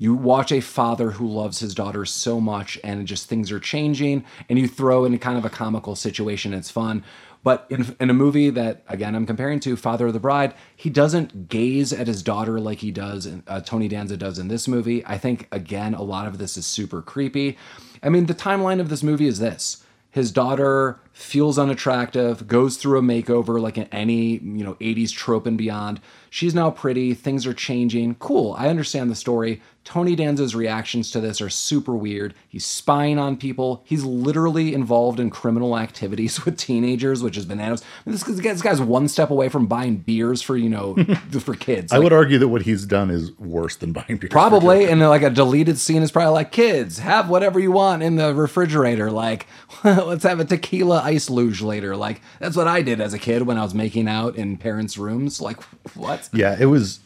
you 0.00 0.14
watch 0.14 0.52
a 0.52 0.60
father 0.60 1.10
who 1.12 1.26
loves 1.26 1.58
his 1.58 1.74
daughter 1.74 2.04
so 2.04 2.40
much 2.40 2.78
and 2.84 3.06
just 3.06 3.28
things 3.28 3.50
are 3.50 3.58
changing 3.58 4.24
and 4.48 4.58
you 4.58 4.68
throw 4.68 5.04
in 5.04 5.18
kind 5.18 5.36
of 5.36 5.44
a 5.44 5.50
comical 5.50 5.96
situation. 5.96 6.54
It's 6.54 6.70
fun. 6.70 7.02
But 7.48 7.64
in, 7.70 7.96
in 7.98 8.10
a 8.10 8.12
movie 8.12 8.50
that, 8.50 8.82
again, 8.88 9.14
I'm 9.14 9.24
comparing 9.24 9.58
to 9.60 9.74
Father 9.74 10.08
of 10.08 10.12
the 10.12 10.20
Bride, 10.20 10.52
he 10.76 10.90
doesn't 10.90 11.48
gaze 11.48 11.94
at 11.94 12.06
his 12.06 12.22
daughter 12.22 12.60
like 12.60 12.80
he 12.80 12.90
does, 12.90 13.24
in, 13.24 13.42
uh, 13.46 13.62
Tony 13.62 13.88
Danza 13.88 14.18
does 14.18 14.38
in 14.38 14.48
this 14.48 14.68
movie. 14.68 15.02
I 15.06 15.16
think, 15.16 15.48
again, 15.50 15.94
a 15.94 16.02
lot 16.02 16.26
of 16.26 16.36
this 16.36 16.58
is 16.58 16.66
super 16.66 17.00
creepy. 17.00 17.56
I 18.02 18.10
mean, 18.10 18.26
the 18.26 18.34
timeline 18.34 18.80
of 18.80 18.90
this 18.90 19.02
movie 19.02 19.26
is 19.26 19.38
this 19.38 19.82
his 20.10 20.30
daughter 20.30 21.00
feels 21.12 21.58
unattractive, 21.58 22.46
goes 22.46 22.76
through 22.76 22.98
a 22.98 23.02
makeover 23.02 23.58
like 23.58 23.78
in 23.78 23.84
any, 23.84 24.38
you 24.38 24.64
know, 24.64 24.74
80s 24.74 25.12
trope 25.12 25.46
and 25.46 25.56
beyond. 25.56 26.02
She's 26.28 26.54
now 26.54 26.70
pretty, 26.70 27.14
things 27.14 27.46
are 27.46 27.54
changing. 27.54 28.16
Cool, 28.16 28.54
I 28.58 28.68
understand 28.68 29.10
the 29.10 29.14
story. 29.14 29.62
Tony 29.88 30.14
Danza's 30.14 30.54
reactions 30.54 31.10
to 31.12 31.18
this 31.18 31.40
are 31.40 31.48
super 31.48 31.96
weird. 31.96 32.34
He's 32.46 32.66
spying 32.66 33.18
on 33.18 33.38
people. 33.38 33.82
He's 33.86 34.04
literally 34.04 34.74
involved 34.74 35.18
in 35.18 35.30
criminal 35.30 35.78
activities 35.78 36.44
with 36.44 36.58
teenagers, 36.58 37.22
which 37.22 37.38
is 37.38 37.46
bananas. 37.46 37.82
I 37.82 38.10
mean, 38.10 38.12
this, 38.18 38.22
this, 38.22 38.60
guy's 38.60 38.82
one 38.82 39.08
step 39.08 39.30
away 39.30 39.48
from 39.48 39.66
buying 39.66 39.96
beers 39.96 40.42
for 40.42 40.58
you 40.58 40.68
know 40.68 40.94
for 41.40 41.54
kids. 41.54 41.90
Like, 41.90 42.00
I 42.00 42.04
would 42.04 42.12
argue 42.12 42.36
that 42.36 42.48
what 42.48 42.60
he's 42.60 42.84
done 42.84 43.08
is 43.08 43.32
worse 43.38 43.76
than 43.76 43.92
buying 43.94 44.18
beers. 44.18 44.30
Probably, 44.30 44.84
and 44.90 45.00
like 45.00 45.22
a 45.22 45.30
deleted 45.30 45.78
scene 45.78 46.02
is 46.02 46.12
probably 46.12 46.34
like, 46.34 46.52
kids, 46.52 46.98
have 46.98 47.30
whatever 47.30 47.58
you 47.58 47.72
want 47.72 48.02
in 48.02 48.16
the 48.16 48.34
refrigerator. 48.34 49.10
Like, 49.10 49.46
let's 49.84 50.24
have 50.24 50.38
a 50.38 50.44
tequila 50.44 51.00
ice 51.00 51.30
luge 51.30 51.62
later. 51.62 51.96
Like 51.96 52.20
that's 52.40 52.56
what 52.56 52.68
I 52.68 52.82
did 52.82 53.00
as 53.00 53.14
a 53.14 53.18
kid 53.18 53.46
when 53.46 53.56
I 53.56 53.62
was 53.62 53.72
making 53.72 54.06
out 54.06 54.36
in 54.36 54.58
parents' 54.58 54.98
rooms. 54.98 55.40
Like, 55.40 55.62
what? 55.94 56.28
Yeah, 56.34 56.58
it 56.60 56.66
was 56.66 57.00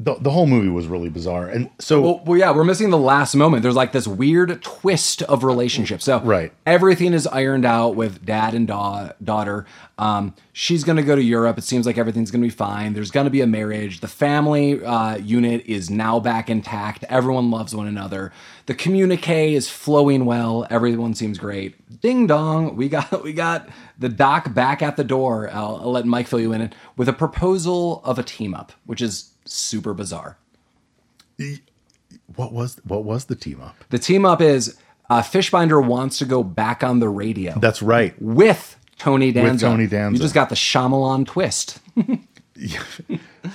the, 0.00 0.14
the 0.14 0.30
whole 0.30 0.46
movie 0.46 0.68
was 0.68 0.86
really 0.86 1.08
bizarre. 1.08 1.48
And 1.48 1.70
so 1.80 2.00
well, 2.00 2.22
well, 2.24 2.38
yeah 2.38 2.52
we're 2.52 2.64
missing 2.64 2.90
the 2.90 2.98
last 2.98 3.34
moment. 3.34 3.64
There's 3.64 3.74
like 3.74 3.90
this 3.90 4.06
weird 4.06 4.62
twist 4.62 5.22
of 5.22 5.42
relationship. 5.42 6.00
So 6.02 6.20
right. 6.20 6.52
everything 6.66 7.12
is 7.12 7.26
ironed 7.26 7.64
out 7.64 7.96
with 7.96 8.24
dad 8.24 8.54
and 8.54 8.68
da- 8.68 9.10
daughter. 9.22 9.66
Um, 9.98 10.34
she's 10.52 10.84
going 10.84 10.96
to 10.96 11.02
go 11.02 11.16
to 11.16 11.22
europe. 11.22 11.58
It 11.58 11.64
seems 11.64 11.84
like 11.84 11.98
everything's 11.98 12.30
going 12.30 12.42
to 12.42 12.46
be 12.46 12.54
fine. 12.54 12.92
There's 12.92 13.10
going 13.10 13.24
to 13.24 13.30
be 13.30 13.40
a 13.40 13.46
marriage. 13.46 13.98
The 13.98 14.08
family 14.08 14.84
uh, 14.84 15.16
unit 15.16 15.66
is 15.66 15.90
now 15.90 16.20
back 16.20 16.48
intact. 16.48 17.02
Everyone 17.08 17.50
loves 17.50 17.74
one 17.74 17.88
another. 17.88 18.32
The 18.66 18.74
communique 18.74 19.54
is 19.54 19.68
flowing 19.68 20.24
well. 20.24 20.64
Everyone 20.70 21.14
seems 21.14 21.38
great. 21.38 22.00
Ding 22.00 22.28
dong. 22.28 22.76
We 22.76 22.88
got 22.88 23.22
we 23.24 23.32
got 23.32 23.68
the 23.98 24.08
doc 24.08 24.54
back 24.54 24.80
at 24.80 24.96
the 24.96 25.02
door. 25.02 25.50
I'll, 25.52 25.76
I'll 25.76 25.90
let 25.90 26.06
mike 26.06 26.28
fill 26.28 26.38
you 26.38 26.52
in. 26.52 26.72
With 26.96 27.08
a 27.08 27.12
proposal 27.12 28.00
of 28.04 28.18
a 28.20 28.22
team 28.22 28.54
up 28.54 28.72
which 28.84 29.02
is 29.02 29.32
super 29.50 29.94
bizarre. 29.94 30.38
What 32.36 32.52
was 32.52 32.80
what 32.84 33.04
was 33.04 33.26
the 33.26 33.36
team 33.36 33.60
up? 33.60 33.76
The 33.90 33.98
team 33.98 34.24
up 34.24 34.40
is 34.40 34.76
uh, 35.10 35.22
Fishbinder 35.22 35.84
wants 35.84 36.18
to 36.18 36.24
go 36.24 36.42
back 36.42 36.82
on 36.82 37.00
the 37.00 37.08
radio. 37.08 37.58
That's 37.58 37.82
right. 37.82 38.14
With 38.20 38.76
Tony 38.98 39.32
Danza. 39.32 39.52
With 39.52 39.60
Tony 39.60 39.86
Danza. 39.86 40.16
You 40.16 40.22
just 40.22 40.34
got 40.34 40.48
the 40.48 40.54
Shyamalan 40.54 41.26
twist. 41.26 41.78
yeah. 42.56 42.82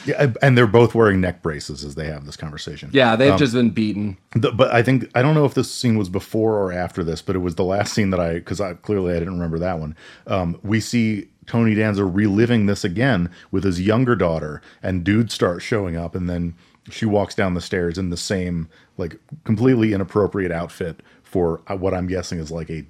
yeah, 0.06 0.34
and 0.42 0.58
they're 0.58 0.66
both 0.66 0.96
wearing 0.96 1.20
neck 1.22 1.42
braces 1.42 1.84
as 1.84 1.96
they 1.96 2.08
have 2.08 2.26
this 2.26 2.38
conversation. 2.38 2.90
Yeah, 2.94 3.16
they've 3.16 3.34
um, 3.34 3.38
just 3.38 3.54
been 3.54 3.70
beaten. 3.70 4.18
The, 4.34 4.52
but 4.52 4.74
I 4.74 4.82
think 4.82 5.10
I 5.14 5.22
don't 5.22 5.36
know 5.36 5.46
if 5.46 5.54
this 5.54 5.72
scene 5.72 5.98
was 5.98 6.10
before 6.10 6.58
or 6.58 6.72
after 6.72 7.04
this, 7.04 7.22
but 7.22 7.36
it 7.36 7.40
was 7.40 7.56
the 7.56 7.66
last 7.66 7.94
scene 7.94 8.10
that 8.12 8.20
I 8.20 8.36
because 8.36 8.62
I 8.62 8.74
clearly 8.76 9.14
I 9.14 9.20
didn't 9.20 9.34
remember 9.34 9.60
that 9.60 9.80
one. 9.80 9.96
Um, 10.26 10.60
we 10.64 10.80
see 10.80 11.28
Tony 11.46 11.76
Danza 11.76 12.06
reliving 12.06 12.66
this 12.66 12.84
again 12.84 13.30
with 13.52 13.64
his 13.64 13.82
younger 13.82 14.16
daughter, 14.16 14.62
and 14.82 15.04
dudes 15.04 15.34
start 15.34 15.62
showing 15.62 15.96
up, 15.96 16.16
and 16.16 16.30
then 16.30 16.56
she 16.90 17.06
walks 17.06 17.36
down 17.36 17.54
the 17.54 17.62
stairs 17.62 17.98
in 17.98 18.10
the 18.10 18.18
same 18.18 18.68
like 18.98 19.18
completely 19.44 19.94
inappropriate 19.94 20.52
outfit 20.52 21.02
for 21.24 21.62
uh, 21.68 21.76
what 21.76 21.94
I'm 21.94 22.08
guessing 22.08 22.40
is 22.40 22.52
like 22.52 22.70
a 22.70 22.86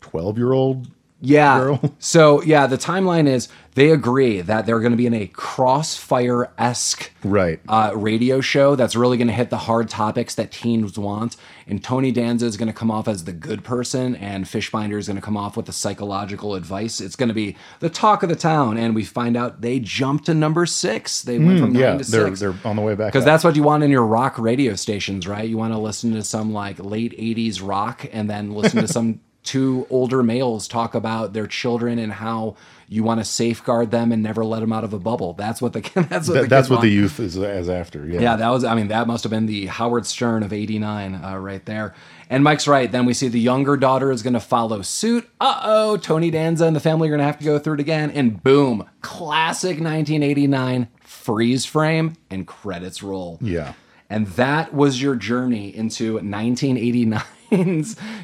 12 0.00 0.38
year 0.38 0.52
old 0.52 0.90
yeah. 1.24 1.58
Girl. 1.58 1.80
So 1.98 2.42
yeah, 2.42 2.66
the 2.66 2.76
timeline 2.76 3.26
is 3.26 3.48
they 3.74 3.90
agree 3.90 4.40
that 4.40 4.66
they're 4.66 4.80
going 4.80 4.92
to 4.92 4.96
be 4.96 5.06
in 5.06 5.14
a 5.14 5.26
crossfire 5.26 6.52
esque 6.58 7.10
right 7.24 7.60
uh, 7.68 7.92
radio 7.94 8.40
show 8.40 8.76
that's 8.76 8.94
really 8.94 9.16
going 9.16 9.28
to 9.28 9.34
hit 9.34 9.50
the 9.50 9.58
hard 9.58 9.88
topics 9.88 10.34
that 10.36 10.52
teens 10.52 10.98
want. 10.98 11.36
And 11.66 11.82
Tony 11.82 12.12
Danza 12.12 12.46
is 12.46 12.56
going 12.56 12.68
to 12.68 12.74
come 12.74 12.90
off 12.90 13.08
as 13.08 13.24
the 13.24 13.32
good 13.32 13.64
person, 13.64 14.14
and 14.16 14.44
Fishbinder 14.44 14.98
is 14.98 15.06
going 15.06 15.16
to 15.16 15.22
come 15.22 15.36
off 15.36 15.56
with 15.56 15.66
the 15.66 15.72
psychological 15.72 16.54
advice. 16.54 17.00
It's 17.00 17.16
going 17.16 17.30
to 17.30 17.34
be 17.34 17.56
the 17.80 17.88
talk 17.88 18.22
of 18.22 18.28
the 18.28 18.36
town, 18.36 18.76
and 18.76 18.94
we 18.94 19.02
find 19.02 19.36
out 19.36 19.62
they 19.62 19.80
jumped 19.80 20.26
to 20.26 20.34
number 20.34 20.66
six. 20.66 21.22
They 21.22 21.38
went 21.38 21.58
mm, 21.58 21.60
from 21.60 21.72
nine 21.72 21.82
yeah, 21.82 21.98
to 21.98 22.10
they're, 22.10 22.26
six. 22.26 22.40
They're 22.40 22.54
on 22.64 22.76
the 22.76 22.82
way 22.82 22.94
back 22.94 23.12
because 23.12 23.24
that's 23.24 23.44
what 23.44 23.56
you 23.56 23.62
want 23.62 23.82
in 23.82 23.90
your 23.90 24.04
rock 24.04 24.38
radio 24.38 24.74
stations, 24.74 25.26
right? 25.26 25.48
You 25.48 25.56
want 25.56 25.72
to 25.72 25.78
listen 25.78 26.12
to 26.12 26.22
some 26.22 26.52
like 26.52 26.78
late 26.78 27.18
'80s 27.18 27.66
rock, 27.66 28.06
and 28.12 28.28
then 28.28 28.52
listen 28.52 28.82
to 28.82 28.88
some 28.88 29.20
two 29.44 29.86
older 29.90 30.22
males 30.22 30.66
talk 30.66 30.94
about 30.94 31.34
their 31.34 31.46
children 31.46 31.98
and 31.98 32.12
how 32.12 32.56
you 32.88 33.02
want 33.02 33.20
to 33.20 33.24
safeguard 33.24 33.90
them 33.90 34.12
and 34.12 34.22
never 34.22 34.44
let 34.44 34.60
them 34.60 34.72
out 34.72 34.84
of 34.84 34.92
a 34.92 34.98
bubble. 34.98 35.34
That's 35.34 35.62
what 35.62 35.72
the 35.72 35.80
that's 36.08 36.28
what 36.28 36.34
that, 36.34 36.42
the 36.42 36.48
that's 36.48 36.68
what 36.68 36.80
the 36.80 36.88
youth 36.88 37.20
is 37.20 37.36
as 37.38 37.68
after. 37.68 38.06
Yeah, 38.06 38.20
yeah. 38.20 38.36
That 38.36 38.48
was. 38.48 38.64
I 38.64 38.74
mean, 38.74 38.88
that 38.88 39.06
must 39.06 39.22
have 39.24 39.30
been 39.30 39.46
the 39.46 39.66
Howard 39.66 40.06
Stern 40.06 40.42
of 40.42 40.52
'89 40.52 41.14
uh, 41.14 41.38
right 41.38 41.64
there. 41.64 41.94
And 42.30 42.42
Mike's 42.42 42.66
right. 42.66 42.90
Then 42.90 43.04
we 43.04 43.12
see 43.12 43.28
the 43.28 43.38
younger 43.38 43.76
daughter 43.76 44.10
is 44.10 44.22
going 44.22 44.34
to 44.34 44.40
follow 44.40 44.82
suit. 44.82 45.28
Uh 45.40 45.60
oh, 45.62 45.96
Tony 45.96 46.30
Danza 46.30 46.66
and 46.66 46.74
the 46.74 46.80
family 46.80 47.08
are 47.08 47.10
going 47.10 47.20
to 47.20 47.26
have 47.26 47.38
to 47.38 47.44
go 47.44 47.58
through 47.58 47.74
it 47.74 47.80
again. 47.80 48.10
And 48.10 48.42
boom, 48.42 48.88
classic 49.02 49.80
1989 49.80 50.88
freeze 51.00 51.64
frame 51.64 52.14
and 52.30 52.46
credits 52.46 53.02
roll. 53.02 53.38
Yeah. 53.40 53.74
And 54.10 54.26
that 54.28 54.74
was 54.74 55.00
your 55.00 55.16
journey 55.16 55.74
into 55.74 56.14
1989 56.14 57.22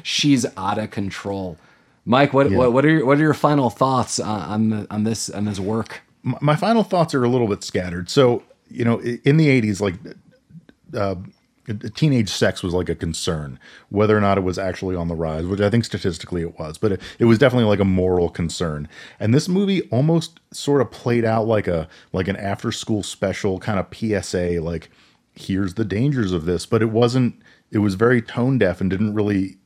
she's 0.03 0.45
out 0.57 0.77
of 0.77 0.91
control. 0.91 1.57
Mike, 2.05 2.33
what, 2.33 2.49
yeah. 2.49 2.57
what, 2.57 2.73
what 2.73 2.85
are 2.85 2.89
your, 2.89 3.05
what 3.05 3.17
are 3.17 3.21
your 3.21 3.33
final 3.33 3.69
thoughts 3.69 4.19
on 4.19 4.87
on 4.89 5.03
this 5.03 5.29
on 5.29 5.45
this 5.45 5.59
work? 5.59 6.01
My 6.23 6.55
final 6.55 6.83
thoughts 6.83 7.13
are 7.13 7.23
a 7.23 7.29
little 7.29 7.47
bit 7.47 7.63
scattered. 7.63 8.09
So 8.09 8.43
you 8.69 8.85
know, 8.85 8.99
in 8.99 9.37
the 9.37 9.47
'80s, 9.47 9.81
like 9.81 9.95
uh, 10.95 11.15
teenage 11.95 12.29
sex 12.29 12.63
was 12.63 12.73
like 12.73 12.89
a 12.89 12.95
concern, 12.95 13.59
whether 13.89 14.17
or 14.17 14.21
not 14.21 14.37
it 14.37 14.41
was 14.41 14.57
actually 14.57 14.95
on 14.95 15.07
the 15.07 15.15
rise, 15.15 15.45
which 15.45 15.61
I 15.61 15.69
think 15.69 15.85
statistically 15.85 16.41
it 16.41 16.57
was, 16.57 16.77
but 16.77 16.93
it, 16.93 17.01
it 17.19 17.25
was 17.25 17.37
definitely 17.37 17.69
like 17.69 17.79
a 17.79 17.85
moral 17.85 18.29
concern. 18.29 18.87
And 19.19 19.33
this 19.33 19.47
movie 19.47 19.83
almost 19.89 20.39
sort 20.51 20.81
of 20.81 20.91
played 20.91 21.25
out 21.25 21.47
like 21.47 21.67
a 21.67 21.87
like 22.13 22.27
an 22.27 22.35
after 22.35 22.71
school 22.71 23.03
special 23.03 23.59
kind 23.59 23.79
of 23.79 23.87
PSA, 23.93 24.59
like 24.61 24.89
here's 25.33 25.75
the 25.75 25.85
dangers 25.85 26.31
of 26.31 26.45
this, 26.45 26.65
but 26.65 26.81
it 26.81 26.89
wasn't 26.89 27.35
it 27.71 27.79
was 27.79 27.95
very 27.95 28.21
tone 28.21 28.57
deaf 28.57 28.81
and 28.81 28.89
didn't 28.89 29.13
really 29.13 29.57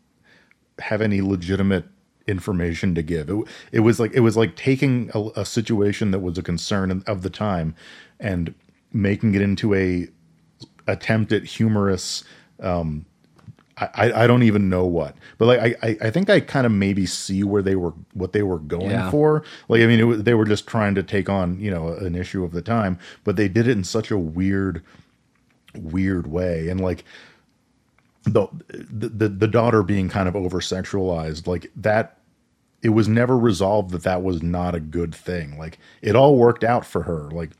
have 0.80 1.01
any 1.01 1.22
legitimate 1.22 1.86
information 2.28 2.95
to 2.95 3.01
give. 3.01 3.30
It, 3.30 3.47
it 3.72 3.80
was 3.82 3.99
like 3.99 4.14
it 4.14 4.22
was 4.22 4.38
like 4.38 4.56
taking 4.56 5.12
a, 5.14 5.41
a 5.41 5.45
situation 5.45 6.12
that 6.12 6.20
was 6.20 6.38
a 6.38 6.43
concern 6.43 7.03
of 7.08 7.22
the 7.22 7.30
time 7.30 7.76
and 8.20 8.53
making 8.91 9.36
it 9.36 9.41
into 9.41 9.74
a 9.74 10.08
attempt 10.88 11.32
at 11.32 11.43
humorous 11.43 12.24
um, 12.60 13.06
I, 13.78 14.24
I 14.24 14.28
don't 14.28 14.43
even 14.43 14.70
know 14.70 14.86
what, 14.86 15.18
but 15.38 15.47
like 15.47 15.78
I, 15.84 15.97
I 16.01 16.10
think 16.10 16.30
I 16.30 16.39
kind 16.39 16.66
of 16.66 16.72
maybe 16.72 17.06
see 17.06 17.43
where 17.43 17.62
they 17.62 17.76
were 17.76 17.93
what 18.14 18.32
they 18.32 18.41
were 18.41 18.60
going 18.60 18.91
yeah. 18.91 19.12
for. 19.12 19.43
Like 19.68 19.82
I 19.82 19.86
mean, 19.86 20.14
it, 20.14 20.16
they 20.24 20.34
were 20.34 20.45
just 20.45 20.66
trying 20.66 20.95
to 20.95 21.03
take 21.03 21.28
on 21.28 21.60
you 21.60 21.72
know 21.72 21.89
an 21.89 22.16
issue 22.16 22.45
of 22.45 22.53
the 22.53 22.62
time, 22.62 22.97
but 23.26 23.36
they 23.36 23.49
did 23.49 23.68
it 23.68 23.72
in 23.72 23.84
such 23.84 24.12
a 24.12 24.18
weird, 24.18 24.82
weird 25.76 26.28
way. 26.28 26.70
And 26.70 26.80
like 26.80 27.03
the, 28.26 28.47
the 28.69 29.30
the 29.30 29.47
daughter 29.47 29.84
being 29.84 30.09
kind 30.09 30.28
of 30.28 30.36
over 30.36 30.59
sexualized 30.59 31.47
like 31.47 31.71
that 31.76 32.17
it 32.82 32.89
was 32.89 33.07
never 33.07 33.38
resolved 33.38 33.91
that 33.91 34.03
that 34.03 34.21
was 34.21 34.43
not 34.43 34.76
a 34.76 34.80
good 34.80 35.13
thing. 35.15 35.57
Like 35.57 35.80
it 36.01 36.15
all 36.15 36.38
worked 36.38 36.63
out 36.63 36.86
for 36.86 37.03
her. 37.03 37.32
Like 37.32 37.51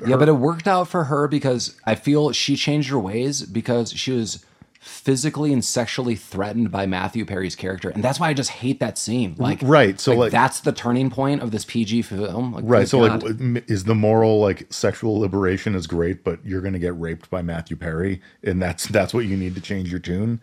her, 0.00 0.08
yeah 0.10 0.16
but 0.16 0.28
it 0.28 0.32
worked 0.32 0.68
out 0.68 0.88
for 0.88 1.04
her 1.04 1.26
because 1.28 1.76
i 1.84 1.94
feel 1.94 2.32
she 2.32 2.56
changed 2.56 2.90
her 2.90 2.98
ways 2.98 3.42
because 3.42 3.92
she 3.92 4.12
was 4.12 4.44
physically 4.80 5.52
and 5.52 5.64
sexually 5.64 6.14
threatened 6.14 6.70
by 6.70 6.86
Matthew 6.86 7.24
Perry's 7.24 7.56
character, 7.56 7.90
and 7.90 8.02
that's 8.02 8.20
why 8.20 8.28
I 8.28 8.34
just 8.34 8.50
hate 8.50 8.80
that 8.80 8.98
scene. 8.98 9.34
Like, 9.38 9.60
right? 9.62 9.98
So 10.00 10.12
like, 10.12 10.18
like 10.18 10.32
that's 10.32 10.60
the 10.60 10.72
turning 10.72 11.10
point 11.10 11.42
of 11.42 11.50
this 11.50 11.64
PG 11.64 12.02
film. 12.02 12.52
Like, 12.52 12.64
right. 12.66 12.88
So 12.88 13.06
God. 13.06 13.22
like, 13.22 13.70
is 13.70 13.84
the 13.84 13.94
moral 13.94 14.40
like 14.40 14.72
sexual 14.72 15.18
liberation 15.18 15.74
is 15.74 15.86
great, 15.86 16.24
but 16.24 16.44
you're 16.44 16.60
going 16.60 16.72
to 16.74 16.78
get 16.78 16.98
raped 16.98 17.30
by 17.30 17.42
Matthew 17.42 17.76
Perry, 17.76 18.20
and 18.42 18.62
that's 18.62 18.86
that's 18.86 19.12
what 19.12 19.26
you 19.26 19.36
need 19.36 19.54
to 19.54 19.60
change 19.60 19.90
your 19.90 20.00
tune. 20.00 20.40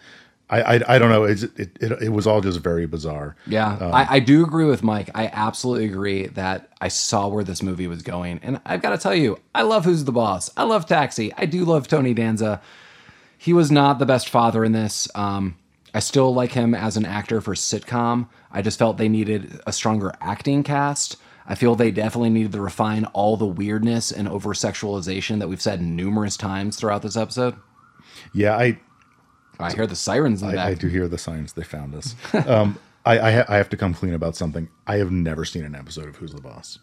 I, 0.48 0.62
I, 0.62 0.96
I 0.96 1.00
don't 1.00 1.10
know. 1.10 1.24
It's, 1.24 1.42
it, 1.42 1.76
it, 1.82 1.92
it 2.04 2.10
was 2.10 2.28
all 2.28 2.40
just 2.40 2.60
very 2.60 2.86
bizarre. 2.86 3.36
Yeah, 3.48 3.78
um, 3.78 3.94
I, 3.94 4.08
I 4.12 4.20
do 4.20 4.44
agree 4.44 4.66
with 4.66 4.84
Mike. 4.84 5.10
I 5.16 5.28
absolutely 5.34 5.86
agree 5.86 6.28
that 6.28 6.70
I 6.80 6.88
saw 6.88 7.28
where 7.28 7.44
this 7.44 7.64
movie 7.64 7.88
was 7.88 8.04
going, 8.04 8.40
and 8.44 8.62
I've 8.64 8.82
got 8.82 8.92
to 8.92 8.98
tell 9.00 9.16
you, 9.16 9.40
I 9.56 9.64
love 9.64 9.86
Who's 9.86 10.04
the 10.04 10.12
Boss. 10.12 10.52
I 10.56 10.64
love 10.64 10.86
Taxi. 10.86 11.34
I 11.36 11.48
do 11.48 11.66
love 11.66 11.88
Tony 11.88 12.14
Danza 12.14 12.62
he 13.46 13.54
was 13.54 13.70
not 13.70 14.00
the 14.00 14.08
best 14.08 14.28
father 14.28 14.66
in 14.66 14.72
this. 14.72 15.08
Um, 15.14 15.56
I 15.94 16.00
still 16.00 16.34
like 16.34 16.54
him 16.54 16.74
as 16.74 16.98
an 16.98 17.06
actor 17.06 17.42
for 17.42 17.54
sitcom. 17.54 18.28
I 18.52 18.64
just 18.64 18.80
felt 18.80 18.98
they 18.98 19.08
needed 19.08 19.62
a 19.68 19.72
stronger 19.72 20.12
acting 20.20 20.64
cast. 20.64 21.18
I 21.46 21.54
feel 21.54 21.76
they 21.76 21.92
definitely 21.92 22.32
needed 22.32 22.54
to 22.54 22.60
refine 22.60 23.06
all 23.14 23.38
the 23.38 23.46
weirdness 23.46 24.12
and 24.12 24.28
over 24.28 24.56
sexualization 24.56 25.38
that 25.38 25.48
we've 25.48 25.62
said 25.62 25.80
numerous 25.80 26.38
times 26.38 26.76
throughout 26.76 27.04
this 27.04 27.16
episode. 27.16 27.56
Yeah, 28.34 28.58
I 28.58 28.80
I 29.60 29.72
hear 29.72 29.86
the 29.86 29.96
sirens 29.96 30.42
in 30.42 30.58
I, 30.58 30.70
I 30.70 30.74
do 30.74 30.88
hear 30.88 31.08
the 31.08 31.20
sirens. 31.20 31.54
they 31.54 31.64
found 31.64 31.94
us. 31.94 32.16
um, 32.48 32.80
I 33.06 33.20
I, 33.20 33.32
ha- 33.32 33.46
I 33.48 33.58
have 33.58 33.70
to 33.70 33.78
come 33.78 33.94
clean 33.94 34.16
about 34.16 34.36
something. 34.36 34.70
I 34.88 34.96
have 34.96 35.12
never 35.12 35.46
seen 35.46 35.66
an 35.66 35.76
episode 35.76 36.08
of 36.08 36.16
Who's 36.16 36.34
the 36.34 36.42
Boss 36.42 36.80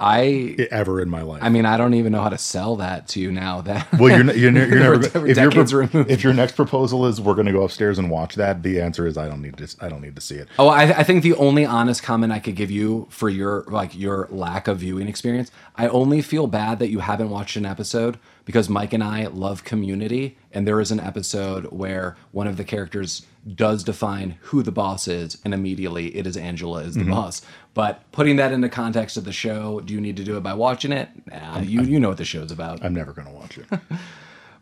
I 0.00 0.56
ever 0.72 1.00
in 1.00 1.08
my 1.08 1.22
life. 1.22 1.42
I 1.42 1.48
mean, 1.48 1.66
I 1.66 1.76
don't 1.76 1.94
even 1.94 2.10
know 2.10 2.20
how 2.20 2.28
to 2.28 2.38
sell 2.38 2.76
that 2.76 3.06
to 3.08 3.20
you 3.20 3.30
now. 3.30 3.60
That 3.60 3.90
well, 3.98 4.14
you're 4.14 4.24
ne- 4.24 4.36
you're, 4.36 4.50
ne- 4.50 4.66
you're 4.66 4.78
never 4.80 4.98
We're 4.98 5.04
if 5.06 5.14
your 5.14 5.34
decades 5.50 5.72
pro- 5.72 5.80
removed. 5.82 6.10
if 6.10 6.24
your 6.24 6.34
next 6.34 6.56
proposal 6.56 7.06
is 7.06 7.20
we're 7.20 7.34
going 7.34 7.46
to 7.46 7.52
go 7.52 7.62
upstairs 7.62 7.98
and 7.98 8.10
watch 8.10 8.34
that. 8.34 8.62
The 8.64 8.80
answer 8.80 9.06
is 9.06 9.16
I 9.16 9.28
don't 9.28 9.40
need 9.40 9.56
to. 9.58 9.68
I 9.80 9.88
don't 9.88 10.02
need 10.02 10.16
to 10.16 10.20
see 10.20 10.34
it. 10.34 10.48
Oh, 10.58 10.68
I, 10.68 10.82
I 10.98 11.02
think 11.04 11.22
the 11.22 11.34
only 11.34 11.64
honest 11.64 12.02
comment 12.02 12.32
I 12.32 12.40
could 12.40 12.56
give 12.56 12.70
you 12.72 13.06
for 13.10 13.28
your 13.28 13.64
like 13.68 13.94
your 13.96 14.26
lack 14.30 14.66
of 14.66 14.78
viewing 14.78 15.06
experience, 15.08 15.52
I 15.76 15.86
only 15.88 16.22
feel 16.22 16.48
bad 16.48 16.80
that 16.80 16.88
you 16.88 16.98
haven't 16.98 17.30
watched 17.30 17.56
an 17.56 17.64
episode 17.64 18.18
because 18.44 18.68
Mike 18.68 18.92
and 18.92 19.02
I 19.02 19.26
love 19.28 19.64
Community, 19.64 20.36
and 20.54 20.66
there 20.66 20.80
is 20.80 20.90
an 20.90 21.00
episode 21.00 21.64
where 21.66 22.16
one 22.32 22.46
of 22.46 22.56
the 22.56 22.64
characters 22.64 23.26
does 23.54 23.84
define 23.84 24.36
who 24.42 24.62
the 24.62 24.72
boss 24.72 25.06
is, 25.06 25.36
and 25.44 25.52
immediately 25.52 26.16
it 26.16 26.26
is 26.26 26.36
Angela 26.36 26.80
is 26.82 26.94
the 26.94 27.00
Mm-hmm. 27.02 27.10
boss. 27.10 27.42
But 27.74 28.10
putting 28.12 28.36
that 28.36 28.52
into 28.52 28.68
context 28.68 29.16
of 29.16 29.24
the 29.24 29.32
show, 29.32 29.80
do 29.80 29.92
you 29.92 30.00
need 30.00 30.16
to 30.16 30.24
do 30.24 30.36
it 30.36 30.42
by 30.42 30.54
watching 30.54 30.92
it? 30.92 31.08
Nah, 31.26 31.58
you 31.60 31.82
you 31.82 32.00
know 32.00 32.08
what 32.08 32.18
the 32.18 32.24
show's 32.24 32.50
about. 32.52 32.84
I'm 32.84 32.94
never 32.94 33.12
going 33.12 33.26
to 33.28 33.34
watch 33.34 33.58
it. 33.58 33.66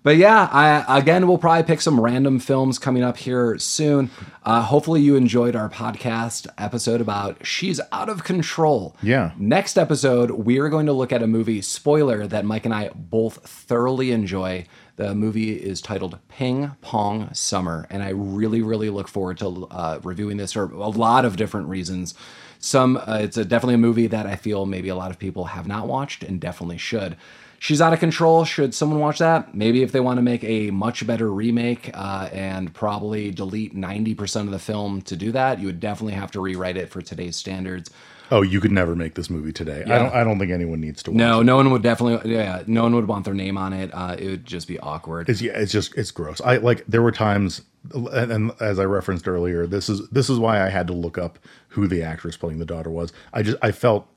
But 0.05 0.17
yeah, 0.17 0.49
I 0.51 0.99
again 0.99 1.29
we'll 1.29 1.39
probably 1.39 1.63
pick 1.63 1.81
some 1.81 2.01
random 2.01 2.41
films 2.41 2.77
coming 2.81 3.05
up 3.05 3.17
here 3.19 3.57
soon. 3.61 4.11
Uh, 4.43 4.61
hopefully 4.63 5.01
you 5.01 5.15
enjoyed 5.15 5.55
our 5.55 5.69
podcast 5.71 6.49
episode 6.59 7.01
about 7.01 7.47
She's 7.47 7.81
Out 7.93 8.09
of 8.09 8.25
Control. 8.25 8.97
Yeah. 9.01 9.31
Next 9.39 9.79
episode, 9.79 10.33
we 10.33 10.59
are 10.59 10.69
going 10.69 10.87
to 10.87 10.93
look 10.93 11.13
at 11.13 11.23
a 11.23 11.29
movie 11.29 11.63
spoiler 11.63 12.27
that 12.27 12.45
Mike 12.45 12.65
and 12.65 12.75
I 12.75 12.89
both 12.97 13.47
thoroughly 13.49 14.11
enjoy. 14.11 14.67
The 14.97 15.15
movie 15.15 15.53
is 15.53 15.81
titled 15.81 16.19
Ping 16.29 16.73
Pong 16.83 17.33
Summer, 17.33 17.87
and 17.89 18.03
I 18.03 18.11
really, 18.11 18.61
really 18.61 18.91
look 18.91 19.09
forward 19.09 19.39
to 19.39 19.67
uh, 19.71 20.01
reviewing 20.03 20.37
this 20.37 20.53
for 20.53 20.65
a 20.65 20.89
lot 20.89 21.25
of 21.25 21.37
different 21.37 21.69
reasons. 21.69 22.15
Some, 22.59 22.99
uh, 22.99 23.19
it's 23.23 23.37
a, 23.37 23.45
definitely 23.45 23.75
a 23.75 23.79
movie 23.79 24.07
that 24.07 24.27
I 24.27 24.37
feel 24.37 24.67
maybe 24.67 24.89
a 24.89 24.95
lot 24.95 25.11
of 25.11 25.19
people 25.19 25.47
have 25.47 25.67
not 25.67 25.89
watched 25.89 26.23
and 26.23 26.41
definitely 26.41 26.79
should. 26.79 27.17
She's 27.59 27.81
out 27.81 27.93
of 27.93 28.01
control. 28.01 28.45
Should 28.45 28.75
someone 28.75 29.01
watch 29.01 29.19
that? 29.19 29.55
Maybe 29.55 29.83
if 29.83 29.93
they 29.93 30.01
want 30.01 30.19
to 30.19 30.23
make 30.23 30.45
a 30.45 30.71
much 30.71 31.07
better 31.07 31.33
remake 31.33 31.91
uh, 31.95 32.29
and 32.33 32.75
probably 32.75 33.31
delete 33.31 33.75
90% 33.75 34.43
of 34.43 34.51
the 34.51 34.59
film 34.59 35.01
to 35.03 35.17
do 35.17 35.33
that, 35.33 35.59
you 35.59 35.67
would 35.67 35.81
definitely 35.81 36.15
have 36.15 36.33
to 36.33 36.41
rewrite 36.41 36.77
it 36.77 36.89
for 36.91 37.01
today's 37.01 37.37
standards. 37.37 37.89
Oh, 38.33 38.43
you 38.43 38.61
could 38.61 38.73
never 38.73 38.97
make 38.97 39.15
this 39.15 39.29
movie 39.31 39.53
today. 39.53 39.83
I 39.85 39.99
don't. 39.99 40.15
I 40.15 40.25
don't 40.25 40.39
think 40.39 40.51
anyone 40.51 40.81
needs 40.81 41.03
to. 41.05 41.11
Watch 41.11 41.19
No, 41.19 41.41
it. 41.41 41.45
no 41.45 41.57
one 41.57 41.71
would 41.71 41.83
definitely, 41.83 42.33
yeah, 42.33 42.63
no 42.67 42.83
one 42.83 42.95
would 42.95 43.07
want 43.07 43.25
their 43.25 43.35
name 43.35 43.57
on 43.59 43.73
it. 43.73 43.91
Uh, 43.93 44.17
it 44.19 44.27
would 44.29 44.45
just 44.47 44.67
be 44.67 44.79
awkward. 44.81 45.29
It's 45.29 45.41
yeah, 45.43 45.53
it's 45.53 45.71
just 45.73 45.97
it's 45.97 46.11
gross. 46.11 46.41
I 46.41 46.57
like 46.57 46.85
there 46.87 47.03
were 47.03 47.13
times, 47.13 47.63
and, 47.95 48.33
and 48.33 48.53
as 48.61 48.79
I 48.79 48.85
referenced 48.85 49.29
earlier, 49.29 49.67
this 49.67 49.89
is 49.89 50.09
this 50.09 50.29
is 50.31 50.39
why 50.39 50.65
I 50.65 50.71
had 50.71 50.87
to 50.89 50.93
look 50.93 51.19
up 51.19 51.39
who 51.69 51.87
the 51.87 52.03
actress 52.03 52.37
playing 52.37 52.59
the 52.59 52.65
daughter 52.67 52.91
was. 52.91 53.13
I 53.33 53.43
just 53.43 53.59
I 53.63 53.71
felt. 53.73 54.09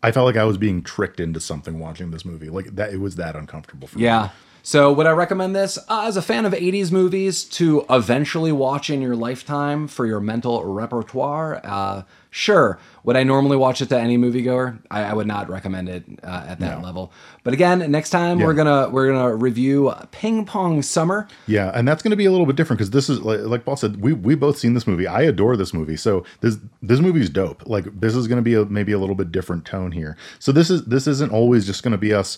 I 0.00 0.12
felt 0.12 0.26
like 0.26 0.36
I 0.36 0.44
was 0.44 0.58
being 0.58 0.82
tricked 0.82 1.18
into 1.18 1.40
something 1.40 1.80
watching 1.80 2.12
this 2.12 2.24
movie. 2.24 2.50
Like 2.50 2.76
that, 2.76 2.92
it 2.92 2.98
was 3.00 3.16
that 3.16 3.34
uncomfortable 3.34 3.88
for 3.88 3.98
me. 3.98 4.04
Yeah. 4.04 4.28
So 4.62 4.92
would 4.92 5.06
I 5.06 5.10
recommend 5.12 5.56
this 5.56 5.78
uh, 5.88 6.04
as 6.06 6.16
a 6.16 6.22
fan 6.22 6.44
of 6.44 6.52
80s 6.52 6.92
movies 6.92 7.42
to 7.44 7.84
eventually 7.88 8.52
watch 8.52 8.90
in 8.90 9.00
your 9.00 9.16
lifetime 9.16 9.88
for 9.88 10.04
your 10.06 10.20
mental 10.20 10.62
repertoire? 10.64 11.60
Uh, 11.64 12.02
sure. 12.30 12.78
Would 13.08 13.16
I 13.16 13.22
normally 13.22 13.56
watch 13.56 13.80
it 13.80 13.88
to 13.88 13.98
any 13.98 14.18
moviegoer? 14.18 14.80
I, 14.90 15.04
I 15.04 15.14
would 15.14 15.26
not 15.26 15.48
recommend 15.48 15.88
it 15.88 16.04
uh, 16.22 16.44
at 16.46 16.60
that 16.60 16.82
level. 16.82 17.10
But 17.42 17.54
again, 17.54 17.90
next 17.90 18.10
time 18.10 18.38
we're 18.38 18.52
gonna 18.52 18.90
we're 18.90 19.10
gonna 19.10 19.34
review 19.34 19.94
Ping 20.10 20.44
Pong 20.44 20.82
Summer. 20.82 21.26
Yeah, 21.46 21.72
and 21.74 21.88
that's 21.88 22.02
going 22.02 22.10
to 22.10 22.18
be 22.18 22.26
a 22.26 22.30
little 22.30 22.44
bit 22.44 22.54
different 22.54 22.76
because 22.76 22.90
this 22.90 23.08
is 23.08 23.22
like, 23.22 23.40
like 23.40 23.64
Paul 23.64 23.76
said, 23.78 24.02
we 24.02 24.12
we 24.12 24.34
both 24.34 24.58
seen 24.58 24.74
this 24.74 24.86
movie. 24.86 25.06
I 25.06 25.22
adore 25.22 25.56
this 25.56 25.72
movie, 25.72 25.96
so 25.96 26.22
this 26.42 26.58
this 26.82 27.00
movie's 27.00 27.30
dope. 27.30 27.66
Like 27.66 27.86
this 27.98 28.14
is 28.14 28.28
going 28.28 28.36
to 28.36 28.42
be 28.42 28.52
a, 28.52 28.66
maybe 28.66 28.92
a 28.92 28.98
little 28.98 29.14
bit 29.14 29.32
different 29.32 29.64
tone 29.64 29.92
here. 29.92 30.18
So 30.38 30.52
this 30.52 30.68
is 30.68 30.84
this 30.84 31.06
isn't 31.06 31.32
always 31.32 31.64
just 31.64 31.82
going 31.82 31.92
to 31.92 31.98
be 31.98 32.12
us 32.12 32.36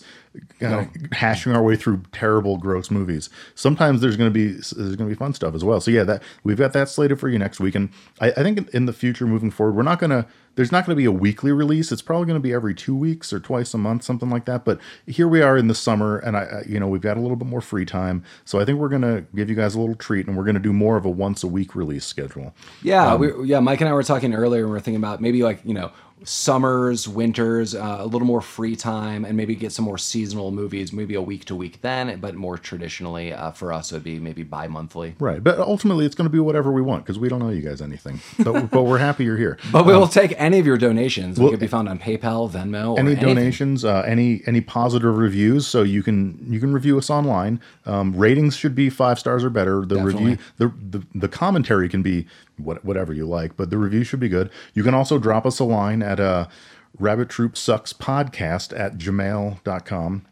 kind 0.61 0.89
of 0.95 1.11
hashing 1.11 1.51
our 1.51 1.61
way 1.61 1.75
through 1.75 2.03
terrible, 2.13 2.57
gross 2.57 2.89
movies. 2.89 3.29
Sometimes 3.55 3.99
there's 3.99 4.15
going 4.15 4.29
to 4.29 4.33
be 4.33 4.53
there's 4.53 4.95
to 4.95 5.05
be 5.05 5.15
fun 5.15 5.33
stuff 5.33 5.53
as 5.53 5.65
well. 5.65 5.81
So 5.81 5.91
yeah, 5.91 6.05
that 6.05 6.23
we've 6.45 6.57
got 6.57 6.71
that 6.71 6.87
slated 6.87 7.19
for 7.19 7.27
you 7.27 7.37
next 7.37 7.59
week, 7.59 7.75
and 7.75 7.89
I, 8.21 8.31
I 8.31 8.43
think 8.43 8.57
in, 8.57 8.69
in 8.73 8.85
the 8.85 8.93
future, 8.93 9.27
moving 9.27 9.51
forward, 9.51 9.75
we're 9.75 9.83
not 9.83 9.99
going 9.99 10.11
to 10.11 10.25
there's 10.61 10.71
not 10.71 10.85
going 10.85 10.95
to 10.95 10.99
be 10.99 11.05
a 11.05 11.11
weekly 11.11 11.51
release. 11.51 11.91
It's 11.91 12.03
probably 12.03 12.27
going 12.27 12.35
to 12.35 12.39
be 12.39 12.53
every 12.53 12.75
two 12.75 12.95
weeks 12.95 13.33
or 13.33 13.39
twice 13.39 13.73
a 13.73 13.79
month, 13.79 14.03
something 14.03 14.29
like 14.29 14.45
that. 14.45 14.63
But 14.63 14.79
here 15.07 15.27
we 15.27 15.41
are 15.41 15.57
in 15.57 15.67
the 15.67 15.73
summer, 15.73 16.19
and 16.19 16.37
I, 16.37 16.63
you 16.69 16.79
know, 16.79 16.87
we've 16.87 17.01
got 17.01 17.17
a 17.17 17.19
little 17.19 17.35
bit 17.35 17.47
more 17.47 17.61
free 17.61 17.83
time, 17.83 18.23
so 18.45 18.59
I 18.59 18.65
think 18.65 18.77
we're 18.77 18.87
going 18.87 19.01
to 19.01 19.25
give 19.33 19.49
you 19.49 19.55
guys 19.55 19.73
a 19.73 19.79
little 19.79 19.95
treat, 19.95 20.27
and 20.27 20.37
we're 20.37 20.43
going 20.43 20.53
to 20.53 20.61
do 20.61 20.71
more 20.71 20.97
of 20.97 21.05
a 21.05 21.09
once 21.09 21.43
a 21.43 21.47
week 21.47 21.73
release 21.73 22.05
schedule. 22.05 22.53
Yeah, 22.83 23.15
we, 23.15 23.31
um, 23.31 23.43
yeah. 23.43 23.59
Mike 23.59 23.81
and 23.81 23.89
I 23.89 23.93
were 23.93 24.03
talking 24.03 24.35
earlier, 24.35 24.61
and 24.61 24.71
we 24.71 24.77
are 24.77 24.81
thinking 24.81 25.01
about 25.01 25.19
maybe 25.19 25.41
like 25.41 25.61
you 25.65 25.73
know 25.73 25.91
summers, 26.23 27.07
winters, 27.07 27.75
uh, 27.75 27.97
a 27.99 28.05
little 28.05 28.27
more 28.27 28.41
free 28.41 28.75
time, 28.75 29.25
and 29.25 29.35
maybe 29.35 29.55
get 29.55 29.71
some 29.71 29.85
more 29.85 29.97
seasonal 29.97 30.51
movies, 30.51 30.93
maybe 30.93 31.15
a 31.15 31.21
week 31.21 31.45
to 31.45 31.55
week 31.55 31.81
then. 31.81 32.19
But 32.19 32.35
more 32.35 32.57
traditionally 32.57 33.33
uh, 33.33 33.51
for 33.51 33.73
us, 33.73 33.91
it 33.91 33.95
would 33.95 34.03
be 34.03 34.19
maybe 34.19 34.43
bi 34.43 34.67
monthly. 34.67 35.15
Right, 35.19 35.43
but 35.43 35.59
ultimately, 35.59 36.05
it's 36.05 36.15
going 36.15 36.25
to 36.25 36.31
be 36.31 36.39
whatever 36.39 36.71
we 36.71 36.81
want 36.81 37.05
because 37.05 37.19
we 37.19 37.29
don't 37.29 37.41
owe 37.41 37.49
you 37.49 37.61
guys 37.61 37.81
anything. 37.81 38.19
But, 38.39 38.69
but 38.71 38.83
we're 38.83 38.97
happy 38.97 39.23
you're 39.23 39.37
here. 39.37 39.57
But 39.71 39.85
we 39.85 39.93
will 39.93 40.07
take 40.07 40.33
any 40.37 40.59
of 40.59 40.65
your 40.65 40.77
donations. 40.77 41.39
We 41.39 41.49
could 41.49 41.59
be 41.59 41.67
found 41.67 41.89
on 41.89 41.99
PayPal, 41.99 42.49
Venmo, 42.49 42.95
or 42.95 42.99
any 42.99 43.15
donations 43.15 43.85
uh, 43.85 44.03
any 44.05 44.41
any 44.45 44.61
positive 44.61 45.17
reviews 45.17 45.67
so 45.67 45.83
you 45.83 46.03
can 46.03 46.45
you 46.49 46.59
can 46.59 46.73
review 46.73 46.97
us 46.97 47.09
online 47.09 47.59
um, 47.85 48.15
ratings 48.15 48.55
should 48.55 48.75
be 48.75 48.89
five 48.89 49.19
stars 49.19 49.43
or 49.43 49.49
better 49.49 49.85
the 49.85 50.01
review 50.01 50.37
the, 50.57 50.71
the 50.89 51.03
the 51.15 51.27
commentary 51.27 51.89
can 51.89 52.01
be 52.01 52.25
what, 52.57 52.83
whatever 52.85 53.13
you 53.13 53.25
like 53.25 53.55
but 53.57 53.69
the 53.69 53.77
review 53.77 54.03
should 54.03 54.19
be 54.19 54.29
good 54.29 54.49
you 54.73 54.83
can 54.83 54.93
also 54.93 55.17
drop 55.17 55.45
us 55.45 55.59
a 55.59 55.63
line 55.63 56.01
at 56.11 56.19
uh, 56.19 56.47
rabbit 56.99 57.29
troop 57.29 57.57
sucks 57.57 57.93
podcast 57.93 58.77
at 58.77 58.97
gmail.com 58.97 60.25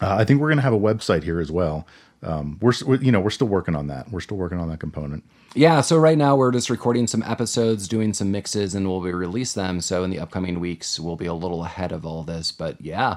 uh, 0.00 0.16
i 0.18 0.24
think 0.24 0.40
we're 0.40 0.48
going 0.48 0.58
to 0.58 0.62
have 0.62 0.72
a 0.72 0.78
website 0.78 1.22
here 1.24 1.40
as 1.40 1.50
well 1.50 1.86
um, 2.22 2.56
we're, 2.60 2.72
you 3.00 3.10
know 3.10 3.20
we're 3.20 3.30
still 3.30 3.48
working 3.48 3.74
on 3.74 3.88
that 3.88 4.10
we're 4.10 4.20
still 4.20 4.36
working 4.36 4.58
on 4.58 4.68
that 4.68 4.78
component 4.78 5.24
Yeah, 5.54 5.82
so 5.82 5.98
right 5.98 6.16
now 6.16 6.34
we're 6.36 6.52
just 6.52 6.70
recording 6.70 7.06
some 7.06 7.22
episodes, 7.24 7.86
doing 7.86 8.14
some 8.14 8.30
mixes, 8.30 8.74
and 8.74 8.88
we'll 8.88 9.02
be 9.02 9.12
release 9.12 9.52
them. 9.52 9.82
So 9.82 10.02
in 10.02 10.08
the 10.10 10.18
upcoming 10.18 10.60
weeks, 10.60 10.98
we'll 10.98 11.16
be 11.16 11.26
a 11.26 11.34
little 11.34 11.62
ahead 11.64 11.92
of 11.92 12.06
all 12.06 12.22
this. 12.22 12.52
But 12.52 12.80
yeah, 12.80 13.16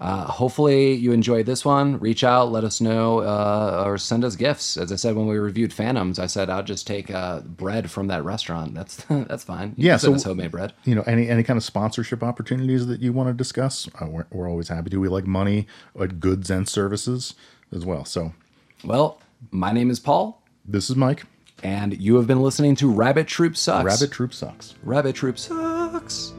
uh, 0.00 0.24
hopefully 0.26 0.92
you 0.94 1.12
enjoyed 1.12 1.44
this 1.46 1.64
one. 1.64 1.98
Reach 1.98 2.22
out, 2.22 2.52
let 2.52 2.62
us 2.64 2.80
know, 2.80 3.18
uh, 3.20 3.82
or 3.84 3.98
send 3.98 4.24
us 4.24 4.36
gifts. 4.36 4.76
As 4.76 4.92
I 4.92 4.96
said 4.96 5.16
when 5.16 5.26
we 5.26 5.36
reviewed 5.38 5.72
Phantoms, 5.72 6.18
I 6.18 6.26
said 6.26 6.48
I'll 6.50 6.62
just 6.62 6.86
take 6.86 7.10
uh, 7.10 7.40
bread 7.40 7.90
from 7.90 8.06
that 8.08 8.22
restaurant. 8.24 8.74
That's 8.74 8.96
that's 9.10 9.44
fine. 9.44 9.74
You 9.76 9.88
Yeah, 9.88 9.96
so- 9.96 10.14
homemade 10.14 10.50
bread. 10.52 10.72
you 10.84 10.94
know 10.94 11.02
any 11.06 11.28
any 11.28 11.42
kind 11.42 11.56
of 11.56 11.64
sponsorship 11.64 12.22
opportunities 12.22 12.86
that 12.86 13.00
you 13.00 13.12
want 13.12 13.28
to 13.28 13.32
discuss 13.34 13.88
uh, 14.00 14.06
we're, 14.06 14.26
we're 14.30 14.48
always 14.48 14.68
happy 14.68 14.90
to 14.90 14.98
we 15.00 15.08
like 15.08 15.26
money 15.26 15.66
uh, 15.98 16.06
goods 16.06 16.50
and 16.50 16.68
services 16.68 17.34
as 17.74 17.84
well 17.84 18.04
so 18.04 18.32
Well, 18.84 19.20
my 19.50 19.72
name 19.72 19.90
is 19.90 19.98
Paul, 20.00 20.42
this 20.64 20.88
is 20.90 20.96
mike 20.96 21.24
and 21.62 22.00
you 22.00 22.14
have 22.16 22.26
been 22.28 22.40
listening 22.40 22.76
to 22.76 22.90
Rabbit 22.90 23.26
Troop 23.26 23.56
Sucks. 23.56 23.84
rabbit 23.84 24.12
troop 24.12 24.32
sucks 24.32 24.74
Rabbit 24.84 25.16
Troop 25.16 25.38
Sucks. 25.38 26.32